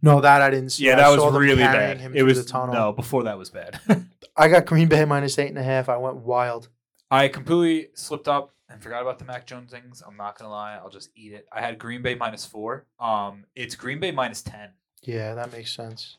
no, 0.03 0.21
that 0.21 0.41
I 0.43 0.51
didn't 0.51 0.71
see. 0.71 0.87
Yeah, 0.87 0.93
I 0.95 0.97
that 0.97 1.09
was 1.09 1.19
saw 1.21 1.31
them 1.31 1.41
really 1.43 1.63
carrying 1.63 1.97
bad. 1.97 2.01
Him 2.01 2.13
It 2.15 2.19
through 2.19 2.27
was 2.27 2.45
the 2.45 2.51
tunnel. 2.51 2.75
no 2.75 2.93
before 2.93 3.25
that 3.25 3.37
was 3.39 3.51
bad. 3.51 3.81
I 4.37 4.49
got 4.49 4.67
Green 4.67 4.89
Bay 4.89 5.05
minus 5.05 5.39
eight 5.39 5.49
and 5.49 5.59
a 5.59 5.63
half. 5.63 5.89
I 5.89 5.97
went 5.97 6.17
wild. 6.19 6.69
I 7.11 7.29
completely 7.29 7.89
slipped 7.95 8.29
up 8.29 8.55
and 8.69 8.83
forgot 8.83 9.01
about 9.03 9.19
the 9.19 9.25
Mac 9.25 9.47
Jones 9.47 9.71
things. 9.73 10.03
I'm 10.07 10.17
not 10.17 10.39
gonna 10.39 10.51
lie, 10.51 10.77
I'll 10.77 10.91
just 10.91 11.11
eat 11.17 11.33
it. 11.33 11.47
I 11.53 11.61
had 11.61 11.79
Green 11.79 12.03
Bay 12.03 12.15
minus 12.15 12.45
four. 12.47 12.87
Um, 13.01 13.45
it's 13.57 13.75
Green 13.75 13.99
Bay 13.99 14.11
minus 14.13 14.43
ten. 14.43 14.71
Yeah, 15.03 15.35
that 15.35 15.51
makes 15.53 15.73
sense. 15.73 16.19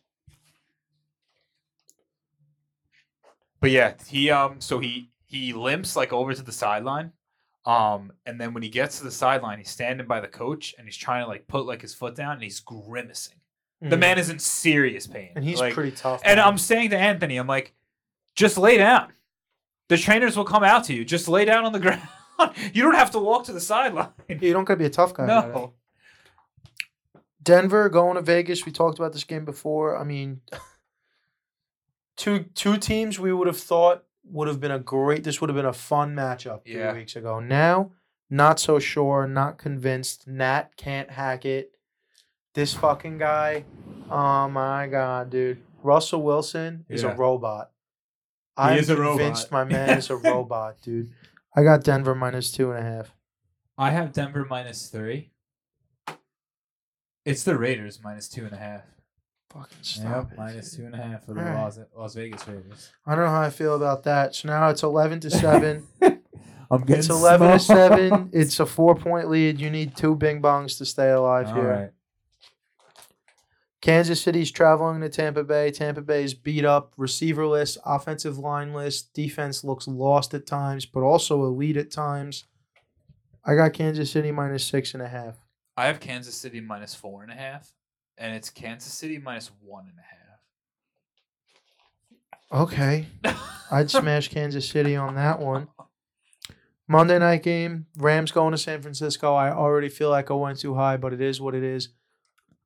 But 3.62 3.72
yeah, 3.72 3.94
he 4.08 4.30
um, 4.32 4.62
so 4.62 4.80
he 4.80 5.12
he 5.26 5.54
limps 5.54 5.96
like 5.96 6.14
over 6.14 6.34
to 6.34 6.42
the 6.42 6.52
sideline. 6.52 7.12
Um, 7.70 8.12
and 8.26 8.40
then 8.42 8.54
when 8.54 8.64
he 8.64 8.70
gets 8.70 8.98
to 8.98 9.04
the 9.04 9.12
sideline, 9.12 9.58
he's 9.60 9.70
standing 9.70 10.08
by 10.08 10.20
the 10.22 10.28
coach 10.28 10.74
and 10.78 10.88
he's 10.88 10.98
trying 10.98 11.24
to 11.24 11.28
like 11.28 11.48
put 11.48 11.66
like 11.66 11.82
his 11.82 11.94
foot 11.94 12.16
down 12.16 12.34
and 12.34 12.42
he's 12.44 12.60
grimacing. 12.60 13.36
The 13.82 13.96
Mhm. 13.96 14.00
man 14.00 14.18
is 14.20 14.30
in 14.30 14.40
serious 14.40 15.08
pain, 15.08 15.32
and 15.36 15.46
he's 15.46 15.60
Like, 15.60 15.74
pretty 15.74 15.92
tough. 15.92 16.22
And 16.26 16.38
man. 16.38 16.46
I'm 16.48 16.58
saying 16.58 16.90
to 16.90 16.98
Anthony, 16.98 17.38
I'm 17.38 17.48
like, 17.48 17.74
just 18.36 18.58
lay 18.58 18.78
down. 18.78 19.14
The 19.88 19.98
trainers 19.98 20.36
will 20.36 20.46
come 20.46 20.64
out 20.64 20.84
to 20.86 20.94
you. 20.94 21.06
Just 21.06 21.28
lay 21.30 21.46
down 21.46 21.66
on 21.66 21.72
the 21.72 21.80
ground. 21.86 22.02
you 22.74 22.82
don't 22.84 22.96
have 22.96 23.12
to 23.12 23.20
walk 23.20 23.46
to 23.46 23.54
the 23.54 23.62
sideline. 23.62 24.10
you 24.28 24.52
don't 24.54 24.66
gotta 24.66 24.78
be 24.80 24.86
a 24.86 24.90
tough 24.90 25.14
guy. 25.14 25.26
No. 25.28 25.74
Denver 27.42 27.88
going 27.90 28.16
to 28.16 28.22
Vegas. 28.22 28.66
We 28.66 28.72
talked 28.72 29.00
about 29.00 29.14
this 29.14 29.24
game 29.24 29.46
before. 29.46 29.98
I 29.98 30.04
mean, 30.04 30.42
two 32.18 32.40
two 32.56 32.78
teams 32.78 33.20
we 33.20 33.32
would 33.32 33.48
have 33.48 33.60
thought 33.60 34.04
would 34.32 34.48
have 34.48 34.60
been 34.60 34.72
a 34.72 34.80
great. 34.80 35.24
This 35.24 35.42
would 35.42 35.50
have 35.50 35.56
been 35.56 35.66
a 35.66 35.74
fun 35.74 36.16
matchup 36.16 36.64
three 36.64 36.76
Yeah. 36.78 36.94
weeks 36.94 37.16
ago. 37.16 37.40
Now, 37.40 37.92
not 38.30 38.60
so 38.60 38.80
sure. 38.80 39.28
Not 39.28 39.58
convinced. 39.58 40.28
Nat 40.28 40.76
can't 40.78 41.10
hack 41.12 41.46
it. 41.46 41.72
This 42.54 42.74
fucking 42.74 43.18
guy. 43.18 43.66
Oh 44.10 44.48
my 44.50 44.88
god, 44.88 45.30
dude. 45.30 45.62
Russell 45.84 46.22
Wilson 46.24 46.86
is 46.90 47.04
Yeah. 47.04 47.12
a 47.12 47.16
robot. 47.16 47.72
I'm 48.58 48.84
convinced 48.84 49.46
robot. 49.50 49.52
my 49.52 49.64
man 49.64 49.98
is 49.98 50.10
a 50.10 50.16
robot, 50.32 50.82
dude. 50.82 51.12
I 51.56 51.64
got 51.64 51.84
Denver 51.84 52.14
minus 52.16 52.52
two 52.52 52.72
and 52.72 52.80
a 52.80 52.90
half. 52.90 53.16
I 53.78 53.92
have 53.92 54.12
Denver 54.12 54.46
minus 54.50 54.88
three. 54.88 55.32
It's 57.26 57.44
the 57.44 57.58
Raiders 57.58 58.00
minus 58.04 58.28
two 58.28 58.44
and 58.46 58.54
a 58.54 58.58
half. 58.58 58.84
Fucking 59.54 59.78
stop 59.82 60.32
it. 60.32 60.38
minus 60.38 60.76
two 60.76 60.86
and 60.86 60.94
a 60.94 60.98
half 61.02 61.26
for 61.26 61.34
the 61.34 61.40
Alright. 61.40 61.56
Las, 61.56 61.80
Las 61.98 62.14
Vegas 62.16 62.48
Raiders. 62.48 62.92
I 63.06 63.16
don't 63.16 63.26
know 63.26 63.32
how 63.32 63.42
I 63.42 63.50
feel 63.50 63.76
about 63.76 64.04
that. 64.04 64.36
So 64.36 64.48
now 64.48 64.70
it's 64.70 64.84
eleven 64.84 65.20
to 65.22 65.30
seven. 65.32 65.88
I'm 66.72 66.82
getting 66.82 66.98
It's 67.00 67.10
eleven 67.10 67.50
to 67.52 67.60
small. 67.60 67.78
seven. 67.78 68.30
It's 68.34 68.60
a 68.60 68.66
four 68.66 68.96
point 68.96 69.30
lead. 69.30 69.60
You 69.60 69.70
need 69.72 69.96
two 69.98 70.16
bing 70.16 70.42
bongs 70.42 70.78
to 70.78 70.86
stay 70.86 71.10
alive 71.10 71.48
All 71.48 71.54
here. 71.56 71.64
right. 71.68 71.90
Kansas 73.82 74.22
City's 74.22 74.52
traveling 74.52 75.00
to 75.02 75.10
Tampa 75.10 75.44
Bay. 75.44 75.72
Tampa 75.72 76.02
Bay's 76.02 76.34
beat 76.34 76.66
up, 76.66 76.94
receiverless, 76.98 77.78
offensive 77.86 78.38
lineless. 78.38 79.02
Defense 79.02 79.64
looks 79.64 79.88
lost 79.88 80.34
at 80.34 80.46
times, 80.46 80.86
but 80.86 81.00
also 81.02 81.44
elite 81.46 81.78
at 81.78 81.90
times. 81.90 82.44
I 83.46 83.56
got 83.56 83.72
Kansas 83.74 84.12
City 84.12 84.32
minus 84.32 84.66
six 84.66 84.94
and 84.94 85.02
a 85.02 85.08
half. 85.08 85.38
I 85.78 85.88
have 85.88 86.02
Kansas 86.02 86.36
City 86.36 86.60
minus 86.60 86.94
four 86.94 87.24
and 87.24 87.32
a 87.32 87.36
half, 87.36 87.72
and 88.20 88.36
it's 88.36 88.50
Kansas 88.50 88.94
City 88.94 89.18
minus 89.18 89.50
one 89.64 89.86
and 89.90 89.98
a 89.98 90.02
half. 90.02 90.10
Okay. 92.68 93.08
I'd 93.72 93.90
smash 94.00 94.28
Kansas 94.28 94.68
City 94.68 94.96
on 94.96 95.16
that 95.16 95.40
one. 95.40 95.70
Monday 96.88 97.20
night 97.20 97.44
game, 97.44 97.86
Rams 97.98 98.32
going 98.32 98.52
to 98.52 98.58
San 98.58 98.82
Francisco. 98.82 99.36
I 99.36 99.52
already 99.52 99.90
feel 99.90 100.10
like 100.10 100.30
I 100.30 100.34
went 100.34 100.60
too 100.60 100.76
high, 100.76 100.98
but 100.98 101.14
it 101.14 101.22
is 101.22 101.40
what 101.40 101.56
it 101.56 101.64
is. 101.64 101.90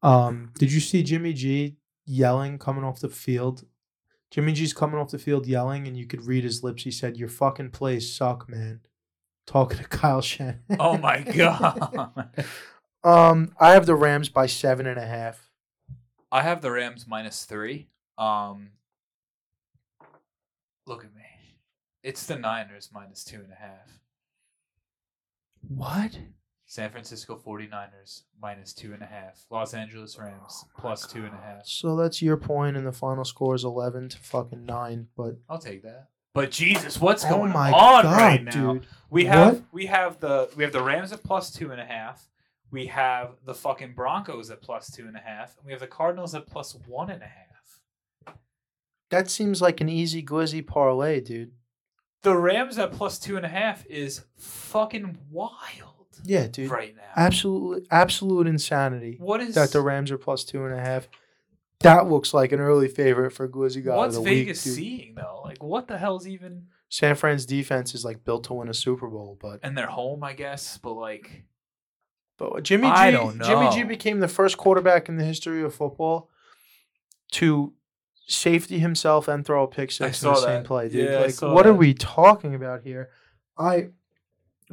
Um, 0.01 0.51
did 0.57 0.71
you 0.71 0.79
see 0.79 1.03
Jimmy 1.03 1.33
G 1.33 1.77
yelling 2.05 2.57
coming 2.57 2.83
off 2.83 2.99
the 2.99 3.09
field? 3.09 3.65
Jimmy 4.31 4.53
G's 4.53 4.73
coming 4.73 4.99
off 4.99 5.11
the 5.11 5.19
field 5.19 5.45
yelling, 5.45 5.87
and 5.87 5.97
you 5.97 6.07
could 6.07 6.25
read 6.25 6.43
his 6.43 6.63
lips. 6.63 6.83
He 6.83 6.91
said, 6.91 7.17
"Your 7.17 7.29
fucking 7.29 7.71
plays 7.71 8.13
suck, 8.13 8.49
man." 8.49 8.81
Talking 9.45 9.79
to 9.79 9.83
Kyle 9.89 10.21
Shanahan. 10.21 10.61
oh 10.79 10.97
my 10.97 11.21
god. 11.21 12.29
Um, 13.03 13.53
I 13.59 13.71
have 13.71 13.85
the 13.85 13.95
Rams 13.95 14.29
by 14.29 14.45
seven 14.45 14.87
and 14.87 14.97
a 14.97 15.05
half. 15.05 15.42
I 16.33 16.41
have 16.41 16.61
the 16.61 16.71
Rams 16.71 17.05
minus 17.07 17.45
three. 17.45 17.89
Um, 18.17 18.71
look 20.87 21.03
at 21.05 21.13
me. 21.15 21.21
It's 22.01 22.25
the 22.25 22.35
Niners 22.37 22.89
minus 22.91 23.23
two 23.23 23.37
and 23.37 23.51
a 23.51 23.55
half. 23.55 23.99
What? 25.67 26.17
San 26.65 26.89
Francisco 26.89 27.39
49ers 27.45 28.23
minus 28.41 28.73
two 28.73 28.93
and 28.93 29.03
a 29.03 29.05
half. 29.05 29.45
Los 29.51 29.75
Angeles 29.75 30.17
Rams 30.17 30.65
plus 30.75 31.05
two 31.05 31.23
and 31.23 31.33
a 31.35 31.37
half. 31.37 31.67
So 31.67 31.95
that's 31.95 32.19
your 32.19 32.35
point, 32.35 32.77
and 32.77 32.87
the 32.87 32.91
final 32.91 33.23
score 33.23 33.53
is 33.53 33.63
eleven 33.63 34.09
to 34.09 34.17
fucking 34.17 34.65
nine. 34.65 35.07
But 35.15 35.35
I'll 35.47 35.59
take 35.59 35.83
that. 35.83 36.07
But 36.33 36.49
Jesus, 36.49 36.99
what's 36.99 37.23
oh 37.25 37.29
going 37.29 37.51
my 37.51 37.71
on 37.71 38.03
god, 38.03 38.05
right 38.05 38.43
now? 38.43 38.73
dude! 38.73 38.87
We 39.11 39.25
have 39.25 39.53
What? 39.57 39.63
we 39.71 39.85
have 39.85 40.19
the 40.19 40.49
we 40.57 40.63
have 40.63 40.73
the 40.73 40.81
Rams 40.81 41.11
at 41.11 41.23
plus 41.23 41.51
two 41.51 41.71
and 41.71 41.79
a 41.79 41.85
half. 41.85 42.27
We 42.73 42.87
have 42.87 43.35
the 43.45 43.53
fucking 43.53 43.93
Broncos 43.93 44.49
at 44.49 44.61
plus 44.61 44.91
two 44.91 45.05
and 45.07 45.15
a 45.15 45.19
half. 45.19 45.55
And 45.57 45.65
we 45.65 45.71
have 45.71 45.79
the 45.81 45.87
Cardinals 45.87 46.33
at 46.35 46.47
plus 46.47 46.75
one 46.87 47.09
and 47.09 47.21
a 47.21 47.25
half. 47.25 48.35
That 49.09 49.29
seems 49.29 49.61
like 49.61 49.79
an 49.79 49.89
easy 49.89 50.23
glizzy 50.23 50.65
parlay, 50.65 51.21
dude. 51.21 51.51
The 52.23 52.35
Rams 52.35 52.77
at 52.79 52.91
plus 52.91 53.19
two 53.19 53.37
and 53.37 53.45
a 53.45 53.49
half 53.49 53.85
is 53.85 54.23
fucking 54.37 55.17
wild 55.29 56.07
Yeah, 56.23 56.47
dude. 56.47 56.71
right 56.71 56.95
now. 56.95 57.03
Absolutely, 57.15 57.85
absolute 57.91 58.47
insanity. 58.47 59.17
What 59.19 59.41
is 59.41 59.53
That 59.55 59.71
the 59.71 59.81
Rams 59.81 60.09
are 60.11 60.17
plus 60.17 60.43
two 60.43 60.65
and 60.65 60.73
a 60.73 60.79
half. 60.79 61.07
That 61.81 62.07
looks 62.09 62.33
like 62.33 62.53
an 62.53 62.59
early 62.61 62.87
favorite 62.87 63.31
for 63.31 63.47
Glizzy 63.47 63.83
God 63.83 63.97
What's 63.97 64.15
of 64.15 64.23
the 64.23 64.29
Vegas 64.29 64.65
week. 64.65 64.75
seeing 64.75 65.15
though? 65.15 65.41
Like, 65.43 65.61
what 65.61 65.87
the 65.87 65.97
hell's 65.97 66.25
even? 66.27 66.67
San 66.89 67.15
Fran's 67.15 67.45
defense 67.45 67.93
is 67.93 68.05
like 68.05 68.23
built 68.23 68.45
to 68.45 68.53
win 68.53 68.69
a 68.69 68.73
Super 68.73 69.07
Bowl, 69.09 69.37
but 69.39 69.59
And 69.63 69.77
they're 69.77 69.87
home, 69.87 70.23
I 70.23 70.33
guess. 70.33 70.77
But 70.77 70.93
like, 70.93 71.43
but 72.37 72.63
Jimmy 72.63 72.87
G 72.87 72.93
I 72.93 73.11
don't 73.11 73.41
Jimmy 73.41 73.69
G 73.71 73.83
became 73.83 74.19
the 74.19 74.27
first 74.27 74.57
quarterback 74.57 75.09
in 75.09 75.17
the 75.17 75.23
history 75.23 75.63
of 75.63 75.73
football 75.73 76.29
to 77.31 77.73
safety 78.27 78.79
himself 78.79 79.27
and 79.27 79.45
throw 79.45 79.63
a 79.63 79.67
pick 79.67 79.91
six 79.91 80.23
in 80.23 80.29
the 80.29 80.35
same 80.35 80.63
play, 80.63 80.89
dude. 80.89 81.09
Yeah, 81.09 81.19
like 81.19 81.41
what 81.41 81.67
are 81.67 81.73
we 81.73 81.93
talking 81.93 82.55
about 82.55 82.83
here? 82.83 83.09
I 83.57 83.89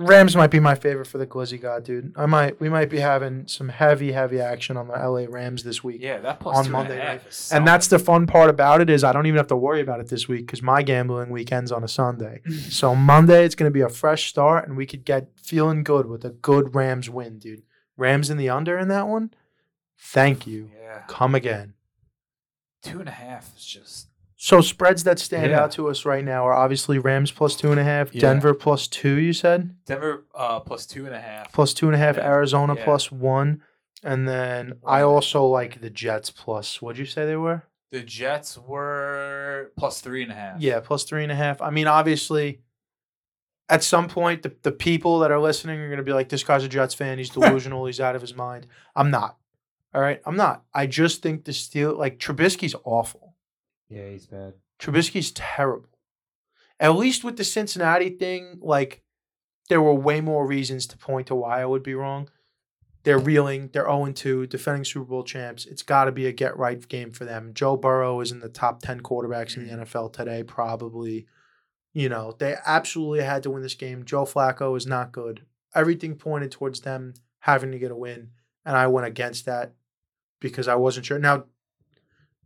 Rams 0.02 0.34
might 0.34 0.50
be 0.50 0.60
my 0.60 0.74
favorite 0.74 1.06
for 1.06 1.18
the 1.18 1.26
Glizzy 1.26 1.60
God, 1.60 1.84
dude. 1.84 2.12
I 2.16 2.24
might 2.26 2.58
we 2.58 2.68
might 2.68 2.88
be 2.88 3.00
having 3.00 3.46
some 3.48 3.68
heavy, 3.68 4.12
heavy 4.12 4.40
action 4.40 4.76
on 4.76 4.88
the 4.88 4.94
LA 4.94 5.26
Rams 5.28 5.62
this 5.62 5.84
week. 5.84 6.00
yeah, 6.00 6.18
that 6.20 6.40
plus 6.40 6.56
On 6.56 6.64
two 6.64 6.68
and 6.68 6.74
a 6.74 6.78
Monday 6.78 6.96
half 6.98 7.24
night. 7.24 7.48
And 7.52 7.66
that's 7.68 7.88
the 7.88 7.98
fun 7.98 8.26
part 8.26 8.48
about 8.48 8.80
it 8.80 8.88
is 8.88 9.04
I 9.04 9.12
don't 9.12 9.26
even 9.26 9.36
have 9.36 9.48
to 9.48 9.56
worry 9.56 9.80
about 9.82 10.00
it 10.00 10.08
this 10.08 10.26
week 10.26 10.46
because 10.46 10.62
my 10.62 10.82
gambling 10.82 11.28
weekend's 11.30 11.70
on 11.70 11.84
a 11.84 11.88
Sunday. 11.88 12.40
So 12.70 12.94
Monday 12.94 13.44
it's 13.44 13.54
going 13.54 13.70
to 13.70 13.74
be 13.74 13.80
a 13.82 13.88
fresh 13.88 14.28
start 14.30 14.66
and 14.66 14.76
we 14.76 14.86
could 14.86 15.04
get 15.04 15.28
feeling 15.36 15.82
good 15.84 16.06
with 16.06 16.24
a 16.24 16.30
good 16.30 16.74
Rams 16.74 17.10
win, 17.10 17.38
dude. 17.38 17.62
Rams 17.96 18.30
in 18.30 18.36
the 18.38 18.48
under 18.48 18.78
in 18.78 18.88
that 18.88 19.06
one. 19.08 19.32
Thank 19.98 20.46
you. 20.46 20.70
yeah, 20.80 21.02
Come 21.08 21.34
again. 21.34 21.74
two 22.82 23.00
and 23.00 23.08
a 23.08 23.12
half 23.12 23.54
is 23.56 23.66
just 23.66 24.06
So 24.42 24.62
spreads 24.62 25.04
that 25.04 25.18
stand 25.18 25.50
Yeah. 25.50 25.60
out 25.64 25.72
to 25.72 25.88
us 25.90 26.06
right 26.06 26.24
now 26.24 26.46
are 26.46 26.54
obviously 26.54 26.98
Rams 26.98 27.30
plus 27.30 27.54
two 27.54 27.72
and 27.72 27.78
a 27.78 27.84
half, 27.84 28.14
Yeah. 28.14 28.22
Denver 28.22 28.54
plus 28.54 28.88
two. 28.88 29.16
You 29.16 29.34
said 29.34 29.76
Denver 29.84 30.24
uh, 30.34 30.60
plus 30.60 30.86
two 30.86 31.04
and 31.04 31.14
a 31.14 31.20
half. 31.20 31.52
plus 31.52 31.74
two 31.74 31.86
and 31.88 31.94
a 31.94 31.98
half, 31.98 32.16
Yeah. 32.16 32.24
Arizona 32.26 32.74
Yeah. 32.74 32.84
plus 32.84 33.12
one, 33.12 33.60
and 34.02 34.26
then 34.26 34.78
I 34.82 35.00
and 35.00 35.04
a 35.04 35.04
half. 35.04 35.04
also 35.04 35.44
like 35.44 35.82
the 35.82 35.90
Jets 35.90 36.30
plus. 36.30 36.80
What'd 36.80 36.98
you 36.98 37.04
say 37.04 37.26
they 37.26 37.36
were? 37.36 37.64
The 37.90 38.00
Jets 38.00 38.56
were 38.56 39.72
plus 39.76 40.00
three 40.00 40.22
and 40.22 40.32
a 40.32 40.34
half. 40.34 40.58
Yeah, 40.58 40.80
plus 40.80 41.04
three 41.04 41.22
and 41.22 41.30
a 41.32 41.34
half. 41.36 41.60
I 41.60 41.68
mean, 41.68 41.86
obviously, 41.86 42.62
at 43.68 43.82
some 43.84 44.08
point, 44.08 44.42
the, 44.42 44.54
the 44.62 44.72
people 44.72 45.18
that 45.18 45.30
are 45.30 45.38
listening 45.38 45.80
are 45.80 45.88
going 45.88 45.98
to 45.98 46.02
be 46.02 46.14
like, 46.14 46.30
this 46.30 46.44
guy's 46.44 46.64
a 46.64 46.68
Jets 46.68 46.94
fan. 46.94 47.18
He's 47.18 47.28
delusional. 47.38 47.84
he's 47.84 48.00
out 48.00 48.16
of 48.16 48.22
his 48.22 48.34
mind. 48.34 48.66
I'm 48.96 49.10
not. 49.10 49.36
All 49.92 50.00
right. 50.00 50.22
I'm 50.24 50.36
not. 50.36 50.64
I 50.72 50.86
just 50.86 51.20
think 51.20 51.44
the 51.44 51.52
Steel, 51.52 51.94
like, 51.94 52.18
Trubisky's 52.18 52.74
awful. 52.84 53.29
Yeah, 53.90 54.08
he's 54.08 54.26
bad. 54.26 54.54
Trubisky's 54.78 55.32
terrible. 55.32 55.88
At 56.78 56.96
least 56.96 57.24
with 57.24 57.36
the 57.36 57.44
Cincinnati 57.44 58.08
thing, 58.08 58.58
like, 58.62 59.02
there 59.68 59.82
were 59.82 59.94
way 59.94 60.20
more 60.20 60.46
reasons 60.46 60.86
to 60.86 60.96
point 60.96 61.26
to 61.26 61.34
why 61.34 61.60
I 61.60 61.66
would 61.66 61.82
be 61.82 61.94
wrong. 61.94 62.30
They're 63.02 63.18
reeling. 63.18 63.70
They're 63.72 63.84
0 63.84 64.12
2, 64.12 64.46
defending 64.46 64.84
Super 64.84 65.06
Bowl 65.06 65.24
champs. 65.24 65.66
It's 65.66 65.82
got 65.82 66.04
to 66.04 66.12
be 66.12 66.26
a 66.26 66.32
get 66.32 66.56
right 66.56 66.86
game 66.86 67.12
for 67.12 67.24
them. 67.24 67.52
Joe 67.54 67.76
Burrow 67.76 68.20
is 68.20 68.32
in 68.32 68.40
the 68.40 68.48
top 68.48 68.82
10 68.82 69.00
quarterbacks 69.00 69.56
in 69.56 69.66
the 69.66 69.72
mm-hmm. 69.72 69.82
NFL 69.82 70.12
today, 70.12 70.42
probably. 70.42 71.26
You 71.92 72.08
know, 72.08 72.36
they 72.38 72.56
absolutely 72.66 73.22
had 73.22 73.42
to 73.42 73.50
win 73.50 73.62
this 73.62 73.74
game. 73.74 74.04
Joe 74.04 74.24
Flacco 74.24 74.76
is 74.76 74.86
not 74.86 75.12
good. 75.12 75.44
Everything 75.74 76.14
pointed 76.14 76.52
towards 76.52 76.80
them 76.80 77.14
having 77.40 77.72
to 77.72 77.78
get 77.78 77.90
a 77.90 77.96
win. 77.96 78.30
And 78.64 78.76
I 78.76 78.86
went 78.86 79.06
against 79.06 79.46
that 79.46 79.74
because 80.40 80.68
I 80.68 80.74
wasn't 80.76 81.06
sure. 81.06 81.18
Now, 81.18 81.44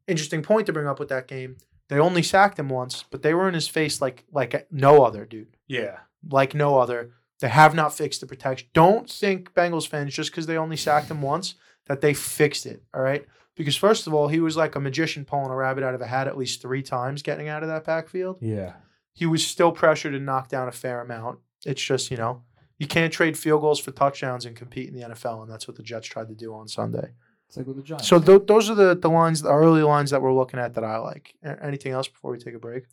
interesting 0.07 0.43
point 0.43 0.67
to 0.67 0.73
bring 0.73 0.87
up 0.87 0.99
with 0.99 1.09
that 1.09 1.29
game. 1.29 1.57
They 1.89 1.99
only 1.99 2.23
sacked 2.23 2.59
him 2.59 2.69
once, 2.69 3.05
but 3.11 3.23
they 3.23 3.35
were 3.35 3.49
in 3.49 3.55
his 3.55 3.69
face 3.69 4.01
like 4.01 4.25
like 4.33 4.67
no 4.71 5.05
other 5.05 5.25
dude 5.25 5.57
Yeah. 5.67 5.99
like 6.31 6.55
no 6.55 6.79
other. 6.79 7.13
They 7.41 7.49
have 7.49 7.75
not 7.75 7.95
fixed 7.95 8.21
the 8.21 8.27
protection. 8.27 8.69
Don't 8.73 9.11
think 9.11 9.53
Bengals 9.55 9.87
fans 9.89 10.15
just 10.15 10.31
because 10.31 10.47
they 10.47 10.57
only 10.57 10.77
sacked 10.77 11.11
him 11.11 11.21
once 11.21 11.57
that 11.87 12.01
they 12.01 12.15
fixed 12.15 12.65
it. 12.65 12.83
All 12.95 13.03
right, 13.03 13.27
because 13.57 13.77
first 13.77 14.07
of 14.07 14.15
all, 14.15 14.29
he 14.29 14.41
was 14.41 14.57
like 14.57 14.75
a 14.77 14.81
magician 14.81 15.25
pulling 15.25 15.51
a 15.51 15.57
rabbit 15.57 15.85
out 15.85 15.95
of 15.95 16.01
a 16.01 16.07
hat 16.07 16.27
at 16.29 16.39
least 16.39 16.63
three 16.63 16.83
times 16.83 17.23
getting 17.23 17.49
out 17.49 17.63
of 17.63 17.69
that 17.69 17.85
backfield. 17.85 18.39
Yeah. 18.41 18.75
He 19.13 19.27
was 19.27 19.47
still 19.47 19.73
pressured 19.73 20.15
and 20.15 20.25
knocked 20.25 20.51
down 20.51 20.69
a 20.69 20.73
fair 20.73 21.01
amount. 21.01 21.41
It's 21.67 21.83
just 21.83 22.11
you 22.11 22.17
know 22.17 22.43
you 22.79 22.87
can't 22.87 23.13
trade 23.13 23.37
field 23.37 23.61
goals 23.61 23.79
for 23.81 23.91
touchdowns 23.91 24.47
and 24.47 24.57
compete 24.57 24.89
in 24.89 24.95
the 24.99 25.07
NFL, 25.09 25.43
and 25.43 25.51
that's 25.51 25.69
what 25.69 25.77
the 25.77 25.83
Jets 25.83 26.07
tried 26.09 26.29
to 26.29 26.35
do 26.35 26.55
on 26.55 26.67
Sunday. 26.69 27.13
It's 27.55 27.59
like 27.59 27.67
with 27.69 27.77
the 27.77 27.83
Giants. 27.85 28.09
So 28.09 28.19
th- 28.19 28.43
those 28.47 28.69
are 28.69 28.75
the 28.75 28.97
the 28.97 29.09
lines, 29.09 29.43
the 29.43 29.51
early 29.53 29.83
lines 29.83 30.11
that 30.11 30.21
we're 30.21 30.33
looking 30.35 30.59
at 30.59 30.75
that 30.75 30.83
I 30.83 30.99
like. 30.99 31.35
A- 31.45 31.63
Anything 31.65 31.93
else 31.93 32.09
before 32.09 32.33
we 32.33 32.39
take 32.39 32.55
a 32.55 32.59
break? 32.59 32.85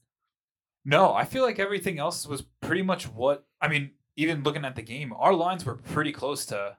No, 0.85 1.13
I 1.13 1.25
feel 1.25 1.43
like 1.43 1.57
everything 1.57 1.97
else 1.97 2.27
was 2.27 2.43
pretty 2.61 2.83
much 2.83 3.05
what 3.05 3.45
I 3.59 3.67
mean. 3.67 3.91
Even 4.17 4.43
looking 4.43 4.63
at 4.65 4.75
the 4.75 4.81
game, 4.83 5.13
our 5.17 5.33
lines 5.33 5.65
were 5.65 5.75
pretty 5.75 6.11
close 6.11 6.45
to 6.47 6.77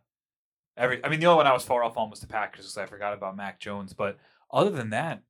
every. 0.77 1.05
I 1.05 1.09
mean, 1.09 1.19
the 1.19 1.27
only 1.27 1.39
one 1.39 1.47
I 1.49 1.53
was 1.53 1.65
far 1.65 1.83
off 1.83 1.97
on 1.97 2.09
was 2.11 2.21
the 2.21 2.27
Packers 2.29 2.67
because 2.67 2.79
I 2.79 2.87
forgot 2.87 3.15
about 3.15 3.37
Mac 3.37 3.59
Jones. 3.59 3.93
But 3.95 4.17
other 4.53 4.71
than 4.71 4.91
that, 4.91 5.23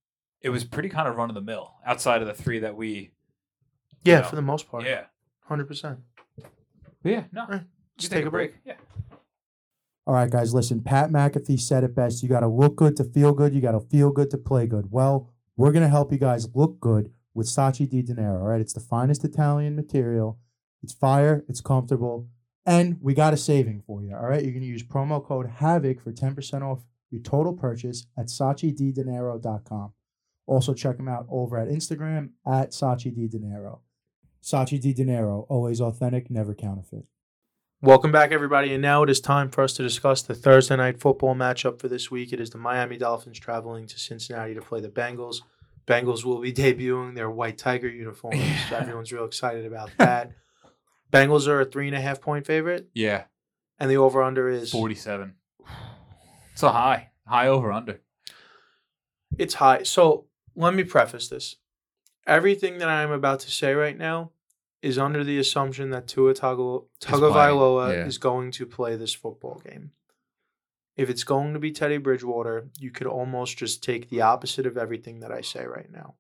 it 0.43 0.51
was 0.51 0.65
pretty 0.65 0.91
kind 0.91 1.09
of 1.09 1.17
run 1.17 1.31
of 1.31 1.35
the 1.35 1.41
mill 1.41 1.73
outside 1.87 2.21
of 2.21 2.29
the 2.29 2.35
three 2.35 2.59
that 2.59 2.77
we. 2.77 3.13
Yeah, 4.05 4.21
know, 4.21 4.27
for 4.29 4.37
the 4.37 4.43
most 4.43 4.69
part. 4.69 4.85
Yeah. 4.85 5.05
hundred 5.47 5.69
percent. 5.69 6.01
Yeah. 7.05 7.25
No. 7.33 7.43
Alright, 7.43 7.63
You 7.99 8.09
take 8.09 8.27
a 8.27 8.31
break. 8.31 8.55
Yeah. 8.67 8.75
All 10.07 10.15
right, 10.15 10.31
guys, 10.31 10.53
listen. 10.53 10.83
Pat 10.83 11.11
McAfee 11.11 11.61
said 11.61 11.85
it 11.85 11.95
best. 11.95 12.23
You 12.23 12.29
got 12.29 12.41
to 12.41 12.49
look 12.49 12.77
good 12.77 12.97
to 12.97 13.05
feel 13.05 13.33
good. 13.33 13.55
You 13.55 13.61
got 13.61 13.73
to 13.73 13.81
feel 13.81 14.11
good 14.11 14.31
to 14.31 14.39
play 14.39 14.67
good. 14.67 14.91
Well, 14.91 15.31
we're 15.57 15.73
going 15.73 15.85
to 15.85 15.89
help 15.89 16.11
you 16.11 16.19
guys 16.19 16.49
look 16.55 16.81
good 16.81 17.13
with 17.35 17.47
Sachi 17.47 17.89
Di 17.89 18.03
Dinero. 18.03 18.41
All 18.41 18.49
right, 18.49 18.61
it's 18.61 18.73
the 18.73 18.81
finest 18.81 19.25
Italian 19.25 19.77
material. 19.77 20.39
It's 20.83 20.93
fire, 20.93 21.45
it's 21.49 21.61
comfortable, 21.61 22.29
and 22.67 22.99
we 23.01 23.15
got 23.15 23.33
a 23.33 23.37
saving 23.37 23.83
for 23.87 24.03
you. 24.03 24.17
All 24.17 24.27
right, 24.27 24.43
you're 24.43 24.53
going 24.53 24.63
to 24.63 24.69
use 24.69 24.83
promo 24.83 25.25
code 25.25 25.49
HAVOC 25.61 26.01
for 26.01 26.13
10% 26.13 26.63
off 26.63 26.81
your 27.11 27.23
total 27.23 27.53
purchase 27.53 28.07
at 28.19 28.27
SachiDiDinero.com. 28.27 29.93
Also, 30.47 30.75
check 30.75 30.97
them 30.97 31.09
out 31.09 31.27
over 31.31 31.57
at 31.57 31.69
Instagram 31.69 32.31
at 32.45 32.73
Sachi 32.73 33.15
Di 33.15 33.29
Dinero. 33.29 33.83
Sachi 34.43 34.81
Di 34.81 34.93
Dinero, 34.93 35.47
always 35.49 35.81
authentic, 35.81 36.31
never 36.31 36.53
counterfeit. 36.53 37.05
Welcome 37.83 38.13
back, 38.13 38.31
everybody. 38.31 38.73
And 38.73 38.81
now 38.81 39.03
it 39.03 39.11
is 39.11 39.21
time 39.21 39.49
for 39.51 39.65
us 39.65 39.73
to 39.75 39.83
discuss 39.83 40.23
the 40.23 40.35
Thursday 40.35 40.77
night 40.77 41.01
football 41.01 41.35
matchup 41.35 41.81
for 41.81 41.89
this 41.89 42.11
week. 42.13 42.33
It 42.33 42.41
is 42.41 42.51
the 42.51 42.59
Miami 42.59 42.97
Dolphins 42.97 43.41
traveling 43.41 43.87
to 43.89 43.99
Cincinnati 43.99 44.55
to 44.55 44.61
play 44.63 44.81
the 44.81 44.89
Bengals. 44.89 45.39
Bengals 45.87 46.25
will 46.25 46.39
be 46.41 46.53
debuting 46.53 47.17
their 47.17 47.29
white 47.31 47.59
tiger 47.59 47.89
uniforms. 47.89 48.39
Yeah. 48.39 48.79
Everyone's 48.79 49.13
real 49.13 49.25
excited 49.25 49.67
about 49.67 49.91
that. 49.99 50.31
Bengals 51.13 51.49
are 51.49 51.61
a 51.61 51.65
three 51.65 51.89
and 51.89 51.97
a 51.97 52.01
half 52.01 52.21
point 52.21 52.47
favorite, 52.47 52.89
Yeah. 52.95 53.25
and 53.79 53.91
the 53.91 53.97
over 53.97 54.23
under 54.23 54.49
is 54.49 54.71
Forty-seven. 54.71 55.35
It's 56.53 56.63
a 56.63 56.71
high, 56.73 57.11
high 57.27 57.49
over 57.49 57.73
under. 57.73 58.01
it's 59.39 59.55
high. 59.55 59.83
So 59.83 60.27
let 60.55 60.73
me 60.73 60.85
preface 60.85 61.29
this. 61.29 61.57
Everything 62.27 62.79
that 62.79 62.89
I'm 62.89 63.11
about 63.11 63.41
to 63.41 63.51
say 63.51 63.75
right 63.75 63.99
now 63.99 64.31
is 64.83 64.99
under 64.99 65.23
the 65.23 65.39
assumption 65.39 65.91
that 65.91 66.09
Tua 66.09 66.35
Tago- 66.35 66.87
Tagovailoa 67.01 67.93
yeah. 67.93 68.05
is 68.05 68.19
going 68.19 68.51
to 68.51 68.67
play 68.67 68.97
this 68.97 69.15
football 69.15 69.63
game. 69.65 69.93
If 70.97 71.09
it's 71.09 71.25
going 71.25 71.55
to 71.55 71.61
be 71.61 71.71
Teddy 71.71 71.97
Bridgewater, 71.97 72.69
you 72.79 72.91
could 72.91 73.07
almost 73.07 73.57
just 73.57 73.83
take 73.83 74.11
the 74.11 74.21
opposite 74.21 74.67
of 74.67 74.77
everything 74.77 75.21
that 75.21 75.33
I 75.33 75.41
say 75.41 75.65
right 75.65 75.91
now. 75.91 76.17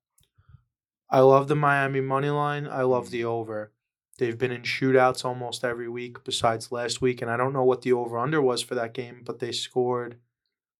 I 1.10 1.20
love 1.20 1.48
the 1.48 1.56
Miami 1.56 2.00
money 2.00 2.30
line. 2.30 2.66
I 2.66 2.82
love 2.82 3.08
mm. 3.08 3.10
the 3.10 3.24
over. 3.24 3.72
They've 4.18 4.38
been 4.38 4.52
in 4.52 4.62
shootouts 4.62 5.24
almost 5.24 5.64
every 5.64 5.88
week 5.88 6.24
besides 6.24 6.70
last 6.70 7.02
week, 7.02 7.20
and 7.20 7.30
I 7.30 7.36
don't 7.36 7.52
know 7.52 7.64
what 7.64 7.82
the 7.82 7.92
over 7.92 8.18
under 8.18 8.40
was 8.40 8.62
for 8.62 8.74
that 8.76 8.94
game, 8.94 9.22
but 9.24 9.40
they 9.40 9.52
scored 9.52 10.16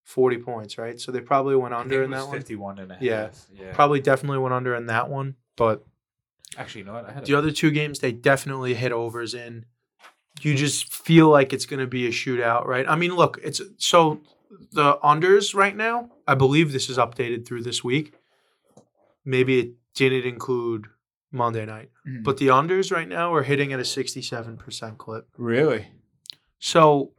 40 0.04 0.38
points, 0.38 0.78
right? 0.78 1.00
So 1.00 1.12
they 1.12 1.20
probably 1.20 1.56
went 1.56 1.74
under 1.74 2.02
in 2.02 2.10
that 2.10 2.28
one. 2.28 2.36
Fifty-one 2.36 2.78
and 2.78 2.92
a 2.92 2.94
half. 2.94 3.02
Yeah. 3.02 3.30
Yeah. 3.52 3.72
Probably 3.72 4.00
definitely 4.00 4.38
went 4.38 4.54
under 4.54 4.74
in 4.74 4.86
that 4.86 5.10
one, 5.10 5.36
but 5.56 5.84
Actually, 6.58 6.80
you 6.80 6.84
know 6.86 6.92
what? 6.94 7.08
I 7.08 7.12
had 7.12 7.24
the 7.26 7.34
other 7.34 7.50
two 7.50 7.70
games 7.70 7.98
they 8.00 8.12
definitely 8.12 8.74
hit 8.74 8.92
overs 8.92 9.34
in. 9.34 9.64
You 10.40 10.54
just 10.54 10.92
feel 10.92 11.28
like 11.28 11.52
it's 11.52 11.66
going 11.66 11.80
to 11.80 11.86
be 11.86 12.06
a 12.06 12.10
shootout, 12.10 12.66
right? 12.66 12.86
I 12.88 12.96
mean, 12.96 13.14
look, 13.14 13.38
it's 13.42 13.60
so 13.78 14.20
the 14.72 14.96
unders 14.98 15.54
right 15.54 15.76
now. 15.76 16.10
I 16.26 16.34
believe 16.34 16.72
this 16.72 16.88
is 16.90 16.98
updated 16.98 17.46
through 17.46 17.62
this 17.62 17.82
week. 17.84 18.14
Maybe 19.24 19.60
it 19.60 19.70
didn't 19.94 20.24
include 20.26 20.86
Monday 21.30 21.64
night, 21.64 21.90
Mhm. 22.06 22.24
but 22.24 22.36
the 22.38 22.48
unders 22.48 22.90
right 22.90 23.08
now 23.08 23.32
are 23.34 23.42
hitting 23.42 23.72
at 23.72 23.80
a 23.80 23.84
sixty-seven 23.84 24.56
percent 24.58 24.98
clip. 24.98 25.28
really. 25.38 25.88
So 26.58 27.12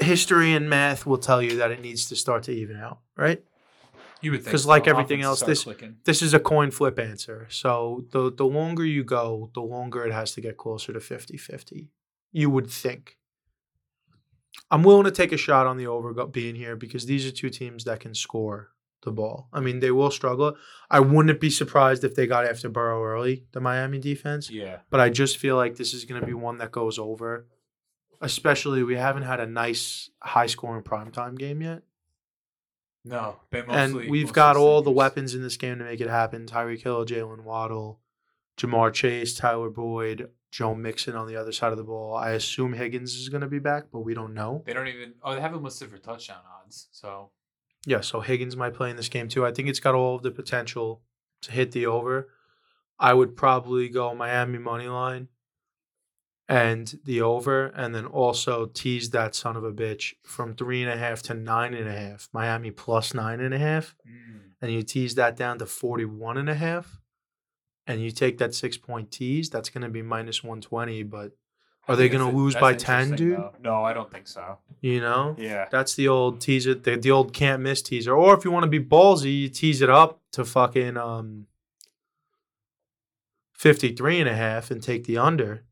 history 0.00 0.52
and 0.52 0.68
math 0.68 1.06
will 1.06 1.18
tell 1.18 1.40
you 1.42 1.56
that 1.58 1.70
it 1.70 1.80
needs 1.80 2.08
to 2.08 2.16
start 2.16 2.42
to 2.44 2.52
even 2.52 2.76
out, 2.76 2.98
right? 3.16 3.42
You 4.22 4.30
would 4.32 4.42
think 4.42 4.50
'Cause 4.52 4.66
like 4.66 4.86
everything 4.86 5.20
else, 5.22 5.42
this- 5.42 5.64
clicking. 5.64 5.96
this 6.04 6.22
is 6.22 6.32
a 6.32 6.40
coin 6.40 6.70
flip 6.70 6.98
answer. 6.98 7.46
So 7.50 8.06
the 8.12 8.30
the 8.32 8.46
longer 8.46 8.84
you 8.84 9.04
go, 9.04 9.50
the 9.54 9.60
longer 9.62 10.04
it 10.06 10.12
has 10.12 10.32
to 10.34 10.40
get 10.40 10.56
closer 10.56 10.92
to 10.92 11.00
50-50. 11.00 11.90
You 12.30 12.48
would 12.50 12.68
think. 12.70 13.18
I'm 14.70 14.82
willing 14.82 15.04
to 15.04 15.10
take 15.10 15.32
a 15.32 15.36
shot 15.36 15.66
on 15.66 15.76
the 15.76 15.86
over 15.86 16.12
being 16.26 16.54
here 16.54 16.76
because 16.76 17.06
these 17.06 17.26
are 17.26 17.30
two 17.30 17.50
teams 17.50 17.84
that 17.84 18.00
can 18.00 18.14
score 18.14 18.70
the 19.02 19.10
ball. 19.10 19.48
I 19.52 19.60
mean, 19.60 19.80
they 19.80 19.90
will 19.90 20.10
struggle. 20.10 20.56
I 20.90 21.00
wouldn't 21.00 21.40
be 21.40 21.50
surprised 21.50 22.04
if 22.04 22.14
they 22.14 22.26
got 22.26 22.44
after 22.46 22.68
Burrow 22.68 23.02
early, 23.02 23.44
the 23.52 23.60
Miami 23.60 23.98
defense. 23.98 24.50
Yeah. 24.50 24.80
But 24.90 25.00
I 25.00 25.08
just 25.10 25.38
feel 25.38 25.56
like 25.56 25.76
this 25.76 25.92
is 25.92 26.04
going 26.04 26.20
to 26.20 26.26
be 26.26 26.34
one 26.34 26.58
that 26.58 26.70
goes 26.70 26.98
over. 26.98 27.46
Especially, 28.20 28.82
we 28.84 28.94
haven't 28.94 29.24
had 29.24 29.40
a 29.40 29.46
nice 29.46 30.10
high 30.20 30.46
scoring 30.46 30.84
primetime 30.84 31.36
game 31.36 31.60
yet. 31.60 31.82
No, 33.04 33.36
they 33.50 33.62
and 33.66 33.94
we've 33.94 34.26
mostly 34.26 34.32
got 34.32 34.56
all 34.56 34.80
the 34.80 34.90
weapons 34.90 35.34
in 35.34 35.42
this 35.42 35.56
game 35.56 35.78
to 35.78 35.84
make 35.84 36.00
it 36.00 36.08
happen. 36.08 36.46
Tyreek 36.46 36.82
Hill, 36.82 37.04
Jalen 37.04 37.42
Waddle, 37.42 38.00
Ja'Marr 38.58 38.92
Chase, 38.92 39.34
Tyler 39.34 39.70
Boyd, 39.70 40.28
Joe 40.52 40.74
Mixon 40.74 41.16
on 41.16 41.26
the 41.26 41.34
other 41.34 41.50
side 41.50 41.72
of 41.72 41.78
the 41.78 41.84
ball. 41.84 42.14
I 42.14 42.30
assume 42.30 42.74
Higgins 42.74 43.14
is 43.14 43.28
going 43.28 43.40
to 43.40 43.48
be 43.48 43.58
back, 43.58 43.86
but 43.90 44.00
we 44.00 44.14
don't 44.14 44.34
know. 44.34 44.62
They 44.64 44.72
don't 44.72 44.86
even. 44.86 45.14
Oh, 45.22 45.34
they 45.34 45.40
have 45.40 45.54
him 45.54 45.64
listed 45.64 45.90
for 45.90 45.98
touchdown 45.98 46.42
odds. 46.62 46.88
So 46.92 47.30
Yeah, 47.86 48.02
so 48.02 48.20
Higgins 48.20 48.56
might 48.56 48.74
play 48.74 48.90
in 48.90 48.96
this 48.96 49.08
game 49.08 49.28
too. 49.28 49.44
I 49.44 49.52
think 49.52 49.68
it's 49.68 49.80
got 49.80 49.94
all 49.96 50.14
of 50.14 50.22
the 50.22 50.30
potential 50.30 51.02
to 51.42 51.50
hit 51.50 51.72
the 51.72 51.86
over. 51.86 52.28
I 53.00 53.14
would 53.14 53.34
probably 53.34 53.88
go 53.88 54.14
Miami 54.14 54.58
money 54.58 54.86
line 54.86 55.26
and 56.48 56.98
the 57.04 57.20
over, 57.20 57.66
and 57.66 57.94
then 57.94 58.06
also 58.06 58.66
tease 58.66 59.10
that 59.10 59.34
son 59.34 59.56
of 59.56 59.64
a 59.64 59.72
bitch 59.72 60.14
from 60.24 60.54
three 60.54 60.82
and 60.82 60.90
a 60.90 60.96
half 60.96 61.22
to 61.22 61.34
nine 61.34 61.74
and 61.74 61.88
a 61.88 61.92
half. 61.92 62.28
Miami 62.32 62.70
plus 62.70 63.14
nine 63.14 63.40
and 63.40 63.54
a 63.54 63.58
half, 63.58 63.94
and 64.60 64.72
you 64.72 64.82
tease 64.82 65.14
that 65.14 65.36
down 65.36 65.58
to 65.58 65.66
41 65.66 66.36
and 66.36 66.50
a 66.50 66.54
half, 66.54 67.00
and 67.86 68.00
you 68.02 68.10
take 68.10 68.38
that 68.38 68.54
six 68.54 68.76
point 68.76 69.10
tease, 69.10 69.50
that's 69.50 69.70
going 69.70 69.82
to 69.82 69.88
be 69.88 70.02
minus 70.02 70.42
120. 70.42 71.02
But 71.04 71.32
are 71.88 71.96
they 71.96 72.08
going 72.08 72.28
to 72.28 72.36
lose 72.36 72.54
by 72.54 72.74
10, 72.74 73.16
dude? 73.16 73.36
though. 73.36 73.52
No, 73.60 73.84
I 73.84 73.92
don't 73.92 74.10
think 74.10 74.28
so. 74.28 74.58
You 74.80 75.00
know? 75.00 75.34
Yeah. 75.38 75.66
That's 75.70 75.94
the 75.94 76.08
old 76.08 76.40
teaser, 76.40 76.74
the, 76.74 76.96
the 76.96 77.10
old 77.10 77.32
can't 77.32 77.62
miss 77.62 77.82
teaser. 77.82 78.14
Or 78.14 78.36
if 78.36 78.44
you 78.44 78.50
want 78.50 78.64
to 78.64 78.70
be 78.70 78.80
ballsy, 78.80 79.40
you 79.42 79.48
tease 79.48 79.82
it 79.82 79.90
up 79.90 80.20
to 80.32 80.44
fucking 80.44 80.96
um 80.96 81.46
53 83.52 84.20
and 84.20 84.28
a 84.28 84.34
half 84.34 84.70
and 84.70 84.82
take 84.82 85.04
the 85.04 85.18
under. 85.18 85.64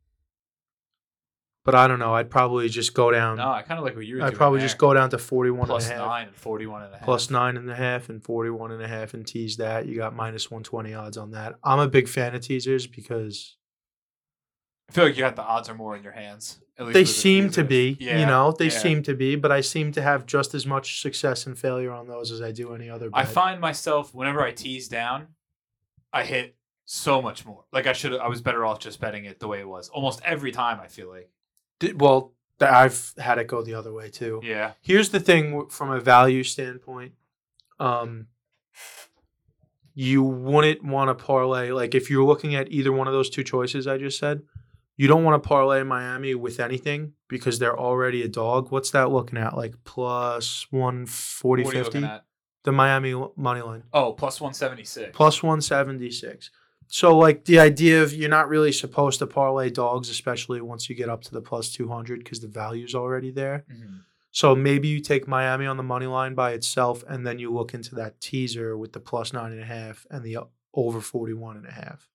But 1.71 1.79
I 1.79 1.87
don't 1.87 1.99
know. 2.01 2.15
I'd 2.15 2.31
probably 2.31 2.69
just 2.69 2.95
go 2.95 3.11
down. 3.13 3.37
No, 3.37 3.51
I 3.51 3.63
kind 3.63 3.79
of 3.79 3.85
like 3.85 3.95
what 3.95 4.05
you 4.07 4.17
were 4.17 4.23
I'd 4.23 4.35
probably 4.35 4.59
there. 4.59 4.67
just 4.67 4.79
go 4.79 4.93
down 4.93 5.11
to 5.11 5.19
41 5.19 5.67
plus 5.67 5.85
and 5.89 5.95
a 5.95 5.97
half. 5.99 6.07
nine 6.09 6.27
and 6.27 6.37
41 6.37 6.83
and 6.83 6.95
a 6.95 6.97
half. 6.97 7.05
Plus 7.05 7.31
nine 7.31 7.57
and 7.57 7.71
a 7.71 7.75
half 7.77 8.09
and 8.09 8.23
41 8.23 8.73
and 8.73 8.83
a 8.83 8.89
half 8.89 9.15
and 9.15 9.25
tease 9.27 9.57
that. 9.59 9.87
You 9.87 9.95
got 9.97 10.15
minus 10.17 10.51
120 10.51 10.95
odds 10.95 11.17
on 11.17 11.31
that. 11.31 11.55
I'm 11.63 11.79
a 11.79 11.87
big 11.89 12.09
fan 12.09 12.35
of 12.35 12.41
teasers 12.41 12.87
because 12.89 13.57
I 14.89 14.93
feel 14.93 15.05
like 15.05 15.15
you 15.17 15.21
got 15.21 15.37
the 15.37 15.43
odds 15.43 15.69
are 15.69 15.75
more 15.75 15.97
in 15.97 16.03
your 16.03 16.13
hands. 16.13 16.59
At 16.77 16.87
least 16.87 16.95
they 16.95 17.01
with 17.03 17.09
the 17.09 17.13
seem 17.15 17.51
to 17.51 17.63
be, 17.63 17.97
Yeah, 18.01 18.19
you 18.19 18.27
know, 18.27 18.51
they 18.51 18.65
yeah. 18.65 18.71
seem 18.71 19.03
to 19.05 19.15
be, 19.15 19.37
but 19.37 19.53
I 19.53 19.61
seem 19.61 19.93
to 19.93 20.03
have 20.03 20.27
just 20.27 20.55
as 20.55 20.67
much 20.67 21.01
success 21.03 21.47
and 21.47 21.57
failure 21.57 21.93
on 21.93 22.09
those 22.09 22.33
as 22.33 22.43
I 22.43 22.51
do 22.53 22.75
any 22.75 22.91
other 22.91 23.11
bet. 23.11 23.21
I 23.21 23.25
find 23.27 23.61
myself 23.61 24.13
whenever 24.15 24.43
I 24.43 24.51
tease 24.51 24.89
down, 24.89 25.29
I 26.13 26.25
hit 26.25 26.57
so 26.87 27.23
much 27.23 27.47
more. 27.47 27.65
Like 27.73 27.87
I 27.87 27.93
should. 27.93 28.15
I 28.17 28.27
was 28.27 28.41
better 28.41 28.65
off 28.65 28.81
just 28.81 29.01
betting 29.01 29.27
it 29.27 29.39
the 29.39 29.47
way 29.47 29.61
it 29.61 29.69
was. 29.69 29.89
Almost 29.91 30.23
every 30.25 30.51
time. 30.51 30.81
I 30.81 30.89
feel 30.89 31.09
like. 31.09 31.31
Did- 31.81 32.01
well, 32.01 32.35
I've 32.61 33.13
had 33.19 33.39
it 33.39 33.47
go 33.49 33.63
the 33.63 33.75
other 33.75 33.93
way 33.93 34.11
too. 34.11 34.41
Yeah. 34.45 34.73
Here's 34.83 35.09
the 35.09 35.19
thing 35.21 35.67
from 35.69 35.91
a 35.91 35.99
value 36.01 36.45
standpoint. 36.45 37.13
Um, 37.81 38.27
you 39.95 40.23
wouldn't 40.23 40.85
want 40.85 41.09
to 41.09 41.25
parlay 41.25 41.73
like 41.73 41.95
if 41.95 42.11
you're 42.11 42.25
looking 42.25 42.55
at 42.55 42.71
either 42.71 42.93
one 42.93 43.07
of 43.09 43.13
those 43.13 43.29
two 43.31 43.43
choices 43.43 43.87
I 43.87 43.99
just 43.99 44.19
said, 44.19 44.43
you 44.97 45.09
don't 45.09 45.25
want 45.25 45.43
to 45.43 45.47
parlay 45.49 45.83
Miami 45.83 46.35
with 46.35 46.61
anything 46.61 47.15
because 47.29 47.59
they're 47.59 47.79
already 47.79 48.23
a 48.23 48.29
dog. 48.29 48.71
What's 48.71 48.91
that 48.91 49.11
looking 49.11 49.39
at? 49.39 49.57
Like 49.57 49.75
plus 49.85 50.67
140 50.71 51.63
What 51.65 51.75
are 51.75 51.79
you 51.79 51.85
50? 51.85 51.99
looking 51.99 52.11
at? 52.15 52.25
The 52.65 52.73
Miami 52.73 53.15
money 53.37 53.63
line. 53.63 53.85
Oh, 53.95 54.13
plus 54.13 54.39
176. 54.39 55.17
Plus 55.17 55.43
176. 55.43 56.51
So 56.93 57.17
like 57.17 57.45
the 57.45 57.61
idea 57.61 58.03
of 58.03 58.13
you're 58.13 58.29
not 58.29 58.49
really 58.49 58.73
supposed 58.73 59.21
to 59.21 59.27
parlay 59.27 59.71
dogs 59.71 60.11
especially 60.11 60.61
once 60.61 60.91
you 60.91 60.97
get 60.97 61.09
up 61.09 61.23
to 61.23 61.31
the 61.31 61.41
plus 61.41 61.73
200 61.73 62.19
because 62.19 62.41
the 62.41 62.49
value's 62.49 62.97
already 62.97 63.31
there. 63.31 63.65
Mhm. 63.71 64.01
So 64.33 64.57
maybe 64.57 64.89
you 64.89 65.01
take 65.01 65.29
Miami 65.29 65.67
on 65.67 65.77
the 65.77 65.85
money 65.85 66.07
line 66.07 66.35
by 66.35 66.51
itself, 66.53 67.05
and 67.09 67.25
then 67.27 67.39
you 67.39 67.53
look 67.53 67.75
into 67.75 67.95
that 67.95 68.21
teaser 68.21 68.77
with 68.77 68.93
the 68.93 69.01
plus 69.01 69.33
nine 69.33 69.53
and 69.53 69.61
a 69.61 69.65
half 69.65 70.05
and 70.11 70.25
the 70.25 70.39
over 70.75 71.01
41 71.01 71.57
and 71.57 71.67
a 71.67 71.73
half. 71.73 72.09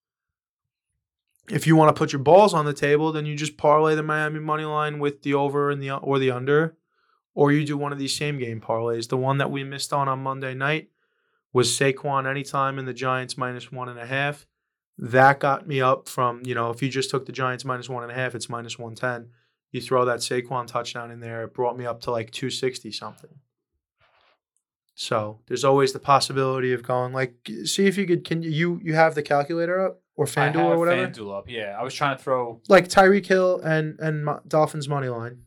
If 1.49 1.67
you 1.67 1.75
want 1.75 1.95
to 1.95 1.99
put 1.99 2.11
your 2.11 2.21
balls 2.21 2.53
on 2.53 2.65
the 2.65 2.73
table, 2.73 3.11
then 3.11 3.25
you 3.25 3.35
just 3.35 3.57
parlay 3.57 3.95
the 3.95 4.03
Miami 4.03 4.39
money 4.39 4.65
line 4.65 4.99
with 4.99 5.21
the 5.21 5.33
over 5.35 5.71
and 5.71 5.81
the 5.81 5.91
or 5.91 6.19
the 6.19 6.31
under, 6.31 6.75
or 7.33 7.51
you 7.51 7.65
do 7.65 7.77
one 7.77 7.93
of 7.93 7.99
these 7.99 8.15
same 8.15 8.39
game 8.39 8.59
parlays. 8.59 9.07
The 9.07 9.17
one 9.17 9.37
that 9.37 9.51
we 9.51 9.63
missed 9.63 9.93
on 9.93 10.09
on 10.09 10.19
Monday 10.23 10.53
night 10.53 10.89
was 11.53 11.69
Saquon 11.77 12.29
anytime 12.29 12.77
in 12.77 12.85
the 12.85 12.93
Giants 12.93 13.37
minus 13.37 13.71
one 13.71 13.87
and 13.87 13.99
a 13.99 14.05
half. 14.05 14.45
That 14.97 15.39
got 15.39 15.67
me 15.67 15.81
up 15.81 16.07
from 16.07 16.41
you 16.45 16.55
know 16.55 16.69
if 16.69 16.81
you 16.81 16.89
just 16.89 17.09
took 17.09 17.25
the 17.25 17.31
Giants 17.31 17.65
minus 17.65 17.89
one 17.89 18.03
and 18.03 18.11
a 18.11 18.15
half, 18.15 18.35
it's 18.35 18.49
minus 18.49 18.79
one 18.79 18.95
ten 18.95 19.29
you 19.75 19.81
throw 19.81 20.05
that 20.05 20.19
Saquon 20.19 20.67
touchdown 20.67 21.11
in 21.11 21.19
there, 21.19 21.43
it 21.43 21.53
brought 21.53 21.77
me 21.77 21.85
up 21.85 21.99
to 22.01 22.11
like 22.11 22.31
260 22.31 22.93
something. 22.93 23.29
So 24.95 25.41
there's 25.47 25.65
always 25.65 25.91
the 25.91 25.99
possibility 25.99 26.71
of 26.71 26.81
going 26.81 27.11
like, 27.11 27.35
see 27.65 27.85
if 27.85 27.97
you 27.97 28.05
could, 28.05 28.23
can 28.23 28.41
you, 28.41 28.79
you 28.81 28.93
have 28.93 29.15
the 29.15 29.21
calculator 29.21 29.85
up 29.85 30.01
or 30.15 30.25
FanDuel 30.25 30.63
or 30.63 30.79
whatever? 30.79 31.05
FanDuel 31.05 31.37
up. 31.37 31.49
Yeah, 31.49 31.75
I 31.77 31.83
was 31.83 31.93
trying 31.93 32.15
to 32.15 32.23
throw. 32.23 32.61
Like 32.69 32.87
Tyreek 32.87 33.25
Hill 33.25 33.59
and, 33.59 33.99
and 33.99 34.29
Dolphins 34.47 34.87
money 34.87 35.09
line. 35.09 35.39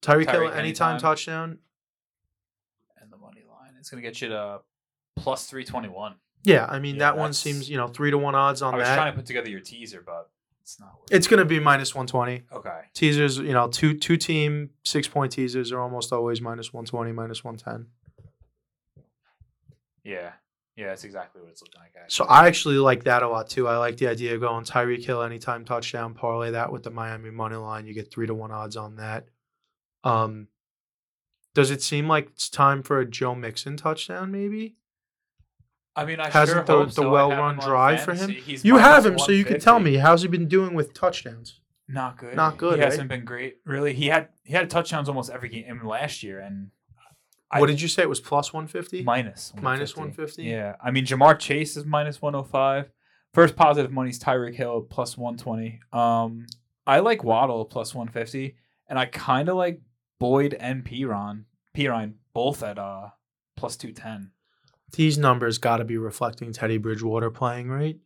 Tyreek 0.00 0.30
Hill 0.30 0.42
anytime, 0.42 0.58
anytime. 0.58 1.00
touchdown. 1.00 1.58
And 3.02 3.12
the 3.12 3.16
money 3.16 3.42
line. 3.48 3.72
It's 3.80 3.90
gonna 3.90 4.02
get 4.02 4.22
you 4.22 4.28
to 4.28 4.60
plus 5.16 5.46
321. 5.46 6.14
Yeah. 6.44 6.66
I 6.68 6.78
mean, 6.78 6.96
Yeah, 6.96 7.00
that 7.00 7.16
one 7.18 7.32
seems, 7.32 7.68
you 7.68 7.76
know, 7.76 7.88
three 7.88 8.10
to 8.10 8.18
one 8.18 8.34
odds 8.34 8.62
on 8.62 8.72
that. 8.72 8.76
I 8.76 8.78
was 8.78 8.88
that. 8.88 8.96
trying 8.96 9.12
to 9.12 9.16
put 9.16 9.26
together 9.26 9.48
your 9.48 9.60
teaser, 9.60 10.02
but 10.04 10.30
it's 10.62 10.78
not 10.78 10.90
working. 11.00 11.16
it's 11.16 11.26
going 11.26 11.38
to 11.38 11.44
be 11.44 11.58
minus 11.58 11.94
120. 11.94 12.44
okay. 12.52 12.80
Teasers, 12.94 13.38
you 13.38 13.52
know, 13.52 13.68
two, 13.68 13.98
two 13.98 14.16
team 14.16 14.70
six 14.84 15.08
point 15.08 15.32
teasers 15.32 15.72
are 15.72 15.80
almost 15.80 16.12
always 16.12 16.40
minus 16.40 16.72
120, 16.72 17.12
minus 17.12 17.42
110. 17.42 17.86
Yeah. 20.04 20.32
Yeah, 20.76 20.88
that's 20.88 21.04
exactly 21.04 21.40
what 21.40 21.50
it's 21.50 21.62
looking 21.62 21.80
like. 21.80 21.92
Actually. 21.94 22.12
So 22.12 22.24
I 22.24 22.48
actually 22.48 22.78
like 22.78 23.04
that 23.04 23.22
a 23.22 23.28
lot 23.28 23.48
too. 23.48 23.68
I 23.68 23.76
like 23.76 23.96
the 23.96 24.08
idea 24.08 24.34
of 24.34 24.40
going 24.40 24.64
Tyreek 24.64 25.04
Hill 25.04 25.22
anytime 25.22 25.64
touchdown, 25.64 26.14
parlay 26.14 26.50
that 26.50 26.72
with 26.72 26.82
the 26.82 26.90
Miami 26.90 27.30
money 27.30 27.54
line. 27.56 27.86
You 27.86 27.94
get 27.94 28.10
three 28.10 28.26
to 28.26 28.34
one 28.34 28.50
odds 28.50 28.76
on 28.76 28.96
that. 28.96 29.28
Um, 30.02 30.48
does 31.54 31.70
it 31.70 31.80
seem 31.80 32.08
like 32.08 32.30
it's 32.30 32.50
time 32.50 32.82
for 32.82 32.98
a 32.98 33.06
Joe 33.08 33.36
Mixon 33.36 33.76
touchdown? 33.76 34.32
Maybe 34.32 34.74
I 35.96 36.04
mean, 36.04 36.18
I 36.20 36.28
hasn't 36.28 36.56
sure 36.56 36.64
the, 36.64 36.72
hope 36.72 36.86
the 36.88 36.92
so. 36.94 37.10
well-run 37.10 37.58
drive 37.58 38.02
for 38.02 38.14
him. 38.14 38.30
He's 38.30 38.64
You 38.64 38.78
have 38.78 39.06
him, 39.06 39.18
so 39.18 39.30
you 39.32 39.44
can 39.44 39.60
tell 39.60 39.78
me 39.78 39.94
how's 39.96 40.22
he 40.22 40.28
been 40.28 40.48
doing 40.48 40.74
with 40.74 40.92
touchdowns? 40.92 41.60
Not 41.86 42.16
good. 42.18 42.34
Not 42.34 42.56
good, 42.56 42.76
He 42.76 42.80
right? 42.82 42.90
hasn't 42.90 43.08
been 43.08 43.24
great. 43.24 43.58
Really, 43.64 43.92
he 43.94 44.06
had 44.06 44.28
he 44.42 44.54
had 44.54 44.70
touchdowns 44.70 45.08
almost 45.08 45.30
every 45.30 45.48
game 45.50 45.80
last 45.86 46.22
year, 46.22 46.40
and 46.40 46.70
I- 47.50 47.60
what 47.60 47.66
did 47.66 47.80
you 47.80 47.88
say? 47.88 48.02
It 48.02 48.08
was 48.08 48.20
plus 48.20 48.52
one 48.52 48.66
fifty. 48.66 49.02
minus 49.02 49.52
Minus 49.60 49.94
150? 49.94 50.42
Yeah, 50.44 50.76
I 50.82 50.90
mean 50.90 51.04
Ja'Marr 51.04 51.38
Chase 51.38 51.76
is 51.76 51.84
minus 51.84 52.20
one 52.22 52.34
hundred 52.34 52.48
five. 52.48 52.90
First 53.34 53.54
positive 53.54 53.92
money 53.92 54.10
is 54.10 54.18
Tyreek 54.18 54.54
Hill 54.54 54.86
plus 54.88 55.16
one 55.18 55.36
twenty. 55.36 55.80
Um, 55.92 56.46
I 56.86 57.00
like 57.00 57.22
Waddle 57.22 57.64
plus 57.66 57.94
one 57.94 58.08
fifty, 58.08 58.56
and 58.88 58.98
I 58.98 59.06
kind 59.06 59.48
of 59.48 59.56
like 59.56 59.80
Boyd 60.18 60.54
and 60.54 60.84
Perine, 60.84 61.44
Perine 61.76 62.14
both 62.32 62.62
at 62.62 62.78
uh 62.78 63.08
plus 63.56 63.76
two 63.76 63.92
ten. 63.92 64.30
These 64.96 65.18
numbers 65.18 65.58
got 65.58 65.78
to 65.78 65.84
be 65.84 65.98
reflecting 65.98 66.52
Teddy 66.52 66.78
Bridgewater 66.78 67.30
playing 67.30 67.68
right. 67.68 67.98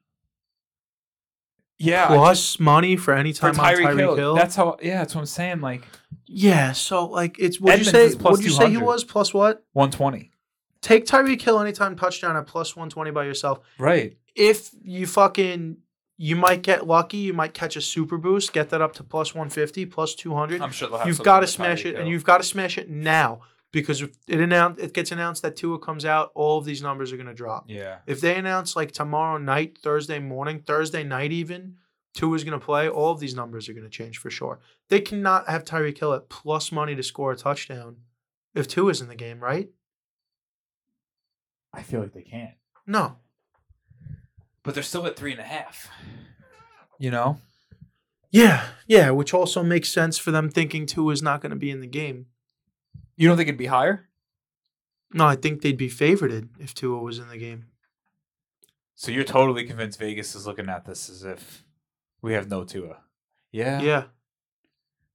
Yeah, 1.80 2.08
Plus 2.08 2.58
money 2.58 2.96
for 2.96 3.14
any 3.14 3.30
just- 3.30 3.40
for 3.40 3.52
time 3.52 3.60
on 3.64 3.72
Tyreek 3.72 3.86
Tyreek 3.86 3.98
Hill. 3.98 4.16
Hill. 4.16 4.34
That's 4.34 4.56
how. 4.56 4.76
Yeah, 4.82 4.98
that's 4.98 5.14
what 5.14 5.20
I'm 5.20 5.26
saying. 5.26 5.60
Like 5.60 5.82
yeah. 6.26 6.72
So 6.72 7.06
like 7.06 7.38
it's 7.38 7.60
what 7.60 7.78
you 7.78 7.84
say? 7.84 8.12
What 8.14 8.42
you 8.42 8.50
say 8.50 8.70
he 8.70 8.76
was 8.76 9.04
plus 9.04 9.32
what? 9.32 9.64
one 9.72 9.90
twenty. 9.90 10.32
Take 10.80 11.06
Tyreek 11.06 11.40
Hill 11.40 11.60
anytime 11.60 11.96
touchdown 11.96 12.36
at 12.36 12.46
plus 12.46 12.76
120 12.76 13.10
by 13.10 13.24
yourself. 13.24 13.58
Right. 13.78 14.16
If 14.36 14.70
you 14.80 15.08
fucking, 15.08 15.78
you 16.16 16.36
might 16.36 16.62
get 16.62 16.86
lucky. 16.86 17.16
You 17.16 17.32
might 17.32 17.52
catch 17.52 17.74
a 17.74 17.80
super 17.80 18.16
boost, 18.16 18.52
get 18.52 18.70
that 18.70 18.80
up 18.80 18.92
to 18.94 19.02
plus 19.02 19.34
150, 19.34 19.86
plus 19.86 20.14
200. 20.14 20.62
I'm 20.62 20.70
sure 20.70 20.88
they'll 20.88 20.98
have 20.98 21.08
You've 21.08 21.22
got 21.22 21.40
to 21.40 21.48
smash 21.48 21.82
Tyreek 21.82 21.86
it, 21.86 21.96
and 21.96 22.08
you've 22.08 22.22
got 22.22 22.38
to 22.38 22.44
smash 22.44 22.78
it 22.78 22.88
now 22.88 23.40
because 23.72 24.02
if 24.02 24.10
it 24.26 24.40
announced, 24.40 24.80
it 24.80 24.94
gets 24.94 25.12
announced 25.12 25.42
that 25.42 25.56
Tua 25.56 25.78
comes 25.78 26.04
out, 26.04 26.30
all 26.34 26.58
of 26.58 26.64
these 26.64 26.82
numbers 26.82 27.12
are 27.12 27.16
going 27.16 27.26
to 27.26 27.34
drop. 27.34 27.64
Yeah. 27.68 27.98
If 28.06 28.20
they 28.20 28.36
announce 28.36 28.76
like 28.76 28.92
tomorrow 28.92 29.38
night, 29.38 29.78
Thursday 29.82 30.18
morning, 30.18 30.62
Thursday 30.66 31.04
night 31.04 31.32
even, 31.32 31.76
Tua's 32.14 32.44
going 32.44 32.58
to 32.58 32.64
play, 32.64 32.88
all 32.88 33.12
of 33.12 33.20
these 33.20 33.34
numbers 33.34 33.68
are 33.68 33.74
going 33.74 33.84
to 33.84 33.90
change 33.90 34.18
for 34.18 34.30
sure. 34.30 34.60
They 34.88 35.00
cannot 35.00 35.48
have 35.48 35.64
Tyreek 35.64 35.98
Hill 35.98 36.14
at 36.14 36.28
plus 36.28 36.72
money 36.72 36.94
to 36.94 37.02
score 37.02 37.32
a 37.32 37.36
touchdown 37.36 37.96
if 38.54 38.66
Tua's 38.66 39.00
in 39.00 39.08
the 39.08 39.14
game, 39.14 39.40
right? 39.40 39.68
I 41.72 41.82
feel 41.82 42.00
like 42.00 42.14
they 42.14 42.22
can't. 42.22 42.54
No. 42.86 43.16
But 44.62 44.74
they're 44.74 44.82
still 44.82 45.06
at 45.06 45.16
three 45.16 45.32
and 45.32 45.40
a 45.40 45.44
half. 45.44 45.88
You 46.98 47.10
know? 47.10 47.38
Yeah, 48.30 48.64
yeah, 48.86 49.10
which 49.10 49.32
also 49.32 49.62
makes 49.62 49.88
sense 49.88 50.18
for 50.18 50.30
them 50.30 50.50
thinking 50.50 50.86
Tua 50.86 51.12
is 51.12 51.22
not 51.22 51.40
going 51.40 51.50
to 51.50 51.56
be 51.56 51.70
in 51.70 51.80
the 51.80 51.86
game. 51.86 52.26
You 53.18 53.28
don't 53.28 53.36
think 53.36 53.48
it'd 53.48 53.58
be 53.58 53.66
higher? 53.66 54.08
No, 55.12 55.26
I 55.26 55.36
think 55.36 55.60
they'd 55.62 55.76
be 55.76 55.90
favorited 55.90 56.48
if 56.58 56.72
Tua 56.74 56.98
was 57.00 57.18
in 57.18 57.28
the 57.28 57.36
game. 57.36 57.66
So 58.94 59.10
you're 59.10 59.24
totally 59.24 59.64
convinced 59.64 59.98
Vegas 59.98 60.34
is 60.34 60.46
looking 60.46 60.68
at 60.68 60.84
this 60.86 61.08
as 61.10 61.24
if 61.24 61.64
we 62.22 62.32
have 62.32 62.48
no 62.48 62.64
Tua. 62.64 62.98
Yeah. 63.52 63.80
Yeah. 63.80 64.04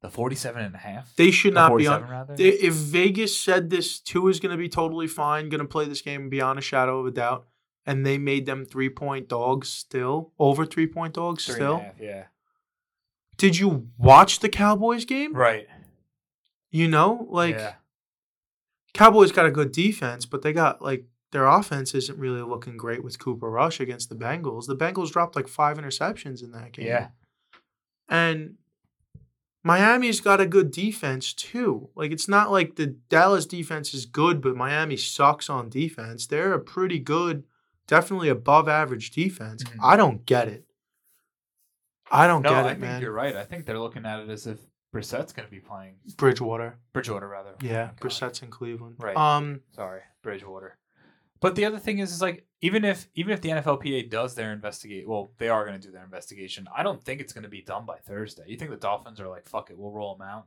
The 0.02 0.10
47 0.10 0.64
and 0.64 0.76
a 0.76 0.80
half? 0.80 1.16
They 1.16 1.32
should 1.32 1.54
The 1.54 1.68
not 1.70 1.78
be 1.78 1.88
on. 1.88 2.04
rather? 2.10 2.36
They- 2.36 2.50
If 2.50 2.74
Vegas 2.74 3.40
said 3.40 3.70
this 3.70 4.00
two 4.00 4.28
is 4.28 4.40
going 4.40 4.52
to 4.52 4.58
be 4.58 4.68
totally 4.70 5.08
fine, 5.08 5.48
going 5.50 5.60
to 5.62 5.68
play 5.68 5.86
this 5.86 6.02
game 6.02 6.30
beyond 6.30 6.60
a 6.60 6.62
shadow 6.62 7.00
of 7.00 7.06
a 7.06 7.12
doubt, 7.12 7.46
and 7.86 8.06
they 8.06 8.18
made 8.18 8.46
them 8.46 8.66
three 8.66 8.90
point 8.90 9.30
dogs 9.30 9.70
still, 9.70 10.34
over 10.40 10.66
three 10.66 10.88
point 10.88 11.14
dogs 11.14 11.46
Three 11.46 11.56
and 11.56 11.64
a 11.64 11.66
still. 11.66 11.80
half, 11.80 12.00
yeah. 12.02 12.24
Did 13.38 13.58
you 13.60 13.88
watch 13.98 14.40
the 14.40 14.50
Cowboys 14.50 15.06
game? 15.06 15.34
Right. 15.34 15.68
You 16.70 16.88
know, 16.88 17.28
like 17.30 17.56
yeah. 17.56 17.74
Cowboys 18.94 19.32
got 19.32 19.46
a 19.46 19.52
good 19.52 19.72
defense, 19.72 20.26
but 20.26 20.42
they 20.42 20.54
got 20.54 20.82
like 20.82 21.06
their 21.32 21.46
offense 21.46 21.96
isn't 21.96 22.20
really 22.20 22.42
looking 22.44 22.78
great 22.78 23.04
with 23.04 23.18
Cooper 23.20 23.50
Rush 23.50 23.80
against 23.80 24.10
the 24.10 24.16
Bengals. 24.16 24.68
The 24.68 24.76
Bengals 24.76 25.12
dropped 25.12 25.36
like 25.36 25.48
five 25.48 25.78
interceptions 25.78 26.44
in 26.44 26.52
that 26.52 26.74
game. 26.74 26.86
Yeah. 26.86 27.08
And 28.08 28.56
Miami's 29.64 30.20
got 30.22 30.42
a 30.42 30.46
good 30.46 30.70
defense 30.72 31.34
too. 31.34 31.90
Like 31.96 32.12
it's 32.12 32.28
not 32.28 32.52
like 32.52 32.76
the 32.76 32.88
Dallas 32.88 33.46
defense 33.46 33.94
is 33.94 34.06
good, 34.06 34.42
but 34.42 34.56
Miami 34.56 34.98
sucks 34.98 35.50
on 35.50 35.70
defense. 35.70 36.28
They're 36.28 36.54
a 36.54 36.60
pretty 36.60 37.00
good, 37.00 37.46
definitely 37.88 38.30
above 38.30 38.68
average 38.70 39.12
defense. 39.12 39.64
Mhm. 39.64 39.80
I 39.82 39.96
don't 39.96 40.26
get 40.26 40.48
it. 40.50 40.66
I 42.12 42.28
don't 42.28 42.44
No, 42.44 42.50
get 42.50 42.58
I 42.66 42.68
it, 42.68 42.70
think 42.72 42.82
man. 42.82 43.02
you're 43.02 43.14
right. 43.14 43.36
I 43.36 43.46
think 43.46 43.66
they're 43.66 43.80
looking 43.80 44.06
at 44.06 44.20
it 44.20 44.30
as 44.30 44.46
if 44.46 44.60
Brissett's 44.94 45.34
going 45.34 45.46
to 45.48 45.52
be 45.52 45.60
playing 45.60 45.96
Bridgewater. 46.18 46.78
Bridgewater 46.94 47.28
rather. 47.28 47.56
Yeah, 47.62 47.90
Oh. 47.92 47.96
Brissett's 48.00 48.42
in 48.42 48.50
Cleveland. 48.50 48.96
Right. 49.00 49.18
Um 49.18 49.62
Sorry, 49.76 50.02
Bridgewater. 50.22 50.78
But 51.42 51.56
the 51.56 51.66
other 51.66 51.80
thing 51.80 52.00
is, 52.00 52.14
is 52.14 52.22
like 52.22 52.46
even 52.62 52.86
if 52.86 53.08
even 53.16 53.34
if 53.34 53.42
the 53.42 53.50
NFLPA 53.50 54.10
does 54.10 54.36
their 54.36 54.54
investigate, 54.54 55.10
well, 55.10 55.32
they 55.40 55.50
are 55.50 55.66
going 55.66 55.78
to 55.78 55.86
do 55.86 55.92
their 55.92 56.04
investigation. 56.06 56.68
I 56.74 56.84
don't 56.84 57.04
think 57.04 57.20
it's 57.20 57.34
going 57.34 57.44
to 57.44 57.50
be 57.50 57.62
done 57.62 57.86
by 57.86 57.98
Thursday. 57.98 58.44
You 58.48 58.56
think 58.56 58.72
the 58.72 58.78
Dolphins 58.78 59.20
are 59.20 59.28
like, 59.28 59.46
fuck 59.50 59.70
it, 59.70 59.78
we'll 59.78 59.92
roll 59.92 60.16
them 60.16 60.26
out 60.26 60.46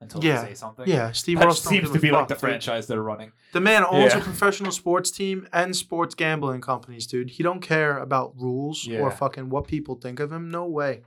until 0.00 0.22
Yeah. 0.22 0.42
they 0.42 0.50
say 0.50 0.54
something? 0.54 0.86
yeah, 0.86 1.10
Steve 1.10 1.40
Ross 1.40 1.60
seems 1.64 1.90
to 1.90 1.98
be 1.98 2.12
like 2.12 2.28
the 2.28 2.34
dude. 2.34 2.40
franchise 2.40 2.86
they're 2.86 3.02
running. 3.02 3.32
The 3.52 3.60
man 3.60 3.84
owns 3.90 4.12
a 4.14 4.20
professional 4.20 4.70
sports 4.70 5.10
team 5.10 5.48
and 5.52 5.74
sports 5.74 6.14
gambling 6.14 6.60
companies, 6.60 7.06
dude. 7.08 7.30
He 7.30 7.42
don't 7.42 7.60
care 7.60 7.98
about 7.98 8.34
rules 8.36 8.86
or 8.88 9.10
fucking 9.10 9.48
what 9.48 9.66
people 9.66 9.96
think 9.96 10.20
of 10.20 10.30
him. 10.30 10.50
No 10.50 10.66
way. 10.66 11.02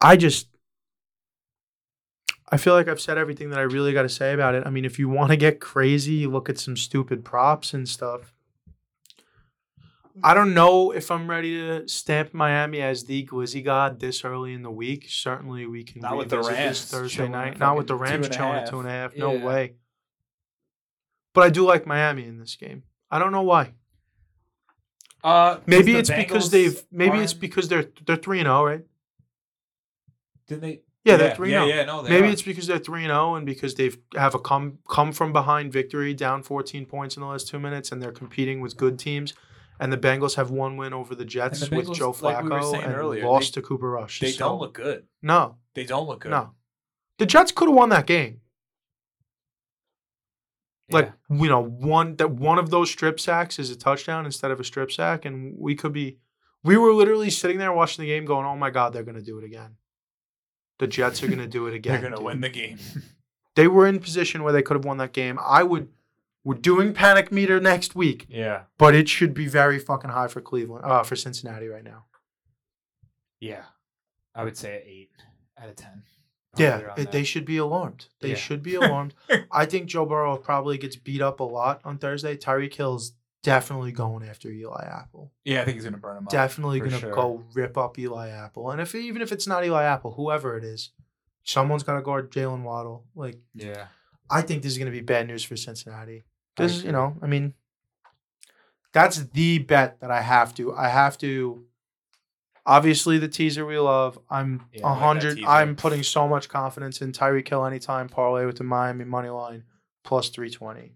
I 0.00 0.16
just 0.16 0.46
I 2.52 2.58
feel 2.58 2.74
like 2.74 2.86
I've 2.86 3.00
said 3.00 3.16
everything 3.16 3.48
that 3.50 3.58
I 3.58 3.62
really 3.62 3.94
got 3.94 4.02
to 4.02 4.10
say 4.10 4.34
about 4.34 4.54
it. 4.54 4.64
I 4.66 4.70
mean, 4.70 4.84
if 4.84 4.98
you 4.98 5.08
want 5.08 5.30
to 5.30 5.36
get 5.38 5.58
crazy, 5.58 6.26
look 6.26 6.50
at 6.50 6.58
some 6.58 6.76
stupid 6.76 7.24
props 7.24 7.72
and 7.72 7.88
stuff. 7.88 8.34
I 10.22 10.34
don't 10.34 10.52
know 10.52 10.90
if 10.90 11.10
I'm 11.10 11.30
ready 11.30 11.56
to 11.56 11.88
stamp 11.88 12.34
Miami 12.34 12.82
as 12.82 13.04
the 13.04 13.24
glizzy 13.26 13.64
god 13.64 14.00
this 14.00 14.22
early 14.22 14.52
in 14.52 14.62
the 14.62 14.70
week. 14.70 15.06
Certainly, 15.08 15.64
we 15.64 15.82
can 15.82 16.02
Not 16.02 16.18
with 16.18 16.28
the 16.28 16.40
Rams 16.40 16.80
this 16.80 16.90
Thursday 16.90 17.26
night. 17.26 17.58
Not 17.58 17.78
with 17.78 17.86
the 17.86 17.94
Rams 17.94 18.28
chilling 18.28 18.58
at 18.58 18.68
two 18.68 18.78
and 18.78 18.86
a 18.86 18.92
half. 18.92 19.16
No 19.16 19.32
Yeah. 19.32 19.46
way. 19.46 19.74
But 21.32 21.44
I 21.44 21.48
do 21.48 21.64
like 21.64 21.86
Miami 21.86 22.26
in 22.26 22.38
this 22.38 22.56
game. 22.56 22.82
I 23.10 23.18
don't 23.18 23.32
know 23.32 23.42
why. 23.42 23.72
Uh, 25.24 25.60
Maybe 25.66 25.96
it's 25.96 26.10
because 26.10 26.50
they've. 26.50 26.84
Maybe 26.90 27.20
it's 27.20 27.32
because 27.32 27.68
they're 27.68 27.88
they're 28.04 28.16
three 28.16 28.40
and 28.40 28.46
zero, 28.46 28.66
right? 28.66 28.82
did 30.46 30.60
they? 30.60 30.82
Yeah, 31.04 31.16
they're 31.16 31.34
three 31.34 31.50
Yeah, 31.50 31.62
and 31.62 31.68
zero. 31.70 31.78
yeah, 31.80 31.84
no, 31.86 32.02
Maybe 32.02 32.28
are. 32.28 32.30
it's 32.30 32.42
because 32.42 32.66
they're 32.68 32.78
three 32.78 33.02
and 33.02 33.10
zero, 33.10 33.34
and 33.34 33.44
because 33.44 33.74
they've 33.74 33.98
have 34.16 34.34
a 34.34 34.38
come 34.38 34.78
come 34.88 35.10
from 35.12 35.32
behind 35.32 35.72
victory, 35.72 36.14
down 36.14 36.42
fourteen 36.44 36.86
points 36.86 37.16
in 37.16 37.22
the 37.22 37.26
last 37.26 37.48
two 37.48 37.58
minutes, 37.58 37.90
and 37.90 38.00
they're 38.00 38.12
competing 38.12 38.60
with 38.60 38.76
good 38.76 38.98
teams. 38.98 39.34
And 39.80 39.92
the 39.92 39.96
Bengals 39.98 40.36
have 40.36 40.52
one 40.52 40.76
win 40.76 40.92
over 40.92 41.16
the 41.16 41.24
Jets 41.24 41.68
the 41.68 41.74
with 41.74 41.92
Joe 41.92 42.12
Flacco 42.12 42.48
like 42.48 42.72
we 42.72 42.78
and 42.84 42.94
earlier, 42.94 43.26
lost 43.26 43.54
they- 43.54 43.60
to 43.60 43.66
Cooper 43.66 43.90
Rush. 43.90 44.20
they 44.20 44.30
So, 44.30 44.38
don't 44.50 44.60
look 44.60 44.74
good. 44.74 45.06
no, 45.22 45.56
They 45.74 45.82
don't 45.84 46.06
look 46.06 46.20
good. 46.20 46.30
no. 46.30 46.52
The 47.18 47.26
Jets 47.26 47.50
could 47.50 47.66
have 47.68 47.74
won 47.76 47.88
that 47.88 48.06
game. 48.06 48.42
Yeah. 50.88 50.94
Like 50.96 51.12
you 51.30 51.48
know, 51.48 51.60
one 51.64 52.16
that 52.16 52.30
one 52.30 52.58
of 52.58 52.70
those 52.70 52.90
strip 52.90 53.18
sacks 53.18 53.58
is 53.58 53.70
a 53.70 53.76
touchdown 53.76 54.24
instead 54.26 54.50
of 54.52 54.60
a 54.60 54.64
strip 54.64 54.92
sack, 54.92 55.24
and 55.24 55.54
we 55.58 55.74
could 55.74 55.92
be. 55.92 56.18
We 56.64 56.76
were 56.76 56.92
literally 56.92 57.30
sitting 57.30 57.58
there 57.58 57.72
watching 57.72 58.02
the 58.04 58.08
game, 58.08 58.24
going, 58.24 58.46
"Oh 58.46 58.56
my 58.56 58.70
god, 58.70 58.92
they're 58.92 59.02
going 59.02 59.16
to 59.16 59.22
do 59.22 59.38
it 59.38 59.44
again. 59.44 59.76
The 60.82 60.88
Jets 60.88 61.22
are 61.22 61.28
going 61.28 61.38
to 61.38 61.46
do 61.46 61.68
it 61.68 61.74
again. 61.74 62.00
they're 62.00 62.10
gonna 62.10 62.20
win 62.22 62.40
the 62.40 62.48
game. 62.48 62.76
They 63.54 63.68
were 63.68 63.86
in 63.86 64.00
position 64.00 64.42
where 64.42 64.52
they 64.52 64.62
could 64.62 64.74
have 64.74 64.84
won 64.84 64.96
that 64.96 65.12
game. 65.12 65.38
I 65.40 65.62
would. 65.62 65.88
We're 66.42 66.54
doing 66.56 66.92
panic 66.92 67.30
meter 67.30 67.60
next 67.60 67.94
week, 67.94 68.26
yeah, 68.28 68.62
but 68.78 68.94
it 68.94 69.08
should 69.08 69.32
be 69.34 69.46
very 69.46 69.78
fucking 69.78 70.10
high 70.10 70.26
for 70.28 70.40
Cleveland, 70.40 70.84
uh, 70.86 71.02
for 71.04 71.14
Cincinnati 71.16 71.68
right 71.68 71.84
now. 71.84 72.06
yeah. 73.40 73.64
I 74.34 74.42
would 74.44 74.56
say 74.56 74.82
eight 74.86 75.10
out 75.62 75.68
of 75.68 75.76
ten. 75.76 76.02
Yeah, 76.56 76.94
it, 76.96 77.12
they 77.12 77.22
should 77.24 77.44
be 77.44 77.58
alarmed. 77.58 78.06
They 78.22 78.30
Yeah. 78.30 78.34
should 78.36 78.62
be 78.62 78.74
alarmed. 78.82 79.14
I 79.52 79.66
think 79.66 79.86
Joe 79.86 80.06
Burrow 80.06 80.36
probably 80.38 80.78
gets 80.78 80.96
beat 80.96 81.20
up 81.22 81.38
a 81.40 81.44
lot 81.44 81.80
on 81.84 81.98
Thursday. 81.98 82.36
Tyreek 82.36 82.74
Hill's 82.74 83.12
definitely 83.42 83.92
going 83.92 84.26
after 84.28 84.50
Eli 84.50 84.84
Apple. 84.84 85.32
Yeah, 85.44 85.62
I 85.62 85.64
think 85.64 85.76
he's 85.76 85.84
gonna 85.84 85.96
burn 85.96 86.16
him 86.16 86.26
up. 86.26 86.32
Definitely 86.32 86.80
for 86.80 86.86
gonna 86.86 86.98
sure. 86.98 87.14
go 87.14 87.44
rip 87.54 87.76
up 87.76 87.98
Eli 87.98 88.28
Apple. 88.30 88.70
And 88.70 88.80
if 88.80 88.94
even 88.94 89.22
if 89.22 89.32
it's 89.32 89.46
not 89.46 89.64
Eli 89.64 89.84
Apple, 89.84 90.12
whoever 90.12 90.56
it 90.56 90.64
is, 90.64 90.90
someone's 91.44 91.82
got 91.82 91.96
to 91.96 92.02
guard 92.02 92.30
Jalen 92.30 92.62
Waddle. 92.62 93.04
Like 93.14 93.38
Yeah. 93.54 93.86
I 94.30 94.42
think 94.42 94.62
this 94.62 94.72
is 94.72 94.78
gonna 94.78 94.90
be 94.90 95.00
bad 95.00 95.26
news 95.26 95.42
for 95.42 95.56
Cincinnati 95.56 96.22
because 96.56 96.84
you 96.84 96.92
know 96.92 97.16
I 97.20 97.26
mean 97.26 97.54
that's 98.92 99.18
the 99.18 99.58
bet 99.58 100.00
that 100.00 100.10
I 100.10 100.20
have 100.20 100.54
to. 100.56 100.74
I 100.74 100.88
have 100.88 101.18
to. 101.18 101.64
Obviously, 102.64 103.18
the 103.18 103.26
teaser 103.26 103.66
we 103.66 103.76
love. 103.78 104.18
I'm 104.30 104.66
Yeah, 104.72 104.82
a 104.82 104.90
like 104.90 104.98
hundred. 104.98 105.44
I'm 105.44 105.74
putting 105.74 106.02
so 106.04 106.28
much 106.28 106.48
confidence 106.48 107.02
in 107.02 107.10
Tyreek 107.10 107.48
Hill 107.48 107.64
anytime 107.64 108.08
parlay 108.08 108.46
with 108.46 108.58
the 108.58 108.64
Miami 108.64 109.04
money 109.04 109.30
line 109.30 109.64
plus 110.04 110.28
three 110.28 110.50
twenty. 110.50 110.94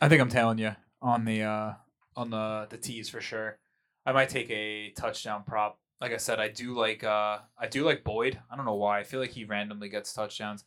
I 0.00 0.08
think 0.08 0.20
I'm 0.20 0.28
telling 0.28 0.58
you 0.58 0.72
on 1.00 1.24
the 1.24 1.42
uh 1.42 1.72
on 2.16 2.30
the 2.30 2.66
the 2.70 2.76
tees 2.76 3.08
for 3.08 3.20
sure. 3.20 3.58
I 4.06 4.12
might 4.12 4.28
take 4.28 4.50
a 4.50 4.90
touchdown 4.90 5.44
prop. 5.46 5.78
Like 6.00 6.12
I 6.12 6.18
said, 6.18 6.40
I 6.40 6.48
do 6.48 6.74
like 6.74 7.04
uh 7.04 7.38
I 7.58 7.66
do 7.70 7.84
like 7.84 8.04
Boyd. 8.04 8.38
I 8.50 8.56
don't 8.56 8.66
know 8.66 8.74
why. 8.74 9.00
I 9.00 9.04
feel 9.04 9.20
like 9.20 9.30
he 9.30 9.44
randomly 9.44 9.88
gets 9.88 10.12
touchdowns. 10.12 10.64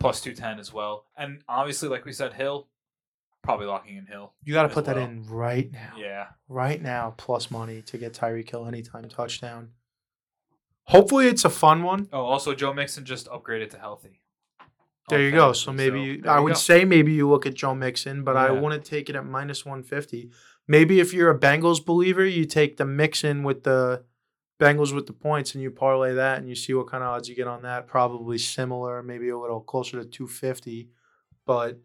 Plus 0.00 0.20
two 0.20 0.34
ten 0.34 0.58
as 0.58 0.72
well. 0.72 1.06
And 1.16 1.42
obviously, 1.48 1.88
like 1.88 2.04
we 2.04 2.12
said, 2.12 2.32
Hill, 2.32 2.68
probably 3.42 3.66
locking 3.66 3.96
in 3.96 4.06
Hill. 4.06 4.32
You 4.42 4.52
got 4.52 4.64
to 4.64 4.68
put 4.68 4.86
that 4.86 4.98
in 4.98 5.24
right 5.26 5.70
now. 5.70 5.92
Yeah. 5.96 6.26
Right 6.48 6.82
now, 6.82 7.14
plus 7.16 7.50
money 7.50 7.80
to 7.82 7.98
get 7.98 8.12
Tyreek 8.12 8.50
Hill 8.50 8.66
anytime 8.66 9.08
touchdown. 9.08 9.70
Hopefully, 10.86 11.28
it's 11.28 11.44
a 11.44 11.50
fun 11.50 11.82
one. 11.84 12.08
Oh, 12.12 12.24
also 12.24 12.54
Joe 12.54 12.72
Mixon 12.74 13.04
just 13.04 13.28
upgraded 13.28 13.70
to 13.70 13.78
healthy. 13.78 14.20
There 15.08 15.20
you 15.20 15.30
go. 15.32 15.52
So 15.52 15.72
maybe 15.72 16.00
you, 16.00 16.22
I 16.26 16.40
would 16.40 16.54
go. 16.54 16.58
say 16.58 16.84
maybe 16.84 17.12
you 17.12 17.28
look 17.28 17.44
at 17.46 17.54
Joe 17.54 17.74
Mixon, 17.74 18.24
but 18.24 18.36
I 18.36 18.46
Yeah. 18.52 18.60
wouldn't 18.60 18.84
take 18.84 19.10
it 19.10 19.16
at 19.16 19.26
minus 19.26 19.64
one 19.66 19.82
fifty. 19.82 20.30
Maybe 20.66 20.98
if 21.00 21.12
you're 21.12 21.30
a 21.30 21.38
Bengals 21.38 21.84
believer, 21.84 22.24
you 22.24 22.46
take 22.46 22.78
the 22.78 22.86
Mixon 22.86 23.42
with 23.42 23.64
the 23.64 24.04
Bengals 24.58 24.94
with 24.94 25.06
the 25.06 25.12
points 25.12 25.54
and 25.54 25.62
you 25.62 25.70
parlay 25.70 26.14
that 26.14 26.38
and 26.38 26.48
you 26.48 26.54
see 26.54 26.72
what 26.72 26.86
kind 26.86 27.02
of 27.04 27.10
odds 27.10 27.28
you 27.28 27.34
get 27.34 27.46
on 27.46 27.62
that. 27.62 27.86
Probably 27.86 28.38
similar, 28.38 29.02
maybe 29.02 29.28
a 29.28 29.38
little 29.38 29.60
closer 29.60 30.02
to 30.02 30.08
two 30.08 30.26
fifty, 30.26 30.88
but. 31.44 31.78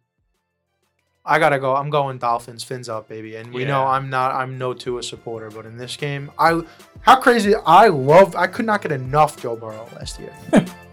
I 1.26 1.38
gotta 1.38 1.60
go. 1.60 1.76
I'm 1.76 1.90
going 1.91 2.18
Dolphins. 2.18 2.64
Fins 2.64 2.88
up, 2.90 3.08
baby. 3.10 3.36
And 3.36 3.54
we 3.54 3.66
know 3.66 3.84
I'm 3.86 4.10
not. 4.10 4.34
I'm 4.34 4.58
no 4.58 4.74
Tua 4.74 5.04
supporter, 5.04 5.52
but 5.52 5.66
in 5.66 5.78
this 5.78 5.96
game, 5.98 6.32
I 6.40 6.62
how 7.02 7.20
crazy. 7.20 7.54
I 7.66 7.90
love. 7.90 8.36
I 8.36 8.48
could 8.48 8.66
not 8.66 8.82
get 8.82 8.94
enough 8.94 9.40
Joe 9.40 9.56
Burrow 9.56 9.88
last 9.96 10.20
year. 10.20 10.34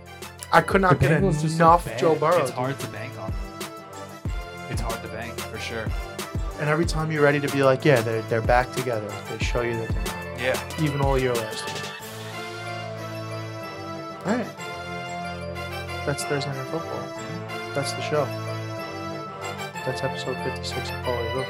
I 0.56 0.62
could 0.62 0.80
not 0.80 0.98
get 0.98 1.10
enough 1.12 1.98
Joe 1.98 2.14
Burrow. 2.14 2.38
It's 2.38 2.50
hard 2.50 2.78
to 2.80 2.86
bank 2.86 3.12
on. 3.20 3.30
It's 4.70 4.80
hard 4.80 5.02
to 5.02 5.08
bank 5.08 5.38
for 5.38 5.58
sure. 5.58 5.86
And 6.58 6.70
every 6.70 6.86
time 6.86 7.12
you're 7.12 7.22
ready 7.22 7.40
to 7.40 7.48
be 7.48 7.62
like, 7.62 7.84
yeah, 7.84 8.00
they're 8.00 8.22
they're 8.22 8.40
back 8.40 8.72
together. 8.72 9.06
They 9.28 9.44
show 9.44 9.60
you 9.60 9.74
that 9.74 9.90
they're 9.90 10.04
not. 10.04 10.40
Yeah. 10.40 10.82
Even 10.82 11.02
all 11.02 11.18
year 11.18 11.34
last 11.34 11.68
year. 11.68 11.76
All 14.24 14.34
right. 14.34 14.46
That's 16.06 16.24
Thursday 16.24 16.50
Night 16.50 16.66
Football. 16.68 17.02
That's 17.74 17.92
the 17.92 18.00
show. 18.00 18.24
That's 19.84 20.02
episode 20.02 20.42
56 20.42 20.88
of 20.88 21.02
Paul 21.02 21.22
Vote. 21.34 21.46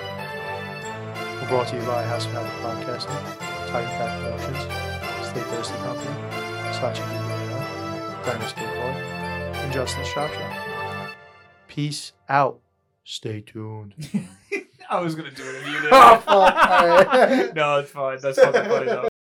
We're 1.41 1.49
brought 1.49 1.69
to 1.69 1.77
you 1.77 1.83
by 1.87 2.03
House 2.03 2.27
of 2.27 2.33
Havoc 2.33 2.85
Podcasting, 2.85 3.69
Titan 3.69 3.89
Pack 3.89 4.21
Productions, 4.21 5.29
State 5.29 5.45
Thursday 5.45 5.77
Company, 5.77 6.11
Sachi 6.75 7.26
DiMaria, 8.27 8.39
Dynasty 8.39 8.61
and 9.61 9.73
Justin's 9.73 10.09
Shop 10.09 10.31
Shop. 10.33 11.11
Peace 11.69 12.13
out. 12.29 12.59
Stay 13.05 13.41
tuned. 13.41 13.95
I 14.91 15.01
was 15.01 15.15
gonna 15.15 15.31
do 15.31 15.43
it 15.45 15.55
if 15.57 15.67
you 15.67 15.81
did. 15.81 15.91
Oh, 15.93 16.17
fuck. 16.17 16.27
All 16.27 16.47
right. 16.49 17.55
no, 17.55 17.79
it's 17.79 17.91
fine. 17.91 18.19
That's 18.21 18.39
fucking 18.39 18.65
funny 18.65 18.87
though. 18.87 19.09